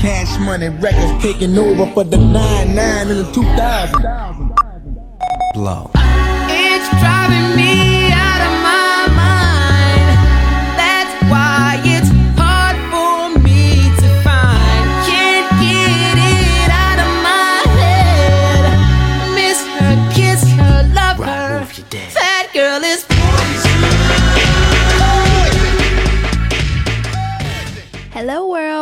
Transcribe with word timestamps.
Cash 0.00 0.38
money 0.38 0.70
records 0.70 1.22
taking 1.22 1.58
over 1.58 1.84
for 1.92 2.04
the 2.04 2.16
9-9 2.16 3.10
in 3.10 3.18
the 3.18 3.30
2000. 3.34 4.54
Blow. 5.52 5.99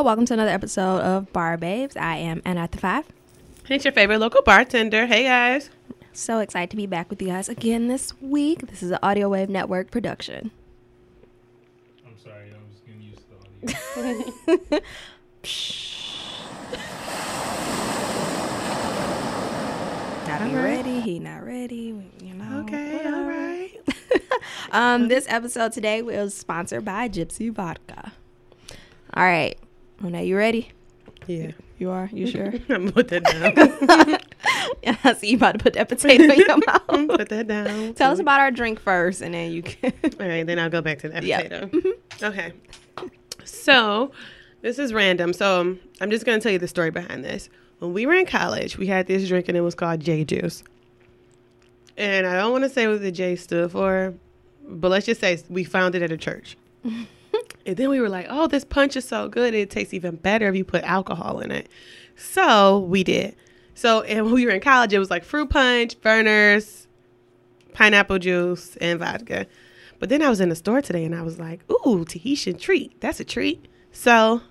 Welcome 0.08 0.24
to 0.24 0.32
another 0.32 0.52
episode 0.52 1.02
of 1.02 1.30
Bar 1.34 1.58
Babes. 1.58 1.94
I 1.94 2.16
am 2.16 2.40
Anna 2.46 2.60
at 2.60 2.72
the 2.72 2.78
Five. 2.78 3.04
And 3.64 3.72
It's 3.72 3.84
your 3.84 3.92
favorite 3.92 4.20
local 4.20 4.40
bartender. 4.40 5.04
Hey 5.04 5.24
guys. 5.24 5.68
So 6.14 6.38
excited 6.38 6.70
to 6.70 6.78
be 6.78 6.86
back 6.86 7.10
with 7.10 7.20
you 7.20 7.28
guys 7.28 7.50
again 7.50 7.88
this 7.88 8.18
week. 8.22 8.68
This 8.68 8.82
is 8.82 8.90
an 8.90 8.98
Audio 9.02 9.28
Wave 9.28 9.50
Network 9.50 9.90
production. 9.90 10.50
I'm 12.06 12.16
sorry, 12.16 12.54
I'm 12.54 12.70
just 12.70 12.86
getting 12.86 13.02
used 13.02 13.18
to 13.18 13.24
the 13.66 14.72
audio. 14.72 14.80
Not 20.26 20.44
be 20.44 20.50
All 20.56 20.56
right. 20.56 20.64
ready. 20.64 21.00
He 21.00 21.18
not 21.18 21.44
ready. 21.44 21.94
You 22.22 22.32
know. 22.32 22.60
Okay, 22.60 23.04
all 23.04 23.24
right. 23.24 23.72
Um, 24.72 25.08
this 25.08 25.26
episode 25.28 25.72
today 25.72 26.00
was 26.00 26.32
sponsored 26.34 26.86
by 26.86 27.10
Gypsy 27.10 27.52
Vodka. 27.52 28.12
All 29.14 29.22
right, 29.24 29.58
Monet, 30.00 30.26
you 30.26 30.36
ready? 30.36 30.70
Yeah. 31.26 31.52
You 31.78 31.90
are. 31.90 32.08
You 32.12 32.26
sure? 32.30 32.46
I'm 32.68 32.86
gonna 32.86 32.92
put 32.92 33.08
that 33.08 33.24
down. 33.24 34.18
yeah, 34.82 34.96
I 35.04 35.12
see 35.14 35.30
you 35.30 35.36
about 35.36 35.52
to 35.52 35.58
put 35.58 35.74
that 35.74 35.88
potato 35.88 36.24
in 36.24 36.38
your 36.38 36.56
mouth. 36.66 37.08
put 37.16 37.28
that 37.28 37.46
down. 37.46 37.94
Tell 37.94 38.12
us 38.12 38.18
about 38.18 38.40
our 38.40 38.50
drink 38.50 38.80
first, 38.80 39.20
and 39.22 39.34
then 39.34 39.52
you 39.52 39.62
can. 39.62 39.92
All 40.20 40.26
right, 40.26 40.44
then 40.46 40.58
I'll 40.58 40.70
go 40.70 40.80
back 40.80 40.98
to 41.00 41.08
that 41.10 41.22
Yeah. 41.22 41.42
potato. 41.42 41.70
Okay. 42.22 42.52
So, 43.44 44.12
this 44.62 44.78
is 44.78 44.92
random. 44.92 45.32
So, 45.32 45.60
um, 45.60 45.80
I'm 46.00 46.10
just 46.10 46.26
going 46.26 46.38
to 46.38 46.42
tell 46.42 46.52
you 46.52 46.58
the 46.58 46.68
story 46.68 46.90
behind 46.90 47.24
this. 47.24 47.48
When 47.78 47.92
we 47.92 48.06
were 48.06 48.14
in 48.14 48.26
college, 48.26 48.76
we 48.76 48.86
had 48.88 49.06
this 49.06 49.26
drink 49.28 49.48
and 49.48 49.56
it 49.56 49.60
was 49.62 49.74
called 49.74 50.00
J 50.00 50.24
Juice. 50.24 50.64
And 51.96 52.26
I 52.26 52.36
don't 52.36 52.52
want 52.52 52.64
to 52.64 52.70
say 52.70 52.86
what 52.88 53.00
the 53.00 53.12
J 53.12 53.36
stood 53.36 53.70
for, 53.72 54.14
but 54.68 54.90
let's 54.90 55.06
just 55.06 55.20
say 55.20 55.38
we 55.48 55.64
found 55.64 55.94
it 55.94 56.02
at 56.02 56.10
a 56.12 56.16
church. 56.16 56.56
and 57.66 57.76
then 57.76 57.88
we 57.88 58.00
were 58.00 58.08
like, 58.08 58.26
oh, 58.28 58.46
this 58.46 58.64
punch 58.64 58.96
is 58.96 59.06
so 59.06 59.28
good. 59.28 59.54
It 59.54 59.70
tastes 59.70 59.94
even 59.94 60.16
better 60.16 60.48
if 60.48 60.56
you 60.56 60.64
put 60.64 60.84
alcohol 60.84 61.40
in 61.40 61.50
it. 61.50 61.68
So, 62.16 62.80
we 62.80 63.04
did. 63.04 63.36
So, 63.74 64.02
and 64.02 64.24
when 64.26 64.34
we 64.34 64.44
were 64.44 64.50
in 64.50 64.60
college, 64.60 64.92
it 64.92 64.98
was 64.98 65.10
like 65.10 65.24
fruit 65.24 65.50
punch, 65.50 66.00
Vernors, 66.00 66.86
pineapple 67.74 68.18
juice, 68.18 68.76
and 68.80 68.98
vodka. 68.98 69.46
But 70.00 70.08
then 70.08 70.22
I 70.22 70.28
was 70.28 70.40
in 70.40 70.48
the 70.48 70.56
store 70.56 70.82
today 70.82 71.04
and 71.04 71.14
I 71.14 71.22
was 71.22 71.38
like, 71.38 71.60
ooh, 71.70 72.04
Tahitian 72.04 72.58
treat. 72.58 73.00
That's 73.00 73.20
a 73.20 73.24
treat. 73.24 73.66
So 73.92 74.42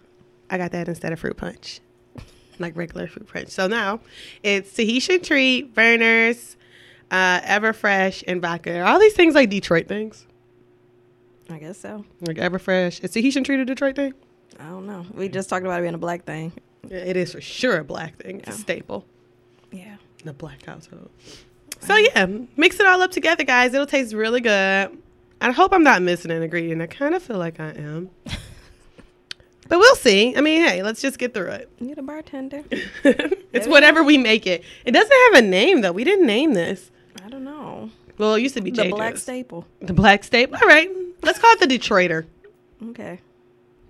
I 0.49 0.57
got 0.57 0.71
that 0.71 0.87
instead 0.87 1.13
of 1.13 1.19
fruit 1.19 1.37
punch, 1.37 1.81
like 2.59 2.75
regular 2.77 3.07
fruit 3.07 3.27
punch. 3.27 3.49
So 3.49 3.67
now 3.67 3.99
it's 4.43 4.73
Tahitian 4.73 5.21
treat, 5.21 5.73
Vernors, 5.73 6.55
uh, 7.11 7.41
Everfresh, 7.41 8.23
and 8.27 8.41
vodka. 8.41 8.85
All 8.85 8.99
these 8.99 9.13
things 9.13 9.35
like 9.35 9.49
Detroit 9.49 9.87
things? 9.87 10.25
I 11.49 11.59
guess 11.59 11.77
so. 11.77 12.05
Like 12.21 12.37
Everfresh. 12.37 13.03
Is 13.03 13.11
Tahitian 13.11 13.43
treat 13.43 13.59
a 13.59 13.65
Detroit 13.65 13.95
thing? 13.95 14.13
I 14.59 14.65
don't 14.69 14.85
know. 14.85 15.05
We 15.13 15.29
just 15.29 15.49
talked 15.49 15.65
about 15.65 15.79
it 15.79 15.83
being 15.83 15.93
a 15.93 15.99
black 15.99 16.25
thing. 16.25 16.51
Yeah, 16.87 16.97
it 16.97 17.17
is 17.17 17.31
for 17.33 17.41
sure 17.41 17.79
a 17.79 17.83
black 17.83 18.17
thing. 18.17 18.39
It's 18.39 18.49
a 18.49 18.59
staple 18.59 19.05
Yeah. 19.71 19.95
The 20.23 20.33
black 20.33 20.65
household. 20.65 21.09
So 21.79 21.95
yeah, 21.95 22.25
mix 22.55 22.79
it 22.79 22.85
all 22.85 23.01
up 23.01 23.11
together, 23.11 23.43
guys. 23.43 23.73
It'll 23.73 23.85
taste 23.85 24.13
really 24.13 24.41
good. 24.41 24.97
I 25.39 25.51
hope 25.51 25.73
I'm 25.73 25.83
not 25.83 26.01
missing 26.01 26.31
an 26.31 26.41
ingredient. 26.41 26.81
I 26.81 26.87
kind 26.87 27.13
of 27.13 27.21
feel 27.21 27.37
like 27.37 27.59
I 27.59 27.69
am. 27.69 28.09
But 29.69 29.79
we'll 29.79 29.95
see. 29.95 30.35
I 30.35 30.41
mean, 30.41 30.63
hey, 30.63 30.81
let's 30.81 31.01
just 31.01 31.19
get 31.19 31.33
through 31.33 31.49
it. 31.49 31.69
You're 31.79 31.95
the 31.95 32.01
bartender. 32.01 32.63
it's 32.71 33.67
whatever 33.67 34.03
we 34.03 34.17
make 34.17 34.47
it. 34.47 34.63
It 34.85 34.91
doesn't 34.91 35.17
have 35.33 35.43
a 35.43 35.45
name 35.45 35.81
though. 35.81 35.91
We 35.91 36.03
didn't 36.03 36.25
name 36.25 36.53
this. 36.53 36.89
I 37.23 37.29
don't 37.29 37.43
know. 37.43 37.89
Well, 38.17 38.35
it 38.35 38.41
used 38.41 38.55
to 38.55 38.61
be 38.61 38.71
The 38.71 38.89
black 38.89 39.17
staple. 39.17 39.65
The 39.81 39.93
black 39.93 40.23
staple. 40.23 40.57
All 40.61 40.67
right, 40.67 40.89
let's 41.21 41.39
call 41.39 41.51
it 41.53 41.59
the 41.59 41.67
Detroiter. 41.67 42.25
Okay. 42.89 43.19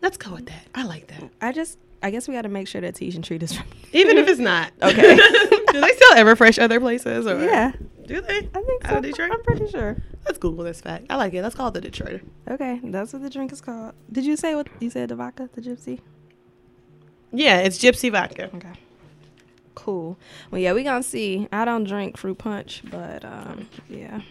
Let's 0.02 0.18
go 0.18 0.34
with 0.34 0.46
that. 0.48 0.68
I 0.76 0.84
like 0.84 1.08
that. 1.08 1.30
I 1.42 1.52
just, 1.52 1.78
I 2.04 2.12
guess 2.12 2.28
we 2.28 2.34
got 2.36 2.44
to 2.44 2.50
make 2.50 2.68
sure 2.68 2.82
that 2.82 2.96
Tahitian 2.96 3.22
treat 3.24 3.42
is. 3.44 3.58
Even 3.94 4.18
if 4.18 4.28
it's 4.28 4.40
not. 4.40 4.72
Okay. 4.82 5.16
do 5.72 5.82
they 5.82 5.94
still 5.94 6.14
Everfresh 6.14 6.62
other 6.62 6.80
places? 6.80 7.26
Or 7.28 7.44
Yeah. 7.44 7.72
Do 8.06 8.22
they? 8.22 8.38
I 8.38 8.62
think 8.62 8.86
Out 8.86 8.92
so. 8.92 8.98
of 8.98 9.04
Detroit? 9.04 9.32
I'm 9.34 9.44
pretty 9.44 9.68
sure. 9.70 9.98
Let's 10.26 10.38
Google 10.38 10.64
this 10.64 10.80
fact. 10.80 11.08
I 11.10 11.16
like 11.18 11.34
it. 11.34 11.42
Let's 11.42 11.56
call 11.56 11.68
it 11.70 11.74
the 11.74 11.82
Detroiter. 11.82 12.22
Okay, 12.50 12.80
that's 12.86 13.12
what 13.12 13.22
the 13.22 13.30
drink 13.30 13.52
is 13.52 13.60
called. 13.60 13.94
Did 14.12 14.26
you 14.26 14.38
say 14.38 14.56
what 14.56 14.68
you 14.80 14.90
said? 14.90 15.10
The 15.10 15.16
vodka, 15.16 15.50
the 15.54 15.62
gypsy. 15.62 16.00
Yeah, 17.34 17.58
it's 17.60 17.78
Gypsy 17.78 18.10
vodka. 18.10 18.50
Okay. 18.56 18.72
Cool. 19.76 20.18
Well, 20.52 20.60
yeah, 20.62 20.72
we 20.74 20.84
gonna 20.84 21.04
see. 21.04 21.48
I 21.52 21.66
don't 21.66 21.84
drink 21.84 22.18
fruit 22.18 22.38
punch, 22.38 22.82
but 22.90 23.26
um, 23.26 23.68
yeah. 23.90 24.22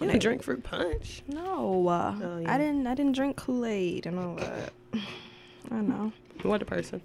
You 0.00 0.08
don't 0.08 0.18
drink 0.22 0.42
fruit 0.42 0.62
punch. 0.64 1.22
No, 1.28 1.86
uh, 1.88 2.14
Oh, 2.22 2.38
yeah. 2.38 2.54
I 2.54 2.58
didn't. 2.58 2.86
I 2.86 2.94
didn't 2.94 3.14
drink 3.14 3.36
Kool 3.36 3.64
Aid 3.66 4.06
and 4.06 4.18
all 4.18 4.34
that. 4.36 4.72
I 5.70 5.80
know. 5.80 6.12
What 6.42 6.62
a 6.62 6.64
person. 6.64 7.00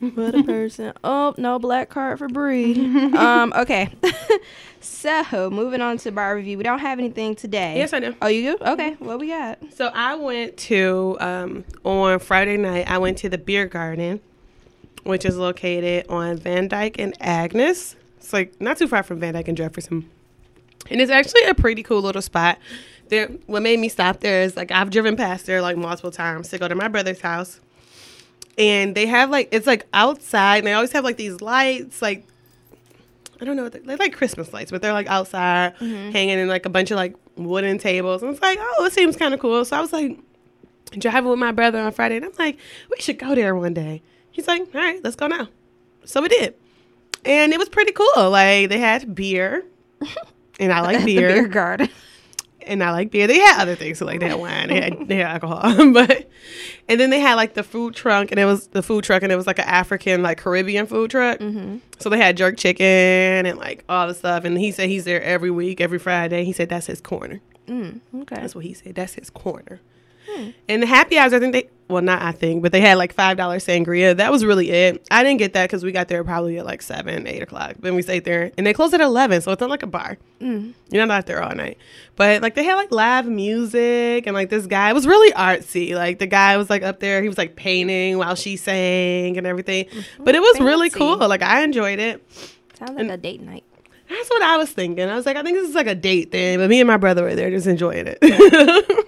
What 0.00 0.34
a 0.34 0.42
person. 0.42 0.92
Oh 1.04 1.34
no, 1.36 1.58
black 1.58 1.90
card 1.90 2.18
for 2.18 2.28
Bree. 2.28 2.74
um. 3.16 3.52
Okay. 3.54 3.90
so 4.80 5.50
moving 5.50 5.80
on 5.82 5.98
to 5.98 6.10
bar 6.10 6.34
review. 6.34 6.56
We 6.56 6.64
don't 6.64 6.78
have 6.78 6.98
anything 6.98 7.34
today. 7.34 7.76
Yes, 7.76 7.92
I 7.92 8.00
do. 8.00 8.14
Oh, 8.22 8.28
you 8.28 8.56
do? 8.56 8.64
Okay. 8.64 8.94
What 8.98 9.18
we 9.18 9.28
got? 9.28 9.58
So 9.74 9.90
I 9.92 10.14
went 10.14 10.56
to 10.56 11.16
um, 11.20 11.64
on 11.84 12.18
Friday 12.18 12.56
night. 12.56 12.90
I 12.90 12.96
went 12.98 13.18
to 13.18 13.28
the 13.28 13.36
beer 13.38 13.66
garden, 13.66 14.20
which 15.04 15.24
is 15.26 15.36
located 15.36 16.06
on 16.08 16.38
Van 16.38 16.66
Dyke 16.68 16.98
and 16.98 17.14
Agnes. 17.20 17.96
It's 18.16 18.32
like 18.32 18.58
not 18.60 18.78
too 18.78 18.88
far 18.88 19.02
from 19.02 19.20
Van 19.20 19.34
Dyke 19.34 19.48
and 19.48 19.56
Jefferson, 19.56 20.08
and 20.88 21.00
it's 21.00 21.10
actually 21.10 21.42
a 21.44 21.54
pretty 21.54 21.82
cool 21.82 22.00
little 22.00 22.22
spot. 22.22 22.58
There, 23.08 23.26
what 23.46 23.62
made 23.62 23.80
me 23.80 23.88
stop 23.88 24.20
there 24.20 24.42
is 24.42 24.56
like 24.56 24.70
I've 24.70 24.90
driven 24.90 25.16
past 25.16 25.46
there 25.46 25.60
like 25.60 25.76
multiple 25.76 26.12
times 26.12 26.48
to 26.50 26.58
go 26.58 26.68
to 26.68 26.74
my 26.74 26.88
brother's 26.88 27.20
house, 27.20 27.60
and 28.56 28.94
they 28.94 29.06
have 29.06 29.30
like 29.30 29.48
it's 29.52 29.66
like 29.66 29.86
outside. 29.92 30.58
And 30.58 30.66
they 30.66 30.72
always 30.72 30.92
have 30.92 31.04
like 31.04 31.16
these 31.16 31.40
lights, 31.40 32.00
like 32.00 32.24
I 33.40 33.44
don't 33.44 33.56
know, 33.56 33.68
they're 33.68 33.96
like 33.96 34.12
Christmas 34.12 34.52
lights, 34.52 34.70
but 34.70 34.82
they're 34.82 34.92
like 34.92 35.06
outside, 35.06 35.74
mm-hmm. 35.76 36.10
hanging 36.10 36.38
in 36.38 36.48
like 36.48 36.66
a 36.66 36.68
bunch 36.68 36.90
of 36.90 36.96
like 36.96 37.16
wooden 37.36 37.78
tables. 37.78 38.22
And 38.22 38.32
it's 38.32 38.42
like, 38.42 38.58
oh, 38.60 38.84
it 38.84 38.92
seems 38.92 39.16
kind 39.16 39.32
of 39.32 39.40
cool. 39.40 39.64
So 39.64 39.76
I 39.76 39.80
was 39.80 39.92
like 39.92 40.18
driving 40.98 41.30
with 41.30 41.38
my 41.38 41.52
brother 41.52 41.80
on 41.80 41.92
Friday, 41.92 42.16
and 42.16 42.26
I'm 42.26 42.32
like, 42.38 42.58
we 42.90 43.00
should 43.00 43.18
go 43.18 43.34
there 43.34 43.54
one 43.54 43.74
day. 43.74 44.02
He's 44.30 44.46
like, 44.46 44.62
all 44.74 44.80
right, 44.80 45.02
let's 45.02 45.16
go 45.16 45.26
now. 45.26 45.48
So 46.04 46.20
we 46.20 46.28
did, 46.28 46.54
and 47.24 47.52
it 47.52 47.58
was 47.58 47.68
pretty 47.68 47.92
cool. 47.92 48.30
Like 48.30 48.68
they 48.68 48.78
had 48.78 49.14
beer, 49.14 49.64
and 50.60 50.72
I 50.72 50.80
like 50.82 51.04
beer 51.04 51.28
beer 51.28 51.48
garden. 51.48 51.88
and 52.66 52.84
I 52.84 52.92
like 52.92 53.10
beer. 53.10 53.26
They 53.26 53.38
had 53.38 53.60
other 53.60 53.74
things, 53.74 53.98
so 53.98 54.06
like 54.06 54.20
they 54.20 54.28
had 54.28 54.38
wine, 54.38 54.68
they 54.68 54.80
had, 54.80 55.08
they 55.08 55.16
had 55.16 55.26
alcohol, 55.26 55.92
but 55.92 56.30
and 56.88 57.00
then 57.00 57.10
they 57.10 57.18
had 57.20 57.34
like 57.34 57.54
the 57.54 57.62
food 57.64 57.94
truck, 57.94 58.30
and 58.30 58.38
it 58.38 58.44
was 58.44 58.68
the 58.68 58.82
food 58.82 59.02
truck, 59.02 59.22
and 59.22 59.32
it 59.32 59.36
was 59.36 59.46
like 59.46 59.58
an 59.58 59.64
African, 59.66 60.22
like 60.22 60.38
Caribbean 60.38 60.86
food 60.86 61.10
truck. 61.10 61.38
Mm-hmm. 61.38 61.78
So 61.98 62.08
they 62.08 62.18
had 62.18 62.36
jerk 62.36 62.56
chicken 62.56 62.86
and 63.46 63.58
like 63.58 63.84
all 63.88 64.06
the 64.06 64.14
stuff, 64.14 64.44
and 64.44 64.56
he 64.56 64.70
said 64.70 64.88
he's 64.88 65.04
there 65.04 65.22
every 65.22 65.50
week, 65.50 65.80
every 65.80 65.98
Friday. 65.98 66.44
He 66.44 66.52
said 66.52 66.68
that's 66.68 66.86
his 66.86 67.00
corner. 67.00 67.40
Mm, 67.66 68.00
okay. 68.22 68.36
That's 68.36 68.54
what 68.54 68.64
he 68.64 68.74
said. 68.74 68.94
That's 68.94 69.14
his 69.14 69.30
corner. 69.30 69.80
And 70.68 70.82
the 70.82 70.86
happy 70.86 71.18
hours, 71.18 71.32
I 71.32 71.38
think 71.38 71.52
they, 71.52 71.68
well, 71.90 72.02
not 72.02 72.22
I 72.22 72.32
think, 72.32 72.62
but 72.62 72.72
they 72.72 72.80
had 72.80 72.96
like 72.98 73.14
$5 73.14 73.36
sangria. 73.36 74.16
That 74.16 74.30
was 74.32 74.44
really 74.44 74.70
it. 74.70 75.06
I 75.10 75.22
didn't 75.22 75.38
get 75.38 75.52
that 75.54 75.64
because 75.64 75.84
we 75.84 75.92
got 75.92 76.08
there 76.08 76.22
probably 76.24 76.58
at 76.58 76.64
like 76.64 76.82
7, 76.82 77.26
8 77.26 77.42
o'clock. 77.42 77.74
Then 77.80 77.94
we 77.94 78.02
stayed 78.02 78.24
there 78.24 78.52
and 78.56 78.66
they 78.66 78.72
closed 78.72 78.94
at 78.94 79.00
11. 79.00 79.42
So 79.42 79.52
it's 79.52 79.60
not 79.60 79.70
like 79.70 79.82
a 79.82 79.86
bar. 79.86 80.18
Mm. 80.40 80.74
You're 80.90 81.06
not 81.06 81.14
out 81.14 81.26
there 81.26 81.42
all 81.42 81.54
night. 81.54 81.78
But 82.16 82.42
like 82.42 82.54
they 82.54 82.64
had 82.64 82.76
like 82.76 82.90
live 82.90 83.26
music 83.26 84.26
and 84.26 84.34
like 84.34 84.50
this 84.50 84.66
guy 84.66 84.92
was 84.92 85.06
really 85.06 85.32
artsy. 85.32 85.94
Like 85.94 86.18
the 86.18 86.26
guy 86.26 86.56
was 86.56 86.70
like 86.70 86.82
up 86.82 87.00
there, 87.00 87.22
he 87.22 87.28
was 87.28 87.38
like 87.38 87.56
painting 87.56 88.18
while 88.18 88.34
she 88.34 88.56
sang 88.56 89.36
and 89.36 89.46
everything. 89.46 89.86
But 90.18 90.34
it 90.34 90.40
was 90.40 90.60
really 90.60 90.90
cool. 90.90 91.16
Like 91.16 91.42
I 91.42 91.62
enjoyed 91.62 91.98
it. 91.98 92.24
Sounds 92.78 92.96
like 92.96 93.08
a 93.08 93.16
date 93.16 93.42
night. 93.42 93.64
That's 94.08 94.28
what 94.28 94.42
I 94.42 94.56
was 94.56 94.70
thinking. 94.70 95.08
I 95.08 95.14
was 95.14 95.24
like, 95.24 95.36
I 95.36 95.42
think 95.42 95.56
this 95.56 95.68
is 95.68 95.74
like 95.74 95.86
a 95.86 95.94
date 95.94 96.32
thing, 96.32 96.58
but 96.58 96.68
me 96.68 96.80
and 96.80 96.88
my 96.88 96.96
brother 96.96 97.22
were 97.22 97.36
there 97.36 97.48
just 97.50 97.68
enjoying 97.68 98.06
it. 98.08 98.18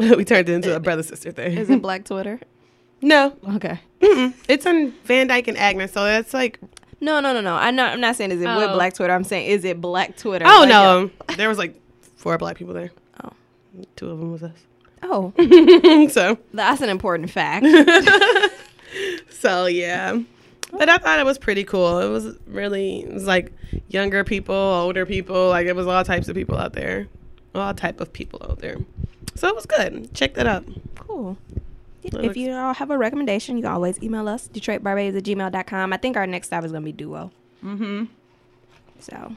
we 0.16 0.24
turned 0.24 0.48
it 0.48 0.52
into 0.52 0.74
a 0.74 0.80
brother 0.80 1.02
sister 1.02 1.30
thing. 1.32 1.56
Is 1.56 1.70
it 1.70 1.82
Black 1.82 2.04
Twitter? 2.04 2.40
no, 3.02 3.36
Okay. 3.56 3.80
Mm-mm. 4.00 4.34
it's 4.48 4.64
on 4.66 4.92
Van 5.04 5.26
Dyke 5.26 5.48
and 5.48 5.58
Agnes, 5.58 5.92
so 5.92 6.04
that's 6.04 6.32
like, 6.34 6.58
No, 7.00 7.20
no, 7.20 7.32
no, 7.32 7.40
no. 7.40 7.54
I'm 7.54 7.76
not. 7.76 7.92
I'm 7.92 8.00
not 8.00 8.16
saying 8.16 8.30
is 8.32 8.40
it 8.40 8.46
with 8.46 8.70
Oh. 8.70 8.74
Black 8.74 8.94
Twitter. 8.94 9.12
I'm 9.12 9.24
saying 9.24 9.46
is 9.50 9.64
it 9.64 9.80
Black 9.80 10.16
Twitter? 10.16 10.44
oh 10.48 10.60
Like, 10.60 10.68
no, 10.70 11.10
there 11.36 11.48
was 11.48 11.58
like 11.58 11.74
four 12.16 12.36
black 12.38 12.56
people 12.56 12.74
there. 12.74 12.90
Oh, 13.22 13.30
two 13.96 14.10
of 14.10 14.18
them 14.18 14.32
was 14.32 14.42
us. 14.42 14.56
Oh, 15.02 15.32
so 16.10 16.38
that's 16.52 16.80
an 16.82 16.88
important 16.90 17.30
fact. 17.30 17.64
so 19.30 19.66
yeah. 19.66 20.18
But 20.72 20.88
I 20.88 20.98
thought 20.98 21.18
it 21.18 21.24
was 21.26 21.38
pretty 21.38 21.64
cool. 21.64 21.98
It 21.98 22.08
was 22.08 22.36
really 22.46 23.00
it 23.00 23.12
was 23.12 23.26
like 23.26 23.52
younger 23.88 24.24
people, 24.24 24.54
older 24.54 25.04
people, 25.06 25.48
like 25.48 25.66
it 25.66 25.74
was 25.74 25.86
all 25.86 26.04
types 26.04 26.28
of 26.28 26.34
people 26.36 26.56
out 26.56 26.72
there. 26.74 27.08
All 27.54 27.74
type 27.74 28.00
of 28.00 28.12
people 28.12 28.40
out 28.48 28.60
there. 28.60 28.76
So 29.34 29.48
it 29.48 29.54
was 29.54 29.66
good. 29.66 30.12
Check 30.14 30.34
that 30.34 30.46
out. 30.46 30.64
Cool. 30.96 31.36
That 32.02 32.14
If 32.14 32.22
looks- 32.22 32.36
you 32.36 32.52
all 32.52 32.74
have 32.74 32.90
a 32.90 32.98
recommendation, 32.98 33.56
you 33.56 33.62
can 33.62 33.72
always 33.72 34.02
email 34.02 34.28
us, 34.28 34.48
DetroitBarBabes 34.48 35.16
at 35.16 35.24
gmail.com. 35.24 35.92
I 35.92 35.96
think 35.96 36.16
our 36.16 36.26
next 36.26 36.48
stop 36.48 36.64
is 36.64 36.72
going 36.72 36.82
to 36.82 36.86
be 36.86 36.92
Duo. 36.92 37.30
Mm-hmm. 37.64 38.04
So, 39.00 39.36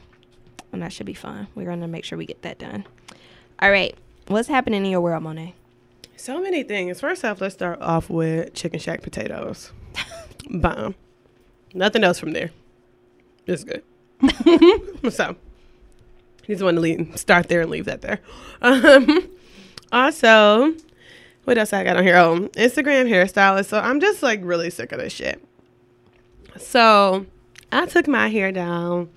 and 0.72 0.82
that 0.82 0.92
should 0.92 1.06
be 1.06 1.14
fun. 1.14 1.46
We're 1.54 1.64
going 1.66 1.80
to 1.80 1.86
make 1.86 2.04
sure 2.04 2.18
we 2.18 2.26
get 2.26 2.42
that 2.42 2.58
done. 2.58 2.84
All 3.60 3.70
right. 3.70 3.94
What's 4.26 4.48
happening 4.48 4.84
in 4.84 4.90
your 4.90 5.00
world, 5.00 5.22
Monet? 5.22 5.54
So 6.16 6.40
many 6.40 6.62
things. 6.62 7.00
First 7.00 7.24
off, 7.24 7.40
let's 7.40 7.54
start 7.54 7.80
off 7.82 8.08
with 8.08 8.54
chicken 8.54 8.80
shack 8.80 9.02
potatoes. 9.02 9.72
Bomb. 10.50 10.94
Nothing 11.74 12.04
else 12.04 12.18
from 12.18 12.32
there. 12.32 12.50
It's 13.46 13.64
good. 13.64 13.82
so, 15.12 15.36
just 16.46 16.62
want 16.62 16.76
to 16.76 16.80
leave, 16.80 17.12
start 17.18 17.48
there 17.48 17.60
and 17.62 17.70
leave 17.70 17.84
that 17.84 18.00
there. 18.00 18.20
Um, 18.62 19.28
also, 19.94 20.74
what 21.44 21.56
else 21.56 21.72
I 21.72 21.84
got 21.84 21.96
on 21.96 22.02
here? 22.02 22.16
Oh, 22.16 22.48
Instagram 22.54 23.08
hairstylist. 23.08 23.66
So 23.66 23.78
I'm 23.78 24.00
just 24.00 24.22
like 24.22 24.40
really 24.42 24.70
sick 24.70 24.92
of 24.92 24.98
this 24.98 25.12
shit. 25.12 25.42
So 26.58 27.26
I 27.72 27.86
took 27.86 28.08
my 28.08 28.28
hair 28.28 28.52
down 28.52 29.08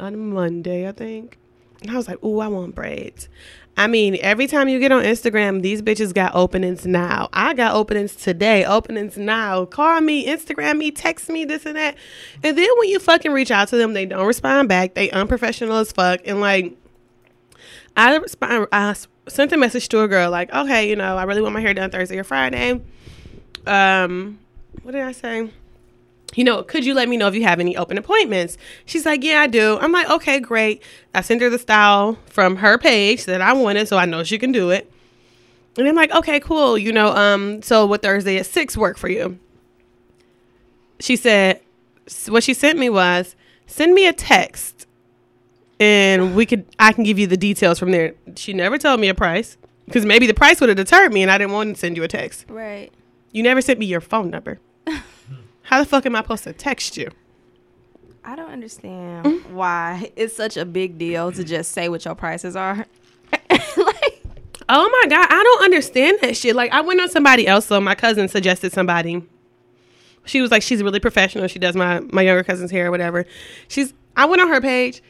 on 0.00 0.30
Monday, 0.30 0.88
I 0.88 0.92
think. 0.92 1.38
And 1.82 1.90
I 1.90 1.96
was 1.96 2.08
like, 2.08 2.22
ooh, 2.24 2.40
I 2.40 2.48
want 2.48 2.74
braids. 2.74 3.28
I 3.76 3.86
mean, 3.86 4.18
every 4.20 4.48
time 4.48 4.68
you 4.68 4.80
get 4.80 4.90
on 4.90 5.04
Instagram, 5.04 5.62
these 5.62 5.82
bitches 5.82 6.12
got 6.12 6.34
openings 6.34 6.84
now. 6.84 7.28
I 7.32 7.54
got 7.54 7.76
openings 7.76 8.16
today, 8.16 8.64
openings 8.64 9.16
now. 9.16 9.66
Call 9.66 10.00
me, 10.00 10.26
Instagram 10.26 10.78
me, 10.78 10.90
text 10.90 11.28
me, 11.28 11.44
this 11.44 11.64
and 11.64 11.76
that. 11.76 11.96
And 12.42 12.58
then 12.58 12.68
when 12.78 12.88
you 12.88 12.98
fucking 12.98 13.30
reach 13.30 13.52
out 13.52 13.68
to 13.68 13.76
them, 13.76 13.92
they 13.92 14.04
don't 14.04 14.26
respond 14.26 14.68
back. 14.68 14.94
They 14.94 15.10
unprofessional 15.10 15.76
as 15.76 15.92
fuck. 15.92 16.20
And 16.24 16.40
like, 16.40 16.76
I 17.96 18.16
respond, 18.16 18.66
I 18.72 18.96
sent 19.28 19.52
a 19.52 19.56
message 19.56 19.88
to 19.90 20.00
a 20.00 20.08
girl 20.08 20.30
like, 20.30 20.52
okay, 20.52 20.88
you 20.88 20.96
know, 20.96 21.16
I 21.16 21.24
really 21.24 21.42
want 21.42 21.54
my 21.54 21.60
hair 21.60 21.74
done 21.74 21.90
Thursday 21.90 22.18
or 22.18 22.24
Friday. 22.24 22.80
Um, 23.66 24.38
what 24.82 24.92
did 24.92 25.02
I 25.02 25.12
say? 25.12 25.50
you 26.34 26.44
know, 26.44 26.62
could 26.62 26.84
you 26.84 26.94
let 26.94 27.08
me 27.08 27.16
know 27.16 27.26
if 27.26 27.34
you 27.34 27.42
have 27.44 27.60
any 27.60 27.76
open 27.76 27.98
appointments? 27.98 28.58
She's 28.84 29.06
like, 29.06 29.24
yeah, 29.24 29.40
I 29.40 29.46
do. 29.46 29.78
I'm 29.78 29.92
like, 29.92 30.08
okay, 30.10 30.40
great. 30.40 30.82
I 31.14 31.20
sent 31.20 31.40
her 31.40 31.50
the 31.50 31.58
style 31.58 32.18
from 32.26 32.56
her 32.56 32.78
page 32.78 33.24
that 33.24 33.40
I 33.40 33.52
wanted, 33.52 33.88
so 33.88 33.96
I 33.96 34.04
know 34.04 34.22
she 34.24 34.38
can 34.38 34.52
do 34.52 34.70
it. 34.70 34.90
And 35.76 35.88
I'm 35.88 35.94
like, 35.94 36.12
okay, 36.12 36.40
cool. 36.40 36.76
You 36.76 36.92
know, 36.92 37.08
um, 37.08 37.62
so 37.62 37.86
what 37.86 38.02
Thursday 38.02 38.36
at 38.36 38.46
six 38.46 38.76
work 38.76 38.98
for 38.98 39.08
you? 39.08 39.38
She 41.00 41.16
said, 41.16 41.60
what 42.28 42.42
she 42.42 42.54
sent 42.54 42.78
me 42.78 42.90
was, 42.90 43.36
send 43.66 43.94
me 43.94 44.06
a 44.06 44.12
text, 44.12 44.86
and 45.80 46.34
we 46.34 46.46
could, 46.46 46.66
I 46.78 46.92
can 46.92 47.04
give 47.04 47.18
you 47.18 47.26
the 47.26 47.36
details 47.36 47.78
from 47.78 47.90
there. 47.90 48.14
She 48.36 48.52
never 48.52 48.78
told 48.78 49.00
me 49.00 49.08
a 49.08 49.14
price 49.14 49.56
because 49.86 50.04
maybe 50.04 50.26
the 50.26 50.34
price 50.34 50.60
would 50.60 50.68
have 50.68 50.76
deterred 50.76 51.12
me, 51.12 51.22
and 51.22 51.30
I 51.30 51.38
didn't 51.38 51.52
want 51.52 51.74
to 51.74 51.80
send 51.80 51.96
you 51.96 52.02
a 52.02 52.08
text. 52.08 52.46
Right. 52.48 52.92
You 53.32 53.42
never 53.42 53.60
sent 53.60 53.78
me 53.78 53.86
your 53.86 54.00
phone 54.00 54.30
number. 54.30 54.60
How 55.62 55.80
the 55.80 55.86
fuck 55.86 56.06
am 56.06 56.16
I 56.16 56.22
supposed 56.22 56.44
to 56.44 56.52
text 56.52 56.96
you? 56.96 57.10
I 58.24 58.36
don't 58.36 58.50
understand 58.50 59.24
mm. 59.24 59.50
why 59.50 60.12
it's 60.16 60.36
such 60.36 60.56
a 60.56 60.64
big 60.64 60.98
deal 60.98 61.32
to 61.32 61.44
just 61.44 61.72
say 61.72 61.88
what 61.88 62.04
your 62.04 62.14
prices 62.14 62.56
are. 62.56 62.86
like, 63.32 64.24
Oh 64.70 64.88
my 65.02 65.08
god, 65.08 65.28
I 65.30 65.42
don't 65.42 65.64
understand 65.64 66.18
that 66.20 66.36
shit. 66.36 66.54
Like 66.54 66.72
I 66.72 66.82
went 66.82 67.00
on 67.00 67.08
somebody 67.08 67.46
else, 67.46 67.66
so 67.66 67.80
my 67.80 67.94
cousin 67.94 68.28
suggested 68.28 68.72
somebody. 68.72 69.22
She 70.26 70.42
was 70.42 70.50
like, 70.50 70.62
she's 70.62 70.82
really 70.82 71.00
professional. 71.00 71.48
She 71.48 71.58
does 71.58 71.74
my 71.74 72.00
my 72.00 72.22
younger 72.22 72.44
cousin's 72.44 72.70
hair 72.70 72.88
or 72.88 72.90
whatever. 72.90 73.24
She's 73.68 73.94
I 74.14 74.26
went 74.26 74.42
on 74.42 74.48
her 74.48 74.60
page. 74.60 75.02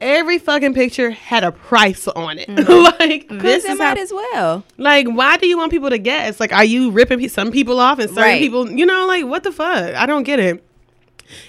Every 0.00 0.38
fucking 0.38 0.74
picture 0.74 1.10
had 1.10 1.44
a 1.44 1.52
price 1.52 2.06
on 2.08 2.38
it. 2.38 2.48
Mm-hmm. 2.48 3.00
like 3.00 3.28
this 3.28 3.64
is 3.64 3.78
might 3.78 3.96
how, 3.96 4.02
as 4.02 4.12
well. 4.12 4.64
like 4.76 5.06
why 5.06 5.36
do 5.36 5.46
you 5.46 5.56
want 5.56 5.70
people 5.72 5.88
to 5.90 5.98
guess? 5.98 6.40
Like 6.40 6.52
are 6.52 6.64
you 6.64 6.90
ripping 6.90 7.18
pe- 7.20 7.28
some 7.28 7.50
people 7.52 7.80
off 7.80 7.98
and 7.98 8.08
certain 8.08 8.22
Right. 8.22 8.40
people? 8.40 8.70
You 8.70 8.84
know, 8.86 9.06
like 9.06 9.24
what 9.24 9.42
the 9.44 9.52
fuck? 9.52 9.94
I 9.94 10.04
don't 10.06 10.24
get 10.24 10.38
it. 10.38 10.62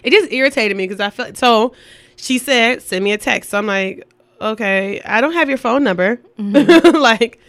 It 0.03 0.11
just 0.11 0.31
irritated 0.31 0.77
me 0.77 0.85
because 0.87 0.99
I 1.01 1.09
felt 1.09 1.35
so. 1.37 1.73
She 2.15 2.37
said, 2.37 2.81
"Send 2.81 3.03
me 3.03 3.11
a 3.11 3.17
text." 3.17 3.49
So 3.49 3.57
I'm 3.57 3.67
like, 3.67 4.07
"Okay, 4.39 5.01
I 5.03 5.19
don't 5.19 5.33
have 5.33 5.49
your 5.49 5.57
phone 5.57 5.83
number, 5.83 6.21
mm-hmm. 6.39 6.95
like 7.01 7.39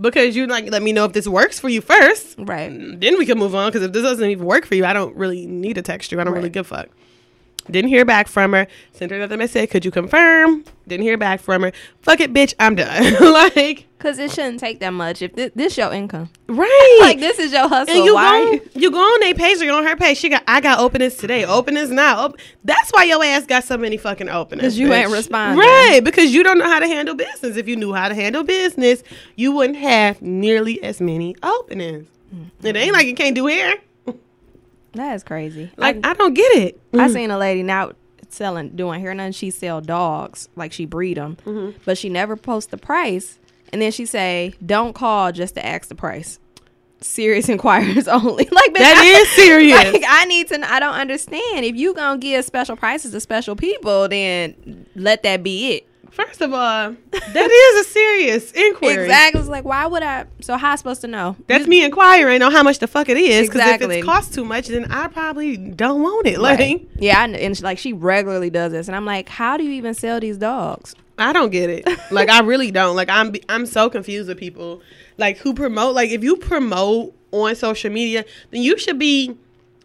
because 0.00 0.34
you 0.34 0.46
like 0.48 0.68
let 0.70 0.82
me 0.82 0.92
know 0.92 1.04
if 1.04 1.12
this 1.12 1.28
works 1.28 1.60
for 1.60 1.68
you 1.68 1.80
first, 1.80 2.34
Right. 2.38 2.68
Then 3.00 3.18
we 3.18 3.24
can 3.24 3.38
move 3.38 3.54
on. 3.54 3.68
Because 3.68 3.82
if 3.82 3.92
this 3.92 4.02
doesn't 4.02 4.28
even 4.28 4.44
work 4.44 4.66
for 4.66 4.74
you, 4.74 4.84
I 4.84 4.92
don't 4.92 5.14
really 5.16 5.46
need 5.46 5.74
to 5.74 5.82
text 5.82 6.10
you. 6.10 6.20
I 6.20 6.24
don't 6.24 6.34
really 6.34 6.50
give 6.50 6.66
a 6.72 6.76
fuck." 6.76 6.88
Didn't 7.70 7.88
hear 7.88 8.04
back 8.04 8.28
from 8.28 8.52
her. 8.52 8.66
Sent 8.92 9.10
her 9.10 9.16
another 9.16 9.36
message. 9.36 9.70
Could 9.70 9.84
you 9.84 9.90
confirm? 9.90 10.64
Didn't 10.86 11.02
hear 11.04 11.16
back 11.18 11.40
from 11.40 11.62
her. 11.62 11.72
Fuck 12.02 12.20
it, 12.20 12.32
bitch. 12.32 12.54
I'm 12.60 12.74
done. 12.76 13.14
like, 13.32 13.86
Because 13.98 14.18
it 14.20 14.30
shouldn't 14.30 14.60
take 14.60 14.78
that 14.80 14.90
much 14.90 15.20
if 15.22 15.32
thi- 15.32 15.50
this 15.54 15.76
your 15.76 15.92
income. 15.92 16.30
right? 16.48 16.98
Like, 17.00 17.18
this 17.18 17.38
is 17.40 17.52
your 17.52 17.68
hustle. 17.68 17.94
And 17.94 18.04
you 18.04 18.14
Why? 18.14 18.58
go, 18.58 18.64
you 18.80 18.90
go 18.92 18.98
on 18.98 19.20
their 19.20 19.34
page 19.34 19.60
or 19.60 19.64
you 19.64 19.72
on 19.72 19.84
her 19.84 19.96
page. 19.96 20.16
She 20.18 20.28
got, 20.28 20.44
I 20.46 20.60
got 20.60 20.78
openings 20.78 21.16
today. 21.16 21.44
Openings 21.44 21.90
now. 21.90 22.18
Op- 22.20 22.36
That's 22.64 22.90
why 22.90 23.04
your 23.04 23.22
ass 23.24 23.46
got 23.46 23.64
so 23.64 23.76
many 23.76 23.96
fucking 23.96 24.28
openings. 24.28 24.62
'Cause 24.62 24.78
you 24.78 24.92
ain't 24.92 25.08
bitch. 25.10 25.14
responding. 25.14 25.58
right? 25.58 26.00
Because 26.04 26.32
you 26.32 26.42
don't 26.44 26.58
know 26.58 26.66
how 26.68 26.78
to 26.78 26.86
handle 26.86 27.14
business. 27.16 27.56
If 27.56 27.66
you 27.66 27.74
knew 27.76 27.92
how 27.92 28.08
to 28.08 28.14
handle 28.14 28.44
business, 28.44 29.02
you 29.34 29.50
wouldn't 29.52 29.78
have 29.78 30.22
nearly 30.22 30.80
as 30.82 31.00
many 31.00 31.34
openings. 31.42 32.06
Mm-hmm. 32.34 32.66
It 32.66 32.76
ain't 32.76 32.92
like 32.92 33.06
you 33.06 33.14
can't 33.14 33.34
do 33.34 33.46
hair. 33.46 33.74
That 34.96 35.14
is 35.14 35.22
crazy. 35.24 35.70
Like 35.76 36.04
I, 36.04 36.10
I 36.10 36.14
don't 36.14 36.34
get 36.34 36.50
it. 36.56 36.80
I 36.94 37.08
seen 37.08 37.30
a 37.30 37.38
lady 37.38 37.62
now 37.62 37.92
selling, 38.28 38.70
doing 38.70 39.00
hair 39.00 39.12
and 39.12 39.34
she 39.34 39.50
sell 39.50 39.80
dogs. 39.80 40.48
Like, 40.56 40.72
she 40.72 40.84
breed 40.84 41.16
them. 41.16 41.36
Mm-hmm. 41.46 41.78
But 41.84 41.96
she 41.96 42.08
never 42.08 42.36
post 42.36 42.70
the 42.70 42.76
price. 42.76 43.38
And 43.72 43.80
then 43.80 43.92
she 43.92 44.04
say, 44.06 44.54
don't 44.64 44.94
call 44.94 45.32
just 45.32 45.54
to 45.54 45.64
ask 45.64 45.88
the 45.88 45.94
price. 45.94 46.38
Serious 47.00 47.48
inquiries 47.50 48.08
only. 48.08 48.48
like, 48.50 48.70
bitch, 48.70 48.78
That 48.78 48.96
I- 48.98 49.20
is 49.20 49.28
serious. 49.36 49.84
Like, 49.92 50.04
I 50.08 50.24
need 50.24 50.48
to. 50.48 50.72
I 50.72 50.80
don't 50.80 50.94
understand. 50.94 51.64
If 51.64 51.76
you 51.76 51.94
gonna 51.94 52.18
give 52.18 52.44
special 52.44 52.74
prices 52.76 53.12
to 53.12 53.20
special 53.20 53.54
people, 53.56 54.08
then 54.08 54.86
let 54.96 55.22
that 55.22 55.42
be 55.42 55.74
it. 55.74 55.88
First 56.16 56.40
of 56.40 56.54
all, 56.54 56.96
that 57.10 57.50
is 57.76 57.86
a 57.86 57.90
serious 57.90 58.50
inquiry. 58.52 59.04
Exactly. 59.04 59.38
It's 59.38 59.50
like, 59.50 59.66
why 59.66 59.86
would 59.86 60.02
I? 60.02 60.24
So 60.40 60.56
how 60.56 60.72
I 60.72 60.76
supposed 60.76 61.02
to 61.02 61.08
know? 61.08 61.36
That's 61.46 61.66
me 61.66 61.84
inquiring 61.84 62.40
on 62.40 62.52
how 62.52 62.62
much 62.62 62.78
the 62.78 62.86
fuck 62.86 63.10
it 63.10 63.18
is. 63.18 63.50
Because 63.50 63.82
if 63.82 63.90
it 63.90 64.02
costs 64.02 64.34
too 64.34 64.42
much, 64.42 64.68
then 64.68 64.90
I 64.90 65.08
probably 65.08 65.58
don't 65.58 66.00
want 66.00 66.26
it. 66.26 66.38
Like, 66.38 66.58
Right. 66.58 66.88
Yeah, 66.98 67.20
I, 67.20 67.28
and 67.28 67.54
she, 67.54 67.62
like 67.62 67.76
she 67.76 67.92
regularly 67.92 68.48
does 68.48 68.72
this, 68.72 68.86
and 68.88 68.96
I'm 68.96 69.04
like, 69.04 69.28
how 69.28 69.58
do 69.58 69.64
you 69.64 69.72
even 69.72 69.92
sell 69.92 70.18
these 70.18 70.38
dogs? 70.38 70.94
I 71.18 71.34
don't 71.34 71.50
get 71.50 71.68
it. 71.68 71.86
Like 72.10 72.30
I 72.30 72.40
really 72.40 72.70
don't. 72.70 72.96
Like 72.96 73.10
I'm 73.10 73.34
I'm 73.50 73.66
so 73.66 73.90
confused 73.90 74.28
with 74.28 74.38
people 74.38 74.80
like 75.18 75.36
who 75.38 75.52
promote 75.52 75.94
like 75.94 76.10
if 76.10 76.24
you 76.24 76.36
promote 76.36 77.14
on 77.30 77.54
social 77.56 77.90
media, 77.92 78.24
then 78.52 78.62
you 78.62 78.78
should 78.78 78.98
be 78.98 79.36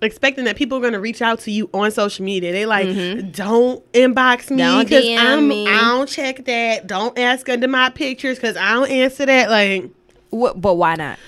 expecting 0.01 0.45
that 0.45 0.55
people 0.55 0.77
are 0.77 0.81
going 0.81 0.93
to 0.93 0.99
reach 0.99 1.21
out 1.21 1.39
to 1.41 1.51
you 1.51 1.69
on 1.73 1.91
social 1.91 2.25
media. 2.25 2.51
They 2.51 2.65
like 2.65 2.87
don't 3.31 3.89
inbox 3.93 4.49
me 4.49 4.61
Mm-hmm. 4.63 4.93
DM 4.93 5.17
I'm 5.17 5.47
me. 5.47 5.67
I 5.67 5.79
don't 5.81 6.09
check 6.09 6.45
that. 6.45 6.87
Don't 6.87 7.17
ask 7.19 7.47
under 7.49 7.67
my 7.67 7.89
pictures 7.89 8.39
cuz 8.39 8.55
I 8.57 8.73
don't 8.73 8.89
answer 8.91 9.25
that 9.25 9.49
like 9.49 9.89
What, 10.29 10.59
but 10.59 10.75
why 10.75 10.95
not? 10.95 11.19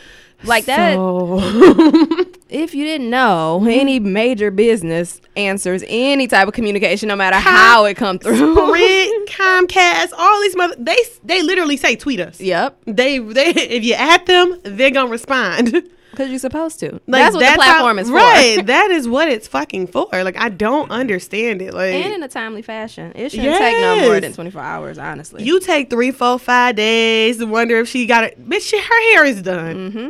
Like 0.44 0.66
that. 0.66 0.96
so- 0.96 1.40
If 2.50 2.76
you 2.76 2.86
didn't 2.86 3.10
know, 3.10 3.66
any 3.68 4.00
major 4.00 4.52
business 4.52 5.20
answers 5.36 5.84
any 5.88 6.28
type 6.28 6.48
of 6.48 6.54
communication, 6.54 7.08
no 7.08 7.16
matter 7.16 7.38
how 7.38 7.86
it 7.86 7.96
come 7.98 8.20
through. 8.20 8.36
Sprint, 8.54 9.30
Comcast, 9.30 10.10
all 10.16 10.40
these 10.42 10.56
mother 10.56 10.76
they 10.78 10.98
they 11.24 11.42
literally 11.42 11.78
say 11.78 11.96
tweet 11.96 12.20
us. 12.20 12.40
yep, 12.40 12.78
They 12.86 13.18
they 13.18 13.48
if 13.50 13.84
you 13.84 13.96
at 13.96 14.28
them, 14.28 14.60
they're 14.64 14.92
going 14.92 15.08
to 15.08 15.12
respond. 15.12 15.90
because 16.14 16.30
you're 16.30 16.40
supposed 16.40 16.80
to. 16.82 16.94
Like, 16.94 17.02
that's 17.08 17.36
what 17.36 17.40
the 17.40 17.56
platform 17.56 17.98
is 17.98 18.08
for. 18.08 18.16
Right. 18.16 18.62
that 18.66 18.92
is 18.92 19.08
what 19.08 19.28
it's 19.28 19.48
fucking 19.48 19.88
for. 19.88 20.08
Like 20.12 20.38
I 20.38 20.50
don't 20.50 20.92
understand 20.92 21.62
it. 21.62 21.74
Like 21.74 21.94
and 21.96 22.14
in 22.14 22.24
a 22.24 22.28
timely 22.28 22.62
fashion. 22.62 23.12
It 23.16 23.32
shouldn't 23.32 23.58
take 23.58 23.80
no 23.82 24.02
more 24.02 24.20
than 24.20 24.32
24 24.32 24.62
hours, 24.62 24.98
honestly. 25.00 25.44
you 25.44 25.60
take 25.60 25.90
three, 25.90 26.12
four, 26.12 26.38
five 26.38 26.76
days 26.76 27.38
to 27.40 27.46
wonder 27.46 27.78
if 27.78 27.88
she 27.90 28.06
got 28.06 28.24
it. 28.24 28.48
Bitch, 28.48 28.62
she, 28.62 28.80
her 28.80 29.02
hair 29.14 29.26
is 29.26 29.42
done. 29.42 29.92
mm-hmm. 29.92 30.10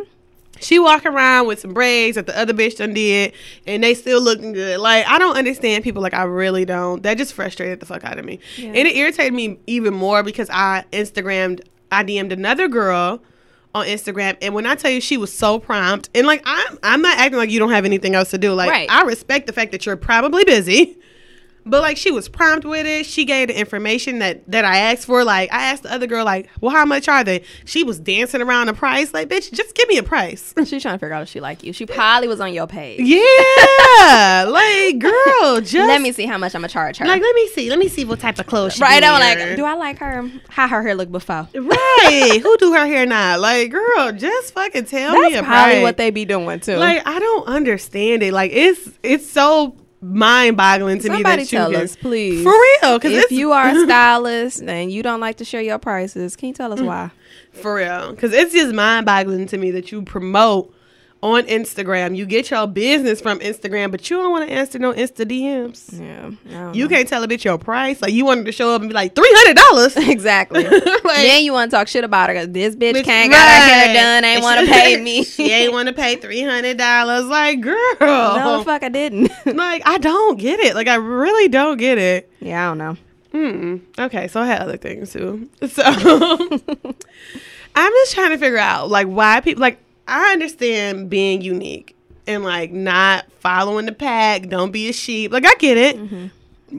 She 0.59 0.79
walk 0.79 1.05
around 1.05 1.47
with 1.47 1.59
some 1.59 1.73
braids 1.73 2.15
that 2.15 2.25
the 2.25 2.37
other 2.37 2.53
bitch 2.53 2.77
done 2.77 2.93
did, 2.93 3.33
and 3.67 3.83
they 3.83 3.93
still 3.93 4.21
looking 4.21 4.53
good. 4.53 4.79
Like 4.79 5.05
I 5.07 5.19
don't 5.19 5.35
understand 5.35 5.83
people. 5.83 6.01
Like 6.01 6.13
I 6.13 6.23
really 6.23 6.63
don't. 6.63 7.03
That 7.03 7.17
just 7.17 7.33
frustrated 7.33 7.79
the 7.79 7.85
fuck 7.85 8.03
out 8.05 8.17
of 8.19 8.23
me, 8.23 8.39
Yeah. 8.57 8.67
and 8.69 8.77
it 8.87 8.95
irritated 8.95 9.33
me 9.33 9.57
even 9.67 9.93
more 9.93 10.21
because 10.23 10.49
I 10.49 10.85
Instagrammed, 10.93 11.61
I 11.91 12.03
DM'd 12.03 12.31
another 12.31 12.67
girl 12.69 13.21
on 13.75 13.85
Instagram, 13.87 14.37
and 14.41 14.53
when 14.53 14.65
I 14.65 14.75
tell 14.75 14.91
you 14.91 15.01
she 15.01 15.17
was 15.17 15.35
so 15.35 15.59
prompt, 15.59 16.09
and 16.13 16.27
like 16.27 16.41
I'm, 16.45 16.79
I'm 16.83 17.01
not 17.01 17.17
acting 17.17 17.37
like 17.37 17.49
you 17.49 17.59
don't 17.59 17.71
have 17.71 17.85
anything 17.85 18.15
else 18.15 18.29
to 18.31 18.37
do. 18.37 18.53
Like 18.53 18.69
Right. 18.69 18.89
I 18.91 19.03
respect 19.03 19.47
the 19.47 19.53
fact 19.53 19.71
that 19.71 19.85
you're 19.85 19.97
probably 19.97 20.43
busy. 20.43 20.97
But 21.65 21.81
like 21.81 21.97
she 21.97 22.11
was 22.11 22.27
prompt 22.29 22.65
with 22.65 22.85
it. 22.85 23.05
She 23.05 23.25
gave 23.25 23.47
the 23.47 23.57
information 23.59 24.19
that 24.19 24.43
that 24.51 24.65
I 24.65 24.77
asked 24.77 25.05
for. 25.05 25.23
Like 25.23 25.51
I 25.53 25.63
asked 25.71 25.83
the 25.83 25.93
other 25.93 26.07
girl, 26.07 26.25
like, 26.25 26.49
well, 26.61 26.75
how 26.75 26.85
much 26.85 27.07
are 27.07 27.23
they? 27.23 27.43
She 27.65 27.83
was 27.83 27.99
dancing 27.99 28.41
around 28.41 28.67
the 28.67 28.73
price. 28.73 29.13
Like, 29.13 29.29
bitch, 29.29 29.51
just 29.53 29.73
give 29.75 29.87
me 29.87 29.97
a 29.97 30.03
price. 30.03 30.53
She's 30.65 30.81
trying 30.81 30.95
to 30.95 30.99
figure 30.99 31.13
out 31.13 31.21
if 31.23 31.29
she 31.29 31.39
like 31.39 31.63
you. 31.63 31.71
She 31.73 31.85
probably 31.85 32.27
was 32.27 32.39
on 32.41 32.53
your 32.53 32.67
page. 32.67 32.99
Yeah, 33.01 34.45
like 34.49 34.99
girl, 34.99 35.61
just 35.61 35.73
Let 35.75 36.01
me 36.01 36.11
see 36.11 36.25
how 36.25 36.37
much 36.37 36.53
I'm 36.55 36.61
gonna 36.61 36.69
charge 36.69 36.97
her. 36.97 37.05
like 37.05 37.21
let 37.21 37.35
me 37.35 37.47
see, 37.49 37.69
let 37.69 37.79
me 37.79 37.87
see 37.87 38.05
what 38.05 38.19
type 38.19 38.39
of 38.39 38.47
clothes. 38.47 38.73
She 38.75 38.81
right 38.81 39.03
on, 39.03 39.19
like, 39.19 39.55
do 39.55 39.63
I 39.65 39.75
like 39.75 39.97
her? 39.99 40.29
How 40.49 40.67
her 40.67 40.81
hair 40.81 40.95
look 40.95 41.11
before? 41.11 41.47
right? 41.53 42.39
Who 42.43 42.57
do 42.57 42.73
her 42.73 42.85
hair 42.85 43.05
now? 43.05 43.37
Like, 43.39 43.71
girl, 43.71 44.11
just 44.11 44.53
fucking 44.53 44.85
tell 44.85 45.13
me 45.13 45.29
That's 45.29 45.41
a 45.41 45.43
probably 45.43 45.73
price. 45.75 45.83
what 45.83 45.97
they 45.97 46.11
be 46.11 46.25
doing 46.25 46.59
too. 46.59 46.75
like. 46.77 47.05
I 47.05 47.19
don't 47.19 47.47
understand 47.47 48.23
it. 48.23 48.33
Like, 48.33 48.51
it's 48.53 48.89
it's 49.03 49.29
so 49.29 49.75
mind 50.03 50.57
boggling 50.57 50.97
to 50.97 51.03
Somebody 51.03 51.23
me 51.23 51.29
that 51.29 51.51
you 51.51 51.57
tell 51.57 51.71
can- 51.71 51.81
us, 51.81 51.95
please. 51.95 52.43
for 52.43 52.51
real. 52.51 52.97
Because 52.99 53.13
if 53.13 53.31
you 53.31 53.51
are 53.51 53.69
a 53.69 53.75
stylist 53.85 54.61
and 54.61 54.91
you 54.91 55.01
don't 55.01 55.19
like 55.19 55.37
to 55.37 55.45
share 55.45 55.61
your 55.61 55.79
prices, 55.79 56.35
can 56.35 56.49
you 56.49 56.53
tell 56.53 56.73
us 56.73 56.79
mm. 56.79 56.87
why? 56.87 57.11
For 57.53 57.75
real. 57.75 58.11
Because 58.11 58.33
it's 58.33 58.53
just 58.53 58.73
mind 58.73 59.05
boggling 59.05 59.47
to 59.47 59.57
me 59.57 59.71
that 59.71 59.91
you 59.91 60.01
promote 60.01 60.73
on 61.23 61.43
Instagram. 61.43 62.17
You 62.17 62.25
get 62.25 62.51
your 62.51 62.67
business 62.67 63.21
from 63.21 63.39
Instagram, 63.39 63.91
but 63.91 64.09
you 64.09 64.17
don't 64.17 64.31
want 64.31 64.45
to 64.47 64.53
answer 64.53 64.77
no 64.77 64.91
Insta 64.91 65.25
DMs. 65.25 65.97
Yeah, 65.97 66.71
You 66.73 66.83
know. 66.83 66.89
can't 66.89 67.07
tell 67.07 67.23
a 67.23 67.27
bitch 67.29 67.45
your 67.45 67.57
price. 67.57 68.01
Like, 68.01 68.11
you 68.11 68.25
wanted 68.25 68.45
to 68.45 68.51
show 68.51 68.75
up 68.75 68.81
and 68.81 68.89
be 68.89 68.93
like, 68.93 69.15
$300. 69.15 70.07
exactly. 70.09 70.63
Like- 71.03 71.15
then 71.15 71.43
you 71.45 71.53
want 71.53 71.71
to 71.71 71.77
talk 71.77 71.87
shit 71.87 72.03
about 72.03 72.29
her. 72.29 72.35
'cause 72.35 72.49
This 72.49 72.75
bitch, 72.75 72.93
Bitch, 72.95 73.05
can't 73.05 73.31
got 73.31 73.47
her 73.47 73.73
hair 73.73 73.93
done. 73.93 74.25
Ain't 74.25 74.43
want 74.43 74.59
to 74.59 74.65
pay 74.71 74.99
me. 75.01 75.23
she 75.23 75.49
ain't 75.51 75.71
want 75.71 75.87
to 75.87 75.93
pay 75.93 76.17
$300. 76.17 77.29
Like, 77.29 77.61
girl. 77.61 77.77
no, 78.01 78.61
fuck, 78.65 78.83
I 78.83 78.89
didn't. 78.89 79.31
Like, 79.45 79.81
I 79.85 79.97
don't 79.99 80.37
get 80.37 80.59
it. 80.59 80.75
Like, 80.75 80.87
I 80.89 80.95
really 80.95 81.47
don't 81.47 81.77
get 81.77 81.97
it. 81.97 82.29
yeah, 82.41 82.69
I 82.69 82.75
don't 82.75 82.77
know. 82.77 82.97
Okay, 83.97 84.27
so 84.27 84.41
I 84.41 84.45
had 84.45 84.61
other 84.61 84.77
things 84.77 85.11
too. 85.13 85.49
So 85.67 85.81
I'm 85.83 86.59
just 87.91 88.13
trying 88.13 88.29
to 88.29 88.37
figure 88.37 88.59
out 88.59 88.91
like 88.91 89.07
why 89.07 89.41
people 89.41 89.61
like 89.61 89.79
I 90.07 90.31
understand 90.33 91.09
being 91.09 91.41
unique 91.41 91.95
and 92.27 92.43
like 92.43 92.71
not 92.71 93.25
following 93.39 93.85
the 93.85 93.91
pack, 93.93 94.49
don't 94.49 94.71
be 94.71 94.89
a 94.89 94.93
sheep. 94.93 95.31
Like 95.31 95.45
I 95.45 95.53
get 95.55 95.77
it. 95.77 95.97
Mm-hmm. 95.97 96.27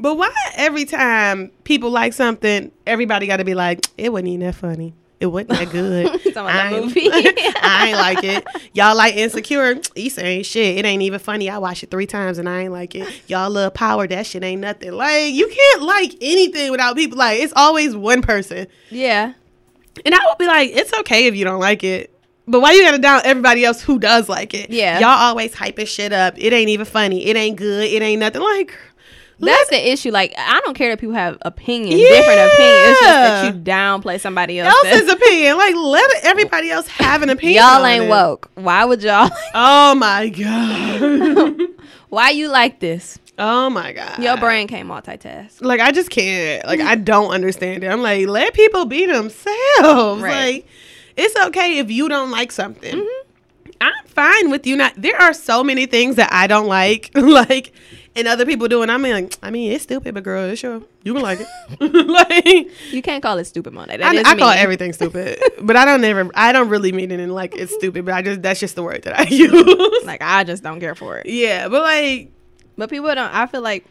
But 0.00 0.16
why 0.16 0.30
every 0.56 0.84
time 0.84 1.50
people 1.64 1.90
like 1.90 2.12
something, 2.12 2.72
everybody 2.86 3.26
got 3.26 3.36
to 3.36 3.44
be 3.44 3.54
like, 3.54 3.86
it 3.96 4.12
wasn't 4.12 4.28
even 4.28 4.40
that 4.46 4.54
funny. 4.56 4.92
It 5.20 5.26
wasn't 5.26 5.50
that 5.50 5.70
good. 5.70 6.20
That 6.34 6.36
I 6.46 6.74
ain't- 6.74 6.84
movie. 6.86 7.08
I 7.12 7.86
ain't 7.88 7.96
like 7.98 8.24
it. 8.24 8.44
Y'all 8.72 8.96
like 8.96 9.14
Insecure? 9.14 9.76
Issa 9.94 10.24
ain't 10.24 10.44
shit. 10.46 10.78
It 10.78 10.84
ain't 10.84 11.00
even 11.02 11.20
funny. 11.20 11.48
I 11.48 11.58
watched 11.58 11.84
it 11.84 11.90
three 11.90 12.06
times 12.06 12.38
and 12.38 12.48
I 12.48 12.62
ain't 12.62 12.72
like 12.72 12.94
it. 12.96 13.08
Y'all 13.28 13.48
love 13.50 13.72
Power? 13.74 14.08
That 14.08 14.26
shit 14.26 14.42
ain't 14.42 14.60
nothing. 14.60 14.92
Like 14.92 15.32
you 15.32 15.48
can't 15.48 15.82
like 15.82 16.14
anything 16.20 16.72
without 16.72 16.96
people. 16.96 17.16
Like 17.16 17.40
it's 17.40 17.52
always 17.54 17.94
one 17.94 18.20
person. 18.20 18.66
Yeah. 18.90 19.34
And 20.04 20.14
I 20.14 20.18
would 20.28 20.38
be 20.38 20.46
like, 20.48 20.70
it's 20.72 20.92
okay 21.00 21.26
if 21.26 21.36
you 21.36 21.44
don't 21.44 21.60
like 21.60 21.84
it. 21.84 22.10
But 22.46 22.60
why 22.60 22.72
you 22.72 22.82
gotta 22.82 22.98
down 22.98 23.22
everybody 23.24 23.64
else 23.64 23.80
who 23.80 23.98
does 23.98 24.28
like 24.28 24.52
it? 24.54 24.70
Yeah. 24.70 24.98
Y'all 24.98 25.08
always 25.08 25.54
hyping 25.54 25.86
shit 25.86 26.12
up. 26.12 26.34
It 26.36 26.52
ain't 26.52 26.68
even 26.68 26.84
funny. 26.86 27.26
It 27.26 27.36
ain't 27.36 27.56
good. 27.56 27.84
It 27.84 28.02
ain't 28.02 28.20
nothing. 28.20 28.42
Like 28.42 28.76
That's 29.38 29.70
the 29.70 29.90
issue. 29.90 30.10
Like, 30.10 30.34
I 30.36 30.60
don't 30.64 30.74
care 30.74 30.90
that 30.90 31.00
people 31.00 31.14
have 31.14 31.38
opinions, 31.42 32.00
different 32.00 32.40
opinions. 32.40 32.88
It's 32.90 33.00
just 33.00 33.02
that 33.02 33.54
you 33.54 33.60
downplay 33.60 34.20
somebody 34.20 34.60
else. 34.60 34.74
else's 34.84 35.10
opinion. 35.12 35.56
Like 35.56 35.74
let 35.74 36.10
everybody 36.24 36.70
else 36.70 36.86
have 36.88 37.22
an 37.22 37.30
opinion. 37.30 37.62
y'all 37.64 37.84
ain't 37.84 38.04
it. 38.04 38.08
woke. 38.10 38.50
Why 38.54 38.84
would 38.84 39.02
y'all? 39.02 39.30
Oh 39.54 39.94
my 39.94 40.28
god. 40.28 41.58
Why 42.10 42.30
you 42.30 42.48
like 42.48 42.80
this? 42.80 43.18
oh 43.38 43.68
my 43.68 43.92
god. 43.92 44.22
Your 44.22 44.36
brain 44.36 44.68
can't 44.68 44.88
multitask. 44.88 45.60
Like 45.60 45.80
I 45.80 45.90
just 45.90 46.10
can't. 46.10 46.64
Like 46.66 46.80
I 46.80 46.94
don't 46.94 47.30
understand 47.32 47.82
it. 47.82 47.88
I'm 47.88 48.02
like, 48.02 48.28
let 48.28 48.54
people 48.54 48.84
be 48.84 49.06
themselves. 49.06 50.22
Right. 50.22 50.52
Like 50.54 50.66
it's 51.16 51.36
okay 51.46 51.78
if 51.78 51.90
you 51.90 52.08
don't 52.08 52.30
like 52.30 52.52
something. 52.52 52.94
Mm-hmm. 52.96 53.20
I'm 53.80 54.04
fine 54.06 54.50
with 54.50 54.66
you 54.66 54.76
not. 54.76 54.94
There 54.96 55.20
are 55.20 55.34
so 55.34 55.62
many 55.64 55.86
things 55.86 56.16
that 56.16 56.32
I 56.32 56.46
don't 56.46 56.66
like, 56.66 57.10
like, 57.14 57.72
and 58.16 58.28
other 58.28 58.46
people 58.46 58.68
do, 58.68 58.82
and 58.82 58.90
I'm 58.90 59.02
like, 59.02 59.36
I 59.42 59.50
mean, 59.50 59.72
it's 59.72 59.82
stupid, 59.82 60.14
but 60.14 60.22
girl, 60.22 60.44
it's 60.48 60.60
sure 60.60 60.80
you 61.02 61.12
can 61.12 61.22
like 61.22 61.40
it. 61.40 61.48
like, 62.08 62.70
You 62.92 63.02
can't 63.02 63.22
call 63.22 63.38
it 63.38 63.44
stupid 63.44 63.72
Monday. 63.72 63.96
That 63.96 64.14
I, 64.26 64.30
I 64.30 64.36
call 64.38 64.50
everything 64.50 64.92
stupid, 65.00 65.38
but 65.60 65.76
I 65.76 65.84
don't 65.84 66.00
never. 66.00 66.30
I 66.34 66.52
don't 66.52 66.68
really 66.68 66.92
mean 66.92 67.10
it 67.10 67.20
in 67.20 67.30
like 67.30 67.56
it's 67.56 67.74
stupid, 67.74 68.04
but 68.04 68.14
I 68.14 68.22
just 68.22 68.42
that's 68.42 68.60
just 68.60 68.76
the 68.76 68.82
word 68.82 69.02
that 69.02 69.18
I 69.18 69.24
use. 69.24 70.04
Like 70.04 70.22
I 70.22 70.44
just 70.44 70.62
don't 70.62 70.80
care 70.80 70.94
for 70.94 71.18
it. 71.18 71.26
yeah, 71.26 71.68
but 71.68 71.82
like 71.82 72.30
But 72.78 72.90
people 72.90 73.12
don't. 73.14 73.34
I 73.34 73.46
feel 73.46 73.62
like 73.62 73.84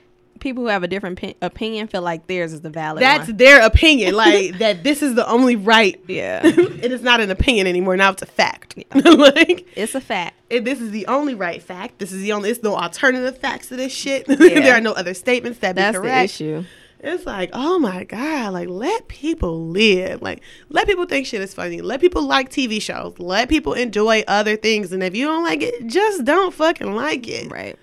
people 0.43 0.63
who 0.63 0.69
have 0.69 0.83
a 0.83 0.87
different 0.87 1.19
pi- 1.19 1.35
opinion 1.41 1.87
feel 1.87 2.01
like 2.01 2.27
theirs 2.27 2.53
is 2.53 2.61
the 2.61 2.69
valid 2.69 3.01
that's 3.01 3.27
one. 3.27 3.37
their 3.37 3.65
opinion. 3.65 4.13
Like 4.23 4.59
that, 4.59 4.83
this 4.83 5.01
is 5.01 5.15
the 5.15 5.27
only 5.27 5.55
right 5.55 5.99
Yeah, 6.07 6.41
it 6.43 6.91
is 6.91 7.01
not 7.01 7.19
an 7.19 7.31
opinion 7.31 7.65
anymore. 7.65 7.97
Now 7.97 8.11
it's 8.11 8.21
a 8.21 8.27
fact. 8.27 8.77
like 8.95 9.67
it's 9.75 9.95
a 9.95 10.01
fact. 10.01 10.35
it, 10.49 10.65
this 10.65 10.81
is 10.81 10.91
the 10.91 11.07
only 11.07 11.33
right 11.33 11.63
fact. 11.63 11.99
This 11.99 12.11
is 12.11 12.21
the 12.21 12.33
only. 12.33 12.49
It's 12.49 12.61
no 12.61 12.75
alternative 12.75 13.37
facts 13.37 13.69
to 13.69 13.75
this 13.75 13.91
shit. 13.91 14.27
there 14.27 14.75
are 14.75 14.81
no 14.81 14.91
other 14.91 15.13
statements 15.13 15.59
that 15.59 15.75
That's 15.75 15.97
be 15.97 16.07
the 16.07 16.23
issue. 16.23 16.63
It's 16.99 17.25
like, 17.25 17.49
oh 17.53 17.79
my 17.79 18.05
god, 18.05 18.53
like 18.53 18.69
let 18.69 19.07
people 19.07 19.67
live. 19.67 20.21
Like 20.21 20.41
let 20.69 20.87
people 20.87 21.05
think 21.05 21.25
shit 21.25 21.41
is 21.41 21.53
funny. 21.53 21.81
Let 21.81 21.99
people 21.99 22.23
like 22.23 22.49
TV 22.49 22.81
shows. 22.81 23.19
Let 23.19 23.49
people 23.49 23.73
enjoy 23.73 24.23
other 24.27 24.55
things. 24.55 24.91
And 24.91 25.03
if 25.03 25.15
you 25.15 25.25
don't 25.25 25.43
like 25.43 25.61
it, 25.61 25.87
just 25.87 26.23
don't 26.23 26.53
fucking 26.53 26.95
like 26.95 27.27
it. 27.27 27.51
Right. 27.51 27.77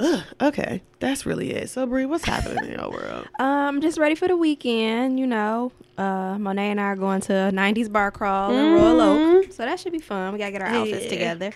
Ugh, 0.00 0.22
okay, 0.40 0.82
that's 1.00 1.26
really 1.26 1.50
it. 1.52 1.70
So 1.70 1.84
Brie, 1.86 2.06
what's 2.06 2.24
happening 2.24 2.64
in 2.72 2.78
your 2.78 2.90
world? 2.90 3.26
Um, 3.40 3.80
just 3.80 3.98
ready 3.98 4.14
for 4.14 4.26
the 4.28 4.36
weekend. 4.36 5.18
You 5.20 5.26
know, 5.26 5.72
uh, 5.96 6.36
Monet 6.38 6.70
and 6.70 6.80
I 6.80 6.84
are 6.84 6.96
going 6.96 7.20
to 7.22 7.32
a 7.34 7.50
'90s 7.52 7.90
bar 7.92 8.10
crawl 8.10 8.50
in 8.56 8.72
Royal 8.74 9.00
Oak, 9.00 9.52
so 9.52 9.64
that 9.64 9.78
should 9.80 9.92
be 9.92 9.98
fun. 9.98 10.32
We 10.32 10.38
gotta 10.38 10.52
get 10.52 10.62
our 10.62 10.68
outfits 10.68 11.04
Yeah. 11.04 11.10
together. 11.10 11.52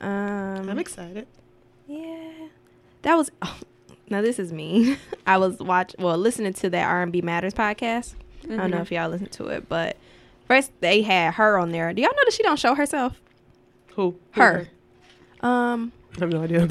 Um, 0.00 0.68
I'm 0.68 0.78
excited. 0.78 1.26
Yeah, 1.86 2.30
that 3.02 3.14
was. 3.16 3.30
Oh, 3.42 3.56
now 4.08 4.20
this 4.22 4.38
is 4.38 4.52
me. 4.52 4.96
I 5.26 5.38
was 5.38 5.58
watch 5.58 5.94
well 5.98 6.18
listening 6.18 6.52
to 6.54 6.70
that 6.70 6.86
R 6.86 7.02
and 7.02 7.12
B 7.12 7.20
Matters 7.22 7.54
podcast. 7.54 8.14
I 8.44 8.56
don't 8.56 8.70
know 8.70 8.80
if 8.80 8.90
y'all 8.90 9.08
listen 9.10 9.28
to 9.28 9.46
it, 9.48 9.68
but 9.68 9.96
first 10.46 10.72
they 10.80 11.02
had 11.02 11.34
her 11.34 11.58
on 11.58 11.70
there. 11.72 11.92
Do 11.92 12.02
y'all 12.02 12.10
know 12.10 12.22
that 12.24 12.32
she 12.32 12.42
don't 12.42 12.58
show 12.58 12.74
herself? 12.74 13.20
Who? 13.94 14.16
Who 14.32 14.40
Her. 14.40 14.68
Um, 15.40 15.92
I 16.16 16.20
have 16.20 16.30
no 16.30 16.42
idea. 16.42 16.66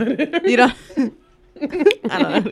you 0.45 0.57
don't. 0.57 0.73
I 2.11 2.19
don't 2.21 2.45
know. 2.45 2.51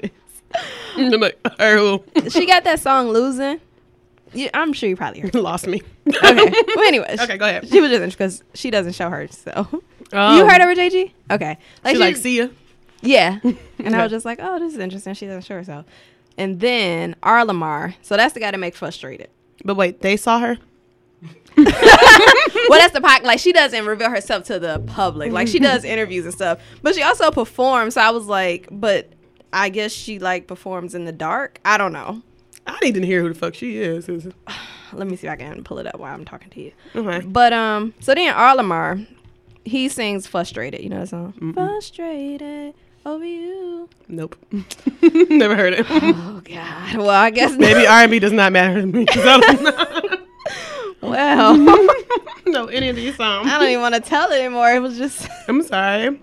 Mm, 0.96 1.14
I'm 1.14 1.20
like, 1.20 1.40
her? 1.60 2.30
She 2.30 2.46
got 2.46 2.64
that 2.64 2.80
song 2.80 3.10
"Losing." 3.10 3.60
Yeah, 4.34 4.50
I'm 4.54 4.74
sure 4.74 4.90
you 4.90 4.96
probably 4.96 5.22
heard. 5.22 5.36
Lost 5.36 5.68
me. 5.68 5.82
Okay. 6.08 6.24
well, 6.76 6.88
anyways. 6.88 7.20
Okay, 7.22 7.38
go 7.38 7.46
ahead. 7.48 7.68
She 7.70 7.80
was 7.80 7.90
just 7.92 8.18
because 8.18 8.44
she 8.54 8.70
doesn't 8.70 8.94
show 8.94 9.10
her. 9.10 9.28
So 9.28 9.68
Oh. 10.14 10.36
you 10.38 10.44
um, 10.44 10.50
heard 10.50 10.62
of 10.62 10.68
her, 10.68 10.76
JG? 10.76 11.12
Okay. 11.32 11.58
She 11.86 11.92
she- 11.94 11.98
like, 11.98 12.16
see 12.18 12.38
ya. 12.40 12.48
Yeah. 13.02 13.40
And 13.80 13.96
I 13.96 14.02
was 14.04 14.12
just 14.12 14.26
like, 14.26 14.40
oh, 14.42 14.58
this 14.60 14.74
is 14.74 14.80
interesting. 14.80 15.14
She 15.14 15.28
doesn't 15.28 15.44
show 15.44 15.54
herself. 15.56 15.86
And 16.38 16.60
then 16.60 17.16
R.LUM.R. 17.24 17.94
So 18.02 18.16
that's 18.18 18.34
the 18.34 18.40
guy 18.40 18.52
that 18.52 18.58
make 18.58 18.76
frustrated. 18.76 19.30
But 19.64 19.76
wait, 19.76 20.02
they 20.02 20.18
saw 20.18 20.40
her. 20.40 20.58
well, 22.70 22.80
that's 22.80 22.94
the 22.94 23.02
part. 23.02 23.24
Like 23.24 23.40
she 23.40 23.52
doesn't 23.52 23.86
reveal 23.86 24.10
herself 24.10 24.44
to 24.46 24.60
the 24.60 24.80
public. 24.88 25.32
Like 25.32 25.48
she 25.48 25.60
does 25.60 25.84
interviews 25.84 26.26
and 26.26 26.34
stuff, 26.34 26.60
but 26.82 26.96
she 26.96 27.02
also 27.02 27.32
performs. 27.32 27.96
So 27.96 28.02
I 28.02 28.12
was 28.12 28.28
like, 28.28 28.68
but 28.72 29.10
I 29.52 29.70
guess 29.70 29.92
she 29.92 30.20
like 30.20 30.48
performs 30.48 30.94
in 30.94 31.06
the 31.06 31.12
dark. 31.12 31.60
I 31.66 31.78
don't 31.78 31.94
know. 31.94 32.22
I 32.68 32.78
need 32.84 32.96
to 32.96 33.06
hear 33.06 33.22
who 33.22 33.30
the 33.30 33.36
fuck 33.36 33.56
she 33.56 33.78
is. 33.78 34.08
Let 34.94 35.08
me 35.08 35.16
see 35.16 35.28
if 35.28 35.34
I 35.34 35.36
can 35.36 35.64
pull 35.64 35.80
it 35.80 35.88
up 35.88 36.00
while 36.00 36.14
I'm 36.14 36.26
talking 36.26 36.50
to 36.52 36.62
you. 36.62 36.72
Okay. 36.96 37.26
But 37.26 37.54
um, 37.54 37.94
so 38.00 38.14
then 38.14 38.34
R.LUM.R, 38.34 39.00
he 39.66 39.90
sings 39.90 40.28
"Frustrated." 40.28 40.82
You 40.82 40.90
know 40.90 41.02
the 41.02 41.08
song? 41.08 41.54
Frustrated 41.54 42.74
over 43.06 43.26
you. 43.26 43.90
Nope. 44.08 44.36
Never 45.30 45.56
heard 45.56 45.74
it. 45.74 45.86
Oh 45.90 46.42
God. 46.44 46.96
Well, 46.98 47.10
I 47.10 47.30
guess 47.30 47.58
Maybe 47.58 47.88
R&B 47.88 48.20
does 48.20 48.34
not 48.34 48.52
matter 48.52 48.82
to 48.82 48.88
me. 48.88 49.06
I 49.10 49.16
don't 49.16 49.64
know, 50.12 50.17
Well, 51.02 51.58
know 52.48 52.66
any 52.68 52.90
of 52.90 52.96
these 52.96 53.16
songs. 53.16 53.48
I 53.50 53.58
don't 53.60 53.70
even 53.70 53.82
want 53.82 53.96
to 53.96 54.02
tell 54.02 54.32
it 54.32 54.40
anymore. 54.40 54.72
It 54.72 54.80
was 54.80 54.98
just 54.98 55.28
I'm 55.48 55.62
sorry. 55.64 56.20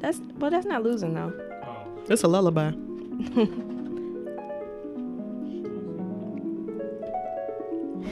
that's 0.00 0.20
well, 0.38 0.50
that's 0.50 0.66
not 0.66 0.82
losing 0.82 1.14
though. 1.14 1.32
Oh, 1.66 2.02
It's 2.08 2.22
a 2.22 2.28
lullaby. 2.28 2.72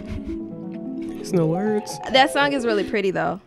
There's 0.09 1.33
no 1.33 1.47
words. 1.47 1.99
That 2.13 2.33
song 2.33 2.53
is 2.53 2.65
really 2.65 2.85
pretty 2.89 3.11
though. 3.11 3.41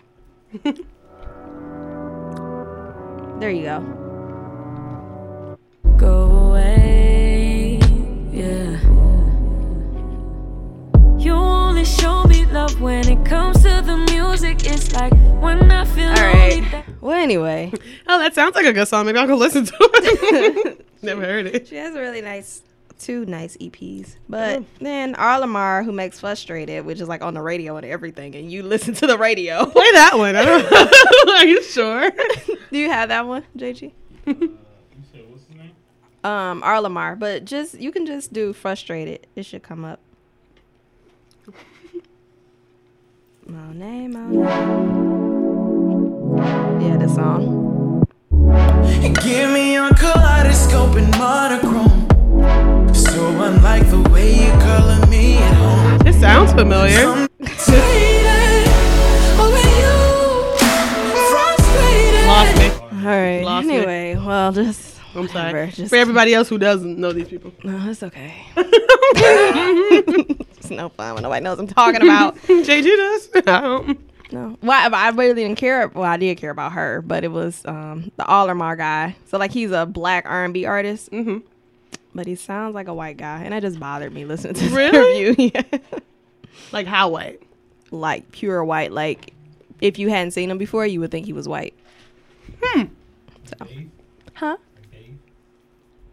there 3.40 3.50
you 3.52 3.64
go. 3.64 5.58
go 5.98 6.30
away. 6.50 7.80
Yeah. 8.32 8.80
You 11.22 11.34
only 11.34 11.86
show 11.86 12.24
me 12.24 12.46
love 12.48 12.82
when 12.82 13.08
it 13.08 13.24
comes 13.26 13.58
to 13.64 13.82
the 13.86 13.98
music. 14.12 14.66
It's 14.66 14.92
like 14.94 15.14
when 15.42 15.72
I 15.72 15.86
feel 15.86 16.10
All 16.10 16.16
right. 16.16 16.64
that- 16.72 16.86
Well, 17.02 17.18
anyway, 17.18 17.72
Oh, 18.08 18.18
that 18.20 18.34
sounds 18.34 18.56
like 18.56 18.66
a 18.66 18.74
good 18.74 18.88
song. 18.88 19.06
Maybe 19.06 19.20
I'll 19.20 19.28
go 19.28 19.36
listen 19.36 19.66
to 19.66 19.74
it. 19.80 20.86
Never 21.04 21.22
heard 21.22 21.46
it. 21.48 21.68
she 21.68 21.76
has 21.76 21.96
a 21.96 22.00
really 22.00 22.22
nice, 22.22 22.62
two 23.00 23.26
nice 23.26 23.56
EPs. 23.58 24.16
But 24.28 24.64
then 24.80 25.14
R.LUM.R, 25.16 25.84
who 25.84 25.92
makes 25.92 26.20
Frustrated, 26.20 26.86
which 26.86 27.00
is 27.00 27.08
like 27.08 27.22
on 27.22 27.34
the 27.36 27.42
radio 27.42 27.78
and 27.78 27.86
everything, 27.86 28.36
and 28.36 28.52
you 28.52 28.64
listen 28.74 28.94
to 28.96 29.08
the 29.08 29.18
radio. 29.18 29.66
Play 29.68 29.92
that 29.94 30.18
one. 30.18 30.36
I 30.36 30.44
don't 30.46 31.30
Are 31.30 31.46
you 31.46 31.62
sure? 31.64 32.10
Do 32.72 32.78
you 32.80 32.90
have 32.90 33.10
that 33.10 33.28
one, 33.28 33.44
JG? 33.58 33.92
Uh, 34.28 34.32
you 34.34 34.58
said 35.12 35.26
what's 35.30 35.46
his 35.48 35.56
name? 35.56 35.72
Um, 36.24 36.64
R.LUM.R, 36.64 37.16
but 37.16 37.46
just 37.46 37.80
you 37.80 37.92
can 37.92 38.06
just 38.08 38.34
do 38.34 38.54
Frustrated. 38.54 39.28
It 39.36 39.46
should 39.46 39.62
come 39.64 39.86
up. 39.86 40.00
Monet, 43.52 44.08
Monet. 44.08 44.48
Yeah, 46.82 46.96
the 46.96 47.10
song. 47.10 48.06
Give 49.22 49.50
me 49.52 49.74
your 49.74 49.90
kaleidoscope 49.90 50.96
and 50.96 51.12
monochrome. 51.18 52.08
So 52.94 53.28
unlike 53.42 53.90
the 53.90 54.08
way 54.10 54.46
you 54.46 54.52
color 54.52 55.06
me 55.08 55.38
at 55.40 55.54
home. 55.56 56.08
It 56.08 56.14
sounds 56.14 56.54
familiar. 56.54 57.08
I'm 57.08 57.28
faded 57.46 58.70
over 59.38 59.68
you. 59.82 59.98
Frustrated. 61.32 62.28
Lost 62.28 62.58
me. 62.58 62.70
All 63.06 63.18
right. 63.18 63.44
Lost 63.44 63.68
me. 63.68 63.76
anyway, 63.76 64.16
well, 64.16 64.54
just 64.54 65.01
I'm 65.16 65.28
sorry. 65.28 65.52
whatever, 65.54 65.72
Just 65.72 65.90
For 65.90 65.96
everybody 65.98 66.34
else 66.34 66.50
who 66.50 66.58
doesn't 66.58 66.98
know 66.98 67.12
these 67.12 67.28
people. 67.28 67.52
No, 67.64 67.90
it's 67.90 68.04
okay. 68.04 68.34
it's 68.56 70.70
no 70.70 70.90
fun 70.90 71.16
when 71.16 71.24
nobody 71.24 71.44
knows 71.44 71.60
I'm 71.60 71.68
talking 71.68 72.02
about. 72.02 72.38
JG 72.48 73.44
does. 73.46 73.96
No, 74.34 74.58
well, 74.62 74.96
I, 74.96 75.08
I 75.08 75.10
really 75.10 75.34
didn't 75.34 75.58
care. 75.58 75.90
Well, 75.90 76.06
I 76.06 76.16
did 76.16 76.38
care 76.38 76.52
about 76.52 76.72
her, 76.72 77.02
but 77.02 77.26
it 77.26 77.32
was 77.34 77.66
um, 77.66 78.14
the 78.16 78.24
R.LUM.R 78.24 78.78
guy. 78.78 79.18
So 79.28 79.38
like, 79.38 79.52
he's 79.52 79.72
a 79.72 79.86
black 79.86 80.24
R&B 80.26 80.64
artist, 80.66 81.10
hmm 81.10 81.40
but 82.16 82.28
he 82.28 82.36
sounds 82.36 82.74
like 82.74 82.88
a 82.88 82.94
white 82.94 83.18
guy, 83.18 83.42
and 83.44 83.52
that 83.52 83.62
just 83.62 83.78
bothered 83.78 84.14
me 84.14 84.24
listening 84.24 84.54
to 84.54 84.62
this 84.64 84.72
Really? 84.72 85.26
interview. 85.26 85.52
yeah. 85.54 85.80
Like 86.72 86.88
how 86.88 87.10
white? 87.10 87.42
like 87.92 88.32
pure 88.32 88.64
white. 88.64 88.94
Like 88.94 89.34
if 89.82 90.00
you 90.00 90.10
hadn't 90.10 90.32
seen 90.32 90.50
him 90.50 90.58
before, 90.58 90.86
you 90.86 91.02
would 91.02 91.12
think 91.12 91.26
he 91.26 91.34
was 91.34 91.50
white. 91.50 91.74
Hmm. 92.64 92.84
Dave? 93.68 93.90
Huh? 94.34 94.56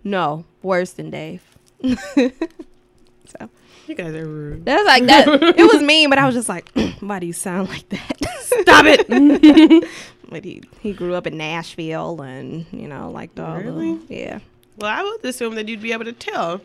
No, 0.08 0.44
worse 0.62 0.92
than 0.92 1.10
Dave. 1.10 1.42
so 1.82 3.50
You 3.86 3.94
guys 3.94 4.14
are 4.14 4.26
rude. 4.26 4.64
that's 4.64 4.86
like 4.86 5.04
that. 5.06 5.28
it 5.28 5.72
was 5.72 5.82
mean, 5.92 6.08
but 6.10 6.18
I 6.18 6.26
was 6.26 6.34
just 6.34 6.48
like, 6.48 6.68
why 7.00 7.18
do 7.18 7.26
you 7.26 7.32
sound 7.32 7.68
like 7.68 7.88
that? 7.90 8.16
Stop 8.40 8.84
it. 8.88 9.88
but 10.30 10.44
he 10.44 10.62
he 10.80 10.92
grew 10.92 11.14
up 11.14 11.26
in 11.26 11.36
Nashville 11.36 12.20
and 12.22 12.66
you 12.72 12.88
know 12.88 13.10
like 13.10 13.34
the 13.34 13.44
Really? 13.44 13.98
yeah 14.08 14.40
well, 14.78 14.90
I 14.90 15.02
would 15.02 15.24
assume 15.24 15.54
that 15.56 15.68
you'd 15.68 15.82
be 15.82 15.92
able 15.92 16.04
to 16.04 16.12
tell. 16.12 16.60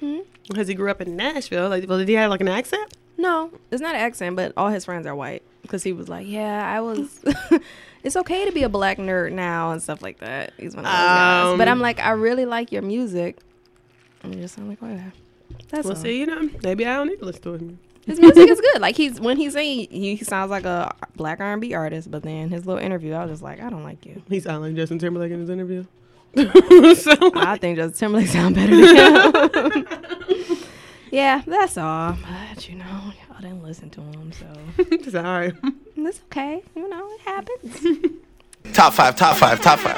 Hmm? 0.00 0.20
Because 0.48 0.66
he 0.68 0.74
grew 0.74 0.90
up 0.90 1.00
in 1.02 1.16
Nashville. 1.16 1.68
Like, 1.68 1.86
well, 1.88 1.98
did 1.98 2.08
he 2.08 2.14
have 2.14 2.30
like 2.30 2.40
an 2.40 2.48
accent? 2.48 2.92
no 3.20 3.50
it's 3.72 3.82
not 3.82 3.96
an 3.96 4.00
accent 4.00 4.36
but 4.36 4.52
all 4.56 4.68
his 4.68 4.84
friends 4.84 5.04
are 5.04 5.14
white 5.16 5.42
because 5.62 5.82
he 5.82 5.92
was 5.92 6.08
like 6.08 6.24
yeah 6.28 6.64
I 6.72 6.80
was 6.80 7.18
it's 8.04 8.16
okay 8.16 8.44
to 8.44 8.52
be 8.52 8.62
a 8.62 8.68
black 8.68 8.98
nerd 8.98 9.32
now 9.32 9.70
and 9.72 9.82
stuff 9.82 10.02
like 10.02 10.18
that 10.18 10.52
he's 10.58 10.74
one 10.76 10.84
of 10.84 10.90
those 10.90 10.98
guys 10.98 11.58
but 11.58 11.68
Um, 11.68 11.72
I'm 11.72 11.80
like 11.80 12.00
I 12.00 12.10
really 12.10 12.44
like 12.46 12.72
your 12.72 12.82
music 12.82 13.38
and 14.22 14.34
you 14.34 14.40
just 14.42 14.54
sound 14.56 14.68
like 14.68 14.80
whatever 14.82 15.12
that's 15.70 15.84
We'll 15.86 15.96
all. 15.96 16.02
see. 16.02 16.18
You 16.20 16.26
know, 16.26 16.48
maybe 16.62 16.86
I 16.86 16.94
don't 16.96 17.08
need 17.08 17.18
to 17.18 17.24
listen 17.24 17.42
to 17.42 17.52
him. 17.54 17.78
his 18.06 18.20
music 18.20 18.48
is 18.48 18.60
good 18.60 18.80
like 18.80 18.96
he's 18.96 19.20
when 19.20 19.36
he's 19.36 19.52
singing 19.54 19.86
he 19.90 20.16
sounds 20.18 20.50
like 20.50 20.64
a 20.64 20.94
black 21.16 21.40
R&B 21.40 21.74
artist 21.74 22.10
but 22.10 22.22
then 22.22 22.48
his 22.50 22.64
little 22.66 22.82
interview 22.82 23.12
I 23.14 23.22
was 23.24 23.32
just 23.32 23.42
like 23.42 23.60
I 23.60 23.68
don't 23.70 23.82
like 23.84 24.04
you 24.06 24.22
He 24.28 24.40
sounded 24.40 24.68
like 24.68 24.76
Justin 24.76 24.98
Timberlake 24.98 25.32
in 25.32 25.40
his 25.40 25.50
interview. 25.50 25.84
so, 26.36 27.12
I 27.36 27.56
think 27.60 27.76
Justin 27.78 27.92
Timberlake 27.98 28.28
sound 28.28 28.54
better 28.54 28.76
than 28.76 29.86
him. 29.86 30.58
yeah, 31.10 31.42
that's 31.46 31.76
all. 31.78 32.16
But 32.52 32.68
you 32.68 32.76
know, 32.76 33.12
y'all 33.38 33.50
didn't 33.50 33.62
listen 33.62 33.90
to 33.90 34.00
him, 34.00 34.32
so 34.32 35.10
sorry. 35.10 35.52
that's 35.96 36.20
okay. 36.24 36.62
You 36.74 36.88
know, 36.88 37.08
it 37.10 37.20
happens. 37.20 37.86
Top 38.72 38.92
five, 38.92 39.16
top 39.16 39.36
five, 39.36 39.62
top 39.62 39.78
five. 39.78 39.96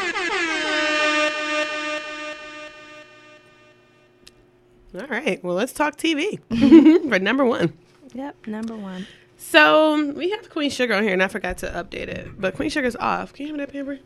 All 4.94 5.06
right. 5.08 5.42
Well, 5.42 5.56
let's 5.56 5.72
talk 5.72 5.96
TV 5.96 6.38
for 7.08 7.18
number 7.18 7.44
one. 7.44 7.72
yep, 8.14 8.36
number 8.46 8.76
one. 8.76 9.06
So 9.38 10.12
we 10.12 10.30
have 10.30 10.48
Queen 10.50 10.70
Sugar 10.70 10.94
on 10.94 11.02
here, 11.02 11.14
and 11.14 11.22
I 11.22 11.28
forgot 11.28 11.58
to 11.58 11.66
update 11.66 12.08
it. 12.08 12.40
But 12.40 12.54
Queen 12.54 12.70
Sugar's 12.70 12.94
off. 12.96 13.32
Can 13.32 13.46
you 13.46 13.52
have 13.52 13.58
me 13.58 13.64
that 13.64 13.72
pamper? 13.72 13.98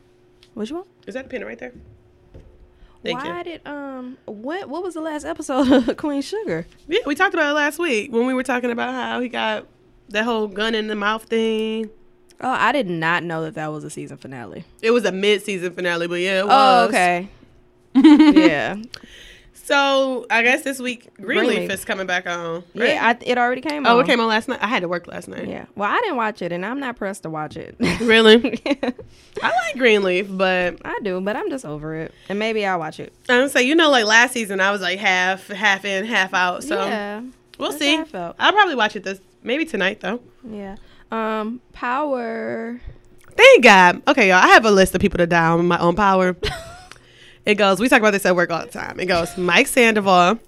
Which 0.54 0.72
one? 0.72 0.84
Is 1.06 1.14
that 1.14 1.26
a 1.26 1.28
pin 1.28 1.44
right 1.44 1.58
there? 1.58 1.72
Thank 3.04 3.22
Why 3.22 3.38
you. 3.38 3.44
did 3.44 3.66
um 3.66 4.16
what 4.24 4.68
what 4.68 4.82
was 4.82 4.94
the 4.94 5.02
last 5.02 5.26
episode 5.26 5.70
of 5.70 5.96
Queen 5.98 6.22
Sugar? 6.22 6.66
Yeah, 6.88 7.00
we 7.04 7.14
talked 7.14 7.34
about 7.34 7.50
it 7.50 7.54
last 7.54 7.78
week 7.78 8.10
when 8.10 8.26
we 8.26 8.32
were 8.32 8.42
talking 8.42 8.70
about 8.70 8.94
how 8.94 9.20
he 9.20 9.28
got 9.28 9.66
that 10.08 10.24
whole 10.24 10.48
gun 10.48 10.74
in 10.74 10.86
the 10.86 10.96
mouth 10.96 11.24
thing. 11.24 11.90
Oh, 12.40 12.50
I 12.50 12.72
did 12.72 12.88
not 12.88 13.22
know 13.22 13.42
that 13.42 13.54
that 13.54 13.70
was 13.70 13.84
a 13.84 13.90
season 13.90 14.16
finale. 14.16 14.64
It 14.82 14.90
was 14.90 15.04
a 15.04 15.12
mid-season 15.12 15.72
finale, 15.74 16.08
but 16.08 16.16
yeah, 16.16 16.40
it 16.40 16.46
was. 16.46 16.52
Oh, 16.52 16.88
okay. 16.88 17.28
yeah, 17.94 18.76
So 19.64 20.26
I 20.28 20.42
guess 20.42 20.62
this 20.62 20.78
week 20.78 21.08
Greenleaf 21.14 21.70
is 21.70 21.86
coming 21.86 22.06
back 22.06 22.26
on. 22.26 22.64
right? 22.74 22.94
yeah. 22.94 23.14
I, 23.18 23.24
it 23.24 23.38
already 23.38 23.62
came. 23.62 23.86
oh, 23.86 23.98
on. 23.98 24.04
it 24.04 24.06
came 24.06 24.20
on 24.20 24.28
last 24.28 24.46
night. 24.46 24.58
I 24.62 24.66
had 24.66 24.80
to 24.80 24.88
work 24.88 25.06
last 25.06 25.26
night. 25.26 25.48
Yeah. 25.48 25.64
Well, 25.74 25.90
I 25.90 25.98
didn't 26.00 26.16
watch 26.16 26.42
it, 26.42 26.52
and 26.52 26.66
I'm 26.66 26.80
not 26.80 26.96
pressed 26.96 27.22
to 27.22 27.30
watch 27.30 27.56
it. 27.56 27.76
Really? 28.04 28.60
I 29.42 29.48
like 29.48 29.76
Greenleaf, 29.78 30.26
but 30.28 30.78
I 30.84 30.98
do, 31.02 31.20
but 31.20 31.36
I'm 31.36 31.48
just 31.48 31.64
over 31.64 31.94
it, 31.94 32.12
and 32.28 32.38
maybe 32.38 32.66
I'll 32.66 32.78
watch 32.78 33.00
it. 33.00 33.14
I'm 33.28 33.38
gonna 33.38 33.48
say 33.48 33.62
you 33.62 33.74
know, 33.74 33.88
like 33.88 34.04
last 34.04 34.32
season, 34.32 34.60
I 34.60 34.70
was 34.72 34.82
like 34.82 34.98
half, 34.98 35.46
half 35.46 35.84
in, 35.84 36.04
half 36.04 36.34
out. 36.34 36.64
So 36.64 36.84
yeah. 36.84 37.22
we'll 37.58 37.72
see. 37.72 37.96
I'll 37.96 38.34
probably 38.34 38.74
watch 38.74 38.96
it 38.96 39.04
this 39.04 39.20
maybe 39.42 39.64
tonight 39.64 40.00
though. 40.00 40.20
Yeah. 40.46 40.76
Um, 41.10 41.60
Power. 41.72 42.80
Thank 43.36 43.64
God. 43.64 44.02
Okay, 44.08 44.28
y'all. 44.28 44.42
I 44.42 44.48
have 44.48 44.64
a 44.64 44.70
list 44.70 44.94
of 44.94 45.00
people 45.00 45.18
to 45.18 45.26
die 45.26 45.46
on 45.46 45.66
my 45.66 45.78
own 45.78 45.96
power. 45.96 46.36
it 47.46 47.56
goes. 47.56 47.80
We 47.80 47.88
talk 47.88 48.00
about 48.00 48.12
this 48.12 48.26
at 48.26 48.34
work 48.36 48.50
all 48.50 48.62
the 48.64 48.70
time. 48.70 48.98
It 49.00 49.06
goes. 49.06 49.36
Mike 49.36 49.66
Sandoval. 49.66 50.38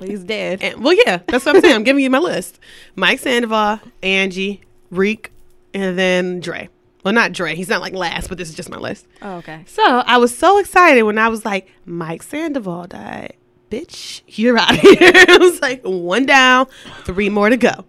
He's 0.00 0.24
dead. 0.24 0.60
And, 0.62 0.82
well, 0.82 0.94
yeah, 1.06 1.18
that's 1.28 1.44
what 1.46 1.54
I'm 1.56 1.62
saying. 1.62 1.74
I'm 1.74 1.84
giving 1.84 2.02
you 2.02 2.10
my 2.10 2.18
list. 2.18 2.58
Mike 2.96 3.20
Sandoval, 3.20 3.80
Angie, 4.02 4.60
Reek, 4.90 5.30
and 5.72 5.96
then 5.98 6.40
Dre. 6.40 6.68
Well, 7.04 7.14
not 7.14 7.32
Dre. 7.32 7.54
He's 7.54 7.68
not 7.68 7.80
like 7.80 7.92
last, 7.92 8.28
but 8.28 8.38
this 8.38 8.48
is 8.48 8.54
just 8.56 8.70
my 8.70 8.78
list. 8.78 9.06
oh, 9.22 9.36
okay. 9.36 9.62
So 9.66 9.82
I 9.84 10.16
was 10.16 10.36
so 10.36 10.58
excited 10.58 11.02
when 11.04 11.18
I 11.18 11.28
was 11.28 11.44
like, 11.44 11.70
Mike 11.84 12.22
Sandoval 12.22 12.86
died. 12.88 13.34
Bitch, 13.70 14.22
you're 14.26 14.58
out 14.58 14.72
of 14.72 14.80
here. 14.80 14.98
I 15.28 15.36
was 15.38 15.60
like, 15.62 15.82
one 15.84 16.26
down, 16.26 16.66
three 17.04 17.28
more 17.28 17.48
to 17.50 17.56
go. 17.56 17.84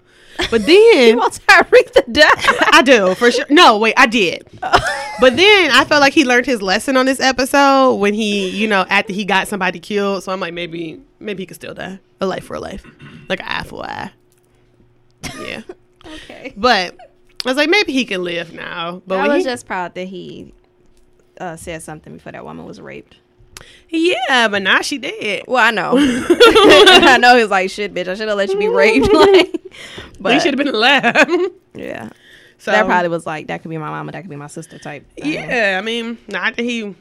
But 0.52 0.66
then 0.66 1.18
Well, 1.18 1.30
Tariq 1.30 1.94
the 1.94 2.04
death. 2.12 2.46
I 2.74 2.82
do 2.82 3.16
for 3.16 3.32
sure. 3.32 3.46
No, 3.50 3.78
wait, 3.78 3.94
I 3.98 4.06
did. 4.06 4.46
But 4.62 5.38
then 5.38 5.72
I 5.72 5.86
felt 5.86 6.02
like 6.02 6.14
he 6.14 6.26
learned 6.26 6.46
his 6.46 6.62
lesson 6.62 6.98
on 6.98 7.06
this 7.06 7.20
episode 7.20 7.96
when 7.96 8.14
he, 8.14 8.50
you 8.50 8.68
know, 8.68 8.86
after 8.90 9.14
he 9.14 9.24
got 9.26 9.48
somebody 9.48 9.80
killed. 9.80 10.24
So 10.24 10.32
I'm 10.32 10.40
like, 10.40 10.54
maybe, 10.54 11.02
maybe 11.20 11.44
he 11.44 11.48
could 11.48 11.56
still 11.56 11.74
die. 11.74 12.00
A 12.22 12.26
life 12.26 12.44
for 12.46 12.56
a 12.56 12.60
life, 12.60 12.86
like 13.30 13.40
an 13.40 13.46
eye 13.48 13.64
for 13.64 13.84
an 13.86 13.90
eye. 13.90 14.12
Yeah, 15.40 15.62
okay. 16.06 16.54
but 16.56 16.96
I 17.46 17.50
was 17.50 17.58
like, 17.58 17.70
maybe 17.70 17.92
he 17.94 18.06
can 18.06 18.24
live 18.24 18.54
now. 18.54 19.02
But 19.08 19.20
I 19.20 19.28
was 19.28 19.38
he- 19.44 19.50
just 19.50 19.66
proud 19.66 19.96
that 19.96 20.06
he 20.06 20.54
uh, 21.40 21.56
said 21.56 21.82
something 21.82 22.14
before 22.14 22.32
that 22.32 22.44
woman 22.46 22.66
was 22.66 22.80
raped. 22.80 23.18
Yeah, 23.90 24.48
but 24.48 24.62
now 24.62 24.82
she 24.82 24.98
did. 24.98 25.44
Well, 25.48 25.64
I 25.64 25.72
know. 25.72 25.94
I 25.98 27.18
know. 27.20 27.38
He's 27.38 27.50
like, 27.50 27.70
shit, 27.70 27.94
bitch. 27.94 28.08
I 28.08 28.16
should 28.16 28.28
have 28.28 28.38
let 28.38 28.50
you 28.50 28.58
be 28.58 28.68
raped. 28.68 29.12
like, 29.14 29.62
but 30.20 30.34
he 30.34 30.40
should 30.40 30.58
have 30.58 30.66
been 30.66 30.74
alive. 30.74 31.52
yeah. 31.74 32.10
so 32.58 32.72
that 32.72 32.86
probably 32.86 33.10
was 33.10 33.26
like 33.26 33.48
that 33.48 33.62
could 33.62 33.70
be 33.70 33.78
my 33.78 33.90
mama, 33.90 34.12
that 34.12 34.22
could 34.22 34.30
be 34.30 34.36
my 34.36 34.48
sister 34.48 34.78
type. 34.80 35.06
thing. 35.16 35.34
Yeah, 35.34 35.78
I 35.80 35.82
mean, 35.86 36.18
not 36.28 36.56
that 36.56 36.64
he 36.64 36.96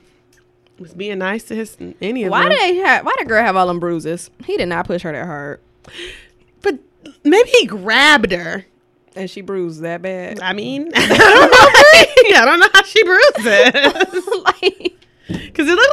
was 0.79 0.93
being 0.95 1.19
nice 1.19 1.45
to 1.45 1.55
his 1.55 1.77
any 2.01 2.25
of 2.25 2.31
Why 2.31 2.43
them. 2.43 2.51
did 2.51 2.61
they 2.61 2.77
have? 2.77 3.05
Why 3.07 3.15
did 3.19 3.29
girl 3.29 3.43
have 3.43 3.57
all 3.57 3.67
them 3.67 3.79
bruises? 3.81 4.31
He 4.45 4.57
did 4.57 4.67
not 4.69 4.87
push 4.87 5.03
her 5.03 5.13
that 5.13 5.25
hard, 5.27 5.61
but 6.63 6.79
maybe 7.25 7.49
he 7.61 7.67
grabbed 7.67 8.33
her. 8.33 8.67
and 9.17 9.31
she 9.31 9.41
bruised 9.41 9.83
that 9.83 10.03
bad. 10.03 10.41
I 10.41 10.53
mean, 10.53 10.91
I 10.95 11.07
don't 11.07 11.19
know. 11.51 12.37
I 12.37 12.45
don't 12.45 12.59
know 12.61 12.69
how 12.75 12.83
she 12.83 13.03
bruised 13.05 13.47
it 13.47 13.75
like 14.45 14.61
because 14.61 14.63
it 14.63 14.63
looked 14.64 14.64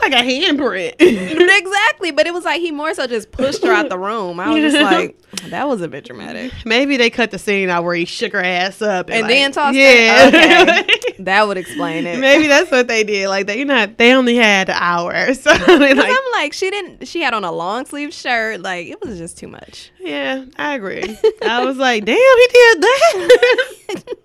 like 0.01 0.13
a 0.13 0.17
handprint. 0.17 0.95
exactly, 0.99 2.11
but 2.11 2.27
it 2.27 2.33
was 2.33 2.43
like 2.45 2.61
he 2.61 2.71
more 2.71 2.93
so 2.93 3.07
just 3.07 3.31
pushed 3.31 3.63
her 3.63 3.71
out 3.71 3.89
the 3.89 3.97
room. 3.97 4.39
I 4.39 4.49
was 4.53 4.73
just 4.73 4.81
like, 4.91 5.17
that 5.49 5.67
was 5.67 5.81
a 5.81 5.87
bit 5.87 6.05
dramatic. 6.05 6.51
Maybe 6.65 6.97
they 6.97 7.09
cut 7.09 7.31
the 7.31 7.39
scene 7.39 7.69
out 7.69 7.83
where 7.83 7.95
he 7.95 8.05
shook 8.05 8.33
her 8.33 8.43
ass 8.43 8.81
up 8.81 9.09
And 9.09 9.21
like- 9.23 9.29
then 9.29 9.51
tossed 9.51 9.75
her? 9.77 9.81
Yeah, 9.81 10.83
That 11.19 11.47
would 11.47 11.57
explain 11.57 12.05
it. 12.07 12.19
maybe 12.19 12.47
that's 12.47 12.71
what 12.71 12.87
they 12.87 13.03
did. 13.03 13.27
Like 13.29 13.45
they, 13.47 13.59
you 13.59 13.65
know, 13.65 13.85
they 13.85 14.13
only 14.13 14.35
had 14.35 14.69
an 14.69 14.75
hour, 14.79 15.33
so 15.35 15.51
like, 15.51 15.97
I'm 15.97 16.31
like, 16.33 16.53
she 16.53 16.69
didn't. 16.71 17.07
She 17.07 17.21
had 17.21 17.33
on 17.33 17.43
a 17.43 17.51
long 17.51 17.85
sleeve 17.85 18.13
shirt. 18.13 18.61
Like 18.61 18.87
it 18.87 18.99
was 19.01 19.17
just 19.19 19.37
too 19.37 19.47
much. 19.47 19.91
yeah, 19.99 20.45
I 20.57 20.73
agree. 20.75 21.17
I 21.43 21.63
was 21.63 21.77
like, 21.77 22.05
damn, 22.05 22.15
he 22.15 22.47
did 22.51 22.81
that. 22.81 24.15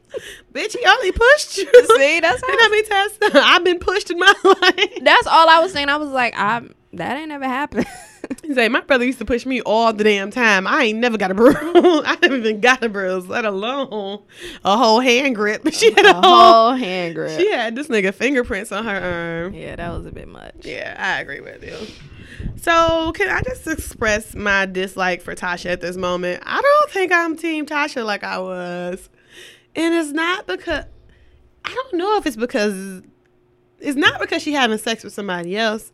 Bitch, 0.53 0.77
he 0.79 0.85
only 0.87 1.12
pushed 1.12 1.59
you. 1.59 1.66
See, 1.97 2.21
that's 2.21 2.40
how 2.40 2.49
You 2.49 2.57
know 2.57 2.62
how 2.62 2.69
many 2.71 2.83
times 2.85 3.19
I've 3.35 3.64
been 3.64 3.79
pushed 3.79 4.11
in 4.11 4.19
my 4.19 4.35
life? 4.45 4.99
That's 5.03 5.27
all 5.27 5.49
I 5.49 5.61
was 5.61 5.73
saying. 5.73 5.88
I 5.88 5.97
was 5.97 6.11
like, 6.11 6.35
I 6.38 6.62
that 6.95 7.16
ain't 7.19 7.29
never 7.29 7.45
happened. 7.45 7.87
He's 8.42 8.57
like, 8.57 8.71
my 8.73 8.81
brother 8.81 9.05
used 9.05 9.19
to 9.19 9.25
push 9.25 9.47
me 9.47 9.61
all 9.61 9.92
the 9.92 10.03
damn 10.03 10.31
time. 10.31 10.66
I 10.66 10.85
ain't 10.85 10.99
never 10.99 11.16
got 11.19 11.31
a 11.31 11.35
bruise. 11.35 11.55
I 11.64 12.16
haven't 12.21 12.33
even 12.33 12.61
got 12.61 12.83
a 12.83 12.88
bruise, 12.88 13.27
let 13.29 13.45
alone 13.45 14.23
a 14.64 14.77
whole 14.77 15.01
hand 15.01 15.37
grip. 15.37 15.62
She 15.73 15.92
had 15.92 16.07
a, 16.07 16.11
a 16.11 16.14
whole. 16.14 16.23
whole 16.23 16.73
hand 16.73 17.14
grip. 17.14 17.38
She 17.38 17.51
had 17.51 17.77
this 17.77 17.88
nigga 17.88 18.12
fingerprints 18.14 18.73
on 18.73 18.85
her 18.85 19.45
arm. 19.45 19.55
Yeah, 19.55 19.77
that 19.77 19.92
was 19.92 20.07
a 20.07 20.12
bit 20.12 20.27
much. 20.29 20.55
Yeah, 20.62 20.97
I 20.99 21.21
agree 21.21 21.40
with 21.40 21.62
you. 21.62 21.77
So, 22.57 23.12
can 23.12 23.29
I 23.29 23.42
just 23.42 23.66
express 23.66 24.35
my 24.35 24.66
dislike 24.66 25.23
for 25.23 25.35
Tasha 25.35 25.66
at 25.71 25.81
this 25.81 25.97
moment? 25.97 26.42
I 26.45 26.61
don't 26.61 26.90
think 26.90 27.12
I'm 27.12 27.37
Team 27.37 27.66
Tasha 27.66 28.05
like 28.05 28.25
I 28.25 28.38
was. 28.38 29.09
And 29.77 29.95
it's 29.95 30.11
not 30.12 30.47
because, 30.47 30.85
I 31.65 31.75
don't 31.75 31.95
know 31.95 32.17
if 32.17 32.27
it's 32.27 32.37
because, 32.37 33.03
it's 33.79 33.97
not 33.97 34.21
because 34.21 34.43
she 34.43 34.53
having 34.55 34.79
sex 34.79 35.05
with 35.05 35.12
somebody 35.12 35.57
else. 35.57 35.93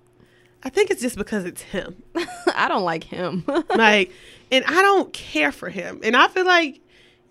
I 0.62 0.68
think 0.68 0.90
it's 0.90 1.02
just 1.02 1.16
because 1.16 1.44
it's 1.44 1.62
him. 1.62 2.00
I 2.54 2.68
don't 2.68 2.84
like 2.84 3.04
him. 3.04 3.44
Like, 3.74 4.12
and 4.52 4.64
I 4.66 4.82
don't 4.82 5.12
care 5.12 5.50
for 5.50 5.68
him. 5.68 6.00
And 6.04 6.16
I 6.16 6.28
feel 6.28 6.44
like 6.46 6.78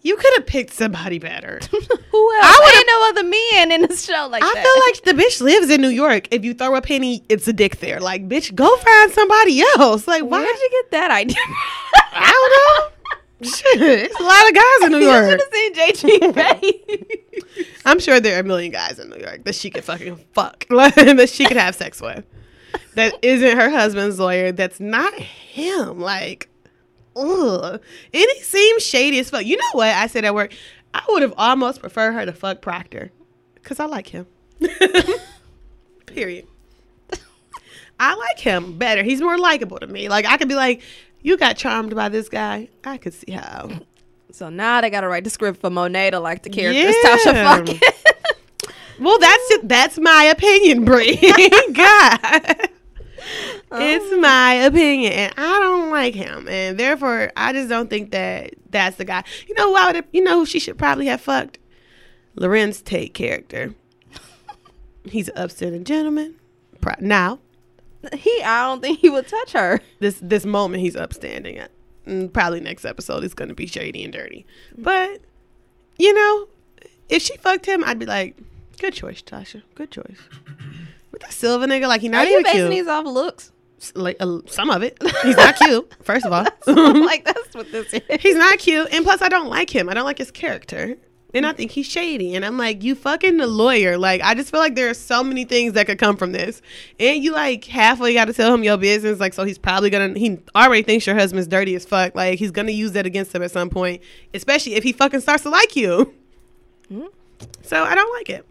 you 0.02 0.18
could 0.18 0.34
have 0.38 0.46
picked 0.48 0.74
somebody 0.74 1.20
better. 1.20 1.60
Who 1.72 1.78
else? 1.78 2.46
I 2.46 2.60
would've- 2.60 2.78
ain't 2.78 2.88
no 2.88 3.10
other 3.10 3.24
men 3.24 3.72
in 3.72 3.88
the 3.90 3.96
show 3.96 4.28
like 4.30 4.44
I 4.44 4.52
that. 4.54 4.64
feel 4.64 4.84
like 5.14 5.18
the 5.18 5.24
bitch 5.24 5.40
lives 5.40 5.70
in 5.70 5.80
New 5.80 5.90
York. 5.90 6.28
If 6.32 6.44
you 6.44 6.54
throw 6.56 6.76
a 6.76 6.82
penny, 6.82 7.24
it's 7.30 7.48
a 7.48 7.54
dick 7.54 7.78
there. 7.80 8.00
Like, 8.02 8.28
bitch, 8.28 8.54
go 8.56 8.76
find 8.78 9.12
somebody 9.12 9.62
else. 9.78 10.08
Like, 10.08 10.24
why? 10.24 10.40
Where'd 10.42 10.60
you 10.60 10.70
get 10.72 10.92
that 10.92 11.12
idea? 11.12 11.38
I 12.14 12.80
know. 12.82 12.91
It's 13.44 14.20
a 14.20 14.24
lot 14.24 14.48
of 14.50 14.56
guys 14.56 14.86
in 14.86 14.92
New 14.92 15.00
you 15.06 15.12
York. 15.12 15.30
should 15.30 15.42
have 15.42 16.00
seen 16.00 16.32
JG 16.32 16.34
face. 17.54 17.66
I'm 17.86 18.00
sure 18.00 18.20
there 18.20 18.38
are 18.38 18.42
a 18.42 18.44
million 18.44 18.72
guys 18.72 19.00
in 19.00 19.10
New 19.10 19.18
York 19.18 19.44
that 19.46 19.56
she 19.56 19.70
could 19.70 19.84
fucking 19.84 20.18
fuck, 20.34 20.66
that 20.70 21.30
she 21.30 21.46
could 21.46 21.58
have 21.58 21.76
sex 21.76 22.02
with. 22.02 22.26
That 22.96 23.14
isn't 23.22 23.58
her 23.58 23.70
husband's 23.70 24.20
lawyer. 24.20 24.52
That's 24.52 24.80
not 24.80 25.14
him. 25.16 26.00
Like, 26.00 26.50
ugh. 27.16 27.82
And 28.14 28.26
he 28.36 28.40
seems 28.42 28.84
shady 28.86 29.20
as 29.20 29.30
fuck. 29.30 29.46
You 29.46 29.58
know 29.58 29.72
what? 29.74 29.90
I 29.90 30.08
said 30.08 30.24
at 30.26 30.36
work, 30.36 30.54
I 30.94 31.04
would 31.10 31.22
have 31.22 31.34
almost 31.38 31.80
preferred 31.82 32.14
her 32.14 32.26
to 32.26 32.34
fuck 32.34 32.62
Proctor 32.62 33.12
because 33.56 33.80
I 33.80 33.86
like 33.86 34.08
him. 34.08 34.28
Period. 36.06 36.48
I 38.00 38.16
like 38.16 38.40
him 38.40 38.78
better. 38.78 39.04
He's 39.04 39.22
more 39.22 39.38
likable 39.38 39.78
to 39.80 39.88
me. 39.88 40.10
Like, 40.10 40.26
I 40.26 40.38
could 40.38 40.50
be 40.50 40.56
like, 40.56 40.82
you 41.22 41.38
got 41.38 41.58
charmed 41.58 41.96
by 41.96 42.10
this 42.10 42.30
guy. 42.30 42.70
I 42.84 42.98
could 42.98 43.14
see 43.14 43.32
how. 43.32 43.70
so 44.32 44.50
now 44.50 44.82
they 44.82 44.90
gotta 44.90 45.08
write 45.08 45.24
the 45.24 45.30
script 45.30 45.62
for 45.62 45.70
Monet 45.70 46.12
to 46.12 46.20
like 46.20 46.44
the 46.44 46.50
characters 46.50 46.96
Yeah. 47.04 47.18
Tasha 47.18 47.34
fucking. 47.44 47.80
Well, 49.00 49.18
that's 49.18 49.52
it. 49.52 49.68
That's 49.68 49.98
my 49.98 50.26
opinion, 50.26 50.86
Brie. 50.86 51.16
God. 51.74 52.70
It's 53.74 54.14
um, 54.14 54.22
my 54.22 54.54
opinion, 54.54 55.12
and 55.14 55.34
I 55.38 55.60
don't 55.60 55.90
like 55.90 56.14
him, 56.14 56.48
and 56.48 56.78
therefore, 56.80 57.32
I 57.36 57.52
just 57.52 57.68
don't 57.68 57.90
think 57.90 58.12
that 58.12 58.54
that's 58.70 58.98
the 58.98 59.06
guy. 59.06 59.24
You 59.48 59.56
know 59.56 59.70
who 59.70 59.76
I 59.76 59.92
would? 59.92 60.06
You 60.14 60.24
know 60.24 60.36
who 60.40 60.46
she 60.46 60.60
should 60.60 60.78
probably 60.78 61.08
have 61.08 61.20
fucked? 61.20 61.58
Larenz 62.38 62.84
Tate 62.84 63.16
character. 63.16 63.74
He's 65.06 65.30
an 65.30 65.38
upstanding 65.38 65.84
gentleman. 65.84 66.36
Pro- 66.80 66.94
Now, 67.00 67.40
he, 68.14 68.42
I 68.44 68.66
don't 68.68 68.82
think 68.82 69.00
he 69.00 69.10
would 69.10 69.28
touch 69.28 69.52
her. 69.54 69.80
this 70.00 70.20
this 70.22 70.46
moment, 70.46 70.82
he's 70.82 70.96
upstanding. 70.96 71.62
And 72.06 72.34
probably 72.34 72.60
next 72.60 72.84
episode 72.86 73.24
is 73.24 73.34
going 73.34 73.50
to 73.50 73.56
be 73.56 73.68
shady 73.68 74.04
and 74.04 74.12
dirty. 74.12 74.46
But 74.78 75.22
you 75.98 76.14
know, 76.14 76.48
if 77.10 77.22
she 77.22 77.38
fucked 77.38 77.66
him, 77.66 77.84
I'd 77.86 78.00
be 78.00 78.06
like, 78.06 78.38
good 78.80 78.94
choice, 78.94 79.22
Tasha. 79.22 79.62
Good 79.76 79.92
choice. 79.92 80.18
With 81.12 81.22
that 81.22 81.34
silver 81.34 81.68
nigga, 81.68 81.88
like 81.88 82.02
he 82.02 82.08
Are 82.08 82.12
not 82.12 82.28
you 82.28 82.42
basing 82.44 82.60
cute. 82.62 82.70
these 82.72 82.88
off 82.88 83.06
looks? 83.06 83.52
Like 83.96 84.18
uh, 84.20 84.40
some 84.48 84.70
of 84.70 84.84
it. 84.84 84.98
He's 85.24 85.36
not 85.38 85.56
cute. 85.58 85.92
First 86.04 86.26
of 86.26 86.32
all, 86.32 86.46
like 87.04 87.26
that's 87.26 87.54
what 87.56 87.72
this 87.72 87.92
is. 87.94 88.02
he's 88.22 88.36
not 88.36 88.60
cute, 88.60 88.88
and 88.92 89.04
plus, 89.04 89.22
I 89.22 89.28
don't 89.30 89.50
like 89.50 89.70
him. 89.70 89.90
I 89.90 89.94
don't 89.96 90.06
like 90.06 90.20
his 90.20 90.30
character, 90.32 90.98
and 91.34 91.46
I 91.46 91.54
think 91.54 91.72
he's 91.72 91.86
shady. 91.86 92.36
And 92.36 92.46
I'm 92.46 92.58
like, 92.58 92.84
you 92.84 92.96
fucking 92.96 93.38
the 93.38 93.48
lawyer. 93.48 93.98
Like, 93.98 94.22
I 94.22 94.34
just 94.34 94.52
feel 94.52 94.60
like 94.60 94.76
there 94.76 94.90
are 94.90 94.94
so 94.94 95.24
many 95.24 95.46
things 95.46 95.74
that 95.74 95.86
could 95.86 95.98
come 95.98 96.18
from 96.18 96.32
this, 96.32 96.62
and 97.00 97.24
you 97.24 97.32
like 97.32 97.66
halfway 97.66 98.14
got 98.14 98.26
to 98.26 98.34
tell 98.34 98.54
him 98.54 98.64
your 98.64 98.78
business. 98.78 99.20
Like, 99.20 99.34
so 99.34 99.44
he's 99.44 99.58
probably 99.58 99.90
gonna. 99.90 100.18
He 100.18 100.40
already 100.56 100.84
thinks 100.84 101.06
your 101.06 101.16
husband's 101.16 101.48
dirty 101.48 101.76
as 101.76 101.86
fuck. 101.86 102.16
Like, 102.16 102.40
he's 102.40 102.52
gonna 102.52 102.72
use 102.72 102.94
that 102.94 103.06
against 103.06 103.34
him 103.34 103.42
at 103.42 103.52
some 103.52 103.70
point, 103.70 104.02
especially 104.34 104.76
if 104.76 104.84
he 104.84 104.92
fucking 104.92 105.22
starts 105.22 105.44
to 105.44 105.50
like 105.50 105.76
you. 105.76 106.14
Mm-hmm. 106.92 107.08
So 107.64 107.84
I 107.84 107.96
don't 107.96 108.14
like 108.14 108.30
it. 108.30 108.46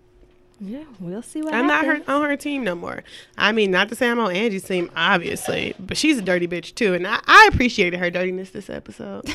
Yeah, 0.63 0.85
we'll 0.99 1.23
see 1.23 1.41
what 1.41 1.55
I'm 1.55 1.67
not 1.67 1.87
her 1.87 2.03
on 2.07 2.23
her 2.23 2.37
team 2.37 2.65
no 2.65 2.75
more. 2.75 3.03
I 3.39 3.51
mean, 3.53 3.71
not 3.71 3.89
to 3.89 3.97
say 3.97 4.11
I'm 4.11 4.19
on 4.19 4.35
Angie's 4.35 4.65
team, 4.65 4.91
obviously, 4.95 5.75
but 5.79 5.97
she's 5.97 6.19
a 6.19 6.23
dirty 6.23 6.47
bitch 6.47 6.75
too, 6.75 6.93
and 6.93 7.07
I, 7.07 7.19
I 7.27 7.49
appreciated 7.51 7.99
her 7.99 8.11
dirtiness 8.11 8.51
this 8.51 8.69
episode. 8.69 9.25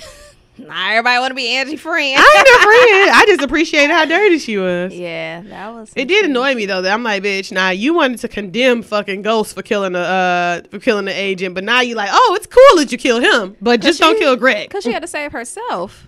Nah, 0.57 0.89
everybody 0.91 1.19
want 1.19 1.31
to 1.31 1.35
be 1.35 1.49
Angie 1.55 1.75
friend. 1.75 2.15
I 2.17 2.35
ain't 2.37 2.47
her 2.47 2.63
friend. 2.63 3.11
I 3.15 3.25
just 3.27 3.41
appreciated 3.45 3.91
how 3.91 4.05
dirty 4.05 4.39
she 4.39 4.57
was. 4.57 4.93
yeah, 4.93 5.41
that 5.41 5.73
was. 5.73 5.91
It 5.95 6.07
did 6.07 6.25
annoy 6.25 6.55
me 6.55 6.65
though 6.65 6.81
that 6.81 6.93
I'm 6.93 7.03
like, 7.03 7.23
bitch. 7.23 7.51
Now 7.51 7.71
you 7.71 7.93
wanted 7.93 8.19
to 8.19 8.27
condemn 8.27 8.81
fucking 8.81 9.21
Ghost 9.21 9.53
for 9.53 9.61
killing 9.61 9.93
the 9.93 9.99
uh 9.99 10.61
for 10.69 10.79
killing 10.79 11.05
the 11.05 11.11
agent, 11.13 11.55
but 11.55 11.63
now 11.63 11.81
you're 11.81 11.97
like, 11.97 12.09
oh, 12.11 12.37
it's 12.39 12.47
cool 12.47 12.77
that 12.79 12.91
you 12.91 12.97
kill 12.97 13.19
him, 13.19 13.55
but 13.61 13.81
just 13.81 13.99
don't 13.99 14.17
kill 14.17 14.35
Greg. 14.37 14.69
because 14.69 14.83
she 14.83 14.91
had 14.93 15.01
to 15.01 15.07
save 15.07 15.31
herself. 15.33 16.07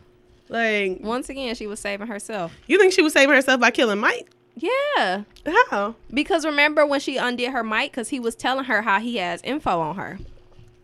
Like, 0.49 0.99
Once 1.01 1.29
again, 1.29 1.53
she 1.55 1.67
was 1.67 1.79
saving 1.81 2.07
herself. 2.07 2.53
you 2.67 2.79
think 2.79 2.93
she 2.93 3.01
was 3.01 3.11
saving 3.11 3.35
herself 3.35 3.59
by 3.59 3.69
killing 3.69 3.99
Mike? 3.99 4.29
Yeah, 4.55 5.23
How? 5.69 5.95
because 6.11 6.45
remember 6.45 6.85
when 6.85 6.99
she 7.01 7.17
undid 7.17 7.51
her 7.51 7.63
mic 7.65 7.91
because 7.91 8.07
he 8.09 8.19
was 8.21 8.33
telling 8.33 8.63
her 8.63 8.81
how 8.81 8.99
he 8.99 9.17
has 9.17 9.41
info 9.43 9.79
on 9.81 9.97
her, 9.97 10.17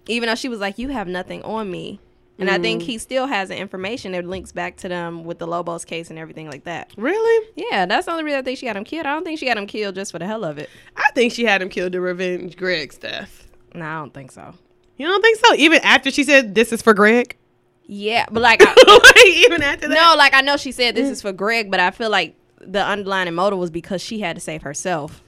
even 0.07 0.27
though 0.27 0.35
she 0.35 0.49
was 0.49 0.59
like, 0.59 0.77
"You 0.77 0.89
have 0.89 1.07
nothing 1.07 1.41
on 1.43 1.71
me." 1.71 1.99
And 2.47 2.49
I 2.49 2.61
think 2.61 2.81
mm. 2.81 2.85
he 2.85 2.97
still 2.97 3.25
has 3.25 3.49
the 3.49 3.57
information 3.57 4.11
that 4.11 4.25
links 4.25 4.51
back 4.51 4.75
to 4.77 4.89
them 4.89 5.23
with 5.23 5.39
the 5.39 5.47
Lobos 5.47 5.85
case 5.85 6.09
and 6.09 6.19
everything 6.19 6.49
like 6.49 6.65
that. 6.65 6.91
Really? 6.97 7.49
Yeah, 7.55 7.85
that's 7.85 8.05
the 8.05 8.11
only 8.11 8.23
reason 8.23 8.39
I 8.39 8.41
think 8.41 8.59
she 8.59 8.65
got 8.65 8.75
him 8.75 8.83
killed. 8.83 9.05
I 9.05 9.13
don't 9.13 9.23
think 9.23 9.39
she 9.39 9.45
got 9.45 9.57
him 9.57 9.65
killed 9.65 9.95
just 9.95 10.11
for 10.11 10.19
the 10.19 10.27
hell 10.27 10.43
of 10.43 10.57
it. 10.57 10.69
I 10.97 11.09
think 11.15 11.31
she 11.31 11.45
had 11.45 11.61
him 11.61 11.69
killed 11.69 11.93
to 11.93 12.01
revenge 12.01 12.57
Greg's 12.57 12.97
death. 12.97 13.47
No, 13.73 13.85
I 13.85 13.95
don't 13.95 14.13
think 14.13 14.31
so. 14.31 14.53
You 14.97 15.07
don't 15.07 15.21
think 15.21 15.39
so? 15.39 15.55
Even 15.55 15.79
after 15.83 16.11
she 16.11 16.23
said 16.23 16.53
this 16.53 16.73
is 16.73 16.81
for 16.81 16.93
Greg? 16.93 17.37
Yeah, 17.85 18.25
but 18.31 18.41
like, 18.41 18.59
I, 18.63 19.43
Even 19.45 19.61
after 19.61 19.87
that? 19.87 19.93
no, 19.93 20.15
like 20.17 20.33
I 20.33 20.41
know 20.41 20.57
she 20.57 20.71
said 20.71 20.95
this 20.95 21.07
mm. 21.07 21.11
is 21.11 21.21
for 21.21 21.31
Greg, 21.31 21.71
but 21.71 21.79
I 21.79 21.91
feel 21.91 22.09
like 22.09 22.35
the 22.59 22.83
underlying 22.83 23.33
motive 23.33 23.59
was 23.59 23.71
because 23.71 24.01
she 24.01 24.19
had 24.19 24.35
to 24.35 24.41
save 24.41 24.63
herself. 24.63 25.21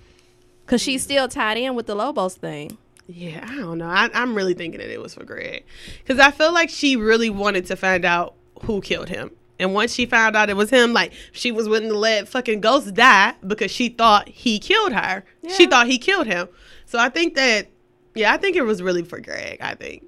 Cause 0.65 0.81
she's 0.81 1.03
still 1.03 1.27
tied 1.27 1.57
in 1.57 1.75
with 1.75 1.85
the 1.85 1.93
Lobos 1.93 2.35
thing. 2.35 2.77
Yeah, 3.07 3.45
I 3.47 3.55
don't 3.57 3.77
know. 3.77 3.87
I, 3.87 4.09
I'm 4.13 4.33
really 4.35 4.53
thinking 4.55 4.79
that 4.79 4.91
it 4.91 4.99
was 5.01 5.13
for 5.13 5.23
Greg. 5.23 5.63
Because 5.99 6.19
I 6.19 6.31
feel 6.31 6.51
like 6.53 6.69
she 6.69 6.95
really 6.95 7.29
wanted 7.29 7.65
to 7.67 7.75
find 7.75 8.03
out 8.05 8.33
who 8.63 8.81
killed 8.81 9.09
him. 9.09 9.31
And 9.59 9.73
once 9.73 9.93
she 9.93 10.05
found 10.05 10.35
out 10.35 10.49
it 10.49 10.57
was 10.57 10.69
him, 10.69 10.91
like, 10.91 11.13
she 11.31 11.51
was 11.51 11.69
willing 11.69 11.89
to 11.89 11.97
let 11.97 12.27
fucking 12.27 12.61
Ghost 12.61 12.93
die 12.93 13.35
because 13.45 13.71
she 13.71 13.89
thought 13.89 14.27
he 14.27 14.59
killed 14.59 14.91
her. 14.91 15.23
She 15.49 15.65
thought 15.67 15.87
he 15.87 15.97
killed 15.97 16.27
him. 16.27 16.49
So 16.85 16.99
I 16.99 17.09
think 17.09 17.35
that, 17.35 17.67
yeah, 18.15 18.33
I 18.33 18.37
think 18.37 18.55
it 18.57 18.63
was 18.63 18.81
really 18.81 19.03
for 19.03 19.19
Greg, 19.19 19.59
I 19.61 19.75
think. 19.75 20.05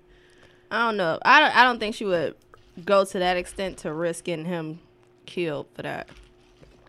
I 0.69 0.87
don't 0.87 0.97
know. 0.97 1.17
I 1.23 1.39
don't, 1.39 1.55
I 1.55 1.63
don't 1.63 1.79
think 1.79 1.95
she 1.95 2.03
would 2.03 2.35
go 2.83 3.05
to 3.05 3.19
that 3.19 3.37
extent 3.37 3.77
to 3.79 3.93
risk 3.93 4.25
getting 4.25 4.45
him 4.45 4.79
killed 5.25 5.67
for 5.75 5.83
that. 5.83 6.09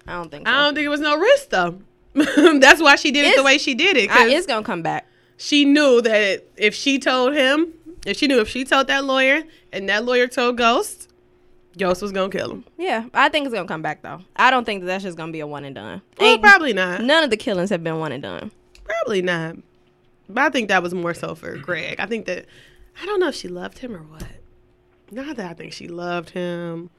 I 0.07 0.15
don't 0.15 0.31
think 0.31 0.49
so. 0.49 0.53
I 0.53 0.65
don't 0.65 0.75
think 0.75 0.85
it 0.87 0.89
was 0.89 1.01
no 1.01 1.17
risk, 1.19 1.51
though. 1.51 1.79
That's 2.15 2.81
why 2.83 2.97
she 2.97 3.13
did 3.13 3.27
it 3.27 3.37
the 3.37 3.45
way 3.45 3.59
she 3.59 3.75
did 3.75 3.97
it. 3.97 4.11
I- 4.11 4.31
it's 4.31 4.47
gonna 4.47 4.65
come 4.65 4.83
back. 4.83 5.07
She 5.39 5.65
knew 5.65 6.03
that 6.03 6.45
if 6.59 6.75
she 6.75 6.99
told 6.99 7.33
him, 7.35 7.73
if 8.05 8.19
she 8.19 8.27
knew 8.27 8.41
if 8.41 8.49
she 8.49 8.65
told 8.65 8.89
that 8.89 9.05
lawyer 9.05 9.43
and 9.73 9.89
that 9.89 10.05
lawyer 10.05 10.27
told 10.27 10.59
Ghost, 10.59 11.11
Ghost 11.79 12.03
was 12.03 12.13
gonna 12.13 12.29
kill 12.31 12.51
him. 12.51 12.65
Yeah, 12.77 13.07
I 13.15 13.29
think 13.31 13.47
it's 13.47 13.55
gonna 13.55 13.67
come 13.69 13.81
back 13.83 14.03
though. 14.03 14.21
I 14.37 14.51
don't 14.51 14.65
think 14.65 14.81
that 14.83 14.87
that's 14.87 15.05
just 15.05 15.17
gonna 15.17 15.33
be 15.33 15.41
a 15.41 15.47
one 15.47 15.65
and 15.65 15.75
done. 15.75 16.03
Well, 16.19 16.29
Ain't- 16.33 16.43
probably 16.43 16.73
not. 16.75 17.03
None 17.03 17.25
of 17.25 17.31
the 17.31 17.37
killings 17.37 17.71
have 17.71 17.83
been 17.83 17.99
one 17.99 18.13
and 18.13 18.23
done. 18.23 18.51
Probably 18.85 19.23
not. 19.23 19.57
But 20.29 20.43
I 20.45 20.51
think 20.51 20.69
that 20.69 20.83
was 20.83 20.93
more 20.93 21.15
so 21.15 21.35
for 21.35 21.57
Greg. 21.57 22.01
I 22.01 22.07
think 22.07 22.27
that 22.27 22.45
I 23.01 23.07
don't 23.07 23.21
know 23.21 23.29
if 23.29 23.35
she 23.35 23.49
loved 23.49 23.79
him 23.79 23.95
or 23.95 24.01
what. 24.03 24.27
Not 25.11 25.37
that 25.37 25.51
I 25.51 25.55
think 25.55 25.73
she 25.73 25.89
loved 25.89 26.31
him. 26.31 26.91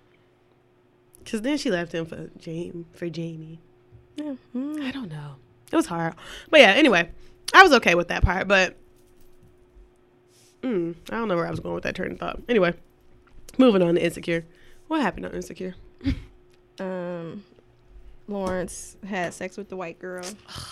Cause 1.26 1.42
then 1.42 1.58
she 1.58 1.70
left 1.70 1.92
him 1.92 2.06
for 2.06 2.30
Jamie 2.38 2.86
for 2.94 3.08
Jamie. 3.10 3.60
Yeah. 4.16 4.34
Mm. 4.56 4.82
I 4.82 4.92
don't 4.92 5.10
know. 5.10 5.36
It 5.72 5.76
was 5.76 5.86
hard. 5.86 6.16
But 6.50 6.62
yeah, 6.62 6.72
anyway. 6.72 7.12
I 7.54 7.64
was 7.64 7.74
okay 7.74 7.96
with 7.96 8.10
that 8.10 8.24
part, 8.24 8.48
but 8.48 8.76
mm, 10.62 10.96
I 11.10 11.16
don't 11.16 11.28
know 11.28 11.36
where 11.36 11.48
I 11.48 11.52
was 11.52 11.60
going 11.60 11.76
with 11.76 11.84
that 11.84 11.96
train 11.96 12.12
of 12.12 12.20
thought. 12.20 12.40
Anyway, 12.48 12.74
moving 13.58 13.82
on 13.82 13.96
to 13.96 14.04
Insecure. 14.04 14.46
What 14.88 15.02
happened 15.02 15.26
on 15.26 15.34
Insecure? 15.34 15.76
Um, 16.82 17.44
Lawrence 18.30 18.96
had 19.06 19.34
sex 19.34 19.58
with 19.58 19.68
the 19.68 19.76
white 19.76 20.00
girl, 20.00 20.24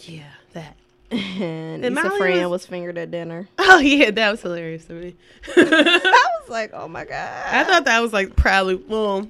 Yeah, 0.00 0.24
that. 0.52 0.76
and, 1.12 1.84
And 1.84 1.96
Issa 1.96 2.10
Fran 2.18 2.42
was- 2.50 2.62
was 2.62 2.66
fingered 2.66 2.98
at 2.98 3.10
dinner. 3.12 3.48
Oh 3.58 3.78
yeah, 3.78 4.10
that 4.10 4.30
was 4.30 4.42
hilarious 4.42 4.84
to 4.86 4.94
me. 4.94 5.14
I 5.56 6.28
was 6.40 6.48
like, 6.50 6.70
oh 6.72 6.88
my 6.88 7.04
god. 7.04 7.44
I 7.46 7.62
thought 7.64 7.84
that 7.84 8.00
was 8.00 8.12
like 8.12 8.34
probably 8.36 8.74
well, 8.74 9.28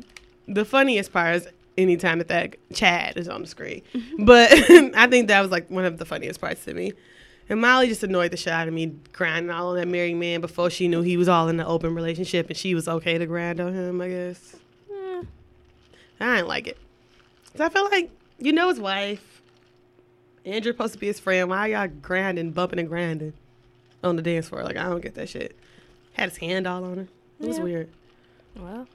the 0.48 0.64
funniest 0.64 1.12
part 1.12 1.36
is 1.36 1.48
anytime 1.78 2.18
that 2.18 2.28
that 2.28 2.56
Chad 2.72 3.16
is 3.16 3.28
on 3.28 3.42
the 3.42 3.46
screen. 3.46 3.82
Mm-hmm. 3.94 4.24
But 4.24 4.52
I 4.96 5.06
think 5.06 5.28
that 5.28 5.40
was 5.40 5.50
like 5.50 5.70
one 5.70 5.84
of 5.84 5.98
the 5.98 6.04
funniest 6.04 6.40
parts 6.40 6.64
to 6.64 6.74
me. 6.74 6.92
And 7.48 7.60
Molly 7.60 7.86
just 7.86 8.02
annoyed 8.02 8.32
the 8.32 8.36
shit 8.36 8.52
out 8.52 8.66
of 8.66 8.74
me, 8.74 8.86
grinding 9.12 9.50
all 9.50 9.68
on 9.68 9.76
that 9.76 9.86
married 9.86 10.16
man 10.16 10.40
before 10.40 10.68
she 10.68 10.88
knew 10.88 11.02
he 11.02 11.16
was 11.16 11.28
all 11.28 11.48
in 11.48 11.60
an 11.60 11.66
open 11.66 11.94
relationship 11.94 12.48
and 12.48 12.56
she 12.56 12.74
was 12.74 12.88
okay 12.88 13.18
to 13.18 13.26
grind 13.26 13.60
on 13.60 13.72
him, 13.72 14.00
I 14.00 14.08
guess. 14.08 14.56
Mm. 14.92 15.26
I 16.18 16.36
didn't 16.36 16.48
like 16.48 16.66
it. 16.66 16.76
So 17.54 17.64
I 17.64 17.68
feel 17.68 17.84
like, 17.84 18.10
you 18.38 18.52
know 18.52 18.68
his 18.68 18.80
wife. 18.80 19.42
Andrew's 20.44 20.74
supposed 20.74 20.92
to 20.94 20.98
be 20.98 21.06
his 21.06 21.20
friend. 21.20 21.48
Why 21.48 21.68
y'all 21.68 21.88
grinding, 21.88 22.50
bumping 22.50 22.78
and 22.80 22.88
grinding 22.88 23.32
on 24.02 24.16
the 24.16 24.22
dance 24.22 24.48
floor? 24.48 24.62
Like, 24.64 24.76
I 24.76 24.84
don't 24.84 25.00
get 25.00 25.14
that 25.14 25.28
shit. 25.28 25.56
Had 26.14 26.28
his 26.30 26.38
hand 26.38 26.66
all 26.66 26.84
on 26.84 26.96
her. 26.96 27.08
It 27.40 27.46
was 27.46 27.58
Yeah. 27.58 27.64
weird. 27.64 27.88
Well, 28.56 28.88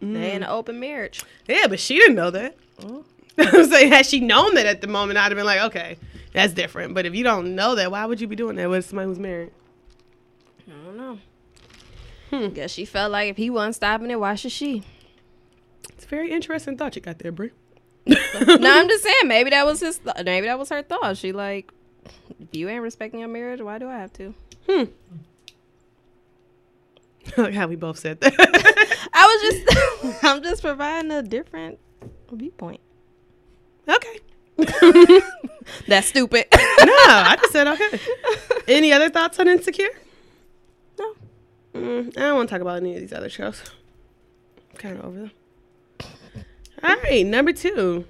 they 0.00 0.32
in 0.32 0.42
an 0.42 0.48
open 0.48 0.80
marriage. 0.80 1.22
Yeah, 1.46 1.66
but 1.68 1.78
she 1.80 1.96
didn't 1.96 2.16
know 2.16 2.30
that. 2.30 2.56
Oh. 2.82 3.04
I'm 3.38 3.66
saying, 3.70 3.92
had 3.92 4.06
she 4.06 4.20
known 4.20 4.54
that 4.54 4.66
at 4.66 4.80
the 4.80 4.86
moment, 4.86 5.18
I'd 5.18 5.30
have 5.30 5.36
been 5.36 5.46
like, 5.46 5.60
okay, 5.62 5.98
that's 6.32 6.52
different. 6.52 6.94
But 6.94 7.06
if 7.06 7.14
you 7.14 7.24
don't 7.24 7.54
know 7.54 7.74
that, 7.74 7.90
why 7.90 8.04
would 8.06 8.20
you 8.20 8.26
be 8.26 8.36
doing 8.36 8.56
that 8.56 8.68
with 8.68 8.86
somebody 8.86 9.08
who's 9.08 9.18
married? 9.18 9.50
I 10.68 10.84
don't 10.84 10.96
know. 10.96 11.18
Hmm. 12.30 12.48
Guess 12.48 12.70
she 12.70 12.84
felt 12.84 13.10
like 13.12 13.30
if 13.30 13.36
he 13.36 13.50
wasn't 13.50 13.74
stopping 13.76 14.10
it, 14.10 14.20
why 14.20 14.34
should 14.36 14.52
she? 14.52 14.84
It's 15.90 16.04
a 16.04 16.08
very 16.08 16.30
interesting 16.30 16.76
thought 16.76 16.96
you 16.96 17.02
got 17.02 17.18
there, 17.18 17.32
Brie. 17.32 17.50
no, 18.06 18.16
I'm 18.16 18.88
just 18.88 19.02
saying. 19.04 19.26
Maybe 19.26 19.50
that 19.50 19.66
was 19.66 19.80
his. 19.80 19.98
Th- 19.98 20.24
maybe 20.24 20.46
that 20.46 20.58
was 20.58 20.68
her 20.70 20.82
thought. 20.82 21.16
She 21.16 21.32
like, 21.32 21.70
if 22.38 22.48
you 22.52 22.68
ain't 22.68 22.82
respecting 22.82 23.20
your 23.20 23.28
marriage, 23.28 23.60
why 23.60 23.78
do 23.78 23.88
I 23.88 23.98
have 23.98 24.12
to? 24.14 24.34
Hmm. 24.68 24.84
like 27.36 27.54
how 27.54 27.66
we 27.66 27.76
both 27.76 27.98
said 27.98 28.20
that. 28.20 28.34
I 29.12 29.26
was 29.26 29.40
just. 29.42 30.24
I'm 30.24 30.42
just 30.42 30.62
providing 30.62 31.10
a 31.10 31.22
different 31.22 31.78
viewpoint. 32.32 32.80
okay. 33.88 34.18
That's 35.88 36.08
stupid. 36.08 36.46
No, 36.80 36.94
I 36.96 37.36
just 37.36 37.52
said 37.52 37.66
okay. 37.66 38.00
Any 38.66 38.92
other 38.92 39.10
thoughts 39.10 39.38
on 39.38 39.48
Insecure? 39.48 39.88
No. 40.98 41.14
Mm, 41.74 42.08
I 42.16 42.20
don't 42.20 42.36
want 42.36 42.48
to 42.48 42.54
talk 42.54 42.62
about 42.62 42.78
any 42.78 42.94
of 42.94 43.00
these 43.00 43.12
other 43.12 43.28
shows. 43.28 43.62
kind 44.78 44.98
of 44.98 45.04
over 45.04 45.18
them. 45.18 45.30
All 46.82 46.96
right, 46.96 47.24
number 47.26 47.52
two. 47.52 48.06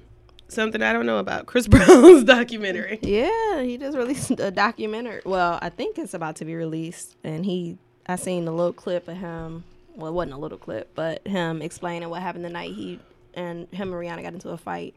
Something 0.49 0.83
I 0.83 0.93
don't 0.93 1.07
know 1.07 1.19
about 1.19 1.47
Chris 1.47 1.67
Brown's 1.69 2.25
documentary. 2.25 2.99
Yeah, 3.03 3.63
he 3.63 3.77
just 3.77 3.97
released 3.97 4.31
a 4.39 4.51
documentary. 4.51 5.21
Well, 5.25 5.59
I 5.61 5.69
think 5.69 5.99
it's 5.99 6.15
about 6.15 6.37
to 6.37 6.45
be 6.45 6.55
released, 6.55 7.17
and 7.25 7.45
he, 7.45 7.77
I 8.07 8.17
seen 8.17 8.47
a 8.49 8.53
little 8.53 8.73
clip 8.73 9.09
of 9.09 9.17
him. 9.17 9.65
Well, 9.97 10.09
it 10.09 10.15
wasn't 10.15 10.35
a 10.35 10.39
little 10.39 10.59
clip, 10.59 10.95
but 10.95 11.27
him 11.27 11.63
explaining 11.63 12.09
what 12.09 12.23
happened 12.23 12.45
the 12.45 12.51
night 12.51 12.73
he 12.73 13.01
and 13.35 13.69
him 13.73 13.93
and 13.93 14.03
Rihanna 14.03 14.23
got 14.23 14.33
into 14.33 14.51
a 14.51 14.57
fight. 14.57 14.95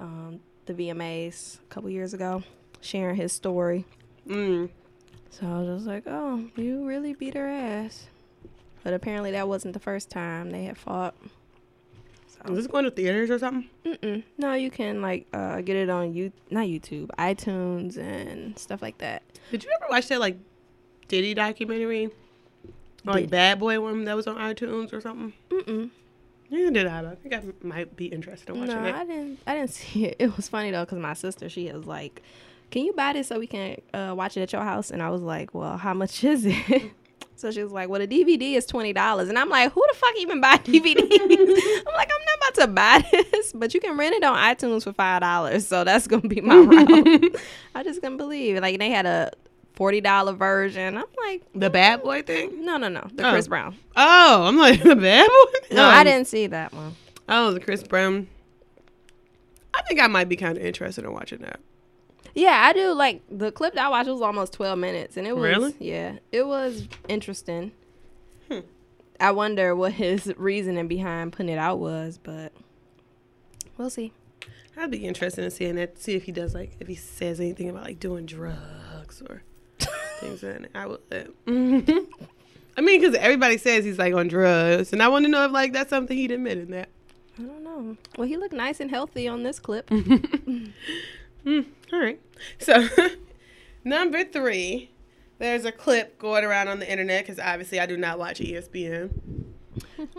Um, 0.00 0.40
the 0.66 0.74
VMAs 0.74 1.58
a 1.60 1.66
couple 1.66 1.90
years 1.90 2.14
ago, 2.14 2.42
sharing 2.80 3.16
his 3.16 3.32
story. 3.32 3.84
Mm. 4.26 4.70
So 5.30 5.46
I 5.46 5.58
was 5.58 5.78
just 5.78 5.86
like, 5.86 6.04
"Oh, 6.06 6.48
you 6.56 6.86
really 6.86 7.14
beat 7.14 7.34
her 7.34 7.46
ass," 7.46 8.06
but 8.82 8.94
apparently 8.94 9.30
that 9.32 9.48
wasn't 9.48 9.74
the 9.74 9.80
first 9.80 10.10
time 10.10 10.50
they 10.50 10.64
had 10.64 10.78
fought. 10.78 11.14
Is 12.48 12.56
this 12.56 12.66
going 12.66 12.84
to 12.84 12.90
theaters 12.90 13.30
or 13.30 13.38
something? 13.38 13.70
Mm-mm. 13.86 14.22
No, 14.36 14.52
you 14.52 14.70
can 14.70 15.00
like 15.00 15.26
uh, 15.32 15.62
get 15.62 15.76
it 15.76 15.88
on 15.88 16.12
you, 16.12 16.30
not 16.50 16.66
YouTube, 16.66 17.06
iTunes 17.18 17.96
and 17.96 18.58
stuff 18.58 18.82
like 18.82 18.98
that. 18.98 19.22
Did 19.50 19.64
you 19.64 19.70
ever 19.80 19.86
watch 19.90 20.08
that 20.08 20.20
like 20.20 20.36
Diddy 21.08 21.32
documentary? 21.32 22.10
Like 23.04 23.30
Bad 23.30 23.58
Boy 23.60 23.80
one 23.80 24.04
that 24.04 24.16
was 24.16 24.26
on 24.26 24.36
iTunes 24.36 24.92
or 24.92 25.00
something? 25.00 25.32
Mm-mm. 25.50 25.90
Neither 26.50 26.70
did 26.70 26.86
I. 26.86 27.10
I 27.10 27.14
think 27.16 27.34
I 27.34 27.42
might 27.62 27.96
be 27.96 28.06
interested 28.06 28.50
in 28.50 28.60
watching 28.60 28.74
No, 28.82 28.84
it. 28.88 28.94
I 28.94 29.04
didn't. 29.04 29.38
I 29.46 29.54
didn't 29.54 29.70
see 29.72 30.06
it. 30.06 30.16
It 30.18 30.36
was 30.36 30.48
funny 30.48 30.70
though, 30.70 30.84
cause 30.86 30.98
my 30.98 31.14
sister, 31.14 31.48
she 31.48 31.70
was 31.72 31.86
like, 31.86 32.22
"Can 32.70 32.84
you 32.84 32.92
buy 32.92 33.12
this 33.14 33.28
so 33.28 33.38
we 33.38 33.46
can 33.46 33.80
uh, 33.92 34.14
watch 34.16 34.36
it 34.36 34.42
at 34.42 34.52
your 34.52 34.62
house?" 34.62 34.90
And 34.90 35.02
I 35.02 35.10
was 35.10 35.20
like, 35.22 35.54
"Well, 35.54 35.76
how 35.76 35.94
much 35.94 36.22
is 36.24 36.44
it?" 36.46 36.92
so 37.36 37.50
she 37.50 37.62
was 37.62 37.72
like, 37.72 37.88
"Well, 37.88 38.00
the 38.00 38.06
DVD 38.06 38.54
is 38.56 38.66
twenty 38.66 38.92
dollars." 38.92 39.28
And 39.28 39.38
I'm 39.38 39.48
like, 39.48 39.72
"Who 39.72 39.84
the 39.90 39.96
fuck 39.98 40.14
even 40.18 40.40
buy 40.40 40.56
DVDs?" 40.58 40.96
I'm 41.00 41.94
like, 41.94 42.10
"I'm 42.10 42.24
not 42.24 42.38
about 42.38 42.54
to 42.56 42.66
buy 42.68 43.04
this, 43.32 43.52
but 43.52 43.74
you 43.74 43.80
can 43.80 43.96
rent 43.96 44.14
it 44.14 44.22
on 44.24 44.36
iTunes 44.36 44.84
for 44.84 44.92
five 44.92 45.22
dollars." 45.22 45.66
So 45.66 45.82
that's 45.84 46.06
gonna 46.06 46.28
be 46.28 46.40
my 46.40 46.56
route. 46.56 47.36
I 47.74 47.82
just 47.82 48.00
couldn't 48.02 48.18
believe 48.18 48.56
it. 48.56 48.60
Like 48.62 48.78
they 48.78 48.90
had 48.90 49.06
a 49.06 49.32
forty 49.74 50.00
dollar 50.00 50.32
version. 50.32 50.96
I'm 50.96 51.04
like, 51.26 51.42
The 51.54 51.70
Bad 51.70 52.02
Boy 52.02 52.22
thing? 52.22 52.64
no, 52.64 52.76
no, 52.76 52.88
no, 52.88 53.06
the 53.14 53.26
Oh. 53.28 53.32
Chris 53.32 53.48
Brown. 53.48 53.76
Oh, 53.96 54.44
I'm 54.44 54.56
like 54.56 54.82
the 54.84 54.96
Bad 54.96 55.26
Boy. 55.28 55.76
No, 55.76 55.84
Oh. 55.84 55.88
I 55.88 56.04
didn't 56.04 56.26
see 56.28 56.46
that 56.48 56.72
one. 56.72 56.94
Oh, 57.28 57.52
the 57.52 57.60
Chris 57.60 57.82
Brown. 57.82 58.28
I 59.72 59.82
think 59.82 60.00
I 60.00 60.06
might 60.06 60.28
be 60.28 60.36
kind 60.36 60.56
of 60.56 60.64
interested 60.64 61.04
in 61.04 61.12
watching 61.12 61.38
that. 61.40 61.58
Yeah, 62.34 62.62
I 62.64 62.72
do. 62.72 62.92
Like 62.92 63.22
the 63.30 63.50
clip 63.52 63.74
that 63.74 63.86
I 63.86 63.88
watched 63.88 64.08
was 64.08 64.20
almost 64.22 64.52
twelve 64.52 64.78
minutes, 64.78 65.16
and 65.16 65.26
it 65.26 65.34
was 65.36 65.42
Really? 65.44 65.74
yeah, 65.78 66.16
it 66.32 66.46
was 66.46 66.88
interesting. 67.08 67.72
Hmm. 68.50 68.60
I 69.20 69.30
wonder 69.30 69.74
what 69.76 69.92
his 69.92 70.32
reasoning 70.36 70.88
behind 70.88 71.32
putting 71.32 71.52
it 71.52 71.58
out 71.58 71.78
was, 71.78 72.18
but 72.22 72.52
we'll 73.78 73.90
see. 73.90 74.12
I'd 74.76 74.90
be 74.90 75.04
interested 75.06 75.44
in 75.44 75.50
seeing 75.52 75.76
that. 75.76 75.98
See 76.02 76.14
if 76.14 76.24
he 76.24 76.32
does 76.32 76.54
like 76.54 76.72
if 76.80 76.88
he 76.88 76.96
says 76.96 77.38
anything 77.40 77.68
about 77.68 77.84
like 77.84 78.00
doing 78.00 78.26
drugs 78.26 79.22
or 79.28 79.42
things. 80.20 80.42
And 80.42 80.68
I 80.74 80.86
would. 80.86 81.00
Uh, 81.10 81.24
I 82.76 82.80
mean, 82.80 83.00
because 83.00 83.14
everybody 83.14 83.56
says 83.56 83.84
he's 83.84 83.98
like 83.98 84.14
on 84.14 84.28
drugs, 84.28 84.92
and 84.92 85.02
I 85.02 85.08
want 85.08 85.24
to 85.24 85.30
know 85.30 85.44
if 85.44 85.52
like 85.52 85.72
that's 85.72 85.90
something 85.90 86.16
he'd 86.16 86.30
admit 86.30 86.58
in 86.58 86.70
that. 86.72 86.88
I 87.38 87.42
don't 87.42 87.64
know. 87.64 87.96
Well, 88.16 88.28
he 88.28 88.36
looked 88.36 88.54
nice 88.54 88.80
and 88.80 88.90
healthy 88.90 89.28
on 89.28 89.42
this 89.42 89.58
clip. 89.58 89.90
Mm, 91.44 91.66
all 91.92 92.00
right. 92.00 92.18
So, 92.58 92.88
number 93.84 94.24
three, 94.24 94.90
there's 95.38 95.66
a 95.66 95.72
clip 95.72 96.18
going 96.18 96.42
around 96.42 96.68
on 96.68 96.78
the 96.78 96.90
internet 96.90 97.22
because 97.24 97.38
obviously 97.38 97.78
I 97.78 97.84
do 97.84 97.98
not 97.98 98.18
watch 98.18 98.40
ESPN. 98.40 99.10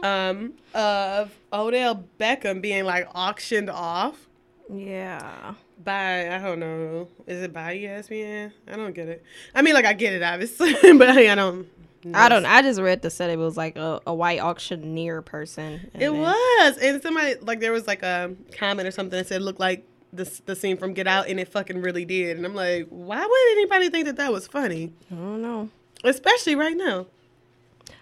Um, 0.03 0.53
of 0.73 1.31
Odell 1.53 2.05
Beckham 2.19 2.61
being 2.61 2.83
like 2.83 3.07
auctioned 3.15 3.69
off 3.69 4.27
yeah, 4.73 5.53
by 5.83 6.33
I 6.35 6.39
don't 6.39 6.59
know, 6.59 7.07
is 7.27 7.41
it 7.43 7.53
by 7.53 7.75
ESPN? 7.75 8.51
I 8.67 8.75
don't 8.75 8.93
get 8.93 9.07
it. 9.07 9.23
I 9.53 9.61
mean, 9.61 9.73
like 9.73 9.85
I 9.85 9.93
get 9.93 10.13
it 10.13 10.23
obviously, 10.23 10.73
but 10.97 11.09
I, 11.09 11.31
I 11.31 11.35
don't. 11.35 11.67
I 12.13 12.29
don't. 12.29 12.45
I 12.45 12.61
just 12.61 12.79
read 12.79 13.01
the 13.01 13.09
set. 13.09 13.31
It 13.31 13.39
was 13.39 13.57
like 13.57 13.77
a, 13.77 13.99
a 14.05 14.13
white 14.13 14.39
auctioneer 14.39 15.21
person. 15.23 15.89
It 15.95 15.99
then- 16.01 16.19
was, 16.19 16.77
and 16.77 17.01
somebody 17.01 17.35
like 17.41 17.59
there 17.59 17.71
was 17.71 17.87
like 17.87 18.03
a 18.03 18.35
comment 18.57 18.87
or 18.87 18.91
something 18.91 19.17
that 19.17 19.27
said 19.27 19.41
looked 19.41 19.59
like 19.59 19.87
the 20.13 20.29
the 20.45 20.55
scene 20.55 20.77
from 20.77 20.93
Get 20.93 21.07
Out, 21.07 21.27
and 21.27 21.39
it 21.39 21.47
fucking 21.47 21.81
really 21.81 22.05
did. 22.05 22.37
And 22.37 22.45
I'm 22.45 22.53
like, 22.53 22.85
why 22.89 23.25
would 23.25 23.51
anybody 23.57 23.89
think 23.89 24.05
that 24.05 24.17
that 24.17 24.31
was 24.31 24.47
funny? 24.47 24.93
I 25.11 25.15
don't 25.15 25.41
know. 25.41 25.69
Especially 26.03 26.53
right 26.55 26.77
now. 26.77 27.07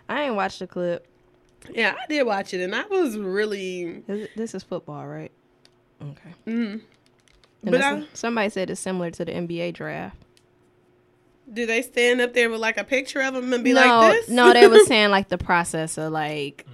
I 0.10 0.24
ain't 0.24 0.36
watched 0.36 0.60
the 0.60 0.68
clip. 0.68 1.08
Yeah, 1.74 1.96
I 1.98 2.06
did 2.08 2.24
watch 2.24 2.54
it, 2.54 2.60
and 2.62 2.76
I 2.76 2.86
was 2.88 3.18
really. 3.18 4.04
Is 4.10 4.28
This 4.36 4.54
is 4.54 4.64
football, 4.64 5.08
right? 5.08 5.32
Okay. 6.02 6.34
Mm, 6.46 6.82
And 7.64 7.72
but 7.72 7.82
I, 7.82 8.04
somebody 8.14 8.50
said 8.50 8.70
it's 8.70 8.82
similar 8.82 9.10
to 9.12 9.26
the 9.26 9.32
NBA 9.32 9.74
draft. 9.74 10.18
do 11.52 11.66
they 11.66 11.82
stand 11.82 12.22
up 12.22 12.34
there 12.34 12.50
with 12.50 12.60
like 12.60 12.78
a 12.78 12.84
picture 12.84 13.22
of 13.22 13.34
them 13.34 13.52
and 13.54 13.64
be 13.64 13.74
no, 13.74 13.82
like 13.82 14.14
this? 14.14 14.30
no, 14.30 14.54
they 14.54 14.68
were 14.68 14.80
saying 14.86 15.10
like 15.10 15.30
the 15.30 15.38
process 15.38 15.98
of 15.98 16.12
like 16.12 16.66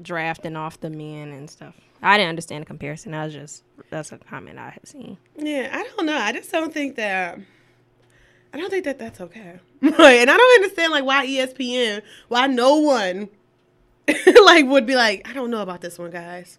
drafting 0.00 0.56
off 0.56 0.80
the 0.80 0.90
men 0.90 1.28
and 1.30 1.48
stuff. 1.48 1.74
I 2.02 2.16
didn't 2.16 2.30
understand 2.30 2.62
the 2.62 2.66
comparison. 2.66 3.14
I 3.14 3.24
was 3.24 3.34
just 3.34 3.62
that's 3.90 4.10
a 4.10 4.18
comment 4.18 4.58
I 4.58 4.70
have 4.70 4.84
seen. 4.84 5.18
Yeah, 5.36 5.68
I 5.72 5.88
don't 5.96 6.06
know. 6.06 6.16
I 6.16 6.32
just 6.32 6.50
don't 6.50 6.72
think 6.74 6.96
that. 6.96 7.38
I 8.52 8.58
don't 8.58 8.68
think 8.70 8.84
that 8.84 8.98
that's 8.98 9.20
okay. 9.20 9.60
Right, 9.82 10.18
and 10.18 10.30
I 10.30 10.36
don't 10.36 10.62
understand 10.62 10.92
like 10.92 11.04
why 11.04 11.26
ESPN, 11.26 12.02
why 12.28 12.46
no 12.46 12.76
one, 12.76 13.28
like 14.44 14.66
would 14.66 14.86
be 14.86 14.94
like, 14.94 15.28
I 15.28 15.32
don't 15.32 15.50
know 15.50 15.62
about 15.62 15.80
this 15.80 15.98
one, 15.98 16.10
guys. 16.10 16.58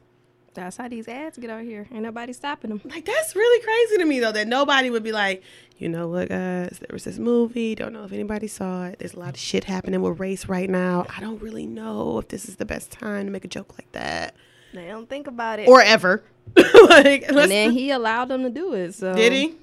That's 0.53 0.77
how 0.77 0.87
these 0.87 1.07
ads 1.07 1.37
get 1.37 1.49
out 1.49 1.63
here. 1.63 1.87
Ain't 1.91 2.03
nobody 2.03 2.31
stopping 2.33 2.69
them. 2.69 2.81
Like 2.85 3.05
that's 3.05 3.35
really 3.35 3.63
crazy 3.63 3.97
to 3.97 4.05
me 4.05 4.19
though 4.19 4.31
that 4.31 4.47
nobody 4.47 4.89
would 4.89 5.03
be 5.03 5.11
like, 5.11 5.41
you 5.77 5.89
know 5.89 6.07
what, 6.07 6.29
guys? 6.29 6.77
There 6.79 6.89
was 6.93 7.03
this 7.03 7.17
movie. 7.17 7.75
Don't 7.75 7.91
know 7.93 8.03
if 8.03 8.11
anybody 8.13 8.47
saw 8.47 8.85
it. 8.85 8.99
There's 8.99 9.13
a 9.15 9.19
lot 9.19 9.29
of 9.29 9.37
shit 9.39 9.63
happening 9.65 10.01
with 10.01 10.19
race 10.19 10.47
right 10.47 10.69
now. 10.69 11.05
I 11.15 11.19
don't 11.21 11.41
really 11.41 11.65
know 11.65 12.19
if 12.19 12.27
this 12.27 12.47
is 12.47 12.57
the 12.57 12.65
best 12.65 12.91
time 12.91 13.25
to 13.25 13.31
make 13.31 13.45
a 13.45 13.47
joke 13.47 13.73
like 13.77 13.91
that 13.93 14.35
They 14.73 14.87
don't 14.87 15.09
think 15.09 15.27
about 15.27 15.59
it. 15.59 15.67
or 15.67 15.81
ever. 15.81 16.23
like, 16.55 17.23
and 17.27 17.37
then 17.37 17.71
he 17.71 17.89
allowed 17.91 18.25
them 18.25 18.43
to 18.43 18.49
do 18.49 18.73
it. 18.73 18.93
So 18.93 19.13
did 19.15 19.33
he? 19.33 19.55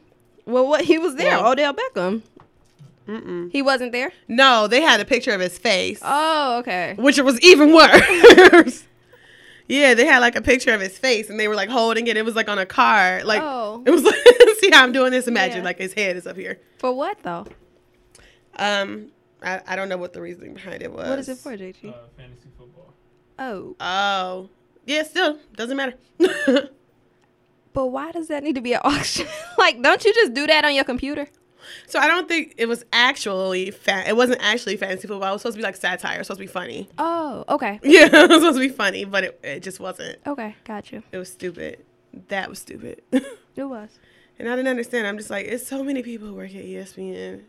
Well, 0.47 0.67
what 0.67 0.85
he 0.85 0.99
was 0.99 1.15
there, 1.15 1.37
Well- 1.39 1.53
Odell 1.53 1.75
Beckham. 1.75 2.23
Mm-mm. 3.09 3.51
He 3.51 3.61
wasn't 3.61 3.91
there. 3.93 4.13
No, 4.29 4.69
they 4.69 4.81
had 4.83 5.01
a 5.01 5.05
picture 5.05 5.33
of 5.33 5.41
his 5.41 5.59
face. 5.59 5.99
Oh, 6.03 6.59
okay. 6.61 6.95
which 6.97 7.19
was 7.21 7.41
even 7.41 7.73
worse. 7.75 8.85
yeah, 9.71 9.95
they 9.95 10.05
had 10.05 10.19
like 10.19 10.37
a 10.37 10.43
picture 10.43 10.75
of 10.75 10.81
his 10.81 10.99
face, 10.99 11.31
and 11.31 11.39
they 11.39 11.49
were 11.49 11.55
like 11.55 11.69
holding 11.71 12.07
it. 12.09 12.17
It 12.17 12.25
was 12.25 12.35
like 12.37 12.49
on 12.49 12.59
a 12.59 12.67
card. 12.67 13.25
Like 13.25 13.41
Oh. 13.43 13.83
it 13.87 13.91
was 13.91 14.03
like, 14.03 14.15
see 14.61 14.71
how 14.71 14.83
I'm 14.83 14.93
doing 14.93 15.11
this? 15.13 15.27
Imagine 15.29 15.59
Yeah. 15.59 15.65
like 15.65 15.79
his 15.79 15.93
head 15.95 16.17
is 16.17 16.27
up 16.27 16.37
here. 16.37 16.61
For 16.79 16.93
what 16.93 17.23
though? 17.23 17.47
Um, 18.57 19.13
I, 19.43 19.61
I 19.67 19.77
don't 19.77 19.89
know 19.89 19.97
what 19.97 20.13
the 20.13 20.21
reasoning 20.21 20.55
behind 20.55 20.83
it 20.83 20.93
was. 20.93 21.09
What 21.09 21.19
is 21.19 21.29
it 21.29 21.39
for, 21.39 21.57
JG? 21.57 21.89
Uh, 21.89 21.95
fantasy 22.17 22.49
football. 22.59 22.93
Oh, 23.39 23.77
Oh, 23.81 24.49
Yeah, 24.87 25.03
still 25.05 25.39
doesn't 25.57 25.77
matter. 25.77 25.95
But 27.73 27.87
why 27.87 28.11
does 28.11 28.27
that 28.29 28.43
need 28.43 28.57
to 28.57 28.61
be 28.61 28.73
an 28.73 28.81
auction? 28.83 29.29
like, 29.59 29.81
don't 29.81 30.05
you 30.05 30.13
just 30.13 30.35
do 30.35 30.45
that 30.49 30.65
on 30.65 30.75
your 30.75 30.83
computer? 30.83 31.29
So 31.87 31.99
I 31.99 32.07
don't 32.09 32.29
think 32.29 32.55
it 32.59 32.67
was 32.67 32.85
actually 32.93 33.71
fa- 33.71 34.05
it 34.09 34.17
wasn't 34.17 34.41
actually 34.43 34.77
fantasy 34.77 35.09
football. 35.09 35.29
It 35.31 35.33
was 35.33 35.43
supposed 35.43 35.57
to 35.57 35.59
be 35.59 35.65
like 35.65 35.77
satire. 35.77 36.17
It 36.17 36.19
was 36.19 36.27
supposed 36.29 36.41
to 36.41 36.47
be 36.47 36.53
funny. 36.53 36.89
Oh, 36.99 37.45
okay. 37.49 37.79
Yeah, 37.85 38.07
it 38.07 38.13
was 38.29 38.39
supposed 38.41 38.57
to 38.59 38.69
be 38.69 38.69
funny, 38.69 39.05
but 39.05 39.25
it, 39.25 39.41
it 39.43 39.61
just 39.63 39.81
wasn't. 39.81 40.19
Okay, 40.27 40.55
got 40.65 40.93
you. 40.93 41.03
It 41.13 41.19
was 41.19 41.31
stupid. 41.31 41.85
That 42.29 42.49
was 42.49 42.59
stupid. 42.59 43.03
It 43.57 43.65
was. 43.65 43.91
and 44.39 44.49
I 44.49 44.57
didn't 44.57 44.69
understand. 44.69 45.07
I'm 45.07 45.19
just 45.19 45.29
like, 45.29 45.45
it's 45.47 45.67
so 45.67 45.83
many 45.85 46.03
people 46.03 46.29
who 46.29 46.35
work 46.35 46.55
at 46.55 46.65
ESPN. 46.65 47.43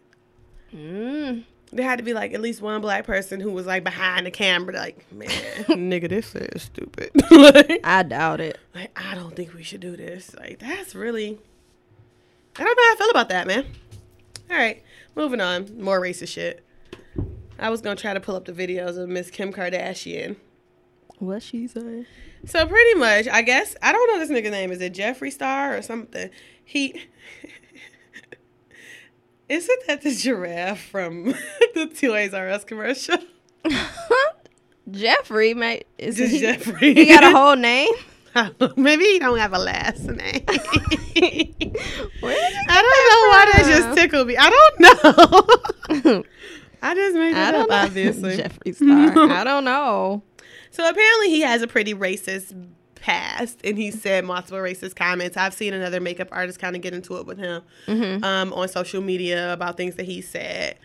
Mm. 0.76 1.44
There 1.72 1.86
had 1.86 2.00
to 2.00 2.04
be 2.04 2.14
like 2.14 2.34
at 2.34 2.42
least 2.42 2.62
one 2.62 2.82
black 2.82 3.06
person 3.06 3.40
who 3.40 3.50
was 3.52 3.66
like 3.66 3.84
behind 3.86 4.26
the 4.26 4.32
camera, 4.32 4.74
like, 4.76 5.10
man, 5.12 5.30
nigga, 5.70 6.10
this 6.10 6.36
is 6.36 6.64
stupid. 6.64 7.12
like, 7.32 7.80
I 7.86 8.04
doubt 8.04 8.42
it. 8.42 8.58
like, 8.76 8.92
I 9.00 9.16
don't 9.16 9.36
think 9.36 9.54
we 9.54 9.64
should 9.64 9.80
do 9.80 9.96
this. 9.96 10.36
Like, 10.36 10.60
that's 10.60 10.94
really. 10.96 11.40
I 12.58 12.64
don't 12.66 12.76
know 12.76 12.84
how 12.84 12.94
I 12.94 12.96
feel 12.98 13.10
about 13.12 13.30
that, 13.30 13.48
man. 13.48 13.66
All 14.52 14.58
right, 14.58 14.84
moving 15.16 15.40
on. 15.40 15.82
More 15.82 16.02
racist 16.02 16.30
shit. 16.30 16.66
I 17.58 17.70
was 17.70 17.80
gonna 17.82 17.96
try 17.96 18.14
to 18.14 18.20
pull 18.20 18.36
up 18.36 18.46
the 18.46 18.52
videos 18.52 18.98
of 18.98 19.08
Miss 19.08 19.32
Kim 19.32 19.54
Kardashian. 19.54 20.36
What 21.20 21.42
she 21.42 21.68
say? 21.68 22.06
So 22.46 22.66
pretty 22.66 23.00
much, 23.00 23.28
I 23.28 23.44
guess 23.44 23.76
I 23.82 23.92
don't 23.94 24.08
know 24.12 24.20
this 24.20 24.30
nigga 24.30 24.52
name. 24.52 24.72
Is 24.72 24.82
it 24.82 24.94
Jeffree 24.94 25.32
Star 25.32 25.78
or 25.78 25.82
something? 25.82 26.30
He 26.66 26.96
isn't 29.50 29.88
that 29.88 30.02
the 30.02 30.14
giraffe 30.14 30.82
from 30.82 31.26
the 31.74 31.88
Toys 31.88 32.34
R 32.34 32.50
Us 32.50 32.66
commercial? 32.66 33.18
Jeffrey, 34.92 35.54
mate. 35.54 35.88
Is 35.98 36.18
Just 36.18 36.34
he, 36.34 36.40
Jeffrey. 36.42 36.94
he 36.94 37.06
got 37.06 37.24
a 37.24 37.32
whole 37.32 37.56
name? 37.56 37.94
Maybe 38.78 39.04
he 39.04 39.20
don't 39.20 39.38
have 39.38 39.54
a 39.54 39.60
last 39.60 40.04
name. 40.04 40.44
I 40.48 40.58
don't 42.82 43.10
know 43.10 43.30
why 43.30 43.50
that 43.54 43.64
just 43.68 43.98
tickled 43.98 44.28
me. 44.28 44.38
I 44.38 44.50
don't 44.50 46.04
know. 46.04 46.24
I 46.82 46.96
just 46.96 47.16
made 47.16 47.32
I 47.32 47.34
that 47.34 47.52
don't 47.52 47.62
up, 47.64 47.70
know. 47.70 47.76
obviously. 47.76 48.38
Jeffree 48.38 48.76
Star. 48.76 49.30
I 49.32 49.44
don't 49.44 49.66
know. 49.66 50.24
So 50.72 50.88
apparently 50.88 51.30
he 51.30 51.42
has 51.42 51.62
a 51.62 51.68
pretty 51.68 51.94
racist 51.94 52.56
past, 52.96 53.60
and 53.64 53.78
he 53.78 53.92
said 53.92 54.26
multiple 54.26 54.60
racist 54.60 54.96
comments. 54.96 55.38
I've 55.38 55.54
seen 55.54 55.74
another 55.74 56.00
makeup 56.00 56.30
artist 56.32 56.60
kind 56.60 56.76
of 56.76 56.82
get 56.82 56.94
into 56.94 57.18
it 57.18 57.26
with 57.26 57.38
him 57.38 57.62
um, 58.24 58.54
on 58.54 58.68
social 58.70 59.02
media 59.02 59.52
about 59.54 59.78
things 59.78 59.96
that 59.96 60.06
he 60.06 60.22
said. 60.22 60.78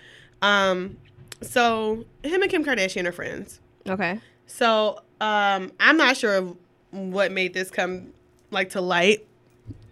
Um, 0.42 0.98
so 1.42 2.04
him 2.22 2.42
and 2.42 2.50
Kim 2.50 2.64
Kardashian 2.64 3.06
are 3.06 3.12
friends. 3.12 3.60
Okay. 3.88 4.20
So 4.46 5.00
um, 5.20 5.72
I'm 5.80 5.96
not 5.96 6.16
sure 6.16 6.36
of 6.36 6.56
what 6.90 7.32
made 7.32 7.54
this 7.54 7.70
come 7.70 8.12
like 8.50 8.70
to 8.70 8.80
light, 8.80 9.26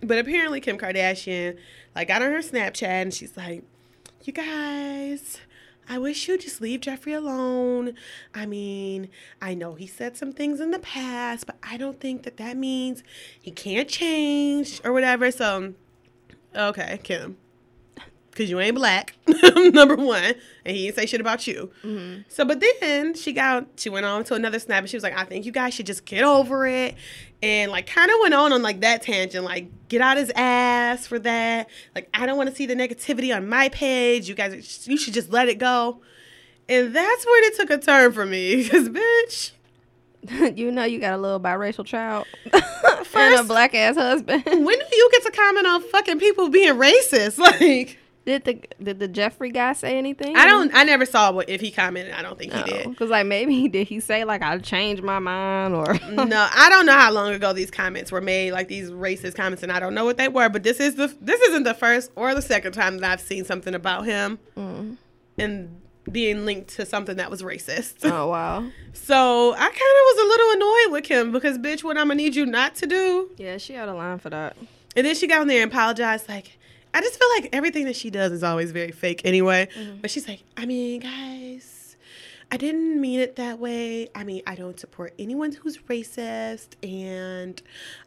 but 0.03 0.19
apparently 0.19 0.61
Kim 0.61 0.79
Kardashian 0.79 1.59
like 1.95 2.09
got 2.09 2.23
on 2.23 2.31
her 2.31 2.39
Snapchat 2.39 2.83
and 2.83 3.15
she's 3.15 3.37
like, 3.37 3.63
"You 4.23 4.33
guys." 4.33 5.39
I 5.87 5.99
wish 5.99 6.29
you'd 6.29 6.41
just 6.41 6.63
leave 6.63 6.81
Jeffree 6.81 7.17
alone. 7.17 7.95
I 8.35 8.47
mean, 8.47 9.11
I 9.43 9.55
know 9.55 9.75
he 9.75 9.87
said 9.87 10.17
some 10.17 10.33
things 10.33 10.59
in 10.59 10.71
the 10.71 10.79
past, 10.79 11.47
but 11.47 11.57
I 11.63 11.77
don't 11.77 12.01
think 12.01 12.23
that 12.23 12.39
that 12.39 12.57
means 12.57 13.03
he 13.41 13.51
can't 13.51 13.89
change 13.89 14.81
or 14.83 14.95
whatever. 14.95 15.31
So, 15.31 15.75
okay, 16.57 16.99
Kim, 17.03 17.37
because 18.35 18.51
you 18.51 18.59
ain't 18.59 18.75
black, 18.75 19.14
number 19.55 19.94
one, 19.94 20.35
and 20.64 20.77
he 20.77 20.87
didn't 20.87 20.97
say 20.97 21.07
shit 21.07 21.20
about 21.20 21.47
you. 21.47 21.70
Mm-hmm. 21.85 22.23
So, 22.29 22.44
but 22.44 22.62
then 22.81 23.14
she 23.14 23.33
got, 23.33 23.66
she 23.77 23.88
went 23.88 24.05
on 24.05 24.25
to 24.25 24.35
another 24.35 24.59
snap 24.59 24.81
and 24.81 24.90
she 24.90 24.97
was 24.97 25.05
like, 25.05 25.16
I 25.16 25.25
think 25.25 25.47
you 25.47 25.53
guys 25.53 25.73
should 25.73 25.87
just 25.87 26.05
get 26.05 26.25
over 26.25 26.66
it. 26.66 26.97
And 27.42 27.70
like, 27.70 27.87
kind 27.87 28.11
of 28.11 28.16
went 28.20 28.35
on 28.35 28.53
on 28.53 28.61
like 28.61 28.81
that 28.81 29.03
tangent, 29.03 29.44
like, 29.44 29.68
get 29.88 30.01
out 30.01 30.16
his 30.16 30.33
ass 30.35 31.07
for 31.07 31.20
that. 31.20 31.68
Like, 31.94 32.09
I 32.12 32.27
don't 32.27 32.37
want 32.37 32.51
to 32.51 32.57
see 32.57 32.66
the 32.66 32.75
negativity 32.75 33.35
on 33.35 33.49
my 33.49 33.68
page. 33.68 34.29
You 34.29 34.35
guys, 34.35 34.87
you 34.88 34.97
should 34.97 35.14
just 35.14 35.31
let 35.31 35.49
it 35.49 35.59
go. 35.59 36.01
And 36.68 36.94
that's 36.94 37.27
when 37.27 37.44
it 37.44 37.57
took 37.57 37.70
a 37.70 37.79
turn 37.79 38.12
for 38.12 38.27
me 38.27 38.57
because, 38.57 38.88
bitch, 38.88 39.53
you 40.57 40.73
know 40.73 40.85
you 40.85 40.99
got 40.99 41.12
a 41.12 41.18
little 41.18 41.38
biracial 41.38 41.85
child 41.85 42.27
and 42.53 43.35
a 43.35 43.44
black 43.44 43.75
ass 43.75 43.94
husband. 43.94 44.42
when 44.44 44.64
do 44.64 44.97
you 44.97 45.09
get 45.12 45.23
to 45.23 45.31
comment 45.31 45.66
on 45.66 45.83
fucking 45.83 46.18
people 46.18 46.49
being 46.49 46.75
racist? 46.75 47.38
Like, 47.38 47.99
did 48.25 48.45
the 48.45 48.61
did 48.83 48.99
the 48.99 49.09
Jeffree 49.09 49.53
guy 49.53 49.75
say 49.75 49.99
anything? 49.99 50.37
I 50.37 50.47
don't, 50.47 50.75
I 50.75 50.85
never 50.85 51.05
saw 51.05 51.31
what 51.31 51.49
if 51.51 51.61
he 51.61 51.71
commented. 51.71 52.15
I 52.15 52.23
don't 52.23 52.39
think 52.39 52.53
he 52.53 52.63
did. 52.63 52.89
Because 52.89 53.11
like 53.11 53.27
maybe 53.27 53.69
did 53.69 53.87
he 53.87 54.01
say 54.01 54.25
like 54.25 54.43
I 54.43 54.57
changed 54.59 55.03
my 55.03 55.19
mind 55.19 55.75
or 55.75 55.93
no, 56.11 56.49
I 56.55 56.69
don't 56.71 56.87
know 56.87 56.95
how 56.95 57.13
long 57.13 57.35
ago 57.35 57.53
these 57.53 57.71
comments 57.71 58.11
were 58.11 58.23
made, 58.23 58.53
like 58.53 58.69
these 58.69 58.91
racist 58.91 59.35
comments, 59.35 59.63
and 59.63 59.71
I 59.71 59.79
don't 59.79 59.95
know 59.95 60.05
what 60.05 60.17
they 60.17 60.29
were. 60.29 60.49
But 60.49 60.63
this 60.63 60.81
is 60.81 60.95
the 60.95 61.15
this 61.21 61.41
isn't 61.43 61.65
the 61.65 61.75
first 61.75 62.11
or 62.17 62.35
the 62.35 62.43
second 62.43 62.73
time 62.73 62.99
that 62.99 63.11
I've 63.11 63.21
seen 63.21 63.45
something 63.45 63.75
about 63.75 64.07
him 64.07 64.39
mm. 64.57 64.97
and 65.39 65.81
being 66.11 66.45
linked 66.47 66.69
to 66.77 66.87
something 66.87 67.17
that 67.17 67.31
was 67.31 67.43
racist. 67.43 68.11
oh 68.11 68.29
wow 68.29 68.65
So 68.95 69.53
I 69.53 69.59
kind 69.59 69.71
of 69.71 69.77
was 69.77 70.19
a 70.19 70.29
little 70.29 70.51
annoyed 70.53 70.93
with 70.93 71.07
him 71.07 71.33
because, 71.33 71.59
bitch, 71.59 71.85
what 71.85 71.99
I'm 71.99 72.09
gonna 72.09 72.15
need 72.15 72.35
you 72.35 72.47
not 72.47 72.75
to 72.77 72.87
do. 72.87 73.31
yeah 73.37 73.59
she 73.59 73.75
had 73.75 73.89
a 73.89 73.95
line 73.95 74.19
for 74.19 74.31
that. 74.31 74.57
And 74.97 75.07
then 75.07 75.15
she 75.15 75.27
got 75.27 75.41
on 75.41 75.49
there 75.49 75.63
and 75.63 75.73
apologized. 75.73 76.29
Like, 76.29 76.57
I 76.95 77.01
just 77.01 77.19
feel 77.19 77.29
like 77.37 77.51
everything 77.53 77.87
that 77.87 77.97
she 77.97 78.09
does 78.09 78.33
is 78.33 78.45
always 78.45 78.71
very 78.71 78.93
fake 78.93 79.23
anyway. 79.25 79.69
Mm-hmm. 79.77 79.97
But 80.01 80.11
she's 80.11 80.29
like, 80.29 80.45
I 80.57 80.65
mean, 80.65 81.01
guys, 81.01 81.97
I 82.53 82.57
didn't 82.57 83.01
mean 83.01 83.19
it 83.19 83.35
that 83.35 83.59
way. 83.59 84.09
I 84.15 84.23
mean, 84.23 84.43
I 84.47 84.55
don't 84.55 84.79
support 84.79 85.13
anyone 85.19 85.51
who's 85.51 85.79
racist. 85.79 86.77
And 86.85 87.61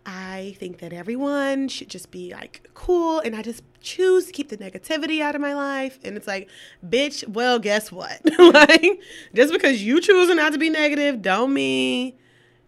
I 0.06 0.56
think 0.58 0.80
that 0.80 0.94
everyone 0.94 1.68
should 1.68 1.90
just 1.90 2.12
be 2.12 2.34
like 2.34 2.70
cool. 2.74 3.20
And 3.20 3.36
I 3.36 3.42
just 3.42 3.62
choose 3.82 4.28
to 4.28 4.32
keep 4.32 4.48
the 4.48 4.58
negativity 4.58 5.22
out 5.22 5.36
of 5.36 5.42
my 5.42 5.54
life. 5.54 6.00
And 6.04 6.16
it's 6.16 6.28
like, 6.28 6.50
bitch, 6.88 7.28
well, 7.28 7.60
guess 7.60 7.92
what? 7.92 8.22
like, 8.40 9.02
just 9.34 9.52
because 9.52 9.84
you 9.84 10.00
choose 10.00 10.34
not 10.34 10.54
to 10.54 10.60
be 10.60 10.70
negative, 10.70 11.22
don't 11.22 11.54
mean 11.54 12.14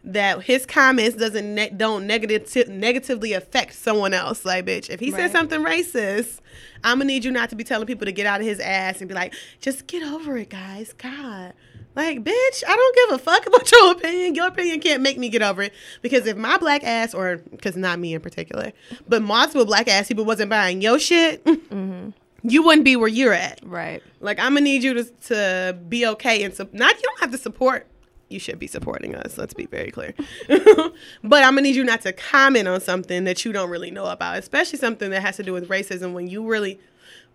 that 0.04 0.44
his 0.44 0.66
comments 0.66 1.18
doesn't 1.18 1.54
ne- 1.56 1.70
don't 1.70 2.08
negative 2.08 2.70
negatively 2.70 3.34
affect 3.34 3.74
someone 3.74 4.14
else. 4.14 4.46
Like, 4.46 4.66
bitch, 4.66 4.90
if 4.90 5.00
he 5.00 5.12
said 5.12 5.24
Right. 5.24 5.32
something 5.32 5.62
racist, 5.62 6.40
I'm 6.84 7.00
gonna 7.00 7.06
need 7.06 7.26
you 7.26 7.32
not 7.32 7.50
to 7.50 7.56
be 7.56 7.64
telling 7.64 7.86
people 7.86 8.06
to 8.06 8.12
get 8.12 8.26
out 8.26 8.40
of 8.40 8.48
his 8.48 8.60
ass 8.60 9.00
and 9.00 9.08
be 9.10 9.14
like, 9.14 9.34
just 9.60 9.88
get 9.88 10.04
over 10.04 10.38
it, 10.38 10.50
guys. 10.50 10.94
God. 10.94 11.54
Like, 11.96 12.24
bitch, 12.24 12.64
I 12.66 12.76
don't 12.76 12.96
give 12.96 13.16
a 13.16 13.24
fuck 13.24 13.46
about 13.46 13.70
your 13.72 13.92
opinion. 13.92 14.36
Your 14.36 14.48
opinion 14.48 14.80
can't 14.80 15.02
make 15.02 15.18
me 15.18 15.28
get 15.28 15.42
over 15.42 15.64
it. 15.64 15.74
Because 16.02 16.26
if 16.28 16.38
my 16.38 16.58
black 16.58 16.84
ass, 16.84 17.14
or 17.14 17.38
because 17.52 17.76
not 17.76 18.00
me 18.00 18.14
in 18.14 18.22
particular, 18.22 18.72
but 19.08 19.22
multiple 19.22 19.66
black 19.66 19.88
ass 19.90 20.08
people 20.08 20.24
wasn't 20.24 20.50
buying 20.50 20.82
your 20.82 20.98
shit, 21.00 21.44
mm-hmm. 21.46 22.12
you 22.44 22.64
wouldn't 22.64 22.86
be 22.86 22.96
where 22.96 23.10
you're 23.10 23.34
at. 23.34 23.60
Right. 23.64 24.02
Like 24.22 24.40
I'm 24.40 24.54
gonna 24.54 24.62
need 24.62 24.82
you 24.84 24.94
to 24.94 25.04
to 25.04 25.78
be 25.90 26.06
okay 26.06 26.44
and 26.44 26.58
not 26.74 26.96
you 26.96 27.02
don't 27.04 27.20
have 27.20 27.32
to 27.32 27.38
support. 27.38 27.86
You 28.30 28.40
should 28.40 28.60
be 28.60 28.68
supporting 28.68 29.16
us. 29.16 29.38
Let's 29.38 29.56
be 29.56 29.66
very 29.66 29.90
clear. 29.90 30.14
but 30.48 31.44
I'm 31.44 31.56
gonna 31.56 31.62
need 31.62 31.76
you 31.76 31.84
not 31.84 32.02
to 32.02 32.14
comment 32.14 32.68
on 32.68 32.80
something 32.80 33.24
that 33.24 33.44
you 33.44 33.52
don't 33.52 33.72
really 33.72 33.90
know 33.90 34.06
about, 34.06 34.38
especially 34.38 34.78
something 34.78 35.10
that 35.10 35.22
has 35.22 35.38
to 35.38 35.44
do 35.44 35.52
with 35.52 35.68
racism. 35.68 36.14
When 36.14 36.28
you 36.28 36.46
really, 36.46 36.80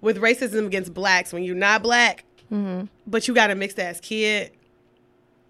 with 0.00 0.18
racism 0.18 0.66
against 0.66 0.94
blacks, 0.94 1.32
when 1.32 1.42
you're 1.42 1.56
not 1.56 1.82
black, 1.82 2.24
mm-hmm. 2.50 2.86
but 3.08 3.26
you 3.26 3.34
got 3.34 3.50
a 3.50 3.56
mixed 3.56 3.80
ass 3.80 3.98
kid. 3.98 4.52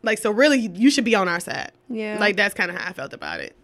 Like 0.02 0.18
so, 0.18 0.30
really, 0.30 0.60
you 0.60 0.90
should 0.90 1.04
be 1.04 1.14
on 1.14 1.28
our 1.28 1.40
side. 1.40 1.72
Yeah. 1.90 2.18
Like 2.18 2.36
that's 2.36 2.54
kind 2.54 2.70
of 2.70 2.78
how 2.78 2.88
I 2.88 2.92
felt 2.94 3.12
about 3.12 3.40
it. 3.40 3.54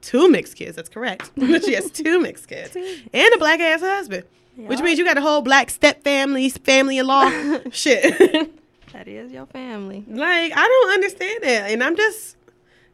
Two 0.00 0.30
mixed 0.30 0.56
kids. 0.56 0.76
That's 0.76 0.88
correct. 0.88 1.30
she 1.38 1.74
has 1.74 1.90
two 1.90 2.18
mixed 2.20 2.48
kids 2.48 2.74
and 2.74 3.34
a 3.34 3.38
black 3.38 3.60
ass 3.60 3.80
husband, 3.80 4.24
which 4.56 4.80
means 4.80 4.98
you 4.98 5.04
got 5.04 5.18
a 5.18 5.20
whole 5.20 5.42
black 5.42 5.68
step 5.68 6.02
family, 6.02 6.48
family 6.48 6.96
in 6.96 7.06
law. 7.06 7.30
Shit. 7.72 8.54
That 9.00 9.08
is 9.08 9.32
your 9.32 9.46
family. 9.46 10.04
like 10.06 10.52
I 10.54 10.68
don't 10.68 10.92
understand 10.92 11.42
it, 11.42 11.72
and 11.72 11.82
I'm 11.82 11.96
just, 11.96 12.36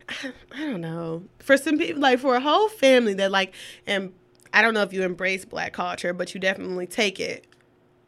I 0.08 0.60
don't 0.60 0.80
know. 0.80 1.24
For 1.40 1.56
some 1.56 1.78
people, 1.78 2.00
like 2.00 2.20
for 2.20 2.36
a 2.36 2.40
whole 2.40 2.68
family 2.68 3.12
that 3.14 3.32
like, 3.32 3.52
and 3.88 4.12
I 4.52 4.62
don't 4.62 4.72
know 4.72 4.82
if 4.82 4.92
you 4.92 5.02
embrace 5.02 5.44
black 5.44 5.72
culture, 5.72 6.12
but 6.12 6.32
you 6.32 6.38
definitely 6.38 6.86
take 6.86 7.18
it 7.18 7.48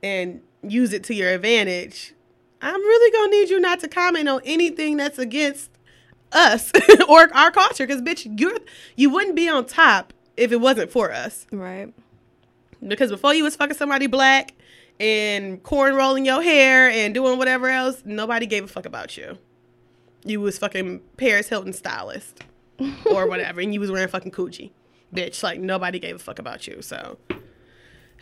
and 0.00 0.42
use 0.62 0.92
it 0.92 1.02
to 1.04 1.14
your 1.14 1.30
advantage. 1.30 2.14
I'm 2.62 2.80
really 2.80 3.10
gonna 3.10 3.30
need 3.32 3.50
you 3.50 3.58
not 3.58 3.80
to 3.80 3.88
comment 3.88 4.28
on 4.28 4.42
anything 4.44 4.96
that's 4.96 5.18
against 5.18 5.68
us 6.30 6.70
or 7.08 7.34
our 7.34 7.50
culture, 7.50 7.84
because 7.84 8.00
bitch, 8.00 8.32
you're 8.38 8.58
you 8.94 9.10
wouldn't 9.10 9.34
be 9.34 9.48
on 9.48 9.66
top 9.66 10.12
if 10.36 10.52
it 10.52 10.60
wasn't 10.60 10.92
for 10.92 11.10
us. 11.10 11.48
Right. 11.50 11.92
Because 12.86 13.10
before 13.10 13.34
you 13.34 13.42
was 13.42 13.56
fucking 13.56 13.76
somebody 13.76 14.06
black 14.06 14.54
and 15.00 15.62
corn 15.62 15.94
rolling 15.94 16.24
your 16.24 16.42
hair 16.42 16.90
and 16.90 17.14
doing 17.14 17.38
whatever 17.38 17.68
else, 17.68 18.02
nobody 18.04 18.46
gave 18.46 18.64
a 18.64 18.68
fuck 18.68 18.86
about 18.86 19.16
you. 19.16 19.38
You 20.24 20.40
was 20.40 20.58
fucking 20.58 21.00
Paris 21.16 21.48
Hilton 21.48 21.72
stylist 21.72 22.40
or 23.10 23.26
whatever, 23.26 23.60
and 23.60 23.72
you 23.72 23.80
was 23.80 23.90
wearing 23.90 24.08
fucking 24.08 24.32
Coochie, 24.32 24.72
bitch. 25.14 25.42
Like 25.42 25.60
nobody 25.60 25.98
gave 25.98 26.16
a 26.16 26.18
fuck 26.18 26.38
about 26.38 26.66
you. 26.66 26.82
So 26.82 27.18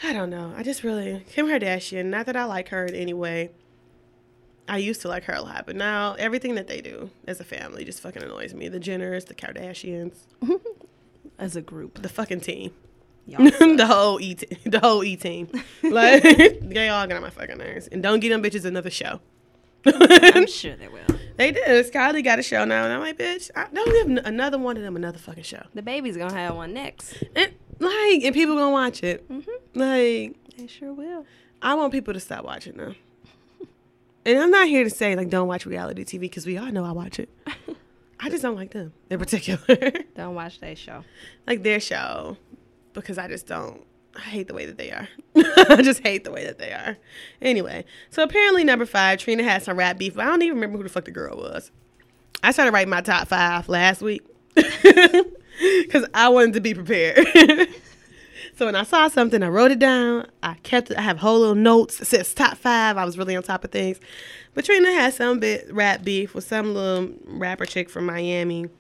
I 0.03 0.13
don't 0.13 0.31
know. 0.31 0.53
I 0.57 0.63
just 0.63 0.85
really 0.85 1.25
Kim 1.31 1.47
Kardashian. 1.47 2.07
Not 2.07 2.27
that 2.27 2.37
I 2.37 2.45
like 2.45 2.69
her 2.69 2.85
in 2.85 2.95
any 2.95 3.15
way. 3.15 3.51
I 4.69 4.79
used 4.79 5.01
to 5.03 5.09
like 5.09 5.25
her 5.25 5.33
a 5.35 5.43
lot, 5.43 5.65
but 5.65 5.77
now 5.77 6.15
everything 6.15 6.57
that 6.57 6.67
they 6.67 6.81
do 6.81 7.11
as 7.27 7.39
a 7.39 7.45
family 7.45 7.85
just 7.85 8.01
fucking 8.01 8.23
annoys 8.23 8.53
me. 8.53 8.69
The 8.69 8.81
Jenners, 8.81 9.27
the 9.27 9.35
Kardashians, 9.35 10.27
As 11.39 11.55
a 11.55 11.61
group, 11.61 12.01
the 12.03 12.09
fucking 12.09 12.41
team, 12.41 12.73
y'all. 13.27 13.45
the 13.77 13.87
whole 13.87 14.21
E, 14.21 14.35
te- 14.35 14.57
the 14.69 14.81
whole 14.81 15.03
E 15.05 15.17
team. 15.17 15.49
Like 15.83 16.23
they 16.63 16.89
all 16.89 17.07
got 17.07 17.17
on 17.17 17.23
my 17.23 17.31
fucking 17.31 17.59
nerves. 17.59 17.89
And 17.89 18.03
don't 18.03 18.21
get 18.21 18.31
them 18.31 18.43
bitches 18.43 18.65
another 18.65 18.91
show. 18.91 19.21
I'm 19.85 20.47
sure 20.49 20.75
they 20.77 20.89
will. 20.89 21.01
They 21.37 21.53
did. 21.53 21.93
Kylie 21.93 22.25
got 22.25 22.39
a 22.39 22.43
show 22.43 22.65
now, 22.65 22.85
and 22.85 22.93
I'm 22.93 23.01
like, 23.01 23.19
bitch, 23.19 23.51
I 23.55 23.69
don't 23.73 23.93
give 23.93 24.19
n- 24.19 24.25
another 24.25 24.59
one 24.59 24.77
of 24.77 24.83
them 24.83 24.97
another 24.97 25.19
fucking 25.19 25.45
show. 25.45 25.63
The 25.75 25.83
baby's 25.83 26.17
gonna 26.17 26.35
have 26.35 26.57
one 26.57 26.73
next. 26.73 27.23
And 27.37 27.53
like, 27.79 28.25
and 28.25 28.35
people 28.35 28.57
gonna 28.57 28.71
watch 28.71 29.03
it. 29.05 29.29
Mm-hmm. 29.31 29.79
Like, 29.79 30.57
They 30.57 30.67
sure 30.67 30.93
will. 30.93 31.25
I 31.63 31.75
want 31.75 31.93
people 31.93 32.15
to 32.15 32.21
stop 32.21 32.45
watching 32.45 32.77
them. 32.79 32.97
And 34.25 34.39
I'm 34.41 34.51
not 34.51 34.67
here 34.67 34.83
to 34.83 34.91
say 34.91 35.15
like 35.15 35.29
don't 35.31 35.47
watch 35.47 35.67
reality 35.67 36.05
TV 36.05 36.21
because 36.23 36.47
we 36.47 36.59
all 36.59 36.67
know 36.73 36.85
I 36.85 36.91
watch 36.93 37.21
it. 37.21 37.29
I 38.19 38.29
just 38.29 38.43
don't 38.43 38.57
like 38.57 38.73
them 38.73 38.93
in 39.11 39.19
particular, 39.21 39.61
Don't 40.17 40.35
watch 40.35 40.59
that 40.61 40.79
show. 40.79 41.05
like 41.47 41.63
their 41.63 41.79
show, 41.79 42.37
because 43.03 43.19
I 43.19 43.29
just 43.29 43.47
don't. 43.47 43.85
I 44.17 44.21
hate 44.21 44.49
the 44.49 44.55
way 44.55 44.67
that 44.67 44.79
they 44.79 44.91
are. 44.91 45.09
I 45.37 45.83
just 45.83 46.01
hate 46.01 46.25
the 46.25 46.33
way 46.33 46.45
that 46.45 46.59
they 46.59 46.73
are. 46.73 46.97
Anyway, 47.43 47.85
so 48.11 48.23
apparently 48.23 48.65
number 48.65 48.87
five, 48.87 49.19
Trina 49.19 49.43
had 49.43 49.63
some 49.63 49.77
rap 49.77 49.99
beef. 49.99 50.15
But 50.15 50.27
I 50.27 50.31
don't 50.31 50.43
even 50.43 50.57
remember 50.57 50.79
who 50.79 50.85
the 50.85 50.89
fuck 50.89 51.05
the 51.05 51.11
girl 51.11 51.37
was. 51.37 51.71
I 52.43 52.53
started 52.53 52.73
writing 52.73 52.91
my 52.91 53.03
top 53.03 53.29
five 53.29 53.69
last 53.69 54.01
week 54.01 54.23
because 54.55 56.07
I 56.15 56.29
wanted 56.29 56.55
to 56.55 56.61
be 56.61 56.75
prepared. 56.75 57.27
so 58.57 58.67
when 58.67 58.75
I 58.75 58.85
saw 58.85 59.09
something, 59.09 59.43
I 59.43 59.49
wrote 59.49 59.71
it 59.71 59.79
down. 59.79 60.29
I 60.43 60.55
kept 60.63 60.91
it. 60.91 60.99
I 60.99 61.03
have 61.03 61.19
whole 61.19 61.41
little 61.41 61.55
notes. 61.55 62.01
It 62.01 62.07
says 62.07 62.33
top 62.33 62.57
five. 62.57 62.97
I 62.97 63.05
was 63.05 63.19
really 63.19 63.37
on 63.37 63.43
top 63.43 63.65
of 63.65 63.71
things. 63.71 64.01
But 64.55 64.65
Trina 64.65 64.93
had 64.93 65.13
some 65.13 65.41
bit 65.41 65.67
rap 65.73 66.03
beef 66.05 66.35
with 66.35 66.45
some 66.45 66.73
little 66.75 67.11
rapper 67.27 67.67
chick 67.67 67.91
from 67.91 68.07
Miami. 68.07 68.71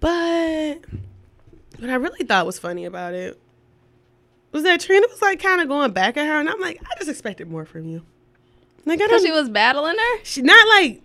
But 0.00 0.80
what 1.78 1.90
I 1.90 1.94
really 1.94 2.24
thought 2.24 2.46
was 2.46 2.58
funny 2.58 2.84
about 2.84 3.14
it 3.14 3.38
was 4.52 4.62
that 4.62 4.80
Trina 4.80 5.06
was 5.10 5.20
like 5.20 5.40
kind 5.40 5.60
of 5.60 5.68
going 5.68 5.92
back 5.92 6.16
at 6.16 6.26
her, 6.26 6.40
and 6.40 6.48
I'm 6.48 6.60
like, 6.60 6.80
I 6.82 6.96
just 6.98 7.10
expected 7.10 7.50
more 7.50 7.64
from 7.64 7.86
you. 7.86 8.02
Like 8.84 9.00
I 9.00 9.06
Because 9.06 9.22
don't 9.22 9.26
she 9.26 9.32
was 9.32 9.48
battling 9.48 9.96
her. 9.98 10.24
she 10.24 10.42
not 10.42 10.66
like 10.68 11.02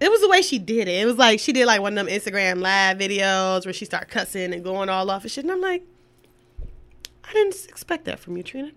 it 0.00 0.10
was 0.10 0.20
the 0.20 0.28
way 0.28 0.42
she 0.42 0.58
did 0.58 0.88
it. 0.88 1.00
It 1.02 1.06
was 1.06 1.16
like 1.16 1.40
she 1.40 1.52
did 1.52 1.66
like 1.66 1.80
one 1.80 1.96
of 1.96 2.06
them 2.06 2.14
Instagram 2.14 2.60
live 2.60 2.98
videos 2.98 3.64
where 3.64 3.72
she 3.72 3.84
started 3.84 4.10
cussing 4.10 4.52
and 4.52 4.62
going 4.62 4.88
all 4.88 5.10
off 5.10 5.22
and 5.22 5.30
shit. 5.30 5.44
And 5.44 5.52
I'm 5.52 5.60
like, 5.60 5.84
I 7.24 7.32
didn't 7.32 7.66
expect 7.68 8.04
that 8.04 8.18
from 8.18 8.36
you, 8.36 8.42
Trina. 8.42 8.72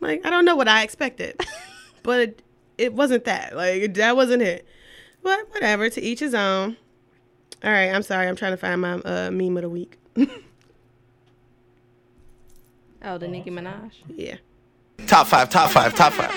Like 0.00 0.26
I 0.26 0.30
don't 0.30 0.44
know 0.44 0.56
what 0.56 0.68
I 0.68 0.82
expected, 0.82 1.40
but 2.02 2.20
it, 2.20 2.42
it 2.76 2.92
wasn't 2.94 3.24
that. 3.24 3.56
Like 3.56 3.94
that 3.94 4.14
wasn't 4.16 4.42
it. 4.42 4.66
But 5.22 5.48
whatever. 5.52 5.88
To 5.88 6.02
each 6.02 6.20
his 6.20 6.34
own. 6.34 6.76
All 7.62 7.70
right. 7.70 7.88
I'm 7.94 8.02
sorry. 8.02 8.28
I'm 8.28 8.36
trying 8.36 8.52
to 8.52 8.58
find 8.58 8.82
my 8.82 8.94
uh, 8.94 9.30
meme 9.30 9.56
of 9.56 9.62
the 9.62 9.70
week. 9.70 9.96
Oh, 13.04 13.18
the 13.18 13.28
Nicki 13.28 13.50
Minaj. 13.50 13.92
yeah. 14.08 14.36
Top 15.06 15.26
five, 15.26 15.50
top 15.50 15.70
five, 15.70 15.94
top 15.94 16.12
five. 16.14 16.30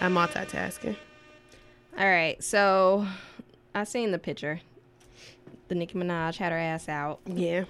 I'm 0.00 0.14
multitasking. 0.14 0.96
All 1.98 2.06
right, 2.08 2.42
so 2.42 3.06
I 3.74 3.82
seen 3.84 4.12
the 4.12 4.18
picture. 4.18 4.60
The 5.68 5.74
Nicki 5.74 5.94
Minaj 5.98 6.36
had 6.36 6.52
her 6.52 6.58
ass 6.58 6.88
out. 6.88 7.20
Yeah. 7.26 7.64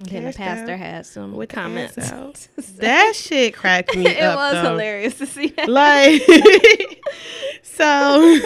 Then 0.00 0.24
the 0.24 0.32
pastor 0.32 0.72
out 0.72 0.78
had 0.78 1.06
some 1.06 1.34
with 1.34 1.50
comments. 1.50 1.98
out. 2.10 2.48
That 2.78 3.14
shit 3.14 3.54
cracked 3.54 3.94
me 3.94 4.06
it 4.08 4.20
up. 4.22 4.36
was 4.36 4.52
though. 4.54 4.70
hilarious 4.70 5.18
to 5.18 5.26
see 5.26 5.48
that. 5.48 5.68
Like, 5.68 7.00
so 7.62 8.40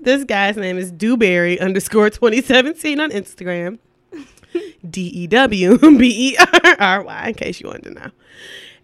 this 0.00 0.24
guy's 0.24 0.56
name 0.56 0.76
is 0.76 0.90
Dewberry 0.92 1.58
underscore 1.60 2.10
2017 2.10 3.00
on 3.00 3.10
Instagram. 3.10 3.78
D 4.88 5.02
E 5.02 5.26
W 5.26 5.78
B 5.98 6.32
E 6.32 6.36
R 6.38 6.76
R 6.78 7.02
Y, 7.02 7.28
in 7.28 7.34
case 7.34 7.60
you 7.60 7.68
wanted 7.68 7.84
to 7.84 7.90
know. 7.90 8.10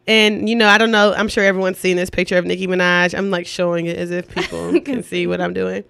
And, 0.07 0.49
you 0.49 0.57
know, 0.57 0.68
I 0.68 0.79
don't 0.79 0.91
know. 0.91 1.12
I'm 1.14 1.29
sure 1.29 1.45
everyone's 1.45 1.79
seen 1.79 1.97
this 1.97 2.11
picture 2.11 2.37
of 2.37 2.45
Nicki 2.45 2.66
Minaj. 2.66 3.16
I'm 3.16 3.31
like 3.31 3.47
showing 3.47 3.87
it 3.87 3.97
as 3.97 4.11
if 4.11 4.29
people 4.35 4.81
can 4.85 5.03
see 5.03 5.27
what 5.27 5.41
I'm 5.41 5.53
doing. 5.53 5.85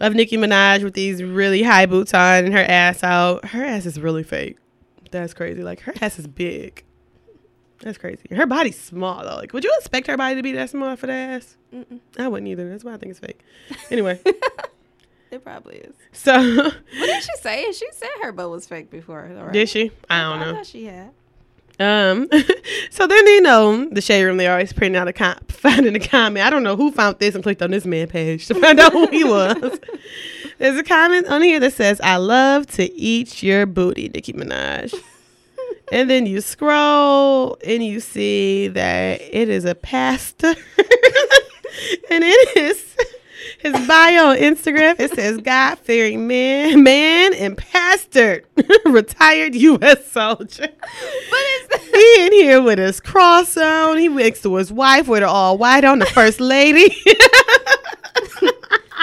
Of 0.00 0.14
Nicki 0.14 0.36
Minaj 0.36 0.84
with 0.84 0.92
these 0.92 1.22
really 1.22 1.62
high 1.62 1.86
boots 1.86 2.12
on 2.12 2.44
and 2.44 2.52
her 2.52 2.64
ass 2.68 3.02
out. 3.02 3.46
Her 3.46 3.64
ass 3.64 3.86
is 3.86 3.98
really 3.98 4.22
fake. 4.22 4.58
That's 5.10 5.32
crazy. 5.32 5.62
Like, 5.62 5.80
her 5.80 5.94
ass 6.02 6.18
is 6.18 6.26
big. 6.26 6.84
That's 7.80 7.98
crazy. 7.98 8.22
Her 8.34 8.46
body's 8.46 8.78
small 8.78 9.22
though. 9.22 9.36
Like, 9.36 9.52
would 9.52 9.64
you 9.64 9.72
expect 9.78 10.06
her 10.06 10.16
body 10.16 10.34
to 10.36 10.42
be 10.42 10.52
that 10.52 10.70
small 10.70 10.96
for 10.96 11.06
the 11.06 11.12
ass? 11.12 11.56
I 12.18 12.28
wouldn't 12.28 12.48
either. 12.48 12.68
That's 12.68 12.84
why 12.84 12.94
I 12.94 12.96
think 12.96 13.10
it's 13.10 13.20
fake. 13.20 13.40
Anyway, 13.90 14.20
It 15.30 15.42
probably 15.44 15.76
is. 15.76 15.94
so 16.12 16.32
What 16.64 16.74
did 16.92 17.22
she 17.22 17.30
say? 17.40 17.72
She 17.72 17.86
said 17.92 18.08
her 18.22 18.32
butt 18.32 18.50
was 18.50 18.66
fake 18.66 18.90
before. 18.90 19.28
Right? 19.30 19.52
did 19.52 19.68
she? 19.68 19.90
I 20.08 20.22
don't 20.22 20.38
I 20.40 20.44
know. 20.44 20.54
thought 20.56 20.66
she 20.66 20.84
had. 20.84 21.10
Um, 21.78 22.26
so 22.90 23.06
then 23.06 23.26
you 23.26 23.42
know 23.42 23.86
the 23.90 24.00
shade 24.00 24.24
room. 24.24 24.38
They 24.38 24.46
always 24.46 24.72
printing 24.72 24.98
out 24.98 25.08
a 25.08 25.12
com- 25.12 25.38
finding 25.48 25.94
a 25.94 26.00
comment. 26.00 26.46
I 26.46 26.48
don't 26.50 26.62
know 26.62 26.76
who 26.76 26.90
found 26.90 27.18
this 27.18 27.34
and 27.34 27.42
clicked 27.44 27.60
on 27.60 27.70
this 27.70 27.84
man 27.84 28.06
page 28.08 28.46
to 28.46 28.54
find 28.54 28.80
out 28.80 28.92
who 28.92 29.06
he 29.08 29.24
was. 29.24 29.78
There's 30.58 30.78
a 30.78 30.82
comment 30.84 31.26
on 31.26 31.42
here 31.42 31.60
that 31.60 31.74
says, 31.74 32.00
"I 32.02 32.16
love 32.16 32.66
to 32.68 32.90
eat 32.94 33.42
your 33.42 33.66
booty, 33.66 34.08
Nicki 34.08 34.32
Minaj." 34.32 34.94
and 35.92 36.08
then 36.08 36.24
you 36.24 36.40
scroll 36.40 37.58
and 37.64 37.84
you 37.84 38.00
see 38.00 38.68
that 38.68 39.20
it 39.20 39.48
is 39.50 39.66
a 39.66 39.74
pastor, 39.74 40.48
and 40.48 42.24
it 42.24 42.56
is 42.56 42.96
his 43.74 43.86
bio 43.86 44.28
on 44.28 44.36
Instagram. 44.36 44.98
It 45.00 45.12
says 45.14 45.38
God 45.38 45.78
fearing 45.78 46.26
man, 46.26 46.82
man, 46.82 47.34
and 47.34 47.56
pastor, 47.56 48.44
retired 48.84 49.54
U.S. 49.54 50.06
soldier. 50.10 50.68
But 50.68 51.80
he 51.94 52.26
in 52.26 52.32
here 52.32 52.62
with 52.62 52.78
his 52.78 53.00
cross 53.00 53.56
on. 53.56 53.98
He 53.98 54.08
next 54.08 54.42
to 54.42 54.54
his 54.56 54.72
wife 54.72 55.08
with 55.08 55.22
her 55.22 55.28
all 55.28 55.58
white 55.58 55.84
on, 55.84 55.98
the 55.98 56.06
first 56.06 56.40
lady. 56.40 56.94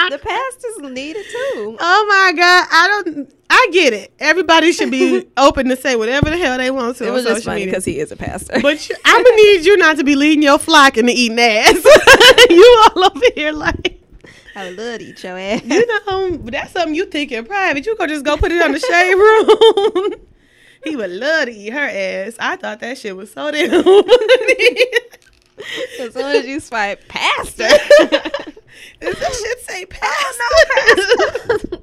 The 0.09 0.17
pastors 0.19 0.91
need 0.91 1.15
it 1.15 1.25
too. 1.31 1.77
oh 1.79 2.05
my 2.09 2.33
God, 2.37 2.67
I 2.71 3.01
don't. 3.05 3.33
I 3.49 3.69
get 3.71 3.93
it. 3.93 4.11
Everybody 4.19 4.73
should 4.73 4.91
be 4.91 5.27
open 5.37 5.69
to 5.69 5.77
say 5.77 5.95
whatever 5.95 6.29
the 6.29 6.37
hell 6.37 6.57
they 6.57 6.71
want 6.71 6.97
to. 6.97 7.05
It 7.05 7.07
on 7.09 7.13
was 7.13 7.23
just 7.23 7.35
social 7.37 7.51
funny 7.51 7.61
media. 7.61 7.71
because 7.71 7.85
he 7.85 7.99
is 7.99 8.11
a 8.11 8.15
pastor. 8.15 8.59
But 8.61 8.89
you, 8.89 8.95
I'm 9.05 9.23
gonna 9.23 9.35
need 9.35 9.65
you 9.65 9.77
not 9.77 9.97
to 9.97 10.03
be 10.03 10.15
leading 10.15 10.41
your 10.43 10.57
flock 10.59 10.97
into 10.97 11.13
eating 11.15 11.39
ass. 11.39 11.85
you 12.49 12.83
all 12.95 13.05
over 13.05 13.25
here 13.35 13.51
like. 13.53 14.02
I 14.55 14.65
would 14.65 14.77
love 14.77 14.99
to 14.99 15.05
eat 15.05 15.23
your 15.23 15.37
ass. 15.37 15.63
You 15.63 15.85
know, 15.87 16.37
but 16.37 16.53
that's 16.53 16.71
something 16.73 16.95
you 16.95 17.05
think 17.05 17.31
in 17.31 17.45
private. 17.45 17.85
You 17.85 17.95
go 17.97 18.05
just 18.07 18.23
go 18.23 18.37
put 18.37 18.51
it 18.51 18.61
on 18.61 18.71
the 18.71 18.79
shade 18.79 19.15
room. 19.15 20.13
he 20.83 20.95
would 20.95 21.09
love 21.11 21.45
to 21.45 21.51
eat 21.51 21.73
her 21.73 21.79
ass. 21.79 22.35
I 22.39 22.55
thought 22.57 22.79
that 22.81 22.97
shit 22.97 23.15
was 23.15 23.31
so 23.31 23.51
damn 23.51 23.69
funny. 23.83 24.85
As 25.99 26.13
soon 26.13 26.35
as 26.35 26.45
you 26.45 26.59
swipe 26.59 27.07
pastor, 27.07 27.63
Does 28.99 29.15
that 29.19 29.33
shit 29.33 29.59
say 29.61 29.85
pastor? 29.85 31.79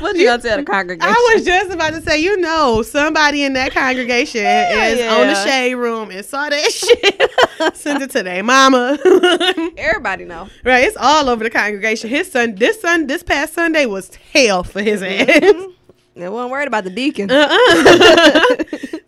what 0.00 0.16
you 0.16 0.24
gonna 0.24 0.42
tell 0.42 0.56
the 0.56 0.64
congregation? 0.64 1.14
I 1.14 1.32
was 1.34 1.44
just 1.44 1.70
about 1.72 1.92
to 1.94 2.02
say, 2.02 2.20
you 2.20 2.36
know, 2.38 2.82
somebody 2.82 3.44
in 3.44 3.52
that 3.54 3.72
congregation 3.72 4.42
is 4.44 5.00
on 5.12 5.26
the 5.28 5.44
shade 5.44 5.74
room 5.74 6.10
and 6.10 6.24
saw 6.24 6.48
that 6.48 6.72
shit, 6.72 7.30
sent 7.74 8.02
it 8.02 8.10
to 8.10 8.22
their 8.22 8.42
mama. 8.42 8.98
Everybody 9.76 10.24
know. 10.24 10.48
right, 10.64 10.84
it's 10.84 10.96
all 10.96 11.28
over 11.28 11.44
the 11.44 11.50
congregation. 11.50 12.10
His 12.10 12.30
son, 12.30 12.54
this 12.54 12.80
son, 12.80 13.06
this 13.06 13.22
past 13.22 13.54
Sunday 13.54 13.86
was 13.86 14.14
hell 14.32 14.64
for 14.64 14.82
his 14.82 15.02
mm-hmm. 15.02 15.60
ass. 15.60 15.66
They 16.16 16.28
wasn't 16.28 16.50
worried 16.50 16.66
about 16.66 16.84
the 16.84 16.90
deacon. 16.90 17.30
Uh-uh. 17.30 17.52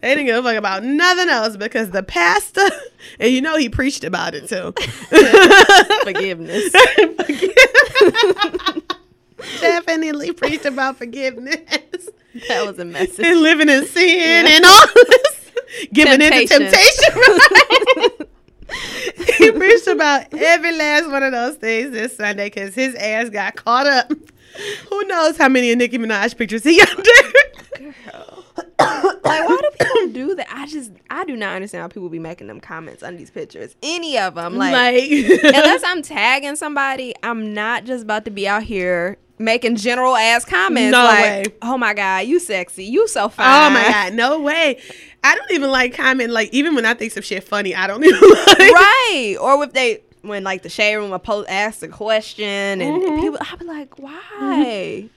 they 0.00 0.14
didn't 0.14 0.24
give 0.24 0.36
a 0.36 0.42
fuck 0.42 0.56
about 0.56 0.82
nothing 0.82 1.28
else 1.28 1.58
because 1.58 1.90
the 1.90 2.02
pastor, 2.02 2.66
and 3.20 3.30
you 3.30 3.42
know 3.42 3.56
he 3.56 3.68
preached 3.68 4.04
about 4.04 4.34
it 4.34 4.48
too. 4.48 4.72
Forgiveness. 6.04 6.72
Definitely 9.60 10.32
preached 10.32 10.64
about 10.64 10.96
forgiveness 10.96 12.08
That 12.48 12.66
was 12.66 12.78
a 12.78 12.84
message. 12.84 13.26
and 13.26 13.42
living 13.42 13.68
in 13.68 13.84
sin 13.86 14.46
and 14.46 14.64
all 14.64 14.86
this, 14.94 15.50
giving 15.92 16.22
in 16.22 16.32
to 16.32 16.46
temptation. 16.46 17.14
Right? 17.14 18.11
he 19.38 19.50
preached 19.50 19.86
about 19.86 20.32
every 20.34 20.72
last 20.72 21.10
one 21.10 21.22
of 21.22 21.32
those 21.32 21.56
things 21.56 21.90
this 21.92 22.16
Sunday 22.16 22.46
because 22.46 22.74
his 22.74 22.94
ass 22.94 23.28
got 23.28 23.56
caught 23.56 23.86
up. 23.86 24.12
Who 24.90 25.04
knows 25.04 25.36
how 25.38 25.48
many 25.48 25.72
of 25.72 25.78
Nicki 25.78 25.98
Minaj 25.98 26.36
pictures 26.36 26.62
he 26.62 26.80
under? 26.96 27.92
Girl. 28.10 28.44
like, 28.78 29.22
why 29.24 29.58
do 29.60 29.70
people 29.86 30.12
do 30.12 30.34
that? 30.34 30.46
I 30.50 30.66
just, 30.66 30.92
I 31.08 31.24
do 31.24 31.36
not 31.36 31.54
understand 31.54 31.82
how 31.82 31.88
people 31.88 32.08
be 32.08 32.18
making 32.18 32.48
them 32.48 32.60
comments 32.60 33.02
on 33.02 33.16
these 33.16 33.30
pictures. 33.30 33.74
Any 33.82 34.18
of 34.18 34.34
them, 34.34 34.56
like, 34.56 34.72
like 34.72 35.10
unless 35.42 35.82
I'm 35.86 36.02
tagging 36.02 36.56
somebody, 36.56 37.14
I'm 37.22 37.54
not 37.54 37.84
just 37.84 38.04
about 38.04 38.24
to 38.26 38.30
be 38.30 38.46
out 38.46 38.62
here 38.62 39.16
making 39.38 39.76
general 39.76 40.16
ass 40.16 40.44
comments. 40.44 40.92
No 40.92 41.04
like, 41.04 41.22
way. 41.22 41.44
Oh 41.62 41.76
my 41.78 41.94
god, 41.94 42.26
you 42.26 42.38
sexy, 42.38 42.84
you 42.84 43.08
so 43.08 43.28
fine. 43.28 43.46
Oh 43.46 43.74
my 43.74 43.88
god, 43.88 44.14
no 44.14 44.40
way. 44.40 44.80
I 45.24 45.34
don't 45.36 45.50
even 45.52 45.70
like 45.70 45.94
comment 45.94 46.30
like 46.30 46.52
even 46.52 46.74
when 46.74 46.84
I 46.84 46.94
think 46.94 47.12
some 47.12 47.22
shit 47.22 47.44
funny, 47.44 47.74
I 47.74 47.86
don't 47.86 48.02
even 48.04 48.20
like 48.20 48.58
right? 48.58 49.36
Or 49.40 49.62
if 49.64 49.72
they 49.72 50.02
when 50.22 50.44
like 50.44 50.62
the 50.62 50.68
shade 50.68 50.96
room 50.96 51.10
will 51.10 51.18
post 51.18 51.48
ask 51.48 51.82
a 51.82 51.88
question 51.88 52.80
and 52.80 53.02
Mhm. 53.02 53.20
people 53.20 53.38
I'll 53.40 53.56
be 53.56 53.64
like, 53.64 53.98
why? 53.98 55.08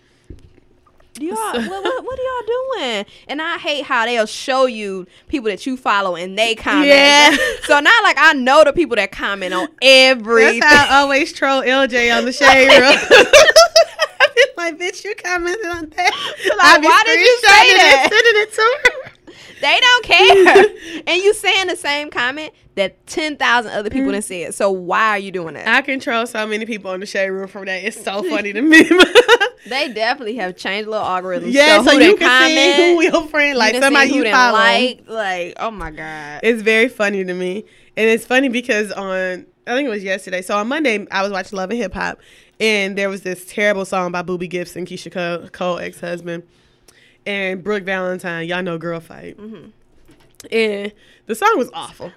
Do 1.14 1.26
y'all 1.26 1.36
what, 1.38 1.66
what, 1.70 2.04
what 2.04 2.20
are 2.20 2.24
y'all 2.24 2.82
doing? 2.82 3.06
And 3.30 3.42
I 3.42 3.58
hate 3.58 3.86
how 3.86 4.06
they'll 4.06 4.26
show 4.26 4.66
you 4.66 5.08
people 5.30 5.50
that 5.50 5.66
you 5.66 5.78
follow 5.78 6.16
and 6.18 6.38
they 6.38 6.56
comment. 6.56 6.88
Yeah. 6.90 7.38
So 7.64 7.80
now, 7.80 7.98
like 8.04 8.18
I 8.20 8.34
know 8.34 8.66
the 8.66 8.74
people 8.74 8.98
that 8.98 9.14
comment 9.14 9.54
on 9.54 9.70
everything. 9.82 10.60
That's 10.60 10.74
how 10.90 10.98
I 10.98 11.02
always 11.02 11.32
troll 11.32 11.62
LJ 11.62 12.16
on 12.18 12.26
the 12.26 12.34
shade 12.34 12.68
room. 12.80 12.98
I 14.28 14.48
like, 14.58 14.78
bitch, 14.80 15.04
you 15.06 15.16
commented 15.16 15.66
on 15.68 15.90
that. 15.96 16.58
I 16.62 16.80
be 16.80 16.88
why 16.88 17.04
did 17.06 17.20
you 17.20 17.38
say 17.42 17.74
that? 17.78 18.08
Sending 18.12 18.42
it 18.42 18.54
to 18.54 18.62
her. 18.84 19.05
They 19.62 19.80
don't 19.80 20.06
care. 20.06 20.66
and 21.08 21.22
you 21.22 21.34
saying 21.34 21.68
the 21.68 21.76
same 21.76 22.10
comment 22.10 22.54
that 22.76 23.06
10,000 23.08 23.72
other 23.72 23.90
people 23.90 24.12
done 24.12 24.22
mm-hmm. 24.22 24.46
said. 24.46 24.54
So 24.54 24.70
why 24.70 25.10
are 25.10 25.20
you 25.20 25.32
doing 25.32 25.54
that? 25.54 25.68
I 25.68 25.82
control 25.82 26.28
so 26.28 26.46
many 26.46 26.66
people 26.66 26.92
on 26.92 27.00
the 27.00 27.06
shade 27.06 27.30
room 27.30 27.48
from 27.48 27.66
that. 27.66 27.84
It's 27.84 28.02
so 28.02 28.24
funny 28.24 28.52
to 28.54 28.62
me. 28.62 28.84
they 29.68 29.94
definitely 29.94 30.36
have 30.36 30.56
changed 30.58 30.90
little 30.90 31.06
algorithms. 31.06 31.54
yeah, 31.54 31.82
so, 31.82 31.92
who 31.92 32.04
you 32.04 32.18
can 32.18 32.50
see 32.50 32.96
who 32.96 33.04
your 33.12 33.28
friend, 33.28 33.58
like 33.58 33.74
done 33.74 33.84
somebody 33.84 34.12
you 34.12 34.30
follow. 34.30 34.58
Like, 34.58 35.04
like, 35.08 35.54
oh 35.58 35.72
my 35.72 35.92
God. 35.92 36.42
It's 36.44 36.62
very 36.62 36.90
funny 36.90 37.24
to 37.24 37.34
me. 37.34 37.66
And 37.98 38.10
it's 38.10 38.26
funny 38.26 38.50
because 38.50 38.92
on 38.92 39.46
I 39.68 39.74
think 39.74 39.88
it 39.88 39.92
was 39.92 40.04
yesterday. 40.04 40.42
So 40.42 40.58
on 40.58 40.68
Monday 40.68 41.08
I 41.12 41.24
was 41.24 41.32
watching 41.32 41.58
Love 41.58 41.72
and 41.72 41.80
Hip 41.80 41.94
Hop 41.94 42.20
and 42.60 42.98
there 42.98 43.10
was 43.10 43.22
this 43.22 43.46
terrible 43.46 43.86
song 43.86 44.12
by 44.12 44.22
Booby 44.22 44.48
Gibson, 44.48 44.86
Keyshia 44.86 45.12
Cole, 45.12 45.50
Cole 45.50 45.80
ex-husband, 45.80 46.44
and 47.26 47.64
Brooke 47.64 47.84
Valentine, 47.84 48.48
y'all 48.48 48.64
know 48.64 48.78
Girl 48.78 49.00
Fight. 49.00 49.38
Mm-hmm. 49.38 49.70
And 50.52 50.94
the 51.26 51.36
song 51.36 51.58
was 51.58 51.70
awful. 51.74 52.12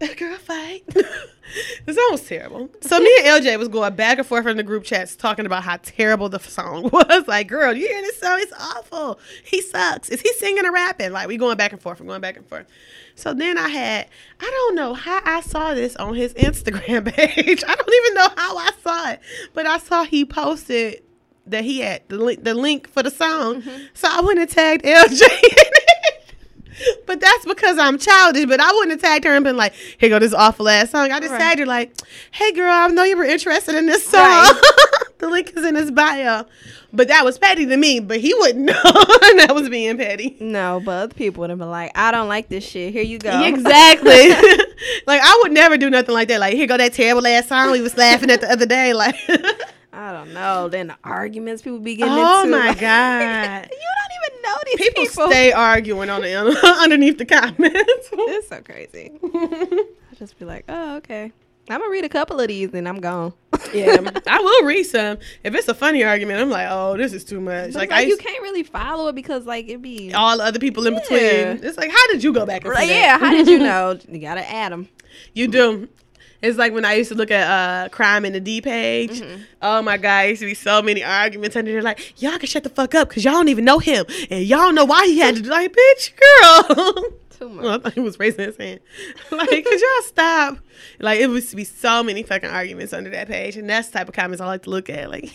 Girl 0.16 0.36
fight. 0.36 0.86
the 1.86 1.92
song 1.92 2.08
was 2.12 2.24
terrible. 2.24 2.70
So 2.82 3.00
me 3.00 3.12
and 3.24 3.44
LJ 3.44 3.58
was 3.58 3.66
going 3.66 3.96
back 3.96 4.18
and 4.18 4.26
forth 4.26 4.46
in 4.46 4.56
the 4.56 4.62
group 4.62 4.84
chats 4.84 5.16
talking 5.16 5.44
about 5.44 5.64
how 5.64 5.78
terrible 5.82 6.28
the 6.28 6.38
song 6.38 6.84
was. 6.92 7.26
Like, 7.26 7.48
girl, 7.48 7.74
you 7.74 7.88
hear 7.88 8.00
this 8.02 8.20
song? 8.20 8.38
It's 8.40 8.52
awful. 8.52 9.18
He 9.44 9.60
sucks. 9.60 10.08
Is 10.08 10.20
he 10.20 10.32
singing 10.34 10.64
or 10.64 10.72
rapping? 10.72 11.10
Like, 11.10 11.26
we 11.26 11.36
going 11.36 11.56
back 11.56 11.72
and 11.72 11.82
forth. 11.82 12.00
We're 12.00 12.06
going 12.06 12.20
back 12.20 12.36
and 12.36 12.46
forth. 12.46 12.66
So 13.16 13.34
then 13.34 13.58
I 13.58 13.68
had, 13.68 14.08
I 14.38 14.44
don't 14.44 14.76
know 14.76 14.94
how 14.94 15.20
I 15.24 15.40
saw 15.40 15.74
this 15.74 15.96
on 15.96 16.14
his 16.14 16.32
Instagram 16.34 17.12
page. 17.12 17.64
I 17.66 17.74
don't 17.74 17.94
even 17.94 18.14
know 18.14 18.28
how 18.36 18.56
I 18.56 18.70
saw 18.84 19.10
it, 19.10 19.20
but 19.52 19.66
I 19.66 19.78
saw 19.78 20.04
he 20.04 20.24
posted 20.24 21.02
that 21.50 21.64
he 21.64 21.80
had 21.80 22.02
the 22.08 22.16
link, 22.18 22.44
the 22.44 22.54
link 22.54 22.88
for 22.88 23.02
the 23.02 23.10
song. 23.10 23.62
So 23.94 24.08
I 24.10 24.20
went 24.20 24.38
and 24.38 24.48
tagged 24.48 24.84
LJ 24.84 25.20
in 25.22 25.28
it. 25.42 26.14
But 27.06 27.20
that's 27.20 27.44
because 27.44 27.76
I'm 27.78 27.98
childish. 27.98 28.46
But 28.46 28.60
I 28.60 28.70
wouldn't 28.72 28.92
have 28.92 29.00
tagged 29.00 29.24
her 29.24 29.34
and 29.34 29.42
been 29.44 29.56
like, 29.56 29.74
"Here 29.98 30.08
go 30.10 30.20
this 30.20 30.32
awful 30.32 30.68
ass 30.68 30.90
song." 30.90 31.10
I 31.10 31.18
just 31.18 31.32
Right. 31.32 31.40
tagged 31.40 31.58
her 31.58 31.66
like, 31.66 31.92
"Hey 32.30 32.52
girl, 32.52 32.70
I 32.72 32.86
know 32.88 33.02
you 33.02 33.16
were 33.16 33.24
interested 33.24 33.74
in 33.74 33.86
this 33.86 34.04
song. 34.06 34.20
Right. 34.22 34.60
the 35.18 35.28
link 35.28 35.52
is 35.56 35.64
in 35.64 35.74
his 35.74 35.90
bio." 35.90 36.44
But 36.92 37.08
that 37.08 37.22
was 37.24 37.36
petty 37.36 37.66
to 37.66 37.76
me. 37.76 37.98
But 38.00 38.18
he 38.20 38.32
wouldn't 38.32 38.64
know 38.64 38.72
that 38.82 39.50
was 39.54 39.68
being 39.68 39.98
petty. 39.98 40.36
No, 40.40 40.80
but 40.82 40.92
other 41.02 41.14
people 41.14 41.40
would 41.42 41.50
have 41.50 41.58
been 41.58 41.68
like, 41.70 41.90
I 41.96 42.10
don't 42.12 42.28
like 42.28 42.48
this 42.48 42.64
shit. 42.64 42.92
Here 42.94 43.02
you 43.02 43.18
go. 43.18 43.42
Exactly. 43.44 44.28
like 45.06 45.20
I 45.22 45.40
would 45.42 45.52
never 45.52 45.76
do 45.76 45.90
nothing 45.90 46.14
like 46.14 46.28
that. 46.28 46.38
Like 46.40 46.54
here 46.54 46.66
go 46.68 46.76
that 46.76 46.92
terrible 46.94 47.26
ass 47.26 47.48
song 47.48 47.72
we 47.72 47.80
was 47.82 47.96
laughing 47.96 48.30
at 48.30 48.40
the 48.40 48.50
other 48.50 48.64
day. 48.66 48.94
Like, 48.94 49.16
I 49.98 50.12
don't 50.12 50.32
know. 50.32 50.68
Then 50.68 50.86
the 50.86 50.96
arguments 51.02 51.60
people 51.62 51.80
be 51.80 51.96
getting 51.96 52.12
into. 52.12 52.24
oh 52.24 52.44
into. 52.44 52.56
my 52.56 52.72
god. 52.80 53.68
you 53.72 53.88
don't 53.98 54.32
even 54.32 54.42
know 54.42 54.56
these 54.64 54.76
People, 54.76 55.02
people. 55.06 55.26
stay 55.28 55.50
arguing 55.50 56.08
on 56.08 56.22
the 56.22 56.34
underneath 56.82 57.18
the 57.18 57.24
comments. 57.26 57.58
It's 58.12 58.48
so 58.48 58.60
crazy. 58.60 59.10
I 59.24 60.14
just 60.16 60.38
be 60.38 60.44
like, 60.44 60.64
oh, 60.68 60.98
okay. 60.98 61.32
I'm 61.68 61.80
gonna 61.80 61.90
read 61.90 62.04
a 62.04 62.08
couple 62.08 62.38
of 62.40 62.46
these 62.46 62.72
and 62.74 62.88
I'm 62.88 63.00
gone. 63.00 63.34
yeah, 63.74 63.98
I 64.28 64.38
will 64.40 64.66
read 64.66 64.84
some. 64.84 65.18
If 65.42 65.54
it's 65.56 65.66
a 65.66 65.74
funny 65.74 66.04
argument, 66.04 66.40
I'm 66.40 66.48
like, 66.48 66.68
oh, 66.70 66.96
this 66.96 67.12
is 67.12 67.24
too 67.24 67.40
much. 67.40 67.74
Like, 67.74 67.90
like, 67.90 67.92
I 67.92 68.00
you 68.02 68.10
used, 68.10 68.20
can't 68.22 68.40
really 68.40 68.62
follow 68.62 69.08
it 69.08 69.16
because 69.16 69.46
like 69.46 69.68
it 69.68 69.82
be 69.82 70.14
all 70.14 70.38
the 70.38 70.44
other 70.44 70.60
people 70.60 70.86
in 70.86 70.94
between. 70.94 71.18
It's 71.20 71.76
like, 71.76 71.90
how 71.90 72.06
did 72.06 72.22
you 72.22 72.32
go 72.32 72.46
back 72.46 72.64
and 72.64 72.72
Like, 72.72 72.88
yeah. 72.88 73.18
How 73.18 73.32
did 73.32 73.48
you 73.48 73.58
know? 73.58 73.98
You 74.08 74.20
gotta 74.20 74.48
add 74.48 74.70
them. 74.70 74.88
You 75.34 75.48
do. 75.48 75.88
It's 76.40 76.56
like 76.56 76.72
when 76.72 76.84
I 76.84 76.94
used 76.94 77.10
to 77.10 77.16
look 77.16 77.30
at 77.30 77.48
uh, 77.48 77.88
crime 77.88 78.24
in 78.24 78.32
the 78.32 78.40
D 78.40 78.60
page. 78.60 79.20
Mm-hmm. 79.20 79.42
Oh 79.60 79.82
my 79.82 79.96
god, 79.96 80.22
there 80.22 80.28
used 80.30 80.40
to 80.42 80.46
be 80.46 80.54
so 80.54 80.80
many 80.80 81.02
arguments 81.02 81.56
under 81.56 81.72
there. 81.72 81.82
Like, 81.82 82.20
y'all 82.22 82.38
can 82.38 82.46
shut 82.46 82.62
the 82.62 82.68
fuck 82.68 82.94
up 82.94 83.08
because 83.08 83.24
y'all 83.24 83.34
don't 83.34 83.48
even 83.48 83.64
know 83.64 83.80
him, 83.80 84.04
and 84.30 84.44
y'all 84.44 84.58
don't 84.58 84.74
know 84.76 84.84
why 84.84 85.06
he 85.06 85.18
had 85.18 85.36
to. 85.36 85.42
do 85.42 85.50
Like, 85.50 85.74
bitch, 85.74 86.12
girl. 86.16 86.94
Too 87.38 87.48
much. 87.48 87.64
Well, 87.64 87.74
I 87.74 87.78
thought 87.78 87.92
he 87.92 88.00
was 88.00 88.18
raising 88.18 88.44
his 88.44 88.56
hand. 88.56 88.80
Like, 89.30 89.48
could 89.48 89.80
y'all 89.80 90.02
stop? 90.02 90.58
Like, 91.00 91.20
it 91.20 91.28
used 91.28 91.50
to 91.50 91.56
be 91.56 91.64
so 91.64 92.02
many 92.02 92.22
fucking 92.22 92.48
arguments 92.48 92.92
under 92.92 93.10
that 93.10 93.28
page, 93.28 93.56
and 93.56 93.68
that's 93.68 93.88
the 93.88 93.98
type 93.98 94.08
of 94.08 94.14
comments 94.14 94.40
I 94.40 94.46
like 94.46 94.62
to 94.62 94.70
look 94.70 94.88
at. 94.90 95.10
Like, 95.10 95.30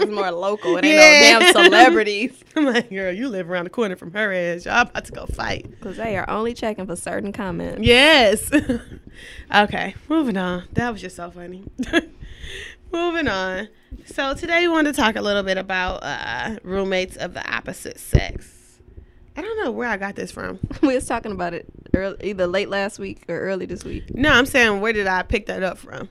it's 0.00 0.10
more 0.10 0.30
local. 0.30 0.76
It 0.76 0.84
ain't 0.84 0.94
Yeah. 0.94 1.38
no 1.38 1.40
damn 1.40 1.52
celebrities. 1.52 2.42
I'm 2.56 2.64
like, 2.66 2.90
girl, 2.90 3.12
you 3.12 3.28
live 3.28 3.50
around 3.50 3.64
the 3.64 3.70
corner 3.70 3.96
from 3.96 4.12
her 4.12 4.32
ass. 4.32 4.64
Y'all 4.66 4.82
about 4.82 5.04
to 5.04 5.12
go 5.12 5.26
fight. 5.26 5.70
Because 5.70 5.96
they 5.96 6.16
are 6.16 6.28
only 6.28 6.54
checking 6.54 6.86
for 6.86 6.96
certain 6.96 7.32
comments. 7.32 7.82
Yes. 7.86 8.50
okay, 9.54 9.94
moving 10.08 10.36
on. 10.36 10.64
That 10.72 10.90
was 10.92 11.00
just 11.00 11.16
so 11.16 11.30
funny. 11.30 11.64
moving 12.92 13.28
on. 13.28 13.68
So 14.06 14.34
today 14.34 14.60
we 14.66 14.68
want 14.72 14.86
to 14.86 14.92
talk 14.92 15.16
a 15.16 15.20
little 15.22 15.42
bit 15.42 15.58
about 15.58 16.00
uh, 16.02 16.56
roommates 16.62 17.16
of 17.16 17.34
the 17.34 17.48
opposite 17.50 17.98
sex. 17.98 18.54
I 19.36 19.42
don't 19.42 19.62
know 19.64 19.70
where 19.70 19.88
I 19.88 19.96
got 19.96 20.16
this 20.16 20.30
from. 20.32 20.58
we 20.82 20.94
was 20.94 21.06
talking 21.06 21.32
about 21.32 21.54
it 21.54 21.66
early, 21.94 22.16
either 22.22 22.46
late 22.46 22.68
last 22.68 22.98
week 22.98 23.22
or 23.28 23.38
early 23.38 23.66
this 23.66 23.84
week. 23.84 24.12
No, 24.14 24.30
I'm 24.30 24.46
saying 24.46 24.80
where 24.80 24.92
did 24.92 25.06
I 25.06 25.22
pick 25.22 25.46
that 25.46 25.62
up 25.62 25.78
from? 25.78 26.08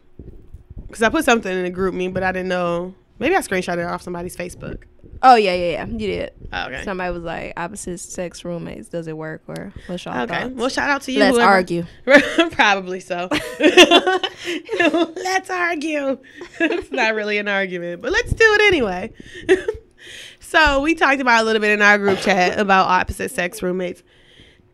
Because 0.88 1.04
I 1.04 1.10
put 1.10 1.26
something 1.26 1.52
in 1.52 1.64
the 1.66 1.72
GroupMe, 1.72 2.14
but 2.14 2.24
I 2.24 2.32
didn't 2.32 2.48
know. 2.48 2.96
Maybe 3.20 3.36
I 3.36 3.40
screenshot 3.40 3.78
it 3.78 3.84
off 3.86 4.02
somebody's 4.02 4.36
Facebook. 4.38 4.84
Oh 5.24 5.36
yeah, 5.36 5.54
yeah, 5.56 5.72
yeah. 5.72 5.86
You 5.88 5.98
did. 6.08 6.34
Oh, 6.54 6.66
okay. 6.68 6.84
Somebody 6.84 7.12
was 7.12 7.24
like, 7.24 7.54
opposite 7.58 8.00
sex 8.00 8.46
roommates. 8.46 8.90
Does 8.90 9.08
it 9.08 9.18
work 9.18 9.42
or 9.48 9.74
what's 9.88 10.06
y'all 10.06 10.22
Okay. 10.22 10.44
thoughts? 10.44 10.54
Well, 10.56 10.70
shout 10.70 10.90
out 10.92 11.02
to 11.04 11.12
you. 11.12 11.20
Let's 11.20 11.36
whoever- 11.38 11.52
argue. 11.52 11.86
Probably 12.52 13.00
so. 13.00 13.28
let's 13.60 15.50
argue. 15.50 16.20
it's 16.60 16.92
not 16.92 17.16
really 17.16 17.38
an 17.38 17.48
argument, 17.48 18.02
but 18.02 18.12
let's 18.12 18.32
do 18.32 18.46
it 18.46 18.62
anyway. 18.68 19.12
so 20.40 20.82
we 20.82 20.94
talked 20.96 21.22
about 21.22 21.42
a 21.42 21.46
little 21.46 21.62
bit 21.62 21.72
in 21.72 21.82
our 21.82 21.98
group 21.98 22.20
chat 22.20 22.60
about 22.60 22.88
opposite 22.88 23.32
sex 23.32 23.62
roommates, 23.64 24.04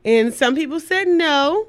and 0.05 0.33
some 0.33 0.55
people 0.55 0.79
said 0.79 1.07
no 1.07 1.67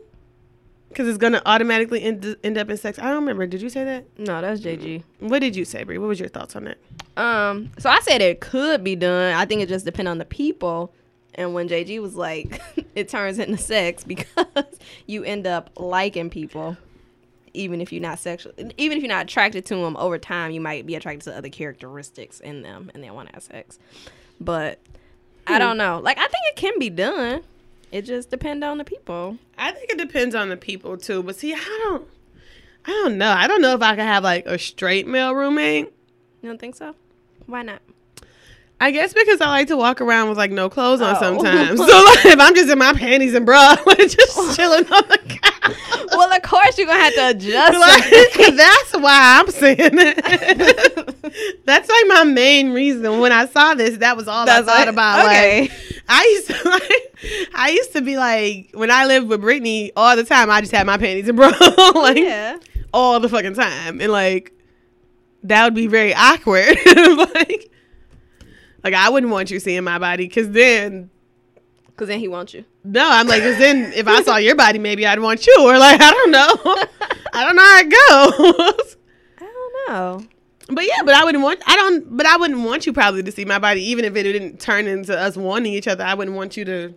because 0.94 1.08
it's 1.08 1.18
gonna 1.18 1.42
automatically 1.44 2.02
end, 2.02 2.36
end 2.42 2.56
up 2.56 2.70
in 2.70 2.76
sex. 2.76 2.98
I 2.98 3.04
don't 3.04 3.16
remember. 3.16 3.46
Did 3.46 3.60
you 3.60 3.68
say 3.68 3.84
that? 3.84 4.06
No, 4.18 4.40
that's 4.40 4.60
JG. 4.60 5.02
What 5.20 5.40
did 5.40 5.56
you 5.56 5.64
say, 5.64 5.82
Brie? 5.84 5.98
What 5.98 6.08
was 6.08 6.20
your 6.20 6.28
thoughts 6.28 6.56
on 6.56 6.64
that? 6.64 6.78
Um, 7.16 7.70
so 7.78 7.90
I 7.90 8.00
said 8.00 8.22
it 8.22 8.40
could 8.40 8.82
be 8.82 8.96
done. 8.96 9.34
I 9.34 9.44
think 9.44 9.60
it 9.60 9.68
just 9.68 9.84
depends 9.84 10.08
on 10.08 10.18
the 10.18 10.24
people. 10.24 10.92
And 11.34 11.52
when 11.52 11.68
JG 11.68 12.00
was 12.00 12.14
like, 12.14 12.62
it 12.94 13.08
turns 13.08 13.38
into 13.38 13.58
sex 13.58 14.04
because 14.04 14.26
you 15.06 15.24
end 15.24 15.46
up 15.46 15.70
liking 15.76 16.30
people, 16.30 16.76
even 17.52 17.80
if 17.80 17.92
you're 17.92 18.02
not 18.02 18.18
sexual, 18.18 18.52
even 18.78 18.98
if 18.98 19.02
you're 19.02 19.12
not 19.12 19.24
attracted 19.24 19.66
to 19.66 19.76
them 19.76 19.96
over 19.96 20.18
time, 20.18 20.52
you 20.52 20.60
might 20.60 20.86
be 20.86 20.94
attracted 20.94 21.24
to 21.24 21.36
other 21.36 21.48
characteristics 21.48 22.40
in 22.40 22.62
them, 22.62 22.90
and 22.94 23.02
then 23.02 23.14
want 23.14 23.28
to 23.28 23.34
have 23.34 23.42
sex. 23.42 23.78
But 24.40 24.78
I 25.46 25.58
don't 25.58 25.76
know. 25.76 26.00
Like 26.02 26.18
I 26.18 26.22
think 26.22 26.42
it 26.50 26.56
can 26.56 26.78
be 26.78 26.90
done. 26.90 27.42
It 27.94 28.06
just 28.06 28.28
depends 28.28 28.64
on 28.64 28.78
the 28.78 28.84
people. 28.84 29.38
I 29.56 29.70
think 29.70 29.88
it 29.88 29.98
depends 29.98 30.34
on 30.34 30.48
the 30.48 30.56
people 30.56 30.96
too. 30.96 31.22
But 31.22 31.36
see, 31.36 31.54
I 31.54 31.80
don't. 31.84 32.08
I 32.84 32.90
don't 32.90 33.16
know. 33.16 33.30
I 33.30 33.46
don't 33.46 33.62
know 33.62 33.72
if 33.76 33.82
I 33.82 33.94
could 33.94 34.02
have 34.02 34.24
like 34.24 34.46
a 34.46 34.58
straight 34.58 35.06
male 35.06 35.32
roommate. 35.32 35.92
You 36.42 36.48
don't 36.48 36.58
think 36.58 36.74
so? 36.74 36.96
Why 37.46 37.62
not? 37.62 37.82
I 38.80 38.90
guess 38.90 39.14
because 39.14 39.40
I 39.40 39.46
like 39.48 39.68
to 39.68 39.76
walk 39.76 40.00
around 40.00 40.28
with 40.28 40.36
like 40.36 40.50
no 40.50 40.68
clothes 40.68 41.00
on 41.00 41.16
Oh. 41.16 41.20
sometimes. 41.20 41.78
So 41.84 41.84
like, 41.86 42.26
if 42.26 42.40
I'm 42.40 42.54
just 42.54 42.68
in 42.70 42.78
my 42.78 42.92
panties 42.92 43.34
and 43.34 43.46
bra, 43.46 43.76
like, 43.86 43.98
just 43.98 44.56
chilling 44.56 44.84
on 44.92 45.02
the 45.08 45.18
couch. 45.26 45.76
Well, 46.12 46.30
of 46.34 46.42
course 46.42 46.76
you're 46.76 46.86
gonna 46.86 47.00
have 47.02 47.14
to 47.14 47.28
adjust. 47.30 47.78
Like, 47.78 48.56
that's 48.56 48.92
why 48.92 49.38
I'm 49.40 49.50
saying 49.50 49.78
it. 49.92 51.64
that's 51.64 51.88
like 51.88 52.04
my 52.08 52.24
main 52.24 52.72
reason. 52.72 53.20
When 53.20 53.32
I 53.32 53.46
saw 53.46 53.74
this, 53.74 53.98
that 53.98 54.16
was 54.16 54.28
all 54.28 54.44
That's 54.44 54.68
I 54.68 54.72
thought 54.78 54.88
it? 54.88 54.90
about. 54.90 55.24
Okay. 55.26 55.60
Like, 55.62 55.72
I 56.08 56.22
used 56.24 56.46
to 56.48 56.68
like, 56.68 57.50
I 57.54 57.70
used 57.70 57.92
to 57.94 58.02
be 58.02 58.16
like, 58.18 58.70
when 58.74 58.90
I 58.90 59.06
lived 59.06 59.28
with 59.28 59.40
Brittany, 59.40 59.92
all 59.96 60.16
the 60.16 60.24
time 60.24 60.50
I 60.50 60.60
just 60.60 60.72
had 60.72 60.86
my 60.86 60.98
panties 60.98 61.28
and 61.28 61.36
bra, 61.36 61.48
like 61.94 62.18
yeah. 62.18 62.58
all 62.92 63.18
the 63.20 63.28
fucking 63.28 63.54
time, 63.54 64.00
and 64.00 64.12
like 64.12 64.52
that 65.44 65.64
would 65.64 65.74
be 65.74 65.86
very 65.86 66.12
awkward. 66.14 66.76
like, 67.34 67.70
like 68.84 68.94
I 68.94 69.08
wouldn't 69.08 69.32
want 69.32 69.50
you 69.50 69.58
seeing 69.58 69.82
my 69.84 69.98
body 69.98 70.26
because 70.28 70.50
then 70.50 71.10
Cause 71.96 72.08
then 72.08 72.18
he 72.18 72.26
wants 72.28 72.52
you. 72.52 72.64
no, 72.82 73.08
I'm 73.08 73.26
like, 73.28 73.42
'cause 73.42 73.56
then 73.58 73.92
if 73.94 74.08
I 74.08 74.22
saw 74.24 74.36
your 74.36 74.56
body, 74.56 74.78
maybe 74.80 75.06
I'd 75.06 75.20
want 75.20 75.46
you, 75.46 75.56
or 75.60 75.78
like 75.78 76.00
I 76.00 76.10
don't 76.10 76.30
know, 76.32 76.56
I 77.32 77.44
don't 77.44 77.56
know 77.56 77.62
how 77.62 77.78
it 77.78 78.78
goes. 78.78 78.96
I 79.38 79.44
don't 79.44 79.88
know. 79.88 80.26
But 80.74 80.84
yeah, 80.86 81.02
but 81.04 81.14
I 81.14 81.24
wouldn't 81.24 81.44
want 81.44 81.60
I 81.66 81.76
don't 81.76 82.16
but 82.16 82.26
I 82.26 82.36
wouldn't 82.36 82.60
want 82.62 82.84
you 82.86 82.92
probably 82.92 83.22
to 83.22 83.30
see 83.30 83.44
my 83.44 83.58
body 83.58 83.82
even 83.90 84.04
if 84.04 84.16
it 84.16 84.22
didn't 84.24 84.58
turn 84.60 84.86
into 84.86 85.16
us 85.16 85.36
wanting 85.36 85.72
each 85.72 85.86
other. 85.86 86.02
I 86.04 86.14
wouldn't 86.14 86.36
want 86.36 86.56
you 86.56 86.64
to 86.64 86.94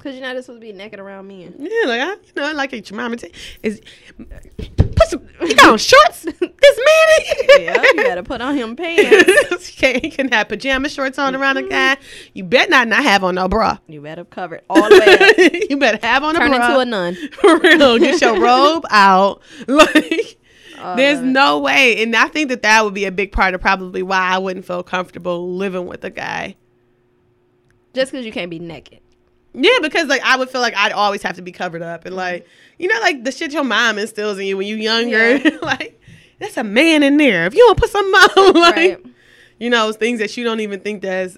Cause 0.00 0.14
you're 0.14 0.22
not 0.22 0.34
just 0.34 0.46
supposed 0.46 0.62
to 0.62 0.66
be 0.66 0.72
naked 0.72 0.98
around 0.98 1.28
men. 1.28 1.54
Yeah, 1.58 1.68
like 1.86 2.00
I, 2.00 2.10
you 2.14 2.32
know, 2.34 2.48
I 2.48 2.52
like 2.52 2.72
your 2.72 2.96
mama 2.96 3.16
t- 3.16 3.30
is 3.62 3.80
put 4.16 5.08
some. 5.08 5.28
You 5.40 5.54
got 5.54 5.68
on 5.68 5.78
shorts. 5.78 6.22
this 6.22 6.40
man. 6.40 7.60
Yeah, 7.60 7.82
you 7.82 7.94
gotta 8.02 8.22
put 8.24 8.40
on 8.40 8.56
him 8.56 8.74
pants. 8.74 9.28
you 9.70 9.76
can't, 9.78 10.02
you 10.02 10.10
can 10.10 10.28
have 10.32 10.48
pajama 10.48 10.88
shorts 10.88 11.18
on 11.20 11.36
around 11.36 11.58
a 11.58 11.62
guy. 11.62 11.98
You 12.32 12.42
better 12.42 12.70
not 12.70 12.88
not 12.88 13.04
have 13.04 13.22
on 13.22 13.36
no 13.36 13.46
bra. 13.48 13.78
You 13.86 14.00
better 14.00 14.24
cover 14.24 14.56
it 14.56 14.64
all 14.68 14.88
the 14.88 14.98
way 14.98 15.52
up. 15.54 15.62
you 15.70 15.76
better 15.76 16.04
have 16.04 16.24
on 16.24 16.34
a 16.34 16.38
Turn 16.40 16.50
bra. 16.50 16.66
into 16.66 16.80
a 16.80 16.84
nun. 16.84 17.14
For 17.34 17.58
real, 17.60 17.98
get 17.98 18.20
your 18.20 18.40
robe 18.40 18.84
out. 18.90 19.40
Like, 19.68 20.38
Oh, 20.84 20.96
there's 20.96 21.20
no 21.20 21.60
way, 21.60 22.02
and 22.02 22.16
I 22.16 22.26
think 22.26 22.48
that 22.48 22.62
that 22.62 22.82
would 22.84 22.94
be 22.94 23.04
a 23.04 23.12
big 23.12 23.30
part 23.30 23.54
of 23.54 23.60
probably 23.60 24.02
why 24.02 24.18
I 24.18 24.38
wouldn't 24.38 24.66
feel 24.66 24.82
comfortable 24.82 25.54
living 25.54 25.86
with 25.86 26.02
a 26.04 26.10
guy. 26.10 26.56
Just 27.94 28.10
because 28.10 28.26
you 28.26 28.32
can't 28.32 28.50
be 28.50 28.58
naked. 28.58 28.98
Yeah, 29.54 29.78
because 29.82 30.08
like 30.08 30.22
I 30.22 30.36
would 30.36 30.48
feel 30.50 30.60
like 30.62 30.74
I'd 30.76 30.92
always 30.92 31.22
have 31.22 31.36
to 31.36 31.42
be 31.42 31.52
covered 31.52 31.82
up, 31.82 32.04
and 32.06 32.16
like 32.16 32.46
you 32.78 32.88
know, 32.88 32.98
like 33.00 33.24
the 33.24 33.30
shit 33.32 33.52
your 33.52 33.64
mom 33.64 33.98
instills 33.98 34.38
in 34.38 34.46
you 34.46 34.56
when 34.56 34.66
you 34.66 34.76
younger. 34.76 35.36
Yeah. 35.36 35.58
like 35.62 36.00
that's 36.38 36.56
a 36.56 36.64
man 36.64 37.02
in 37.02 37.16
there. 37.18 37.46
If 37.46 37.54
you 37.54 37.60
don't 37.60 37.78
put 37.78 37.90
something 37.90 38.12
on, 38.14 38.54
like 38.60 38.74
Right. 38.76 39.06
you 39.58 39.70
know, 39.70 39.92
things 39.92 40.18
that 40.20 40.36
you 40.36 40.44
don't 40.44 40.60
even 40.60 40.80
think 40.80 41.02
that's 41.02 41.36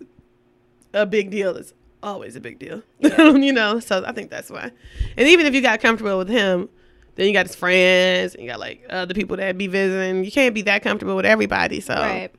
a 0.92 1.04
big 1.06 1.30
deal 1.30 1.56
is 1.56 1.74
always 2.02 2.36
a 2.36 2.40
big 2.40 2.58
deal. 2.58 2.82
you 3.00 3.52
know, 3.52 3.80
so 3.80 4.04
I 4.06 4.12
think 4.12 4.30
that's 4.30 4.48
why. 4.50 4.70
And 5.16 5.28
even 5.28 5.46
if 5.46 5.54
you 5.54 5.60
got 5.60 5.80
comfortable 5.80 6.16
with 6.18 6.28
him, 6.28 6.68
then 7.16 7.26
you 7.26 7.32
got 7.32 7.46
his 7.46 7.56
friends 7.56 8.34
and 8.34 8.44
you 8.44 8.50
got 8.50 8.60
like 8.60 8.84
other 8.90 9.12
people 9.14 9.36
that 9.38 9.58
be 9.58 9.66
visiting. 9.66 10.24
You 10.24 10.30
can't 10.30 10.54
be 10.54 10.62
that 10.62 10.82
comfortable 10.82 11.16
with 11.16 11.26
everybody. 11.26 11.80
So 11.80 11.94
Right. 11.94 12.30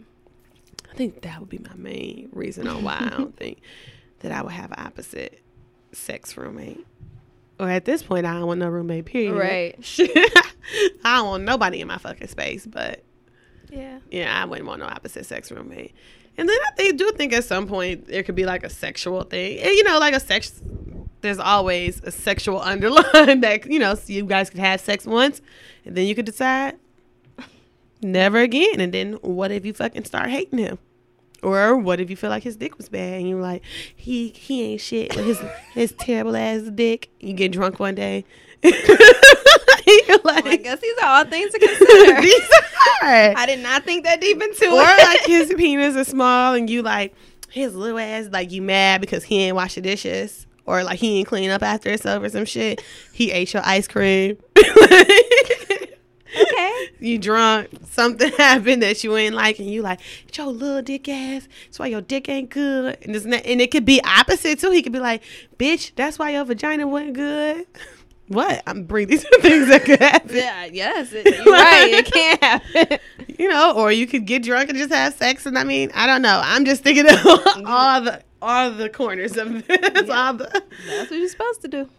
I 0.91 0.95
think 0.95 1.21
that 1.23 1.39
would 1.41 1.49
be 1.49 1.57
my 1.59 1.75
main 1.75 2.29
reason 2.31 2.67
on 2.67 2.81
why 2.83 2.97
I 3.01 3.09
don't 3.09 3.35
think 3.35 3.59
that 4.19 4.31
I 4.31 4.41
would 4.41 4.53
have 4.53 4.71
an 4.71 4.79
opposite 4.85 5.41
sex 5.95 6.35
roommate. 6.37 6.85
Or 7.59 7.69
at 7.69 7.85
this 7.85 8.03
point, 8.03 8.25
I 8.25 8.33
don't 8.33 8.47
want 8.47 8.59
no 8.59 8.67
roommate. 8.67 9.05
Period. 9.05 9.33
Right. 9.33 9.75
I 11.05 11.17
don't 11.17 11.27
want 11.27 11.43
nobody 11.43 11.79
in 11.81 11.87
my 11.87 11.97
fucking 11.97 12.27
space. 12.27 12.65
But 12.65 13.03
Yeah. 13.71 13.99
yeah, 14.11 14.41
I 14.41 14.45
wouldn't 14.45 14.67
want 14.67 14.81
no 14.81 14.87
opposite 14.87 15.25
sex 15.25 15.51
roommate. 15.51 15.93
And 16.37 16.49
then 16.49 16.57
I 16.67 16.71
think, 16.75 16.97
do 16.97 17.09
think 17.11 17.31
at 17.31 17.45
some 17.45 17.65
point 17.65 18.07
there 18.07 18.21
could 18.23 18.35
be 18.35 18.45
like 18.45 18.65
a 18.65 18.69
sexual 18.69 19.23
thing. 19.23 19.59
And, 19.59 19.71
you 19.71 19.83
know, 19.85 19.99
like 19.99 20.13
a 20.13 20.19
sex. 20.19 20.61
There's 21.21 21.39
always 21.39 22.03
a 22.03 22.11
sexual 22.11 22.59
underline 22.61 23.39
that 23.41 23.65
you 23.65 23.79
know. 23.79 23.95
So 23.95 24.11
you 24.13 24.25
guys 24.25 24.49
could 24.49 24.59
have 24.59 24.81
sex 24.81 25.05
once, 25.05 25.41
and 25.85 25.95
then 25.95 26.05
you 26.07 26.13
could 26.13 26.25
decide 26.25 26.75
never 28.01 28.39
again. 28.39 28.79
And 28.81 28.93
then 28.93 29.13
what 29.21 29.49
if 29.51 29.65
you 29.65 29.73
fucking 29.73 30.03
start 30.03 30.29
hating 30.29 30.59
him? 30.59 30.77
Or 31.43 31.77
what 31.77 31.99
if 31.99 32.09
you 32.09 32.15
feel 32.15 32.29
like 32.29 32.43
his 32.43 32.55
dick 32.55 32.77
was 32.77 32.89
bad 32.89 33.19
and 33.19 33.29
you're 33.29 33.41
like, 33.41 33.61
he 33.95 34.29
he 34.29 34.63
ain't 34.71 34.81
shit 34.81 35.15
with 35.15 35.25
his 35.25 35.39
his 35.73 35.91
terrible 35.93 36.35
ass 36.35 36.63
dick. 36.73 37.09
You 37.19 37.33
get 37.33 37.51
drunk 37.51 37.79
one 37.79 37.95
day. 37.95 38.25
you're 38.63 38.73
like, 40.23 40.45
I 40.45 40.55
guess 40.55 40.79
these 40.79 40.97
are 41.03 41.05
all 41.17 41.25
things 41.25 41.51
to 41.51 41.59
consider. 41.59 42.21
these 42.21 42.49
are. 43.03 43.33
I 43.37 43.45
did 43.45 43.59
not 43.59 43.83
think 43.83 44.03
that 44.05 44.19
deep 44.21 44.41
into 44.41 44.65
Or 44.67 44.81
it. 44.81 45.03
like 45.05 45.25
his 45.25 45.53
penis 45.55 45.95
is 45.95 46.07
small 46.07 46.53
and 46.55 46.69
you 46.69 46.81
like 46.81 47.13
his 47.49 47.75
little 47.75 47.99
ass 47.99 48.29
like 48.31 48.51
you 48.51 48.61
mad 48.61 49.01
because 49.01 49.23
he 49.23 49.43
ain't 49.43 49.55
wash 49.55 49.75
the 49.75 49.81
dishes 49.81 50.47
or 50.65 50.83
like 50.83 50.97
he 50.99 51.19
ain't 51.19 51.27
clean 51.27 51.51
up 51.51 51.61
after 51.61 51.89
himself 51.89 52.23
or 52.23 52.29
some 52.29 52.45
shit. 52.45 52.81
He 53.13 53.31
ate 53.31 53.53
your 53.53 53.61
ice 53.65 53.87
cream. 53.87 54.37
Okay. 56.35 56.89
you 56.99 57.17
drunk, 57.17 57.69
something 57.89 58.31
happened 58.37 58.81
that 58.81 59.03
you 59.03 59.15
ain't 59.15 59.35
like, 59.35 59.59
and 59.59 59.69
you 59.69 59.81
like, 59.81 59.99
"It's 60.27 60.37
your 60.37 60.47
little 60.47 60.81
dick 60.81 61.07
ass. 61.09 61.47
That's 61.65 61.79
why 61.79 61.87
your 61.87 62.01
dick 62.01 62.29
ain't 62.29 62.49
good. 62.49 62.97
And 63.01 63.15
it's 63.15 63.25
not, 63.25 63.45
and 63.45 63.61
it 63.61 63.71
could 63.71 63.85
be 63.85 64.01
opposite 64.03 64.59
too. 64.59 64.71
He 64.71 64.81
could 64.81 64.93
be 64.93 64.99
like, 64.99 65.21
bitch, 65.57 65.91
that's 65.95 66.19
why 66.19 66.31
your 66.31 66.45
vagina 66.45 66.87
wasn't 66.87 67.13
good. 67.13 67.65
What? 68.27 68.63
I'm 68.65 68.85
bringing 68.85 69.09
these 69.09 69.25
things 69.41 69.67
that 69.67 69.85
could 69.85 69.99
happen. 69.99 70.35
Yeah, 70.35 70.65
yes, 70.65 71.13
it, 71.13 71.25
you're 71.25 71.45
right. 71.45 71.93
It 71.93 72.11
can't 72.11 72.43
happen. 72.43 72.97
You 73.37 73.49
know, 73.49 73.75
or 73.75 73.91
you 73.91 74.07
could 74.07 74.25
get 74.25 74.41
drunk 74.41 74.69
and 74.69 74.77
just 74.77 74.91
have 74.91 75.13
sex. 75.13 75.45
And 75.45 75.57
I 75.59 75.63
mean, 75.63 75.91
I 75.93 76.07
don't 76.07 76.23
know. 76.23 76.41
I'm 76.43 76.65
just 76.65 76.81
thinking 76.81 77.05
of 77.05 77.19
mm-hmm. 77.19 77.67
all 77.67 78.01
the 78.01 78.23
all 78.41 78.71
the 78.71 78.89
corners 78.89 79.37
of 79.37 79.67
this, 79.67 80.09
all 80.09 80.33
the 80.33 80.63
That's 80.87 81.11
what 81.11 81.19
you're 81.19 81.29
supposed 81.29 81.61
to 81.61 81.67
do. 81.67 81.89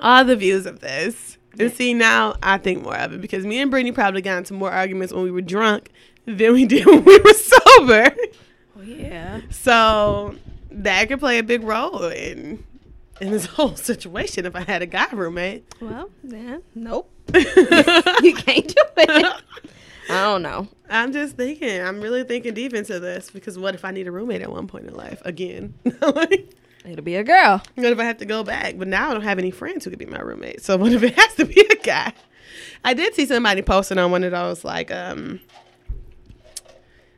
all 0.00 0.24
the 0.24 0.36
views 0.36 0.64
of 0.64 0.80
this. 0.80 1.36
And 1.58 1.72
see, 1.72 1.94
now 1.94 2.36
I 2.42 2.58
think 2.58 2.82
more 2.82 2.96
of 2.96 3.12
it 3.12 3.20
because 3.20 3.46
me 3.46 3.60
and 3.60 3.70
Brittany 3.70 3.92
probably 3.92 4.22
got 4.22 4.38
into 4.38 4.54
more 4.54 4.70
arguments 4.70 5.12
when 5.12 5.22
we 5.22 5.30
were 5.30 5.40
drunk 5.40 5.90
than 6.26 6.52
we 6.52 6.64
did 6.66 6.86
when 6.86 7.04
we 7.04 7.18
were 7.18 7.32
sober. 7.32 8.14
Oh 8.78 8.82
yeah. 8.82 9.40
So 9.50 10.34
that 10.70 11.08
could 11.08 11.20
play 11.20 11.38
a 11.38 11.42
big 11.42 11.62
role 11.62 12.04
in 12.04 12.64
in 13.20 13.30
this 13.30 13.46
whole 13.56 13.76
situation 13.76 14.46
if 14.46 14.54
I 14.54 14.60
had 14.60 14.82
a 14.82 14.86
guy 14.86 15.08
roommate. 15.12 15.64
Well, 15.80 16.10
then, 16.22 16.62
nope. 16.74 17.10
you 17.34 18.34
can't 18.34 18.68
do 18.68 18.74
it. 18.98 19.42
I 20.08 20.22
don't 20.22 20.42
know. 20.42 20.68
I'm 20.88 21.12
just 21.12 21.36
thinking, 21.36 21.80
I'm 21.80 22.00
really 22.00 22.22
thinking 22.22 22.54
deep 22.54 22.74
into 22.74 23.00
this 23.00 23.30
because 23.30 23.58
what 23.58 23.74
if 23.74 23.84
I 23.84 23.90
need 23.90 24.06
a 24.06 24.12
roommate 24.12 24.42
at 24.42 24.50
one 24.50 24.68
point 24.68 24.86
in 24.86 24.94
life 24.94 25.20
again? 25.24 25.74
like, 26.00 26.54
It'll 26.86 27.04
be 27.04 27.16
a 27.16 27.24
girl. 27.24 27.62
what 27.74 27.86
if 27.86 27.98
I 27.98 28.04
have 28.04 28.18
to 28.18 28.26
go 28.26 28.44
back? 28.44 28.78
But 28.78 28.88
now 28.88 29.10
I 29.10 29.12
don't 29.12 29.22
have 29.22 29.38
any 29.38 29.50
friends 29.50 29.84
who 29.84 29.90
could 29.90 29.98
be 29.98 30.06
my 30.06 30.20
roommate. 30.20 30.62
So 30.62 30.76
what 30.78 30.92
if 30.92 31.02
it 31.02 31.14
has 31.14 31.34
to 31.34 31.44
be 31.44 31.60
a 31.60 31.76
guy? 31.76 32.12
I 32.84 32.94
did 32.94 33.14
see 33.14 33.26
somebody 33.26 33.62
posting 33.62 33.98
on 33.98 34.10
one 34.10 34.24
of 34.24 34.30
those 34.30 34.64
like 34.64 34.90
um 34.90 35.40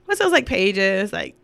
what's 0.07 0.21
those 0.21 0.33
like 0.33 0.47
pages 0.47 1.13
like 1.13 1.35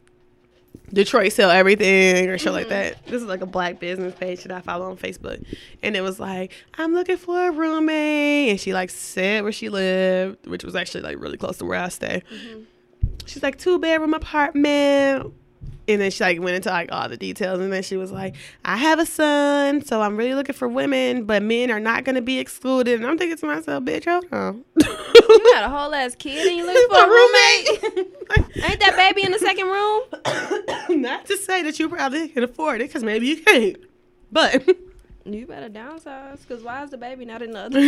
Detroit 0.92 1.32
sell 1.32 1.50
everything 1.50 2.28
or 2.28 2.38
shit 2.38 2.52
like 2.52 2.68
that. 2.68 3.04
This 3.06 3.20
is 3.20 3.28
like 3.28 3.40
a 3.40 3.46
black 3.46 3.80
business 3.80 4.14
page 4.14 4.44
that 4.44 4.52
I 4.52 4.60
follow 4.60 4.90
on 4.90 4.96
Facebook. 4.96 5.44
And 5.82 5.96
it 5.96 6.02
was 6.02 6.20
like, 6.20 6.52
I'm 6.74 6.94
looking 6.94 7.16
for 7.16 7.48
a 7.48 7.50
roommate. 7.50 8.50
And 8.50 8.60
she 8.60 8.72
like 8.74 8.90
said 8.90 9.42
where 9.42 9.52
she 9.52 9.68
lived, 9.70 10.46
which 10.46 10.62
was 10.62 10.76
actually 10.76 11.02
like 11.02 11.18
really 11.18 11.36
close 11.36 11.58
to 11.58 11.64
where 11.64 11.80
I 11.80 11.88
stay. 11.88 12.22
She's 13.26 13.42
like, 13.42 13.58
two 13.58 13.78
bedroom 13.78 14.14
apartment. 14.14 15.32
And 15.86 16.00
then 16.00 16.10
she 16.10 16.24
like 16.24 16.40
went 16.40 16.56
into 16.56 16.70
like 16.70 16.90
all 16.92 17.08
the 17.10 17.16
details. 17.18 17.60
And 17.60 17.70
then 17.72 17.82
she 17.82 17.96
was 17.98 18.10
like, 18.10 18.34
I 18.64 18.76
have 18.76 18.98
a 18.98 19.04
son, 19.04 19.84
so 19.84 20.00
I'm 20.00 20.16
really 20.16 20.34
looking 20.34 20.54
for 20.54 20.66
women, 20.66 21.24
but 21.24 21.42
men 21.42 21.70
are 21.70 21.78
not 21.80 22.04
gonna 22.04 22.22
be 22.22 22.38
excluded. 22.38 23.00
And 23.00 23.06
I'm 23.06 23.18
thinking 23.18 23.36
to 23.36 23.46
myself, 23.46 23.84
bitch, 23.84 24.04
hold 24.06 24.24
on. 24.32 24.64
You 24.76 25.50
got 25.52 25.64
a 25.64 25.68
whole 25.68 25.94
ass 25.94 26.14
kid 26.14 26.46
and 26.46 26.56
you 26.56 26.64
looking 26.64 26.88
for 26.90 27.04
a 27.04 27.08
roommate? 27.08 27.82
roommate. 27.82 28.64
Ain't 28.70 28.80
that 28.80 28.94
baby 28.96 29.24
in 29.26 29.32
the 29.32 29.38
second 29.38 29.66
room? 29.66 30.02
Not 31.02 31.26
to 31.26 31.36
say 31.36 31.62
that 31.62 31.78
you 31.78 31.88
probably 31.90 32.28
can 32.28 32.44
afford 32.44 32.80
it, 32.80 32.88
because 32.88 33.02
maybe 33.04 33.26
you 33.26 33.36
can't. 33.42 33.76
But 34.32 34.66
You 35.26 35.46
better 35.46 35.70
downsize, 35.70 36.40
because 36.46 36.62
why 36.62 36.82
is 36.84 36.90
the 36.90 36.98
baby 36.98 37.24
not 37.24 37.40
in 37.40 37.52
the 37.52 37.60
other? 37.60 37.80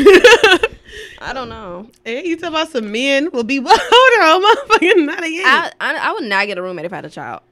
I 1.18 1.35
don't 1.35 1.51
know. 1.51 1.91
hey, 2.03 2.27
you 2.27 2.35
talk 2.37 2.49
about 2.49 2.70
some 2.70 2.91
men 2.91 3.29
will 3.31 3.45
be 3.45 3.59
older, 3.59 3.70
oh 3.70 4.66
motherfucking 4.70 5.05
not 5.05 5.22
again. 5.22 5.43
I, 5.45 5.70
I 5.79 5.95
I 5.97 6.12
would 6.12 6.24
not 6.24 6.47
get 6.47 6.57
a 6.57 6.62
roommate 6.62 6.87
if 6.87 6.93
I 6.95 6.97
had 6.97 7.05
a 7.05 7.11
child, 7.11 7.43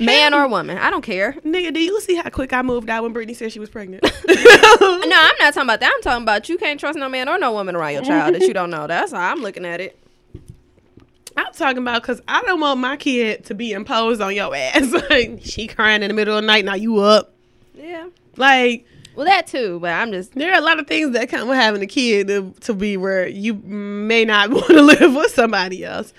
man 0.00 0.34
or 0.34 0.48
woman. 0.48 0.78
I 0.78 0.90
don't 0.90 1.02
care. 1.02 1.32
Nigga, 1.44 1.72
do 1.72 1.80
you 1.80 2.00
see 2.00 2.14
how 2.16 2.28
quick 2.30 2.52
I 2.52 2.62
moved 2.62 2.90
out 2.90 3.02
when 3.02 3.12
Brittany 3.12 3.34
said 3.34 3.52
she 3.52 3.60
was 3.60 3.70
pregnant? 3.70 4.02
No, 5.10 5.16
I'm 5.18 5.34
not 5.40 5.54
talking 5.54 5.62
about 5.62 5.80
that. 5.80 5.92
I'm 5.92 6.02
talking 6.02 6.22
about 6.22 6.48
you 6.48 6.56
can't 6.56 6.78
trust 6.78 6.96
no 6.96 7.08
man 7.08 7.28
or 7.28 7.36
no 7.38 7.52
woman 7.52 7.74
around 7.74 7.92
your 7.94 8.02
child 8.02 8.34
that 8.34 8.42
you 8.42 8.54
don't 8.54 8.70
know. 8.70 8.86
That's 8.86 9.12
how 9.12 9.32
I'm 9.32 9.40
looking 9.40 9.64
at 9.64 9.80
it. 9.80 9.98
I'm 11.36 11.52
talking 11.52 11.78
about 11.78 12.02
because 12.02 12.20
I 12.28 12.42
don't 12.42 12.60
want 12.60 12.80
my 12.80 12.96
kid 12.96 13.44
to 13.46 13.54
be 13.54 13.72
imposed 13.72 14.20
on 14.20 14.34
your 14.34 14.54
ass. 14.54 14.92
like 15.10 15.40
she 15.42 15.66
crying 15.66 16.02
in 16.02 16.08
the 16.08 16.14
middle 16.14 16.36
of 16.36 16.42
the 16.42 16.46
night, 16.46 16.64
now 16.64 16.74
you 16.74 16.98
up. 16.98 17.34
Yeah. 17.74 18.08
Like 18.36 18.86
Well, 19.16 19.26
that 19.26 19.46
too, 19.46 19.80
but 19.80 19.90
I'm 19.90 20.12
just 20.12 20.34
there 20.34 20.52
are 20.52 20.58
a 20.58 20.64
lot 20.64 20.78
of 20.78 20.86
things 20.86 21.12
that 21.12 21.28
come 21.28 21.48
with 21.48 21.56
having 21.58 21.82
a 21.82 21.86
kid 21.86 22.28
to, 22.28 22.54
to 22.60 22.74
be 22.74 22.96
where 22.96 23.26
you 23.26 23.54
may 23.54 24.24
not 24.24 24.50
want 24.50 24.68
to 24.68 24.82
live 24.82 25.14
with 25.14 25.32
somebody 25.32 25.84
else, 25.84 26.12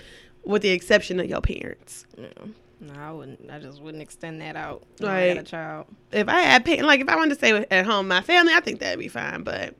with 0.44 0.62
the 0.62 0.70
exception 0.70 1.18
of 1.20 1.26
your 1.26 1.40
parents. 1.40 2.06
know, 2.16 2.50
no, 2.82 2.94
I 2.98 3.12
wouldn't. 3.12 3.48
I 3.50 3.60
just 3.60 3.80
wouldn't 3.80 4.02
extend 4.02 4.40
that 4.40 4.56
out. 4.56 4.82
when 4.98 5.10
I 5.10 5.14
Right. 5.14 5.34
got 5.34 5.40
a 5.40 5.44
child. 5.44 5.86
If 6.10 6.28
I 6.28 6.40
had 6.40 6.66
like 6.82 7.00
if 7.00 7.08
I 7.08 7.16
wanted 7.16 7.30
to 7.30 7.34
stay 7.36 7.52
with, 7.52 7.66
at 7.70 7.86
home, 7.86 8.06
with 8.06 8.08
my 8.08 8.20
family, 8.22 8.52
I 8.52 8.60
think 8.60 8.80
that'd 8.80 8.98
be 8.98 9.08
fine. 9.08 9.42
But 9.42 9.76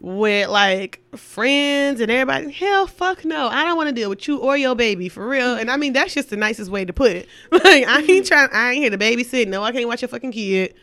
with 0.00 0.48
like 0.48 1.00
friends 1.16 2.00
and 2.00 2.10
everybody, 2.10 2.52
hell, 2.52 2.86
fuck 2.86 3.24
no, 3.24 3.48
I 3.48 3.64
don't 3.64 3.76
want 3.76 3.88
to 3.88 3.94
deal 3.94 4.10
with 4.10 4.28
you 4.28 4.38
or 4.38 4.56
your 4.56 4.74
baby 4.74 5.08
for 5.08 5.26
real. 5.26 5.54
And 5.54 5.70
I 5.70 5.76
mean 5.76 5.94
that's 5.94 6.12
just 6.14 6.30
the 6.30 6.36
nicest 6.36 6.70
way 6.70 6.84
to 6.84 6.92
put 6.92 7.12
it. 7.12 7.28
Like 7.52 7.64
I 7.64 7.98
ain't 7.98 8.08
mm-hmm. 8.08 8.24
trying, 8.24 8.48
I 8.52 8.72
ain't 8.72 8.82
here 8.82 8.90
to 8.90 8.98
babysit. 8.98 9.48
No, 9.48 9.62
I 9.62 9.72
can't 9.72 9.88
watch 9.88 10.02
your 10.02 10.08
fucking 10.08 10.32
kid. 10.32 10.74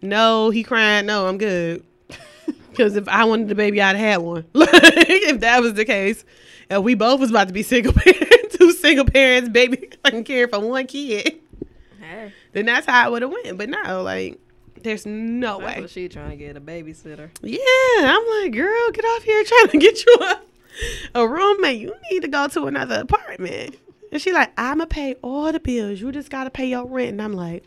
No, 0.00 0.50
he 0.50 0.64
crying. 0.64 1.06
No, 1.06 1.26
I'm 1.26 1.38
good. 1.38 1.84
Because 2.70 2.96
if 2.96 3.06
I 3.06 3.24
wanted 3.24 3.48
the 3.48 3.54
baby, 3.54 3.82
I'd 3.82 3.96
have 3.96 3.98
had 3.98 4.16
one. 4.18 4.46
Like 4.54 4.70
if 4.72 5.40
that 5.40 5.60
was 5.60 5.74
the 5.74 5.84
case, 5.84 6.24
and 6.72 6.84
we 6.84 6.94
both 6.94 7.20
was 7.20 7.30
about 7.30 7.48
to 7.48 7.54
be 7.54 7.62
single 7.62 7.92
parents, 7.96 8.56
two 8.56 8.72
single 8.72 9.04
parents, 9.04 9.48
baby, 9.48 9.90
fucking 10.04 10.24
caring 10.24 10.48
for 10.50 10.60
one 10.60 10.86
kid 10.86 11.40
Hey, 12.00 12.32
then 12.52 12.66
that's 12.66 12.86
how 12.86 13.06
I 13.06 13.08
would 13.08 13.22
have 13.22 13.30
went. 13.30 13.56
But 13.56 13.68
no, 13.68 14.02
like, 14.02 14.38
there's 14.82 15.06
no 15.06 15.60
that's 15.60 15.80
way. 15.80 15.86
she 15.86 16.08
trying 16.08 16.30
to 16.30 16.36
get 16.36 16.56
a 16.56 16.60
babysitter. 16.60 17.30
Yeah, 17.40 18.16
I'm 18.16 18.42
like, 18.42 18.52
girl, 18.52 18.90
get 18.90 19.04
off 19.04 19.22
here 19.22 19.44
trying 19.44 19.68
to 19.68 19.78
get 19.78 20.04
you 20.04 20.16
a, 20.20 20.40
a 21.20 21.28
roommate. 21.28 21.80
You 21.80 21.94
need 22.10 22.20
to 22.22 22.28
go 22.28 22.48
to 22.48 22.66
another 22.66 23.00
apartment. 23.00 23.76
And 24.10 24.20
she 24.20 24.32
like, 24.32 24.52
I'ma 24.58 24.86
pay 24.86 25.14
all 25.22 25.52
the 25.52 25.60
bills. 25.60 26.00
You 26.00 26.10
just 26.12 26.28
gotta 26.28 26.50
pay 26.50 26.66
your 26.66 26.84
rent. 26.86 27.10
And 27.12 27.22
I'm 27.22 27.32
like, 27.32 27.64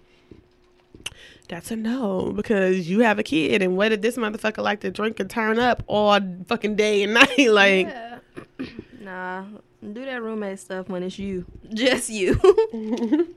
That's 1.47 1.71
a 1.71 1.75
no 1.75 2.31
because 2.35 2.87
you 2.89 2.99
have 2.99 3.17
a 3.17 3.23
kid, 3.23 3.61
and 3.61 3.77
what 3.77 3.89
did 3.89 4.01
this 4.01 4.17
motherfucker 4.17 4.61
like 4.63 4.81
to 4.81 4.91
drink 4.91 5.19
and 5.19 5.29
turn 5.29 5.57
up 5.59 5.81
all 5.87 6.19
fucking 6.47 6.75
day 6.75 7.01
and 7.03 7.13
night? 7.15 7.49
Like, 7.49 7.87
Yeah. 7.87 8.19
Nah, 9.05 9.45
do 9.81 10.05
that 10.05 10.21
roommate 10.21 10.59
stuff 10.59 10.89
when 10.89 11.03
it's 11.03 11.17
you, 11.17 11.45
just 11.73 12.09
you. 12.09 12.39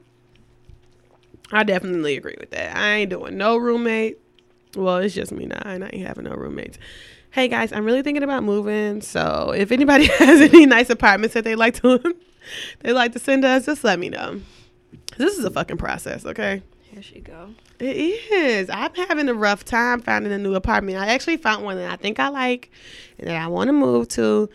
I 1.53 1.63
definitely 1.63 2.17
agree 2.17 2.37
with 2.39 2.51
that. 2.51 2.77
I 2.77 2.95
ain't 2.95 3.11
doing 3.11 3.37
no 3.37 3.57
roommate. 3.57 4.19
Well, 4.77 4.99
it's 4.99 5.15
just 5.15 5.33
me 5.33 5.47
now, 5.47 5.63
and 5.65 5.85
I 5.85 5.91
ain't 5.93 6.07
having 6.07 6.25
no 6.25 6.33
roommates. 6.33 6.79
Hey 7.31 7.49
guys, 7.49 7.73
I'm 7.73 7.85
really 7.85 8.03
thinking 8.03 8.23
about 8.23 8.43
moving. 8.43 9.01
So 9.01 9.53
if 9.57 9.71
anybody 9.71 10.07
has 10.19 10.41
any 10.41 10.67
nice 10.67 10.91
apartments 10.91 11.35
that 11.35 11.45
they 11.45 11.55
like 11.55 11.75
to 11.83 12.17
they 12.81 12.93
like 12.93 13.13
to 13.13 13.19
send 13.19 13.45
us, 13.45 13.67
just 13.67 13.85
let 13.85 13.99
me 13.99 14.09
know. 14.09 14.41
This 15.17 15.37
is 15.37 15.45
a 15.45 15.51
fucking 15.51 15.77
process, 15.77 16.25
okay? 16.25 16.63
Here 16.83 17.03
she 17.03 17.21
go. 17.21 17.51
It 17.79 17.97
is. 18.33 18.71
I'm 18.71 18.95
having 18.95 19.29
a 19.29 19.35
rough 19.35 19.65
time 19.65 20.01
finding 20.01 20.33
a 20.33 20.39
new 20.39 20.55
apartment. 20.55 20.99
I 20.99 21.09
actually 21.09 21.37
found 21.37 21.65
one 21.65 21.77
that 21.77 21.91
I 21.91 21.97
think 21.97 22.19
I 22.19 22.29
like 22.29 22.71
and 23.19 23.29
that 23.29 23.43
I 23.43 23.47
want 23.47 23.69
to 23.69 23.73
move 23.73 24.09
to. 24.11 24.49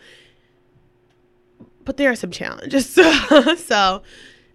But 1.84 1.96
there 1.96 2.10
are 2.10 2.16
some 2.16 2.30
challenges. 2.30 2.98
So, 3.58 4.02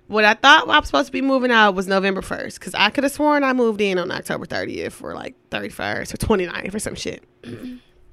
what 0.08 0.26
I 0.26 0.34
thought 0.34 0.68
I 0.68 0.80
was 0.80 0.88
supposed 0.88 1.08
to 1.08 1.12
be 1.12 1.22
moving 1.22 1.52
out 1.52 1.76
was 1.76 1.88
November 1.88 2.22
1st 2.22 2.56
because 2.56 2.74
I 2.74 2.90
could 2.90 3.04
have 3.04 3.14
sworn 3.14 3.44
I 3.44 3.54
moved 3.54 3.80
in 3.80 4.00
on 4.00 4.10
October 4.12 4.46
30th 4.48 5.04
or 5.04 5.14
like 5.14 5.36
31st 5.52 6.14
or 6.14 6.18
29th 6.18 6.74
or 6.74 6.80
some 6.80 6.96
shit. 6.96 7.24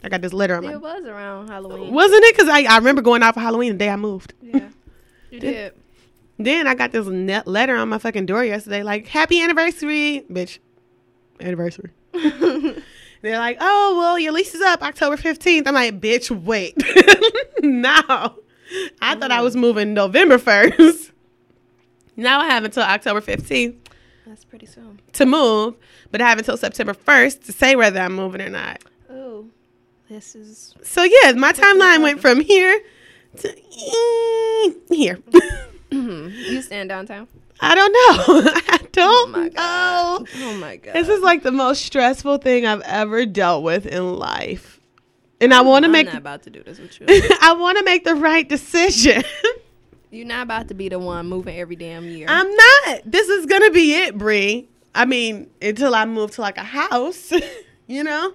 I 0.04 0.08
got 0.10 0.20
this 0.20 0.32
letter 0.34 0.54
on 0.56 0.64
my. 0.64 0.72
It 0.72 0.80
was 0.80 1.04
around 1.04 1.48
Halloween. 1.48 1.92
Wasn't 1.92 2.22
it? 2.22 2.36
Because 2.36 2.50
I, 2.50 2.62
I 2.64 2.76
remember 2.76 3.02
going 3.02 3.22
out 3.22 3.34
for 3.34 3.40
Halloween 3.40 3.72
the 3.72 3.78
day 3.78 3.88
I 3.88 3.96
moved. 3.96 4.34
Yeah, 4.42 4.68
you 5.30 5.40
did. 5.40 5.72
Then 6.38 6.66
I 6.66 6.74
got 6.74 6.92
this 6.92 7.06
net 7.06 7.46
letter 7.46 7.74
on 7.74 7.88
my 7.88 7.98
fucking 7.98 8.26
door 8.26 8.44
yesterday, 8.44 8.82
like 8.82 9.06
"Happy 9.06 9.40
anniversary, 9.42 10.24
bitch." 10.30 10.58
Anniversary. 11.40 11.90
They're 12.12 13.38
like, 13.38 13.56
"Oh 13.60 13.96
well, 13.98 14.18
your 14.18 14.32
lease 14.32 14.54
is 14.54 14.60
up 14.60 14.82
October 14.82 15.16
fifteenth. 15.16 15.66
I'm 15.66 15.74
like, 15.74 15.98
"Bitch, 15.98 16.30
wait, 16.30 16.76
no." 17.62 18.36
I 19.00 19.14
thought 19.14 19.30
I 19.30 19.40
was 19.42 19.56
moving 19.56 19.94
November 19.94 20.38
first. 20.38 21.12
Now 22.18 22.40
I 22.40 22.46
have 22.46 22.64
until 22.64 22.82
October 22.82 23.20
fifteenth 23.20 23.76
That's 24.26 24.42
pretty 24.42 24.64
soon. 24.64 25.00
to 25.12 25.26
move, 25.26 25.74
but 26.10 26.22
I 26.22 26.28
have 26.30 26.38
until 26.38 26.56
September 26.56 26.94
first 26.94 27.44
to 27.44 27.52
say 27.52 27.76
whether 27.76 28.00
I'm 28.00 28.14
moving 28.14 28.40
or 28.40 28.48
not. 28.48 28.82
Oh, 29.10 29.44
this 30.08 30.34
is 30.34 30.74
So 30.82 31.02
yeah, 31.02 31.32
my 31.32 31.52
timeline 31.52 32.02
went 32.02 32.20
from 32.22 32.40
here 32.40 32.80
to 33.38 33.54
here. 34.90 35.18
Mm-hmm. 35.90 36.28
you 36.52 36.62
stand 36.62 36.88
downtown. 36.88 37.28
I 37.60 37.74
don't 37.74 37.92
know. 37.92 38.50
I 38.68 38.78
don't 38.92 39.28
oh 39.28 39.30
my 39.30 39.48
know. 39.48 40.26
Oh 40.42 40.58
my 40.58 40.76
god. 40.76 40.94
This 40.94 41.08
is 41.08 41.20
like 41.22 41.42
the 41.42 41.52
most 41.52 41.84
stressful 41.84 42.38
thing 42.38 42.66
I've 42.66 42.80
ever 42.82 43.24
dealt 43.24 43.62
with 43.62 43.86
in 43.86 44.14
life. 44.16 44.75
And 45.40 45.52
I 45.52 45.60
want 45.60 45.84
to 45.84 45.88
I'm 45.88 45.92
make 45.92 46.06
not 46.06 46.16
about 46.16 46.42
to 46.44 46.50
do 46.50 46.62
this 46.62 46.78
with 46.78 47.00
you. 47.00 47.06
I 47.42 47.52
want 47.54 47.78
to 47.78 47.84
make 47.84 48.04
the 48.04 48.14
right 48.14 48.48
decision. 48.48 49.22
You're 50.10 50.26
not 50.26 50.44
about 50.44 50.68
to 50.68 50.74
be 50.74 50.88
the 50.88 50.98
one 50.98 51.28
moving 51.28 51.58
every 51.58 51.76
damn 51.76 52.04
year. 52.04 52.26
I'm 52.28 52.48
not. 52.48 53.02
This 53.04 53.28
is 53.28 53.44
going 53.46 53.62
to 53.62 53.70
be 53.70 53.94
it, 53.94 54.16
Bree. 54.16 54.68
I 54.94 55.04
mean, 55.04 55.50
until 55.60 55.94
I 55.94 56.06
move 56.06 56.30
to 56.32 56.40
like 56.40 56.56
a 56.56 56.64
house, 56.64 57.32
you 57.86 58.02
know? 58.02 58.32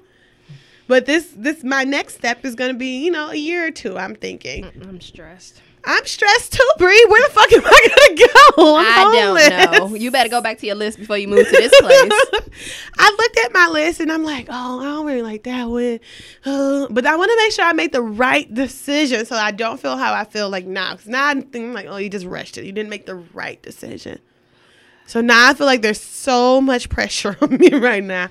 But 0.88 1.06
this 1.06 1.34
this 1.36 1.64
my 1.64 1.84
next 1.86 2.16
step 2.16 2.44
is 2.44 2.54
going 2.54 2.74
to 2.74 2.78
be, 2.78 3.04
you 3.04 3.12
know, 3.12 3.30
a 3.30 3.36
year 3.36 3.66
or 3.66 3.72
two, 3.72 3.98
I'm 3.98 4.14
thinking. 4.14 4.66
I'm 4.66 5.00
stressed. 5.00 5.62
I'm 5.84 6.06
stressed 6.06 6.54
too, 6.54 6.70
Bree. 6.78 7.06
Where 7.10 7.28
the 7.28 7.34
fuck 7.34 7.52
am 7.52 7.64
I 7.66 7.88
going 7.96 8.18
to 8.18 8.30
go? 8.56 8.76
I'm 8.78 8.86
I 8.86 9.74
don't 9.74 9.92
know. 9.92 9.96
You 9.96 10.12
better 10.12 10.30
go 10.30 10.42
back 10.42 10.60
to 10.60 10.66
your 10.68 10.76
list 10.76 11.00
before 11.00 11.18
you 11.18 11.28
move 11.28 11.46
to 11.46 11.52
this 11.52 11.80
place. 11.80 12.50
I 12.98 13.16
looked 13.18 13.38
at 13.46 13.54
my 13.54 13.68
list 13.68 14.00
and 14.00 14.12
I'm 14.12 14.24
like, 14.24 14.48
oh, 14.50 14.80
I 14.80 14.84
don't 14.84 15.06
really 15.06 15.22
like 15.22 15.44
that 15.44 15.66
one. 15.66 16.00
Uh, 16.46 16.88
but 16.90 17.06
I 17.06 17.16
want 17.16 17.32
to 17.32 17.38
make 17.38 17.52
sure 17.52 17.66
I 17.66 17.74
make 17.74 17.92
the 17.92 18.02
right 18.02 18.52
decision 18.54 19.26
so 19.26 19.36
I 19.36 19.52
don't 19.52 19.80
feel 19.80 19.98
how 19.98 20.14
I 20.14 20.24
feel 20.24 20.50
like 20.50 20.66
now. 20.66 20.92
Because 20.92 21.08
now 21.08 21.28
I'm 21.28 21.42
thinking 21.42 21.74
like, 21.74 21.88
oh, 21.90 21.98
you 21.98 22.10
just 22.10 22.26
rushed 22.26 22.58
it. 22.58 22.66
You 22.66 22.72
didn't 22.72 22.90
make 22.90 23.06
the 23.06 23.16
right 23.16 23.62
decision. 23.62 24.20
So 25.08 25.20
now 25.20 25.50
I 25.50 25.54
feel 25.54 25.68
like 25.68 25.82
there's 25.82 26.02
so 26.02 26.62
much 26.62 26.90
pressure 26.90 27.38
on 27.42 27.58
me 27.58 27.74
right 27.74 28.04
now 28.04 28.30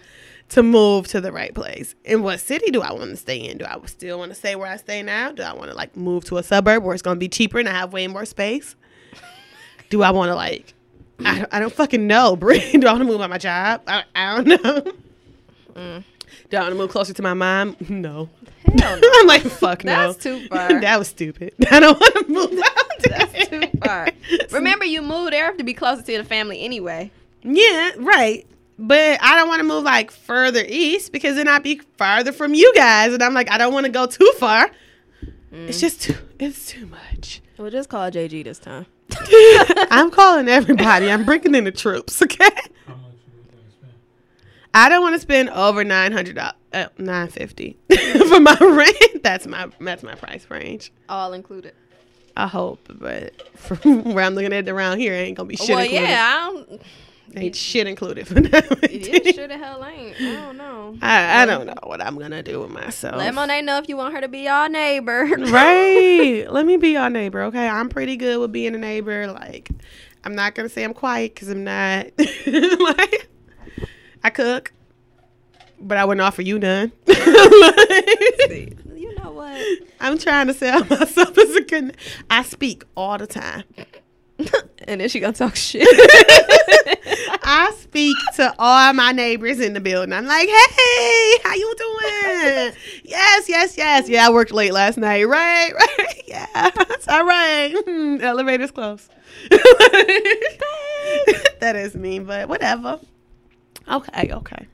to 0.50 0.62
move 0.62 1.08
to 1.08 1.20
the 1.20 1.32
right 1.32 1.54
place. 1.54 1.94
And 2.04 2.22
what 2.22 2.40
city 2.40 2.70
do 2.70 2.82
I 2.82 2.92
want 2.92 3.10
to 3.10 3.16
stay 3.16 3.38
in? 3.38 3.58
Do 3.58 3.64
I 3.64 3.78
still 3.86 4.18
want 4.18 4.30
to 4.32 4.34
stay 4.34 4.56
where 4.56 4.66
I 4.66 4.76
stay 4.76 5.02
now? 5.02 5.32
Do 5.32 5.42
I 5.42 5.52
want 5.52 5.70
to 5.70 5.76
like 5.76 5.96
move 5.96 6.24
to 6.26 6.38
a 6.38 6.42
suburb 6.42 6.82
where 6.82 6.92
it's 6.92 7.02
going 7.02 7.16
to 7.16 7.20
be 7.20 7.28
cheaper 7.28 7.58
and 7.58 7.68
I 7.68 7.72
have 7.72 7.92
way 7.92 8.06
more 8.06 8.24
space? 8.24 8.76
Do 9.88 10.02
I 10.02 10.10
want 10.10 10.30
to 10.30 10.34
like 10.34 10.74
I 11.24 11.38
don't, 11.38 11.54
I 11.54 11.60
don't 11.60 11.72
fucking 11.72 12.06
know, 12.06 12.36
Brie. 12.40 12.72
Do 12.72 12.86
I 12.86 12.92
want 12.92 13.02
to 13.02 13.08
move 13.08 13.20
on 13.20 13.30
my 13.30 13.38
job? 13.38 13.82
I, 13.86 14.04
I 14.14 14.36
don't 14.36 14.46
know. 14.64 14.92
Mm. 15.74 16.04
Do 16.48 16.56
I 16.56 16.60
want 16.60 16.72
to 16.72 16.78
move 16.78 16.90
closer 16.90 17.12
to 17.12 17.22
my 17.22 17.34
mom? 17.34 17.76
No. 17.88 18.28
Hell 18.78 18.96
no. 19.00 19.10
I'm 19.14 19.26
like, 19.26 19.42
fuck 19.42 19.84
no. 19.84 20.12
That's 20.12 20.22
too 20.22 20.46
far. 20.48 20.80
that 20.80 20.98
was 20.98 21.08
stupid. 21.08 21.54
I 21.70 21.80
don't 21.80 21.98
want 21.98 22.14
to 22.14 22.32
move 22.32 22.60
out. 22.62 22.98
That's 23.00 23.48
too 23.48 23.62
far. 23.84 24.08
Remember, 24.50 24.84
you 24.84 25.02
moved 25.02 25.32
there 25.32 25.52
to 25.52 25.64
be 25.64 25.74
closer 25.74 26.02
to 26.02 26.18
the 26.18 26.24
family 26.24 26.62
anyway. 26.62 27.10
Yeah, 27.42 27.92
right. 27.96 28.46
But 28.82 29.22
I 29.22 29.36
don't 29.36 29.46
want 29.46 29.60
to 29.60 29.64
move 29.64 29.84
like 29.84 30.10
further 30.10 30.64
east 30.66 31.12
because 31.12 31.36
then 31.36 31.46
I'd 31.46 31.62
be 31.62 31.82
farther 31.98 32.32
from 32.32 32.54
you 32.54 32.72
guys, 32.74 33.12
and 33.12 33.22
I'm 33.22 33.34
like, 33.34 33.50
I 33.50 33.58
don't 33.58 33.74
want 33.74 33.84
to 33.84 33.92
go 33.92 34.06
too 34.06 34.32
far. 34.38 34.70
It's 35.52 35.80
just 35.80 36.00
too. 36.00 36.16
It's 36.38 36.68
too 36.68 36.86
much. 36.86 37.42
We'll 37.58 37.70
just 37.70 37.90
call 37.90 38.10
JG 38.10 38.42
this 38.42 38.58
time. 38.58 38.86
I'm 39.90 40.10
calling 40.10 40.48
everybody. 40.48 41.10
I'm 41.10 41.24
bringing 41.24 41.54
in 41.54 41.64
the 41.64 41.72
troops. 41.72 42.22
Okay. 42.22 42.44
How 42.86 42.94
much 42.94 43.12
you 43.26 43.50
gonna 43.50 43.70
spend? 43.70 43.92
I 44.72 44.88
don't 44.88 45.02
want 45.02 45.14
to 45.14 45.20
spend 45.20 45.50
over 45.50 45.84
nine 45.84 46.12
hundred 46.12 46.36
dollars, 46.36 46.54
uh, 46.72 46.86
nine 46.96 47.28
fifty 47.28 47.76
for 48.28 48.40
my 48.40 48.56
rent. 48.60 49.22
That's 49.22 49.46
my 49.46 49.68
that's 49.78 50.02
my 50.02 50.14
price 50.14 50.46
range. 50.48 50.90
All 51.10 51.34
included. 51.34 51.74
I 52.34 52.46
hope, 52.46 52.88
but 52.88 53.34
from 53.58 54.04
where 54.14 54.24
I'm 54.24 54.34
looking 54.34 54.54
at 54.54 54.66
it 54.66 54.70
around 54.70 55.00
here, 55.00 55.12
ain't 55.12 55.36
gonna 55.36 55.48
be 55.48 55.56
shit 55.56 55.68
well, 55.68 55.80
included. 55.80 56.08
yeah, 56.08 56.38
I 56.38 56.52
don't. 56.52 56.82
Ain't 57.36 57.56
shit 57.56 57.86
included 57.86 58.26
for 58.26 58.34
that. 58.40 58.78
It 58.82 59.34
sure 59.34 59.48
the 59.48 59.58
hell 59.58 59.84
ain't. 59.84 60.16
I 60.20 60.32
don't 60.32 60.56
know. 60.56 60.96
I, 61.02 61.42
I 61.42 61.46
don't 61.46 61.66
know 61.66 61.74
what 61.84 62.00
I'm 62.00 62.18
gonna 62.18 62.42
do 62.42 62.60
with 62.60 62.70
myself. 62.70 63.16
Let 63.16 63.34
Monet 63.34 63.62
know 63.62 63.78
if 63.78 63.88
you 63.88 63.96
want 63.96 64.14
her 64.14 64.20
to 64.20 64.28
be 64.28 64.40
your 64.40 64.68
neighbor. 64.68 65.24
right. 65.38 66.46
Let 66.48 66.66
me 66.66 66.76
be 66.76 66.90
your 66.90 67.10
neighbor, 67.10 67.42
okay? 67.44 67.68
I'm 67.68 67.88
pretty 67.88 68.16
good 68.16 68.38
with 68.38 68.52
being 68.52 68.74
a 68.74 68.78
neighbor. 68.78 69.26
Like, 69.32 69.68
I'm 70.24 70.34
not 70.34 70.54
gonna 70.54 70.68
say 70.68 70.84
I'm 70.84 70.94
quiet 70.94 71.34
because 71.34 71.48
I'm 71.48 71.64
not. 71.64 72.06
like, 72.18 73.28
I 74.22 74.30
cook, 74.30 74.72
but 75.80 75.96
I 75.98 76.04
wouldn't 76.04 76.22
offer 76.22 76.42
you 76.42 76.58
none. 76.58 76.92
you 77.06 77.14
know 79.16 79.32
what? 79.32 79.66
I'm 80.00 80.18
trying 80.18 80.48
to 80.48 80.54
sell 80.54 80.84
myself 80.84 81.36
as 81.38 81.54
a 81.56 81.62
good. 81.62 81.96
I 82.28 82.42
speak 82.42 82.84
all 82.96 83.18
the 83.18 83.26
time. 83.26 83.64
and 84.88 85.00
then 85.00 85.08
she 85.08 85.20
gonna 85.20 85.32
talk 85.32 85.56
shit. 85.56 85.86
I 87.42 87.72
speak 87.80 88.16
to 88.36 88.54
all 88.58 88.92
my 88.92 89.12
neighbors 89.12 89.60
in 89.60 89.72
the 89.72 89.80
building. 89.80 90.12
I'm 90.12 90.26
like, 90.26 90.48
hey, 90.48 91.38
how 91.42 91.54
you 91.54 91.74
doing? 91.76 92.72
yes, 93.04 93.48
yes, 93.48 93.76
yes. 93.76 94.08
Yeah, 94.08 94.26
I 94.26 94.30
worked 94.30 94.52
late 94.52 94.72
last 94.72 94.98
night. 94.98 95.24
Right, 95.24 95.72
right. 95.74 96.22
Yeah, 96.26 96.46
it's 96.54 97.08
all 97.08 97.24
right. 97.24 97.74
Hmm, 97.86 98.18
Elevator's 98.20 98.70
close. 98.70 99.08
that 101.60 101.74
is 101.76 101.94
me, 101.94 102.18
but 102.20 102.48
whatever. 102.48 103.00
Okay, 103.88 104.32
okay. 104.32 104.66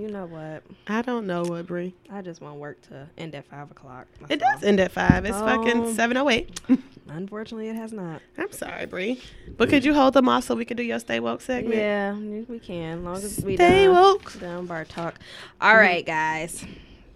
You 0.00 0.08
know 0.08 0.26
what? 0.26 0.62
I 0.86 1.02
don't 1.02 1.26
know 1.26 1.42
what, 1.42 1.66
Brie. 1.66 1.94
I 2.10 2.22
just 2.22 2.40
want 2.40 2.56
work 2.56 2.80
to 2.88 3.06
end 3.18 3.34
at 3.34 3.44
five 3.44 3.70
o'clock. 3.70 4.06
It 4.28 4.40
does 4.40 4.62
end 4.62 4.80
at 4.80 4.92
five. 4.92 5.24
It's 5.24 5.36
fucking 5.38 5.82
Oh. 5.82 5.92
seven 5.92 6.16
oh 6.16 6.30
eight. 6.30 6.60
Unfortunately, 7.08 7.68
it 7.68 7.76
has 7.76 7.92
not. 7.92 8.22
I'm 8.38 8.52
sorry, 8.52 8.86
Brie. 8.86 9.22
But 9.56 9.68
could 9.68 9.84
you 9.84 9.92
hold 9.94 10.14
them 10.14 10.28
off 10.28 10.44
so 10.44 10.54
we 10.54 10.64
can 10.64 10.76
do 10.76 10.82
your 10.82 10.98
stay 10.98 11.20
woke 11.20 11.42
segment? 11.42 11.76
Yeah, 11.76 12.14
we 12.14 12.58
can. 12.58 13.04
Long 13.04 13.16
as 13.16 13.40
we 13.44 13.56
Stay 13.56 13.88
woke. 13.88 14.38
done 14.40 14.66
bar 14.66 14.84
talk. 14.84 15.18
All 15.60 15.74
mm-hmm. 15.74 15.78
right, 15.78 16.06
guys. 16.06 16.64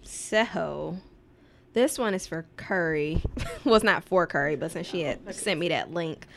So 0.03 0.97
this 1.73 1.97
one 1.97 2.13
is 2.13 2.27
for 2.27 2.45
Curry. 2.57 3.21
well, 3.65 3.75
it's 3.75 3.83
not 3.83 4.03
for 4.03 4.27
Curry, 4.27 4.55
but 4.55 4.71
since 4.71 4.87
she 4.87 5.01
had 5.01 5.19
oh, 5.27 5.31
sent 5.31 5.59
me 5.59 5.69
that 5.69 5.91
link, 5.93 6.27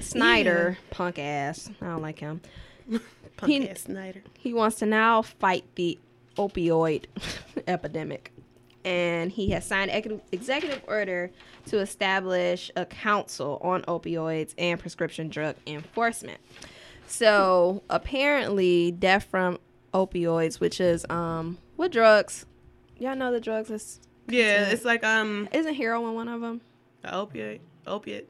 Snyder, 0.00 0.78
punk 0.90 1.18
ass. 1.18 1.70
I 1.80 1.86
don't 1.86 2.02
like 2.02 2.18
him. 2.18 2.40
He- 3.46 3.68
ass 3.68 3.82
Snyder. 3.82 4.22
He 4.38 4.54
wants 4.54 4.76
to 4.78 4.86
now 4.86 5.22
fight 5.22 5.64
the 5.74 5.98
opioid 6.36 7.06
epidemic. 7.66 8.32
And 8.84 9.30
he 9.30 9.50
has 9.50 9.64
signed 9.66 9.90
ex- 9.90 10.08
executive 10.32 10.82
order 10.88 11.30
to 11.66 11.78
establish 11.78 12.70
a 12.76 12.84
council 12.84 13.60
on 13.62 13.82
opioids 13.82 14.54
and 14.58 14.78
prescription 14.80 15.28
drug 15.28 15.54
enforcement. 15.66 16.38
So 17.06 17.82
apparently, 17.90 18.90
death 18.92 19.24
from 19.24 19.58
opioids, 19.94 20.58
which 20.60 20.80
is 20.80 21.04
um, 21.10 21.58
what 21.76 21.92
drugs? 21.92 22.46
Y'all 22.98 23.14
know 23.16 23.30
the 23.32 23.40
drugs 23.40 23.70
is 23.70 24.00
Yeah, 24.28 24.70
it's 24.70 24.84
like 24.84 25.04
um 25.04 25.48
isn't 25.52 25.74
heroin 25.74 26.14
one 26.14 26.28
of 26.28 26.40
them? 26.40 26.60
the 27.02 27.14
opiate 27.14 27.60
opiate. 27.86 28.28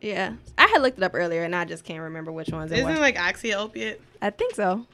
Yeah, 0.00 0.34
I 0.56 0.66
had 0.68 0.80
looked 0.82 0.98
it 0.98 1.04
up 1.04 1.12
earlier, 1.14 1.42
and 1.42 1.54
I 1.54 1.64
just 1.64 1.84
can't 1.84 2.02
remember 2.02 2.32
which 2.32 2.48
ones 2.48 2.72
it 2.72 2.78
Isn't 2.78 2.90
it 2.90 3.00
like 3.00 3.18
oxy 3.18 3.52
opiate? 3.54 4.00
I 4.22 4.30
think 4.30 4.54
so. 4.54 4.86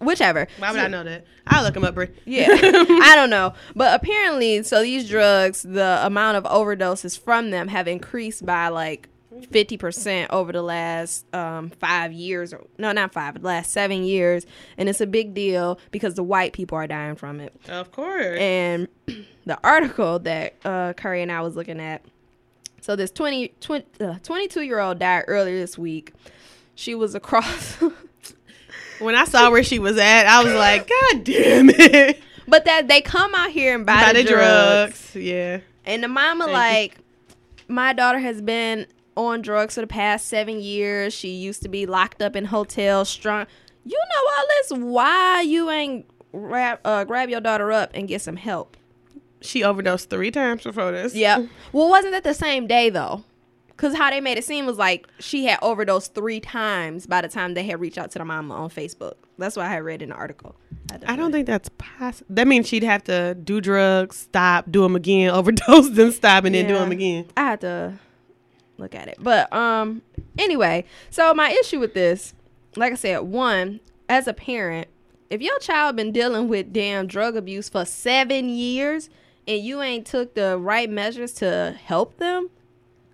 whichever. 0.00 0.48
Why 0.58 0.70
would 0.72 0.78
So- 0.78 0.84
I 0.84 0.88
know 0.88 1.04
that? 1.04 1.24
I'll 1.46 1.62
look 1.64 1.74
them 1.74 1.84
up, 1.84 1.94
Brie. 1.94 2.08
Yeah, 2.24 2.46
I 2.50 3.12
don't 3.16 3.30
know, 3.30 3.54
but 3.76 3.94
apparently, 4.00 4.62
so 4.62 4.82
these 4.82 5.08
drugs, 5.08 5.62
the 5.62 6.00
amount 6.04 6.36
of 6.38 6.44
overdoses 6.44 7.18
from 7.18 7.50
them 7.50 7.68
have 7.68 7.86
increased 7.88 8.44
by 8.46 8.68
like 8.68 9.08
fifty 9.50 9.76
percent 9.76 10.30
over 10.30 10.52
the 10.52 10.62
last 10.62 11.24
um, 11.34 11.70
five 11.70 12.12
years, 12.12 12.52
or 12.52 12.64
no, 12.78 12.92
not 12.92 13.12
five, 13.12 13.34
the 13.40 13.46
last 13.46 13.72
seven 13.72 14.04
years, 14.04 14.44
and 14.76 14.88
it's 14.88 15.00
a 15.00 15.06
big 15.06 15.34
deal 15.34 15.78
because 15.90 16.14
the 16.14 16.22
white 16.22 16.52
people 16.52 16.76
are 16.78 16.86
dying 16.86 17.14
from 17.16 17.40
it. 17.40 17.52
Of 17.68 17.90
course. 17.92 18.38
And 18.38 18.88
the 19.46 19.58
article 19.64 20.18
that 20.20 20.54
uh, 20.64 20.92
Curry 20.94 21.22
and 21.22 21.32
I 21.32 21.40
was 21.42 21.56
looking 21.56 21.80
at, 21.80 22.04
so 22.82 22.96
this 22.96 23.12
20, 23.12 23.54
20 23.60 23.86
uh, 24.00 24.18
22 24.24 24.62
year 24.62 24.80
old 24.80 24.98
died 24.98 25.24
earlier 25.28 25.56
this 25.56 25.78
week. 25.78 26.12
She 26.74 26.96
was 26.96 27.14
across. 27.14 27.76
when 28.98 29.14
I 29.14 29.24
saw 29.24 29.50
where 29.52 29.62
she 29.62 29.78
was 29.78 29.96
at, 29.96 30.26
I 30.26 30.42
was 30.42 30.52
like, 30.52 30.88
God 30.88 31.24
damn 31.24 31.70
it. 31.70 32.20
But 32.48 32.64
that 32.64 32.88
they 32.88 33.00
come 33.00 33.36
out 33.36 33.50
here 33.50 33.76
and 33.76 33.86
buy, 33.86 34.02
By 34.02 34.12
the, 34.12 34.24
the 34.24 34.28
drugs. 34.28 35.12
drugs. 35.12 35.14
Yeah. 35.14 35.60
And 35.84 36.02
the 36.02 36.08
mama 36.08 36.46
Thank 36.46 36.50
you. 36.50 36.54
like, 36.54 36.98
my 37.68 37.92
daughter 37.92 38.18
has 38.18 38.42
been 38.42 38.88
on 39.16 39.42
drugs 39.42 39.76
for 39.76 39.80
the 39.80 39.86
past 39.86 40.26
seven 40.26 40.60
years. 40.60 41.14
She 41.14 41.28
used 41.28 41.62
to 41.62 41.68
be 41.68 41.86
locked 41.86 42.20
up 42.20 42.34
in 42.34 42.46
hotels, 42.46 43.08
strong. 43.08 43.46
You 43.84 43.96
know 43.96 44.30
all 44.36 44.44
this. 44.48 44.84
Why 44.92 45.42
you 45.42 45.70
ain't 45.70 46.06
grab 46.32 46.80
uh, 46.84 47.04
grab 47.04 47.30
your 47.30 47.40
daughter 47.40 47.70
up 47.70 47.92
and 47.94 48.08
get 48.08 48.22
some 48.22 48.36
help? 48.36 48.76
She 49.42 49.62
overdosed 49.64 50.10
three 50.10 50.30
times 50.30 50.62
before 50.62 50.92
this. 50.92 51.14
Yeah. 51.14 51.46
well, 51.72 51.88
wasn't 51.88 52.12
that 52.12 52.24
the 52.24 52.34
same 52.34 52.66
day 52.66 52.90
though? 52.90 53.24
Cause 53.76 53.96
how 53.96 54.10
they 54.10 54.20
made 54.20 54.38
it 54.38 54.44
seem 54.44 54.66
was 54.66 54.78
like 54.78 55.08
she 55.18 55.46
had 55.46 55.58
overdosed 55.60 56.14
three 56.14 56.38
times 56.38 57.06
by 57.06 57.20
the 57.20 57.28
time 57.28 57.54
they 57.54 57.64
had 57.64 57.80
reached 57.80 57.98
out 57.98 58.12
to 58.12 58.18
the 58.18 58.24
mama 58.24 58.54
on 58.54 58.70
Facebook. 58.70 59.14
That's 59.38 59.56
what 59.56 59.66
I 59.66 59.70
had 59.70 59.82
read 59.82 60.02
in 60.02 60.10
the 60.10 60.14
article. 60.14 60.54
I 61.06 61.16
don't 61.16 61.32
think 61.32 61.46
that's 61.46 61.68
possible. 61.78 62.26
That 62.30 62.46
means 62.46 62.68
she'd 62.68 62.84
have 62.84 63.02
to 63.04 63.34
do 63.34 63.60
drugs, 63.60 64.16
stop, 64.18 64.70
do 64.70 64.82
them 64.82 64.94
again, 64.94 65.30
overdose, 65.34 65.88
then 65.90 66.12
stop, 66.12 66.44
and 66.44 66.54
then 66.54 66.68
do 66.68 66.74
them 66.74 66.92
again. 66.92 67.26
I 67.36 67.40
had 67.40 67.60
to 67.62 67.94
look 68.78 68.94
at 68.94 69.08
it. 69.08 69.16
But 69.18 69.52
um 69.52 70.02
anyway, 70.38 70.84
so 71.10 71.34
my 71.34 71.50
issue 71.50 71.80
with 71.80 71.94
this, 71.94 72.34
like 72.76 72.92
I 72.92 72.96
said, 72.96 73.18
one, 73.20 73.80
as 74.08 74.28
a 74.28 74.34
parent, 74.34 74.88
if 75.28 75.40
your 75.40 75.58
child 75.58 75.96
been 75.96 76.12
dealing 76.12 76.46
with 76.46 76.72
damn 76.72 77.06
drug 77.06 77.36
abuse 77.36 77.68
for 77.68 77.84
7 77.84 78.48
years 78.48 79.08
and 79.46 79.62
you 79.62 79.82
ain't 79.82 80.06
took 80.06 80.34
the 80.34 80.58
right 80.58 80.88
measures 80.88 81.32
to 81.34 81.76
help 81.84 82.18
them, 82.18 82.50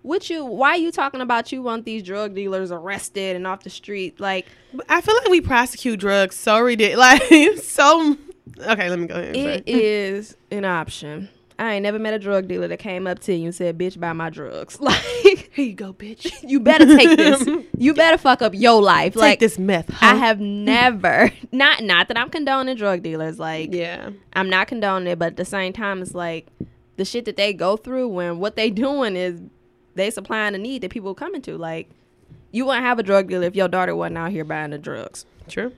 what 0.01 0.29
you 0.29 0.45
why 0.45 0.69
are 0.71 0.77
you 0.77 0.91
talking 0.91 1.21
about 1.21 1.51
you 1.51 1.61
want 1.61 1.85
these 1.85 2.03
drug 2.03 2.33
dealers 2.33 2.71
arrested 2.71 3.35
and 3.35 3.45
off 3.45 3.63
the 3.63 3.69
street 3.69 4.17
like 4.17 4.47
I 4.87 5.01
feel 5.01 5.15
like 5.15 5.27
we 5.27 5.41
prosecute 5.41 5.99
drugs 5.99 6.35
so 6.35 6.59
ridiculous. 6.59 7.19
Like, 7.29 7.57
so. 7.57 8.17
Okay, 8.59 8.89
let 8.89 8.99
me 8.99 9.07
go 9.07 9.15
ahead 9.15 9.35
and 9.35 9.37
it 9.37 9.67
is 9.67 10.35
an 10.51 10.65
option. 10.65 11.29
I 11.59 11.73
ain't 11.73 11.83
never 11.83 11.99
met 11.99 12.13
a 12.13 12.19
drug 12.19 12.47
dealer 12.47 12.69
that 12.69 12.79
came 12.79 13.05
up 13.05 13.19
to 13.19 13.33
you 13.35 13.45
and 13.45 13.53
said, 13.55 13.77
"Bitch, 13.77 13.99
buy 13.99 14.13
my 14.13 14.29
drugs." 14.29 14.79
Like, 14.89 15.51
Here 15.53 15.65
you 15.65 15.73
go, 15.73 15.93
bitch. 15.93 16.31
you 16.49 16.59
better 16.61 16.85
take 16.85 17.17
this. 17.17 17.47
You 17.77 17.93
better 17.93 18.17
fuck 18.17 18.41
up 18.41 18.53
your 18.55 18.81
life. 18.81 19.13
Take 19.13 19.21
like 19.21 19.39
this 19.39 19.57
meth. 19.59 19.89
I 20.01 20.15
have 20.15 20.39
never 20.39 21.31
not 21.51 21.83
not 21.83 22.07
that 22.07 22.17
I'm 22.17 22.29
condoning 22.29 22.75
drug 22.75 23.03
dealers. 23.03 23.39
Like 23.39 23.73
Yeah. 23.73 24.11
I'm 24.33 24.49
not 24.49 24.67
condoning 24.67 25.07
it, 25.11 25.19
but 25.19 25.27
at 25.27 25.37
the 25.37 25.45
same 25.45 25.71
time, 25.73 26.01
it's 26.01 26.15
like 26.15 26.47
the 26.97 27.05
shit 27.05 27.25
that 27.25 27.37
they 27.37 27.53
go 27.53 27.77
through 27.77 28.07
when 28.09 28.39
what 28.39 28.55
they 28.55 28.69
doing 28.69 29.15
is 29.15 29.41
they 29.95 30.09
supplying 30.11 30.55
a 30.55 30.57
need 30.57 30.81
that 30.81 30.91
people 30.91 31.13
coming 31.13 31.41
to. 31.43 31.57
Like 31.57 31.89
you 32.51 32.65
wouldn't 32.65 32.85
have 32.85 32.99
a 32.99 33.03
drug 33.03 33.27
dealer 33.27 33.45
if 33.45 33.55
your 33.55 33.67
daughter 33.67 33.95
wasn't 33.95 34.17
out 34.17 34.31
here 34.31 34.43
buying 34.45 34.71
the 34.71 34.77
drugs. 34.77 35.25
True. 35.47 35.73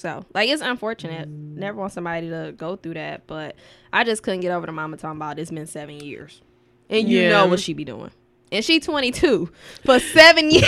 So 0.00 0.24
like 0.34 0.48
it's 0.48 0.62
unfortunate. 0.62 1.28
Never 1.28 1.78
want 1.78 1.92
somebody 1.92 2.30
to 2.30 2.54
go 2.56 2.76
through 2.76 2.94
that, 2.94 3.26
but 3.26 3.54
I 3.92 4.02
just 4.04 4.22
couldn't 4.22 4.40
get 4.40 4.50
over 4.50 4.64
the 4.64 4.72
mama 4.72 4.96
talking 4.96 5.18
about 5.18 5.38
it's 5.38 5.50
been 5.50 5.66
seven 5.66 5.96
years, 6.00 6.40
and 6.88 7.06
you 7.06 7.20
Yeah. 7.20 7.28
know 7.30 7.46
what 7.48 7.60
she 7.60 7.74
be 7.74 7.84
doing. 7.84 8.10
And 8.50 8.64
she 8.64 8.80
22 8.80 9.50
for 9.84 9.98
seven 10.00 10.50
years, 10.50 10.64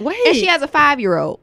Wait. 0.00 0.16
and 0.26 0.34
she 0.36 0.46
has 0.46 0.62
a 0.62 0.68
five 0.68 0.98
year 0.98 1.16
old. 1.16 1.38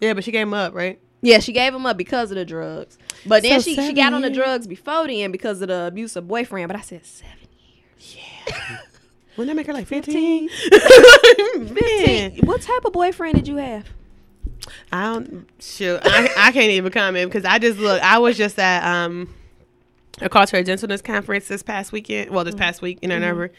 yeah, 0.00 0.14
but 0.14 0.22
she 0.22 0.30
gave 0.30 0.46
him 0.46 0.54
up, 0.54 0.72
right? 0.72 1.00
Yeah, 1.20 1.40
she 1.40 1.52
gave 1.52 1.74
him 1.74 1.84
up 1.84 1.96
because 1.96 2.30
of 2.30 2.36
the 2.36 2.44
drugs. 2.44 2.96
But 3.26 3.42
then 3.42 3.60
So 3.60 3.64
she, 3.64 3.70
she 3.70 3.76
seven 3.76 3.94
got 3.96 4.12
on 4.14 4.22
the 4.22 4.30
drugs 4.30 4.68
before 4.68 5.08
then 5.08 5.32
because 5.32 5.60
of 5.62 5.68
the 5.68 5.86
abusive 5.88 6.28
boyfriend. 6.28 6.68
But 6.68 6.76
I 6.76 6.82
said 6.82 7.04
seven 7.04 7.48
years. 7.58 8.16
Yeah. 8.46 8.78
Wouldn't 9.36 9.48
that 9.50 9.56
make 9.56 9.66
her 9.66 9.72
like 9.74 9.86
15? 9.88 10.48
15. 10.48 11.74
Man. 11.74 12.32
What 12.44 12.62
type 12.62 12.84
of 12.84 12.92
boyfriend 12.92 13.34
did 13.34 13.48
you 13.48 13.56
have? 13.56 13.86
I 14.92 15.12
don't 15.12 15.48
shoot. 15.60 16.00
I, 16.02 16.28
I 16.36 16.52
can't 16.52 16.70
even 16.70 16.92
comment 16.92 17.30
because 17.30 17.44
I 17.44 17.58
just 17.58 17.78
look. 17.78 18.02
I 18.02 18.18
was 18.18 18.36
just 18.36 18.58
at 18.58 18.84
um 18.84 19.34
a 20.20 20.28
cultural 20.28 20.62
gentleness 20.62 21.02
conference 21.02 21.48
this 21.48 21.62
past 21.62 21.92
weekend. 21.92 22.30
Well, 22.30 22.44
this 22.44 22.54
mm-hmm. 22.54 22.62
past 22.62 22.82
week 22.82 22.98
in 23.02 23.12
Ann 23.12 23.22
Arbor, 23.22 23.52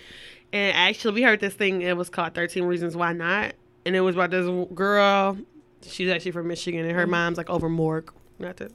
and 0.52 0.76
actually 0.76 1.16
we 1.16 1.24
heard 1.24 1.39
this 1.39 1.54
thing. 1.54 1.82
It 1.82 1.95
was 1.95 2.10
called 2.10 2.34
Thirteen 2.34 2.64
Reasons 2.64 2.95
Why 2.95 3.14
Not, 3.14 3.54
and 3.86 3.95
it 3.95 4.02
was 4.02 4.16
about 4.16 4.32
this 4.32 4.48
girl. 4.74 5.38
She's 5.84 6.10
actually 6.10 6.32
from 6.32 6.48
Michigan, 6.48 6.86
and 6.86 6.91
her 6.91 7.04
mm-hmm. 7.04 7.12
mom's 7.12 7.38
like 7.38 7.50
over 7.50 7.70
MORC. 7.70 8.14
Not 8.39 8.58
that 8.58 8.72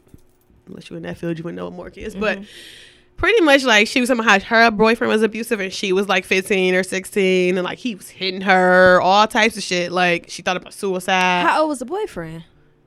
unless 0.67 0.91
you 0.91 0.97
in 0.97 1.03
that 1.03 1.19
field, 1.19 1.39
you 1.39 1.45
wouldn't 1.45 1.57
know 1.57 1.69
what 1.69 1.75
MORC 1.75 1.99
is, 1.99 2.15
but. 2.15 2.39
Mm-hmm. 2.39 2.89
Pretty 3.23 3.41
much 3.43 3.63
like 3.63 3.87
she 3.87 4.01
was 4.01 4.09
talking 4.09 4.25
about 4.25 4.43
how 4.43 4.65
her 4.65 4.71
boyfriend 4.73 5.09
was 5.13 5.23
abusive 5.23 5.61
and 5.61 5.73
she 5.73 5.93
was 5.93 6.09
like 6.09 6.25
15 6.25 6.75
or 6.75 6.83
16 6.83 7.57
and 7.57 7.65
like 7.65 7.79
he 7.79 7.95
was 7.95 8.09
hitting 8.09 8.41
her, 8.41 9.01
all 9.01 9.29
types 9.29 9.57
of 9.57 9.63
shit. 9.63 9.93
Like 9.93 10.27
she 10.29 10.43
thought 10.43 10.57
about 10.57 10.75
suicide. 10.75 11.43
How 11.47 11.61
old 11.61 11.69
was 11.69 11.79
the 11.79 11.85
boyfriend? 11.85 12.43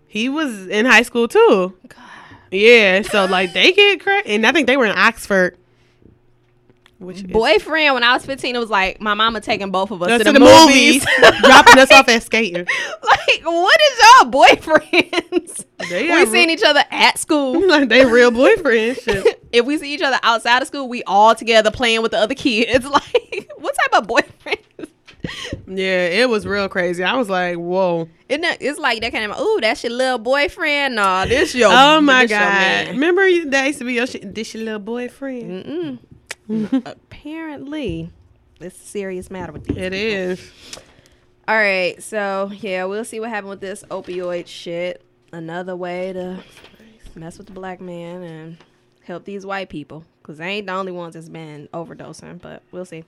He 0.08 0.28
was 0.28 0.68
in 0.68 0.86
high 0.86 1.04
school 1.04 1.30
too. 1.30 1.78
God. 1.88 2.04
Yeah, 2.52 3.02
so 3.02 3.26
like 3.26 3.54
they 3.54 3.72
get 3.72 4.02
crazy, 4.02 4.36
and 4.36 4.46
I 4.46 4.52
think 4.52 4.68
they 4.68 4.76
were 4.76 4.86
in 4.86 4.98
Oxford. 4.98 5.58
Which 6.98 7.18
is- 7.18 7.24
Boyfriend, 7.24 7.94
when 7.94 8.04
I 8.04 8.14
was 8.14 8.26
15, 8.26 8.56
it 8.56 8.60
was 8.60 8.70
like 8.70 9.02
my 9.02 9.14
mama 9.14 9.42
taking 9.42 9.70
both 9.72 9.92
of 9.92 10.02
us 10.02 10.08
to, 10.10 10.18
to 10.20 10.24
the, 10.26 10.34
the 10.34 10.40
movies. 10.40 11.06
movies, 11.22 11.40
dropping 11.42 11.78
us 11.80 11.92
off 11.92 12.08
at 12.08 12.24
skating. 12.24 12.66
like, 13.04 13.42
what 13.44 13.80
is 13.92 14.00
y'all 14.22 14.32
boyfriends? 14.32 15.66
They 15.90 16.04
we 16.04 16.08
got 16.08 16.28
seen 16.30 16.48
re- 16.48 16.54
each 16.54 16.64
other 16.64 16.84
at 16.92 17.20
school. 17.20 17.68
like 17.70 17.90
they 17.90 18.06
real 18.06 18.32
boyfriend 18.32 18.98
shit. 18.98 19.45
If 19.56 19.66
we 19.66 19.78
see 19.78 19.94
each 19.94 20.02
other 20.02 20.20
outside 20.24 20.62
of 20.62 20.68
school, 20.68 20.88
we 20.88 21.04
all 21.04 21.34
together 21.34 21.72
playing 21.72 22.02
with 22.02 22.12
the 22.12 22.18
other 22.18 22.36
kids. 22.36 22.86
Like, 22.96 23.50
what 23.58 23.76
type 23.76 24.02
of 24.02 24.08
boyfriend? 24.08 24.60
Yeah, 25.68 26.08
it 26.08 26.30
was 26.30 26.46
real 26.46 26.70
crazy. 26.70 27.04
I 27.04 27.16
was 27.16 27.30
like, 27.30 27.58
whoa. 27.58 28.08
Isn't 28.30 28.46
it's 28.62 28.80
like 28.80 29.02
that 29.02 29.12
kind 29.12 29.32
of, 29.32 29.40
ooh, 29.40 29.60
that's 29.60 29.84
your 29.84 29.94
little 29.94 30.20
boyfriend. 30.20 30.96
Nah, 30.96 31.26
this 31.26 31.56
your 31.56 31.72
Oh 31.74 32.00
my 32.00 32.26
god! 32.26 32.90
Remember 32.90 33.24
that 33.46 33.68
used 33.68 33.80
to 33.80 33.86
be 33.86 33.94
your 33.94 34.08
shit. 34.08 34.34
This 34.34 34.54
your 34.54 34.64
little 34.64 34.80
boyfriend. 34.80 36.00
Mm-mm. 36.48 36.86
Apparently, 36.86 38.12
it's 38.60 38.80
a 38.80 38.86
serious 38.86 39.32
matter 39.32 39.52
with 39.52 39.66
these. 39.66 39.78
It 39.78 39.94
is. 39.94 40.52
All 41.48 41.56
right, 41.56 42.02
so 42.02 42.52
yeah, 42.54 42.86
we'll 42.86 43.06
see 43.06 43.20
what 43.20 43.30
happened 43.30 43.50
with 43.50 43.62
this 43.62 43.84
opioid 43.90 44.48
shit. 44.48 45.04
Another 45.32 45.76
way 45.76 46.14
to 46.14 46.44
mess 47.16 47.38
with 47.38 47.48
the 47.48 47.54
black 47.54 47.82
man 47.82 48.24
and 48.24 48.58
help 49.06 49.26
these 49.26 49.46
white 49.46 49.70
people, 49.70 50.04
because 50.22 50.38
they 50.38 50.46
ain't 50.46 50.68
the 50.68 50.74
only 50.74 50.92
ones 50.92 51.14
that's 51.14 51.30
been 51.30 51.70
overdosing. 51.74 52.42
But 52.42 52.64
we'll 52.72 52.86
see. 52.86 53.04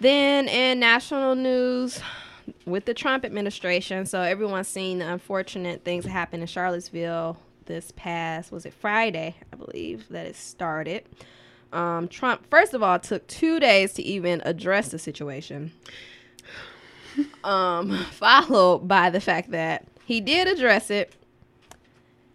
Then 0.00 0.48
in 0.48 0.80
national 0.80 1.34
news, 1.34 2.00
with 2.66 2.84
the 2.84 2.94
Trump 2.94 3.24
administration, 3.24 4.06
so 4.06 4.20
everyone's 4.20 4.68
seen 4.68 4.98
the 4.98 5.10
unfortunate 5.10 5.84
things 5.84 6.04
that 6.04 6.10
happened 6.10 6.42
in 6.42 6.46
Charlottesville 6.46 7.38
this 7.66 7.92
past 7.96 8.52
was 8.52 8.66
it 8.66 8.74
Friday, 8.74 9.34
I 9.52 9.56
believe, 9.56 10.08
that 10.10 10.26
it 10.26 10.36
started. 10.36 11.04
Um, 11.72 12.08
Trump, 12.08 12.48
first 12.50 12.74
of 12.74 12.82
all, 12.82 12.98
took 12.98 13.26
two 13.26 13.58
days 13.58 13.94
to 13.94 14.02
even 14.02 14.42
address 14.44 14.90
the 14.90 14.98
situation 14.98 15.72
um, 17.44 17.96
followed 18.12 18.86
by 18.86 19.10
the 19.10 19.20
fact 19.20 19.50
that 19.50 19.86
he 20.04 20.20
did 20.20 20.46
address 20.46 20.90
it, 20.90 21.14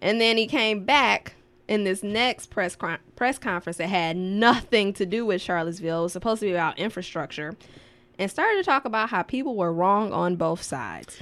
and 0.02 0.20
then 0.20 0.38
he 0.38 0.48
came 0.48 0.84
back 0.84 1.36
in 1.70 1.84
this 1.84 2.02
next 2.02 2.48
press 2.48 2.76
con- 2.76 2.98
press 3.16 3.38
conference 3.38 3.78
that 3.78 3.88
had 3.88 4.18
nothing 4.18 4.92
to 4.92 5.06
do 5.06 5.26
with 5.26 5.40
Charlottesville. 5.40 6.00
It 6.00 6.04
was 6.04 6.14
supposed 6.14 6.40
to 6.42 6.48
be 6.48 6.52
about 6.52 6.80
infrastructure, 6.80 7.56
and 8.18 8.30
started 8.30 8.58
to 8.58 8.64
talk 8.64 8.84
about 8.84 9.10
how 9.10 9.22
people 9.22 9.56
were 9.56 9.72
wrong 9.72 10.12
on 10.12 10.36
both 10.36 10.64
sides. 10.64 11.20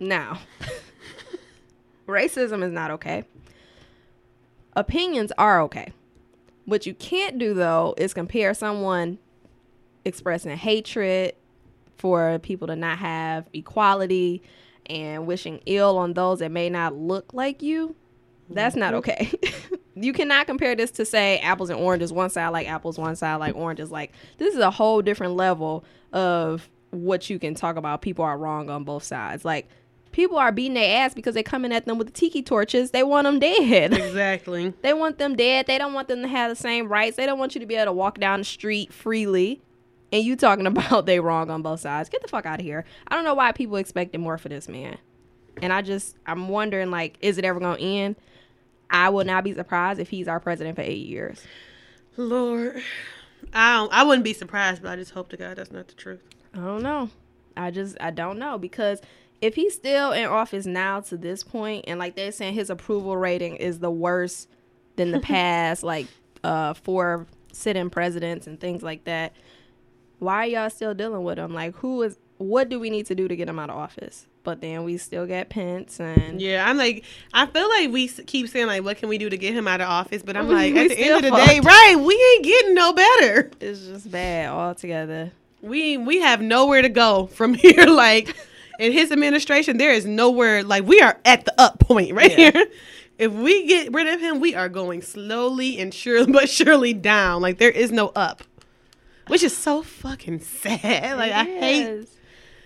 Now, 0.00 0.40
racism 2.08 2.64
is 2.64 2.72
not 2.72 2.90
okay. 2.90 3.24
Opinions 4.74 5.32
are 5.38 5.62
okay. 5.62 5.92
What 6.66 6.84
you 6.84 6.92
can't 6.92 7.38
do 7.38 7.54
though 7.54 7.94
is 7.96 8.12
compare 8.12 8.52
someone 8.54 9.18
expressing 10.04 10.56
hatred 10.56 11.36
for 11.98 12.40
people 12.40 12.66
to 12.66 12.76
not 12.76 12.98
have 12.98 13.48
equality 13.52 14.42
and 14.86 15.26
wishing 15.26 15.60
ill 15.66 15.98
on 15.98 16.14
those 16.14 16.40
that 16.40 16.50
may 16.50 16.68
not 16.68 16.96
look 16.96 17.32
like 17.32 17.62
you. 17.62 17.94
That's 18.50 18.76
not 18.76 18.94
mm-hmm. 18.94 19.10
okay. 19.10 19.32
you 19.94 20.12
cannot 20.12 20.46
compare 20.46 20.74
this 20.74 20.90
to 20.92 21.04
say 21.04 21.38
apples 21.38 21.70
and 21.70 21.78
oranges, 21.78 22.12
one 22.12 22.30
side 22.30 22.48
like 22.48 22.68
apples, 22.68 22.98
one 22.98 23.16
side 23.16 23.36
like 23.36 23.54
oranges. 23.54 23.90
Like 23.90 24.12
this 24.38 24.54
is 24.54 24.60
a 24.60 24.70
whole 24.70 25.02
different 25.02 25.34
level 25.34 25.84
of 26.12 26.68
what 26.90 27.28
you 27.28 27.38
can 27.38 27.54
talk 27.54 27.76
about. 27.76 28.02
People 28.02 28.24
are 28.24 28.38
wrong 28.38 28.70
on 28.70 28.84
both 28.84 29.02
sides. 29.02 29.44
Like 29.44 29.68
people 30.12 30.38
are 30.38 30.52
beating 30.52 30.74
their 30.74 31.04
ass 31.04 31.14
because 31.14 31.34
they're 31.34 31.42
coming 31.42 31.72
at 31.72 31.86
them 31.86 31.98
with 31.98 32.08
the 32.08 32.12
tiki 32.12 32.42
torches. 32.42 32.90
They 32.90 33.02
want 33.02 33.24
them 33.24 33.38
dead. 33.38 33.92
Exactly. 34.08 34.72
they 34.82 34.94
want 34.94 35.18
them 35.18 35.36
dead. 35.36 35.66
They 35.66 35.78
don't 35.78 35.92
want 35.92 36.08
them 36.08 36.22
to 36.22 36.28
have 36.28 36.50
the 36.50 36.56
same 36.56 36.88
rights. 36.88 37.16
They 37.16 37.26
don't 37.26 37.38
want 37.38 37.54
you 37.54 37.60
to 37.60 37.66
be 37.66 37.74
able 37.74 37.86
to 37.86 37.92
walk 37.92 38.18
down 38.18 38.40
the 38.40 38.44
street 38.44 38.92
freely. 38.92 39.60
And 40.10 40.24
you 40.24 40.36
talking 40.36 40.66
about 40.66 41.06
they 41.06 41.20
wrong 41.20 41.50
on 41.50 41.62
both 41.62 41.80
sides. 41.80 42.08
Get 42.08 42.22
the 42.22 42.28
fuck 42.28 42.46
out 42.46 42.60
of 42.60 42.64
here. 42.64 42.84
I 43.08 43.14
don't 43.14 43.24
know 43.24 43.34
why 43.34 43.52
people 43.52 43.76
expected 43.76 44.18
more 44.18 44.38
for 44.38 44.48
this 44.48 44.68
man. 44.68 44.98
And 45.60 45.72
I 45.72 45.82
just 45.82 46.16
I'm 46.26 46.48
wondering 46.48 46.90
like, 46.90 47.18
is 47.20 47.38
it 47.38 47.44
ever 47.44 47.60
gonna 47.60 47.78
end? 47.78 48.16
I 48.90 49.10
will 49.10 49.24
not 49.24 49.44
be 49.44 49.52
surprised 49.52 50.00
if 50.00 50.08
he's 50.08 50.28
our 50.28 50.40
president 50.40 50.76
for 50.76 50.82
eight 50.82 51.06
years. 51.06 51.42
Lord, 52.16 52.82
I 53.52 53.76
don't, 53.76 53.92
I 53.92 54.02
wouldn't 54.02 54.24
be 54.24 54.32
surprised, 54.32 54.82
but 54.82 54.90
I 54.90 54.96
just 54.96 55.12
hope 55.12 55.28
to 55.30 55.36
God 55.36 55.56
that's 55.56 55.70
not 55.70 55.88
the 55.88 55.94
truth. 55.94 56.20
I 56.54 56.58
don't 56.58 56.82
know. 56.82 57.10
I 57.56 57.70
just 57.70 57.96
I 58.00 58.10
don't 58.10 58.38
know 58.38 58.56
because 58.56 59.00
if 59.40 59.54
he's 59.54 59.74
still 59.74 60.12
in 60.12 60.26
office 60.26 60.64
now 60.64 61.00
to 61.00 61.16
this 61.16 61.42
point 61.42 61.84
and 61.88 61.98
like 61.98 62.14
they're 62.16 62.32
saying 62.32 62.54
his 62.54 62.70
approval 62.70 63.16
rating 63.16 63.56
is 63.56 63.80
the 63.80 63.90
worst 63.90 64.48
than 64.96 65.10
the 65.10 65.20
past 65.20 65.82
like 65.82 66.06
uh 66.44 66.74
four 66.74 67.26
sitting 67.52 67.90
presidents 67.90 68.46
and 68.46 68.60
things 68.60 68.82
like 68.82 69.04
that, 69.04 69.32
why 70.20 70.44
are 70.44 70.46
y'all 70.46 70.70
still 70.70 70.94
dealing 70.94 71.24
with 71.24 71.38
him? 71.38 71.52
Like 71.52 71.74
who 71.76 72.02
is 72.02 72.18
what 72.38 72.68
do 72.68 72.78
we 72.78 72.90
need 72.90 73.06
to 73.06 73.14
do 73.16 73.26
to 73.26 73.36
get 73.36 73.48
him 73.48 73.58
out 73.58 73.70
of 73.70 73.76
office? 73.76 74.27
But 74.44 74.60
then 74.60 74.84
we 74.84 74.96
still 74.96 75.26
get 75.26 75.50
Pence 75.50 76.00
and 76.00 76.40
Yeah, 76.40 76.68
I'm 76.68 76.76
like, 76.78 77.04
I 77.34 77.46
feel 77.46 77.68
like 77.68 77.90
we 77.90 78.08
keep 78.08 78.48
saying 78.48 78.66
like, 78.66 78.82
what 78.82 78.96
can 78.96 79.08
we 79.08 79.18
do 79.18 79.28
to 79.28 79.36
get 79.36 79.52
him 79.54 79.68
out 79.68 79.80
of 79.80 79.88
office? 79.88 80.22
But 80.22 80.36
I'm 80.36 80.48
like, 80.50 80.74
at 80.74 80.88
the 80.88 80.98
end 80.98 81.16
of 81.24 81.30
the 81.30 81.36
day, 81.36 81.60
right? 81.60 81.96
We 81.98 82.14
ain't 82.34 82.44
getting 82.44 82.74
no 82.74 82.92
better. 82.92 83.50
it's 83.60 83.86
just 83.86 84.10
bad 84.10 84.48
altogether. 84.50 85.32
We 85.60 85.96
we 85.96 86.20
have 86.20 86.40
nowhere 86.40 86.82
to 86.82 86.88
go 86.88 87.26
from 87.26 87.54
here. 87.64 87.84
Like 87.86 88.34
in 88.78 88.92
his 88.92 89.10
administration, 89.12 89.76
there 89.76 89.92
is 89.92 90.06
nowhere. 90.06 90.62
Like 90.62 90.84
we 90.84 91.00
are 91.00 91.18
at 91.24 91.44
the 91.44 91.52
up 91.60 91.80
point 91.80 92.14
right 92.14 92.30
Yeah. 92.36 92.50
here. 92.52 92.66
If 93.18 93.32
we 93.32 93.66
get 93.66 93.92
rid 93.92 94.06
of 94.06 94.20
him, 94.20 94.38
we 94.38 94.54
are 94.54 94.68
going 94.68 95.02
slowly 95.02 95.80
and 95.80 95.92
surely, 95.92 96.30
but 96.32 96.48
surely 96.48 96.94
down. 96.94 97.42
Like 97.42 97.58
there 97.58 97.68
is 97.72 97.90
no 97.90 98.10
up, 98.14 98.44
which 99.26 99.42
is 99.42 99.56
so 99.56 99.82
fucking 99.82 100.38
sad. 100.38 101.18
Like 101.18 101.32
I 101.32 101.42
hate. 101.42 102.08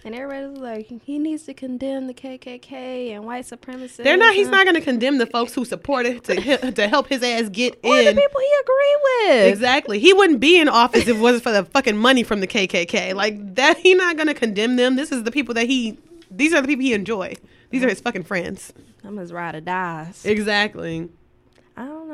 And 0.05 0.15
everybody's 0.17 0.59
like, 0.59 1.03
he 1.05 1.19
needs 1.19 1.45
to 1.45 1.55
condemn 1.55 2.09
the 2.09 2.15
KKK 2.15 3.11
and 3.13 3.25
white 3.25 3.45
supremacists. 3.45 3.97
They're 4.03 4.17
not. 4.17 4.35
He's 4.35 4.49
not 4.49 4.65
going 4.65 4.75
to 4.75 4.81
condemn 4.81 5.19
the 5.19 5.27
folks 5.27 5.55
who 5.55 5.65
support 5.65 6.07
it 6.07 6.25
to 6.25 6.73
to 6.73 6.89
help 6.89 7.09
his 7.09 7.23
ass 7.23 7.49
get 7.49 7.79
in. 7.83 7.91
or 7.91 8.03
the 8.13 8.21
people 8.21 8.41
he 8.41 8.53
agree 8.63 8.97
with. 9.29 9.53
Exactly. 9.53 9.99
He 10.01 10.13
wouldn't 10.13 10.41
be 10.41 10.59
in 10.59 10.69
office 10.69 11.03
if 11.03 11.09
it 11.17 11.21
wasn't 11.21 11.45
for 11.45 11.53
the 11.53 11.65
fucking 11.65 11.97
money 11.97 12.25
from 12.25 12.41
the 12.41 12.49
KKK. 12.49 13.15
Like 13.15 13.55
that, 13.55 13.77
he 13.79 13.95
not 13.95 14.17
gonna 14.17 14.35
condemn 14.35 14.77
them. 14.77 14.97
This 14.97 15.13
is 15.13 15.23
the 15.23 15.31
people 15.31 15.55
that 15.55 15.67
he. 15.67 15.99
These 16.31 16.53
are 16.53 16.61
the 16.61 16.67
people 16.69 16.83
he 16.85 16.95
enjoy. 16.95 17.37
These 17.71 17.85
are 17.85 17.89
his 17.89 18.01
fucking 18.01 18.25
friends. 18.25 18.73
I'm 19.05 19.17
his 19.17 19.33
ride 19.33 19.55
or 19.55 19.61
dies. 19.61 20.25
Exactly. 20.25 21.09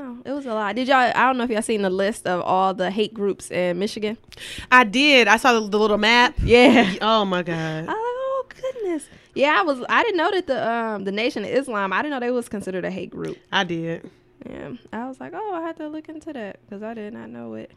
I. 0.08 0.28
It 0.28 0.32
was 0.32 0.46
a 0.46 0.54
lot. 0.54 0.76
Did 0.76 0.88
y'all? 0.88 1.12
I 1.14 1.26
don't 1.26 1.38
know 1.38 1.44
if 1.44 1.50
y'all 1.50 1.62
seen 1.62 1.82
the 1.82 1.90
list 1.90 2.26
of 2.26 2.40
all 2.42 2.74
the 2.74 2.90
hate 2.90 3.14
groups 3.14 3.50
in 3.50 3.78
Michigan. 3.78 4.16
I 4.70 4.84
did. 4.84 5.28
I 5.28 5.36
saw 5.36 5.58
the, 5.58 5.68
the 5.68 5.78
little 5.78 5.98
map. 5.98 6.34
Yeah. 6.42 6.94
Oh 7.00 7.24
my 7.24 7.42
god. 7.42 7.86
like, 7.86 7.96
oh 7.96 8.46
goodness. 8.48 9.08
Yeah, 9.34 9.54
I 9.58 9.62
was. 9.62 9.84
I 9.88 10.02
didn't 10.02 10.16
know 10.16 10.30
that 10.30 10.46
the 10.46 10.68
um 10.70 11.04
the 11.04 11.12
Nation 11.12 11.44
of 11.44 11.50
Islam. 11.50 11.92
I 11.92 12.02
didn't 12.02 12.12
know 12.12 12.20
they 12.20 12.30
was 12.30 12.48
considered 12.48 12.84
a 12.84 12.90
hate 12.90 13.10
group. 13.10 13.38
I 13.52 13.64
did. 13.64 14.10
Yeah, 14.48 14.72
I 14.92 15.08
was 15.08 15.20
like, 15.20 15.32
oh, 15.34 15.54
I 15.54 15.60
had 15.62 15.76
to 15.78 15.88
look 15.88 16.08
into 16.08 16.32
that 16.32 16.60
because 16.64 16.82
I 16.82 16.94
did 16.94 17.12
not 17.12 17.28
know 17.30 17.54
it. 17.54 17.72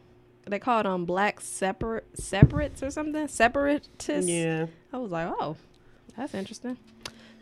They 0.46 0.58
called 0.58 0.86
them 0.86 1.04
black 1.04 1.40
separate 1.40 2.06
separates 2.18 2.82
or 2.82 2.90
something. 2.90 3.28
Separatists. 3.28 4.30
Yeah. 4.30 4.66
I 4.92 4.98
was 4.98 5.12
like, 5.12 5.28
oh, 5.28 5.56
that's 6.16 6.34
interesting. 6.34 6.76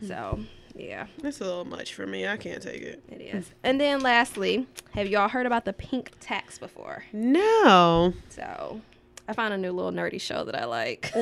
So 0.07 0.41
yeah, 0.75 1.07
That's 1.23 1.41
a 1.41 1.45
little 1.45 1.65
much 1.65 1.95
for 1.95 2.07
me. 2.07 2.27
I 2.27 2.37
can't 2.37 2.63
take 2.63 2.83
it. 2.83 3.03
it 3.11 3.21
is. 3.21 3.51
And 3.63 3.81
then 3.81 4.01
lastly, 4.01 4.67
have 4.93 5.09
y'all 5.09 5.29
heard 5.29 5.47
about 5.47 5.65
the 5.65 5.73
pink 5.73 6.13
tax 6.21 6.59
before? 6.59 7.05
No. 7.13 8.13
So 8.29 8.81
I 9.29 9.33
found 9.33 9.55
a 9.55 9.59
new 9.59 9.73
little 9.73 9.93
nerdy 9.93 10.21
show 10.21 10.45
that 10.45 10.55
I 10.55 10.65
like. 10.65 11.11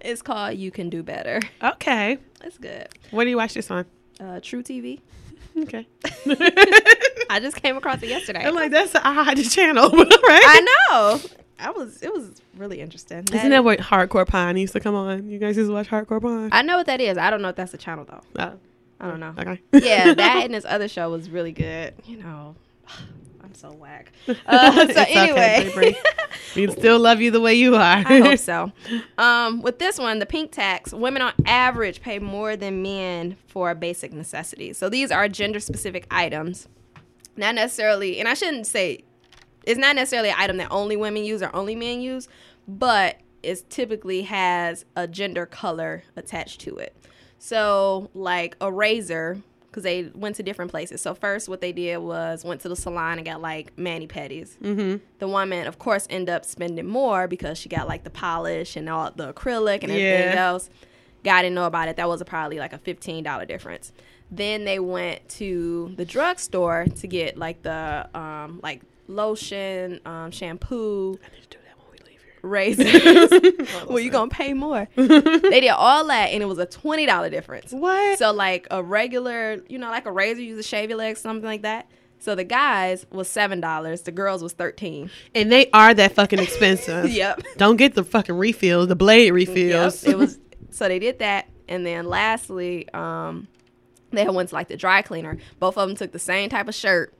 it's 0.00 0.22
called 0.22 0.56
You 0.56 0.70
Can 0.70 0.88
Do 0.90 1.02
Better. 1.02 1.40
Okay. 1.62 2.18
It's 2.42 2.58
good. 2.58 2.88
Where 3.10 3.24
do 3.24 3.30
you 3.30 3.36
watch 3.36 3.54
this 3.54 3.70
on? 3.70 3.84
Uh, 4.20 4.40
truTV. 4.40 5.00
Okay. 5.56 5.86
I 7.30 7.38
just 7.40 7.56
came 7.62 7.76
across 7.76 8.02
it 8.02 8.08
yesterday. 8.08 8.44
I'm 8.44 8.54
like, 8.54 8.70
that's 8.70 8.92
the 8.92 9.06
odd 9.06 9.36
channel, 9.50 9.90
right? 9.90 10.08
I 10.08 10.66
know. 10.90 11.20
I 11.58 11.70
was. 11.70 12.02
It 12.02 12.12
was 12.12 12.42
really 12.56 12.80
interesting. 12.80 13.24
Isn't 13.32 13.50
that 13.50 13.64
what 13.64 13.78
Hardcore 13.78 14.26
Pawn 14.26 14.56
used 14.56 14.72
to 14.72 14.80
come 14.80 14.94
on? 14.94 15.28
You 15.28 15.38
guys 15.38 15.56
used 15.56 15.68
to 15.68 15.74
watch 15.74 15.88
Hardcore 15.88 16.20
Pawn? 16.20 16.48
I 16.52 16.62
know 16.62 16.76
what 16.76 16.86
that 16.86 17.00
is. 17.00 17.16
I 17.16 17.30
don't 17.30 17.42
know 17.42 17.48
if 17.48 17.56
that's 17.56 17.74
a 17.74 17.78
channel 17.78 18.04
though. 18.04 18.20
Oh, 18.38 18.52
I 19.00 19.08
don't 19.08 19.20
know. 19.20 19.34
okay. 19.38 19.60
yeah, 19.72 20.14
that 20.14 20.44
and 20.44 20.54
this 20.54 20.64
other 20.64 20.88
show 20.88 21.10
was 21.10 21.30
really 21.30 21.52
good. 21.52 21.94
You 22.04 22.18
know, 22.18 22.56
I'm 23.42 23.54
so 23.54 23.72
whack. 23.72 24.12
Uh, 24.46 24.86
so 24.92 25.02
okay, 25.02 25.12
anyway, 25.14 25.70
Bree. 25.74 25.96
We 26.56 26.70
still 26.70 27.00
love 27.00 27.20
you 27.20 27.30
the 27.30 27.40
way 27.40 27.54
you 27.54 27.74
are. 27.74 27.80
I 27.80 28.20
hope 28.20 28.38
so. 28.38 28.70
Um, 29.18 29.60
with 29.60 29.78
this 29.80 29.98
one, 29.98 30.18
the 30.20 30.26
pink 30.26 30.52
tax, 30.52 30.92
women 30.92 31.20
on 31.22 31.32
average 31.46 32.00
pay 32.00 32.18
more 32.20 32.56
than 32.56 32.82
men 32.82 33.36
for 33.48 33.74
basic 33.74 34.12
necessities. 34.12 34.78
So 34.78 34.88
these 34.88 35.10
are 35.10 35.28
gender 35.28 35.58
specific 35.58 36.06
items. 36.10 36.68
Not 37.36 37.56
necessarily, 37.56 38.20
and 38.20 38.28
I 38.28 38.34
shouldn't 38.34 38.66
say 38.68 39.04
it's 39.66 39.78
not 39.78 39.96
necessarily 39.96 40.30
an 40.30 40.36
item 40.38 40.56
that 40.58 40.68
only 40.70 40.96
women 40.96 41.24
use 41.24 41.42
or 41.42 41.54
only 41.54 41.74
men 41.74 42.00
use, 42.00 42.28
but 42.68 43.18
it 43.42 43.68
typically 43.70 44.22
has 44.22 44.84
a 44.96 45.06
gender 45.06 45.46
color 45.46 46.02
attached 46.16 46.60
to 46.62 46.76
it. 46.76 46.96
So, 47.38 48.10
like 48.14 48.56
a 48.60 48.72
razor, 48.72 49.42
because 49.66 49.82
they 49.82 50.04
went 50.14 50.36
to 50.36 50.42
different 50.42 50.70
places. 50.70 51.00
So 51.02 51.14
first, 51.14 51.48
what 51.48 51.60
they 51.60 51.72
did 51.72 51.98
was 51.98 52.44
went 52.44 52.60
to 52.60 52.68
the 52.68 52.76
salon 52.76 53.18
and 53.18 53.26
got 53.26 53.40
like 53.42 53.76
mani 53.76 54.06
pedis. 54.06 54.56
Mm-hmm. 54.58 55.04
The 55.18 55.28
woman, 55.28 55.66
of 55.66 55.78
course, 55.80 56.06
ended 56.08 56.32
up 56.32 56.44
spending 56.44 56.86
more 56.86 57.26
because 57.26 57.58
she 57.58 57.68
got 57.68 57.88
like 57.88 58.04
the 58.04 58.10
polish 58.10 58.76
and 58.76 58.88
all 58.88 59.10
the 59.10 59.32
acrylic 59.32 59.82
and 59.82 59.90
everything 59.90 60.32
Yeah. 60.32 60.46
else. 60.48 60.70
Guy 61.24 61.42
didn't 61.42 61.56
know 61.56 61.66
about 61.66 61.88
it. 61.88 61.96
That 61.96 62.06
was 62.08 62.22
probably 62.22 62.58
like 62.58 62.72
a 62.72 62.78
fifteen 62.78 63.24
dollar 63.24 63.46
difference. 63.46 63.92
Then 64.30 64.64
they 64.64 64.78
went 64.78 65.28
to 65.30 65.92
the 65.96 66.04
drugstore 66.04 66.86
to 67.00 67.06
get 67.08 67.36
like 67.36 67.62
the 67.62 68.08
um, 68.14 68.60
like 68.62 68.82
lotion, 69.08 70.00
um, 70.06 70.30
shampoo, 70.30 71.18
razors. 72.42 73.30
well, 73.88 73.98
you're 73.98 74.12
gonna 74.12 74.30
pay 74.30 74.52
more. 74.52 74.86
they 74.96 75.60
did 75.60 75.68
all 75.70 76.06
that, 76.08 76.26
and 76.30 76.42
it 76.42 76.46
was 76.46 76.58
a 76.58 76.66
twenty 76.66 77.06
dollar 77.06 77.30
difference. 77.30 77.72
What? 77.72 78.18
So 78.18 78.32
like 78.32 78.66
a 78.70 78.82
regular, 78.82 79.62
you 79.68 79.78
know, 79.78 79.88
like 79.88 80.06
a 80.06 80.12
razor, 80.12 80.42
you 80.42 80.48
use 80.54 80.64
to 80.64 80.68
shave 80.68 80.90
your 80.90 80.98
legs, 80.98 81.20
something 81.20 81.44
like 81.44 81.62
that. 81.62 81.86
So 82.18 82.34
the 82.34 82.44
guys 82.44 83.04
was 83.10 83.28
seven 83.28 83.60
dollars, 83.60 84.02
the 84.02 84.12
girls 84.12 84.42
was 84.42 84.52
thirteen. 84.52 85.10
and 85.34 85.50
they 85.50 85.70
are 85.72 85.94
that 85.94 86.12
fucking 86.14 86.38
expensive. 86.38 87.10
Yep. 87.10 87.42
Don't 87.56 87.76
get 87.76 87.94
the 87.94 88.04
fucking 88.04 88.36
refills, 88.36 88.88
the 88.88 88.96
blade 88.96 89.26
Yep. 89.26 89.34
refills. 89.34 90.04
It 90.04 90.16
was 90.18 90.38
so 90.70 90.88
they 90.88 90.98
did 90.98 91.18
that, 91.20 91.48
and 91.68 91.84
then 91.86 92.06
lastly, 92.06 92.88
um, 92.92 93.48
they 94.10 94.26
went 94.28 94.50
to 94.50 94.54
like 94.54 94.68
the 94.68 94.76
dry 94.76 95.02
cleaner. 95.02 95.38
Both 95.58 95.76
of 95.78 95.88
them 95.88 95.96
took 95.96 96.12
the 96.12 96.18
same 96.18 96.48
type 96.50 96.68
of 96.68 96.74
shirt. 96.74 97.12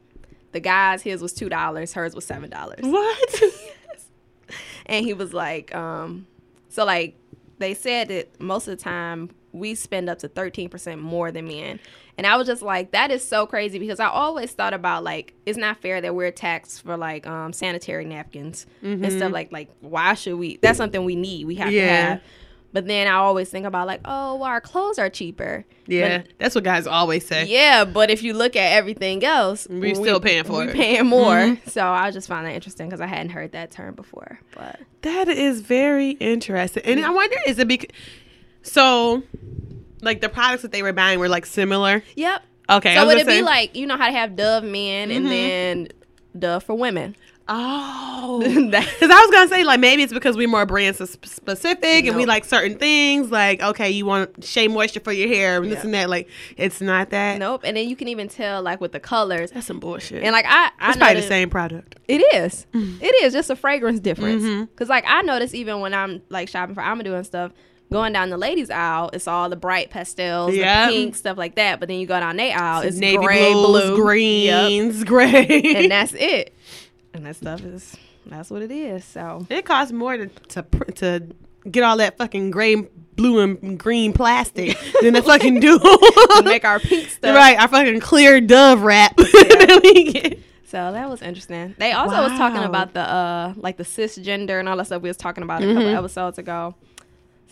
The 0.55 0.61
guys, 0.61 1.03
his 1.03 1.21
was 1.21 1.35
two 1.35 1.51
dollars, 1.51 1.93
hers 1.93 2.15
was 2.15 2.25
seven 2.25 2.49
dollars. 2.49 2.81
what? 2.83 3.35
and 4.87 5.05
he 5.05 5.13
was 5.15 5.33
like 5.33 5.75
um 5.75 6.27
so 6.69 6.85
like 6.85 7.17
they 7.59 7.75
said 7.75 8.09
that 8.09 8.41
most 8.41 8.69
of 8.69 8.77
the 8.77 8.83
time 8.83 9.31
we 9.53 9.75
spend 9.77 10.11
up 10.11 10.19
to 10.19 10.29
13% 10.29 10.99
more 10.99 11.31
than 11.31 11.47
men. 11.47 11.79
And 12.19 12.27
i 12.27 12.37
was 12.37 12.47
just 12.47 12.61
like 12.63 12.91
that 12.93 13.11
is 13.11 13.27
so 13.27 13.47
crazy 13.47 13.79
because 13.79 13.99
i 14.01 14.07
always 14.07 14.53
thought 14.53 14.75
about 14.75 15.03
like 15.05 15.35
it's 15.47 15.57
not 15.59 15.79
fair 15.81 16.01
that 16.01 16.15
we're 16.15 16.31
taxed 16.31 16.83
for 16.83 16.97
like 16.97 17.27
um 17.27 17.53
sanitary 17.53 18.05
napkins 18.05 18.67
and 18.83 19.13
stuff 19.13 19.33
like 19.33 19.51
like 19.53 19.71
why 19.81 20.15
should 20.15 20.37
we? 20.37 20.57
That's 20.59 20.77
something 20.79 21.05
we 21.05 21.17
need. 21.17 21.47
We 21.47 21.55
have 21.57 21.71
to 21.71 21.87
have 21.89 22.23
but 22.75 22.87
then 22.87 23.07
i 23.07 23.13
always 23.13 23.49
think 23.49 23.65
about 23.65 23.87
like 23.87 24.01
oh 24.05 24.35
well 24.35 24.45
our 24.45 24.61
clothes 24.61 24.99
are 24.99 25.09
cheaper 25.09 25.65
yeah, 25.87 26.19
But- 26.19 26.29
that's 26.39 26.55
what 26.55 26.65
guys 26.65 26.87
always 26.87 27.27
say. 27.27 27.45
yeah, 27.45 27.85
but 27.85 28.09
if 28.11 28.23
you 28.23 28.33
look 28.33 28.57
at 28.57 28.73
everything 28.73 29.23
else, 29.23 29.67
we're 29.69 29.95
still 29.95 30.19
paying 30.19 30.45
for 30.45 30.61
we 30.61 30.65
it. 30.65 30.67
Mm-hmm. 30.69 30.79
paying 30.79 31.07
more. 31.07 31.59
So 31.67 31.87
I 31.87 32.11
just 32.11 32.27
find 32.27 32.47
that 32.47 32.55
interesting 32.55 32.89
because 32.89 33.03
I 33.03 33.07
hadn't 33.07 33.33
heard 33.33 33.53
that 33.53 33.71
term 33.71 33.95
before. 33.95 34.41
But 34.57 34.81
That 35.03 35.29
is 35.29 35.61
very 35.61 36.13
interesting. 36.13 36.85
And 36.87 37.05
I 37.05 37.11
wonder, 37.11 37.37
is 37.47 37.59
it 37.59 37.69
because 37.69 37.91
so 38.63 39.23
like 40.01 40.23
the 40.23 40.31
products 40.31 40.63
that 40.63 40.73
they 40.73 40.83
were 40.83 40.95
buying 40.95 41.19
were 41.19 41.29
like 41.29 41.45
similar? 41.45 42.03
Yep. 42.17 42.43
Okay, 42.71 42.95
So 42.95 43.05
would 43.07 43.19
it 43.19 43.27
gonna 43.27 43.39
be 43.41 43.43
like 43.43 43.77
you 43.77 43.87
know 43.87 43.99
how 43.99 44.07
to 44.07 44.13
have 44.13 44.37
Dove 44.37 44.65
men 44.65 45.11
and 45.11 45.27
then 45.27 45.89
Dove 46.39 46.63
for 46.65 46.75
women? 46.75 47.15
Oh, 47.47 48.41
because 48.43 49.11
I 49.11 49.21
was 49.21 49.31
gonna 49.31 49.49
say 49.49 49.65
like 49.65 49.79
maybe 49.79 50.03
it's 50.03 50.13
because 50.13 50.37
we're 50.37 50.49
more 50.49 50.65
brand 50.65 50.97
specific 50.97 52.07
and 52.07 52.17
we 52.17 52.25
like 52.25 52.45
certain 52.45 52.79
things. 52.79 53.31
Like 53.31 53.63
okay, 53.63 53.91
you 53.91 54.07
want 54.07 54.41
SheaMoisture 54.41 55.03
for 55.05 55.13
your 55.13 55.29
hair 55.29 55.63
and 55.63 55.71
this 55.71 55.81
Yeah. 55.81 55.85
and 55.85 55.95
that. 55.95 56.11
Like 56.11 56.29
it's 56.57 56.81
not 56.81 57.11
that. 57.11 57.39
Nope. 57.39 57.63
And 57.65 57.77
then 57.77 57.89
you 57.89 57.97
can 57.97 58.09
even 58.09 58.29
tell 58.29 58.63
like 58.63 58.81
with 58.81 58.93
the 58.93 59.01
colors. 59.01 59.51
that's 59.51 59.67
some 59.67 59.79
bullshit. 59.81 60.23
And 60.23 60.33
like 60.33 60.47
I, 60.49 60.71
I 60.81 60.89
it's 60.91 60.97
probably 60.99 61.21
the 61.21 61.27
same 61.27 61.51
product. 61.51 61.97
It 62.09 62.19
is. 62.35 62.67
Mm-hmm. 62.73 63.03
It 63.05 63.15
is 63.25 63.33
just 63.35 63.51
a 63.51 63.57
fragrance 63.57 64.01
difference. 64.01 64.69
Cause 64.77 64.89
like 64.89 65.05
I 65.07 65.21
notice 65.23 65.55
even 65.55 65.81
when 65.81 65.93
I'm 65.93 66.23
like 66.31 66.49
shopping 66.49 66.75
for 66.75 66.83
Amadou 66.83 67.15
and 67.15 67.27
stuff, 67.27 67.53
going 67.93 68.13
down 68.15 68.31
the 68.31 68.39
ladies' 68.39 68.71
aisle, 68.71 69.11
it's 69.13 69.29
all 69.29 69.51
the 69.51 69.57
bright 69.57 69.91
pastels, 69.91 70.55
Yep. 70.55 70.89
the 70.89 70.95
pink 70.97 71.15
stuff 71.15 71.37
like 71.37 71.57
that. 71.57 71.79
But 71.79 71.89
then 71.89 71.99
you 71.99 72.07
go 72.07 72.19
down 72.19 72.37
their 72.37 72.57
aisle, 72.57 72.83
it's 72.83 72.97
navy 72.97 73.19
gray, 73.25 73.53
blues, 73.53 73.91
blue, 73.91 73.97
Yep. 73.97 74.67
greens, 74.67 75.05
gray. 75.05 75.63
and 75.77 75.91
that's 75.91 76.15
it. 76.15 76.55
And 77.15 77.25
that 77.27 77.37
stuff 77.37 77.63
is 77.65 77.97
that's 78.27 78.51
what 78.51 78.61
it 78.63 78.71
is. 78.71 79.05
So 79.05 79.47
it 79.49 79.65
costs 79.65 79.93
more 79.93 80.17
to 80.17 80.27
to 80.27 80.63
to 80.97 81.27
get 81.71 81.83
all 81.83 81.97
that 81.99 82.19
fucking 82.19 82.51
gray, 82.51 82.75
blue, 83.17 83.41
and 83.41 83.79
green 83.79 84.13
plastic 84.13 84.77
than 85.01 85.15
to 85.15 85.23
fucking 85.23 85.61
do 85.61 85.79
to 85.79 86.43
make 86.45 86.65
our 86.65 86.79
pink 86.81 87.09
stuff. 87.11 87.35
right. 87.37 87.59
Our 87.59 87.69
fucking 87.69 88.01
clear 88.01 88.41
dove 88.41 88.83
wrap. 88.83 89.17
get. 89.17 90.39
So 90.67 90.91
that 90.93 91.09
was 91.09 91.23
interesting. 91.23 91.75
They 91.79 91.93
also 91.93 92.17
was 92.23 92.33
talking 92.33 92.65
about 92.65 92.95
the 92.95 93.01
uh 93.01 93.55
like 93.57 93.77
the 93.77 93.85
cisgender 93.85 94.59
and 94.59 94.69
all 94.69 94.77
that 94.77 94.87
stuff 94.87 95.03
we 95.03 95.09
was 95.09 95.17
talking 95.17 95.45
about 95.45 95.63
a 95.63 95.67
couple 95.67 95.83
Mm-hmm. 95.85 95.97
episodes 95.97 96.39
ago. 96.39 96.75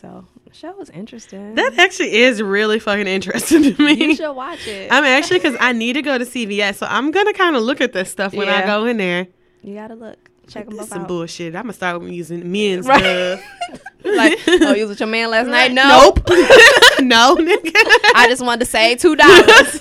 So 0.01 0.27
the 0.49 0.53
show 0.53 0.73
was 0.73 0.91
interesting. 0.91 1.55
That 1.55 1.79
actually 1.79 2.13
is 2.17 2.43
really 2.43 2.81
fucking 2.81 3.07
interesting 3.07 3.63
to 3.63 3.81
me. 3.83 3.93
you 3.93 4.17
should 4.17 4.33
watch 4.33 4.67
it. 4.67 4.91
I'm 4.91 5.05
actually 5.05 5.39
because 5.39 5.57
I 5.61 5.73
need 5.73 5.93
to 5.93 6.03
go 6.03 6.19
to 6.19 6.25
CVS, 6.25 6.77
so 6.79 6.87
I'm 6.91 7.13
gonna 7.13 7.33
kind 7.33 7.55
of 7.55 7.63
look 7.63 7.81
at 7.81 7.93
this 7.93 8.11
stuff 8.11 8.35
when 8.35 8.49
I 8.49 8.67
go 8.67 8.87
in 8.87 8.97
there. 8.97 9.29
You 9.63 9.75
gotta 9.75 9.95
look. 9.95 10.19
Check 10.49 10.65
them 10.67 10.73
This 10.77 10.87
both 10.87 10.89
some 10.91 11.03
out. 11.03 11.09
bullshit. 11.09 11.55
I'm 11.55 11.63
gonna 11.63 11.73
start 11.73 12.01
with 12.01 12.11
using 12.11 12.51
men's 12.51 12.87
Right. 12.87 13.01
stuff. 13.01 13.45
like, 14.05 14.39
oh, 14.49 14.75
you 14.75 14.83
was 14.83 14.91
with 14.91 15.01
your 15.01 15.09
man 15.09 15.31
last 15.31 15.47
night? 15.47 15.71
No, 15.73 16.13
Nope. 16.17 16.29
no, 17.01 17.37
nigga. 17.37 17.71
I 18.17 18.27
just 18.29 18.43
wanted 18.45 18.61
to 18.65 18.67
save 18.67 18.99
two 18.99 19.15
dollars. 19.15 19.81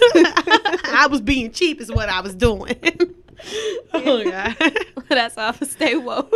I 0.86 1.08
was 1.10 1.20
being 1.22 1.52
cheap, 1.52 1.82
is 1.82 1.92
what 1.92 2.10
I 2.10 2.22
was 2.22 2.36
doing. 2.36 2.76
oh 3.94 4.24
god. 4.24 4.56
That's 5.10 5.36
all 5.38 5.52
for 5.54 5.66
stay 5.66 5.96
woke. 5.96 6.30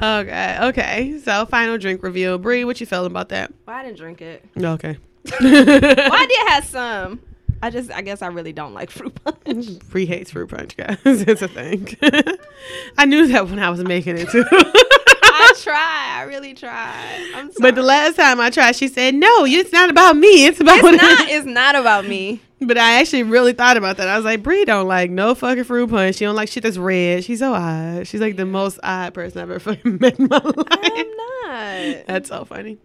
Oh, 0.00 0.18
okay. 0.20 0.58
Okay. 0.62 1.18
So 1.24 1.44
final 1.46 1.76
drink 1.78 2.02
review. 2.02 2.38
Bree, 2.38 2.64
what 2.64 2.80
you 2.80 2.86
feeling 2.86 3.10
about 3.10 3.30
that? 3.30 3.52
Well, 3.66 3.76
I 3.76 3.82
didn't 3.84 3.98
drink 3.98 4.20
it. 4.22 4.44
Okay. 4.56 4.96
Well, 5.40 5.40
I 5.40 6.26
did 6.26 6.48
have 6.52 6.64
some. 6.64 7.20
I 7.62 7.70
just, 7.70 7.90
I 7.90 8.02
guess 8.02 8.22
I 8.22 8.28
really 8.28 8.52
don't 8.52 8.74
like 8.74 8.90
fruit 8.90 9.14
punch. 9.24 9.78
Bree 9.90 10.06
hates 10.06 10.30
fruit 10.30 10.48
punch, 10.48 10.76
guys. 10.76 10.98
it's 11.04 11.42
a 11.42 11.48
thing. 11.48 11.96
I 12.98 13.04
knew 13.04 13.26
that 13.28 13.48
when 13.48 13.58
I 13.58 13.70
was 13.70 13.82
making 13.82 14.16
it 14.18 14.28
too. 14.28 14.44
I 14.50 15.52
try. 15.62 16.18
I 16.18 16.22
really 16.22 16.54
try. 16.54 17.30
I'm 17.34 17.52
sorry. 17.52 17.60
But 17.60 17.74
the 17.74 17.82
last 17.82 18.16
time 18.16 18.40
I 18.40 18.50
tried, 18.50 18.76
she 18.76 18.88
said, 18.88 19.14
"No, 19.14 19.44
it's 19.44 19.72
not 19.72 19.88
about 19.88 20.16
me. 20.16 20.46
It's 20.46 20.60
about 20.60 20.78
it's 20.82 21.02
not. 21.02 21.28
It's 21.28 21.46
not 21.46 21.74
about 21.74 22.06
me. 22.06 22.42
But 22.60 22.76
I 22.76 23.00
actually 23.00 23.22
really 23.22 23.52
thought 23.52 23.76
about 23.76 23.98
that. 23.98 24.08
I 24.08 24.16
was 24.16 24.24
like, 24.24 24.42
Bree 24.42 24.64
don't 24.64 24.88
like 24.88 25.10
no 25.10 25.34
fucking 25.34 25.64
fruit 25.64 25.90
punch. 25.90 26.16
She 26.16 26.24
don't 26.24 26.34
like 26.34 26.48
shit 26.48 26.64
that's 26.64 26.76
red. 26.76 27.24
She's 27.24 27.38
so 27.38 27.54
odd. 27.54 28.06
She's 28.08 28.20
like 28.20 28.36
the 28.36 28.46
most 28.46 28.80
odd 28.82 29.14
person 29.14 29.40
I've 29.40 29.50
ever 29.50 29.60
fucking 29.60 29.98
met 30.00 30.18
in 30.18 30.26
my 30.28 30.38
life. 30.38 30.66
I'm 30.70 31.16
not. 31.16 32.06
That's 32.06 32.28
so 32.28 32.44
funny. 32.44 32.78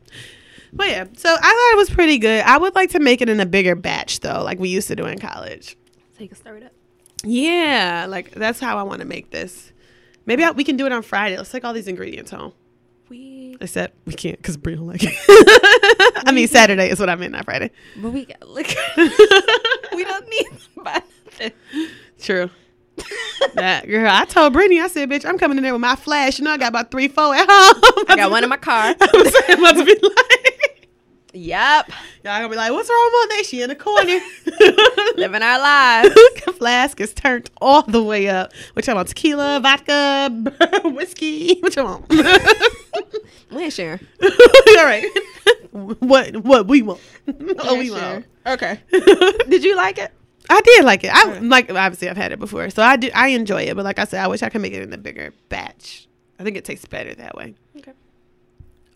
But 0.75 0.89
yeah, 0.89 1.05
so 1.15 1.29
I 1.29 1.35
thought 1.35 1.73
it 1.73 1.77
was 1.77 1.89
pretty 1.91 2.17
good. 2.17 2.43
I 2.43 2.57
would 2.57 2.73
like 2.73 2.89
to 2.91 2.99
make 2.99 3.21
it 3.21 3.29
in 3.29 3.39
a 3.39 3.45
bigger 3.45 3.75
batch 3.75 4.21
though, 4.21 4.43
like 4.43 4.59
we 4.59 4.69
used 4.69 4.87
to 4.87 4.95
do 4.95 5.05
in 5.05 5.19
college. 5.19 5.77
So 6.17 6.23
you 6.23 6.27
can 6.27 6.37
stir 6.37 6.57
it 6.57 6.63
up. 6.63 6.71
Yeah, 7.23 8.07
like 8.09 8.31
that's 8.31 8.59
how 8.59 8.77
I 8.77 8.83
want 8.83 9.01
to 9.01 9.07
make 9.07 9.29
this. 9.29 9.71
Maybe 10.25 10.43
I, 10.43 10.51
we 10.51 10.63
can 10.63 10.75
do 10.75 10.85
it 10.85 10.91
on 10.91 11.01
Friday. 11.03 11.37
Let's 11.37 11.51
take 11.51 11.63
all 11.63 11.73
these 11.73 11.87
ingredients 11.87 12.31
home. 12.31 12.53
We, 13.09 13.55
Except 13.61 13.95
we 14.07 14.13
can't 14.13 14.37
because 14.37 14.57
Bree 14.57 14.75
don't 14.75 14.87
like 14.87 15.01
it. 15.03 15.13
I 16.27 16.31
mean 16.31 16.47
Saturday 16.47 16.89
is 16.89 16.99
what 16.99 17.09
I 17.09 17.15
meant, 17.15 17.33
not 17.33 17.45
Friday. 17.45 17.69
but 17.97 18.11
we 18.11 18.25
got 18.25 18.47
liquor. 18.47 18.73
we 18.97 20.03
don't 20.03 20.27
need 20.27 20.47
nothing. 20.77 21.51
True. 22.19 22.49
that 23.55 23.87
girl, 23.87 24.07
I 24.09 24.25
told 24.25 24.53
Brittany, 24.53 24.79
I 24.79 24.87
said, 24.87 25.09
"Bitch, 25.09 25.25
I'm 25.25 25.37
coming 25.37 25.57
in 25.57 25.63
there 25.63 25.73
with 25.73 25.81
my 25.81 25.95
flash. 25.95 26.39
You 26.39 26.45
know, 26.45 26.51
I 26.51 26.57
got 26.57 26.69
about 26.69 26.91
three, 26.91 27.07
four 27.07 27.33
at 27.35 27.45
home. 27.49 28.05
I 28.07 28.15
got 28.15 28.31
one 28.31 28.43
in 28.43 28.49
my 28.49 28.57
car. 28.57 28.95
I 28.99 29.09
was 29.13 29.33
saying, 29.33 29.59
about 29.59 29.75
to 29.77 29.83
be 29.83 29.97
like, 30.01 30.42
Yep. 31.33 31.89
y'all 32.23 32.37
gonna 32.37 32.49
be 32.49 32.55
like, 32.55 32.71
what's 32.71 32.89
wrong 32.89 33.11
with 33.11 33.29
that? 33.37 33.45
She 33.45 33.61
in 33.63 33.69
the 33.69 33.75
corner. 33.75 34.19
Living 35.17 35.41
our 35.41 35.59
lives. 35.59 36.15
Flask 36.57 37.01
is 37.01 37.13
turned 37.13 37.49
all 37.59 37.81
the 37.81 38.03
way 38.03 38.29
up. 38.29 38.53
What 38.73 38.85
y'all 38.85 38.95
want? 38.95 39.07
Tequila, 39.07 39.59
vodka, 39.59 40.29
whiskey. 40.85 41.59
What 41.59 41.75
y'all 41.75 41.85
want? 41.85 42.09
We 43.51 43.63
ain't 43.63 43.73
sharing. 43.73 43.99
all 44.21 44.85
right. 44.85 45.05
What 45.71 46.37
what 46.37 46.67
we 46.67 46.83
want? 46.83 47.01
oh, 47.59 47.77
we 47.79 47.89
want. 47.89 48.25
Okay. 48.45 48.79
Did 48.91 49.63
you 49.63 49.75
like 49.75 49.97
it? 49.97 50.11
I 50.49 50.61
did 50.61 50.85
like 50.85 51.03
it. 51.03 51.11
I 51.11 51.39
like 51.39 51.71
obviously 51.71 52.09
I've 52.09 52.17
had 52.17 52.31
it 52.31 52.39
before, 52.39 52.69
so 52.69 52.83
I 52.83 52.95
do 52.95 53.09
I 53.15 53.29
enjoy 53.29 53.63
it. 53.63 53.75
But 53.75 53.85
like 53.85 53.97
I 53.97 54.05
said, 54.05 54.23
I 54.23 54.27
wish 54.27 54.43
I 54.43 54.49
could 54.49 54.61
make 54.61 54.73
it 54.73 54.83
in 54.83 54.93
a 54.93 54.97
bigger 54.97 55.33
batch. 55.49 56.07
I 56.39 56.43
think 56.43 56.57
it 56.57 56.65
tastes 56.65 56.85
better 56.85 57.15
that 57.15 57.35
way. 57.35 57.55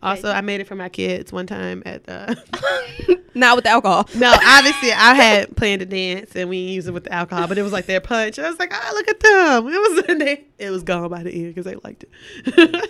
Also, 0.02 0.30
I 0.30 0.42
made 0.42 0.62
it 0.62 0.68
for 0.68 0.76
my 0.76 0.90
kids 0.90 1.34
one 1.34 1.48
time 1.48 1.82
at 1.86 2.08
uh 2.08 2.36
Not 3.38 3.56
with 3.56 3.66
the 3.66 3.70
alcohol. 3.70 4.10
No, 4.16 4.32
obviously 4.34 4.92
I 4.92 5.14
had 5.14 5.56
planned 5.56 5.82
to 5.82 5.86
dance 5.86 6.36
and 6.36 6.50
we 6.50 6.58
used 6.58 6.88
it 6.88 6.92
with 6.92 7.04
the 7.04 7.14
alcohol, 7.14 7.48
but 7.48 7.58
it 7.58 7.62
was 7.62 7.72
like 7.72 7.86
their 7.86 8.02
punch. 8.02 8.40
I 8.40 8.50
was 8.50 8.58
like, 8.58 8.72
oh, 8.74 8.92
look 8.94 9.08
at 9.08 9.20
them. 9.20 9.68
It 9.68 9.78
was 9.78 10.18
they, 10.20 10.46
it 10.58 10.70
was 10.72 10.84
gone 10.84 11.10
by 11.10 11.24
the 11.24 11.32
end 11.32 11.54
because 11.54 11.66
they 11.66 11.76
liked 11.84 12.04
it. 12.04 12.86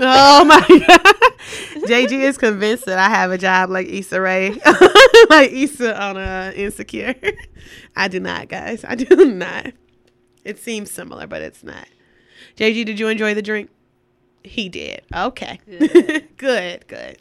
oh 0.00 0.44
my 0.44 0.60
god, 0.60 1.88
JG 1.88 2.12
is 2.12 2.38
convinced 2.38 2.86
that 2.86 2.98
I 2.98 3.08
have 3.08 3.30
a 3.30 3.38
job 3.38 3.70
like 3.70 3.86
Issa 3.86 4.20
Rae, 4.20 4.50
like 5.30 5.52
Issa 5.52 6.00
on 6.00 6.16
uh, 6.16 6.52
Insecure. 6.56 7.14
I 7.96 8.08
do 8.08 8.18
not, 8.20 8.48
guys. 8.48 8.84
I 8.86 8.96
do 8.96 9.26
not. 9.26 9.72
It 10.44 10.58
seems 10.58 10.90
similar, 10.90 11.26
but 11.26 11.42
it's 11.42 11.62
not. 11.62 11.86
JG, 12.56 12.84
did 12.84 12.98
you 12.98 13.08
enjoy 13.08 13.34
the 13.34 13.42
drink? 13.42 13.70
He 14.44 14.68
did. 14.68 15.02
Okay. 15.14 15.60
good, 16.36 16.86
good. 16.86 17.18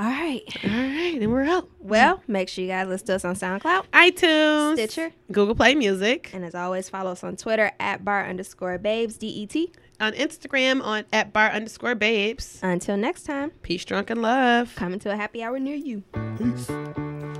All 0.00 0.08
right. 0.10 0.42
All 0.64 0.70
right, 0.70 1.16
Then 1.20 1.30
we're 1.30 1.44
out. 1.44 1.68
Well, 1.78 2.22
make 2.26 2.48
sure 2.48 2.62
you 2.64 2.70
guys 2.70 2.88
listen 2.88 3.06
to 3.08 3.14
us 3.14 3.24
on 3.24 3.36
SoundCloud, 3.36 3.84
iTunes, 3.92 4.72
Stitcher, 4.74 5.12
Google 5.30 5.54
Play 5.54 5.76
Music, 5.76 6.30
and 6.32 6.44
as 6.44 6.56
always, 6.56 6.88
follow 6.88 7.12
us 7.12 7.22
on 7.22 7.36
Twitter 7.36 7.70
at 7.78 8.04
bar 8.04 8.26
underscore 8.26 8.78
babes, 8.78 9.16
D 9.16 9.28
E 9.28 9.46
T. 9.46 9.70
on 10.00 10.12
Instagram 10.14 10.82
on 10.82 11.04
at 11.12 11.32
bar 11.32 11.50
underscore 11.50 11.94
babes. 11.94 12.58
Until 12.64 12.96
next 12.96 13.22
time, 13.24 13.50
Peace, 13.62 13.84
drunk, 13.84 14.10
and 14.10 14.20
love. 14.22 14.74
coming 14.74 14.98
to 15.00 15.12
a 15.12 15.16
happy 15.16 15.40
hour 15.40 15.60
near 15.60 15.76
you. 15.76 16.02
Peace. 16.36 16.66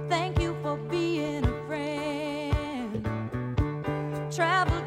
Thank 0.08 0.40
you 0.40 0.56
for 0.62 0.76
being 0.88 1.44
a 1.44 1.66
friend. 1.66 3.04
Travel 4.32 4.80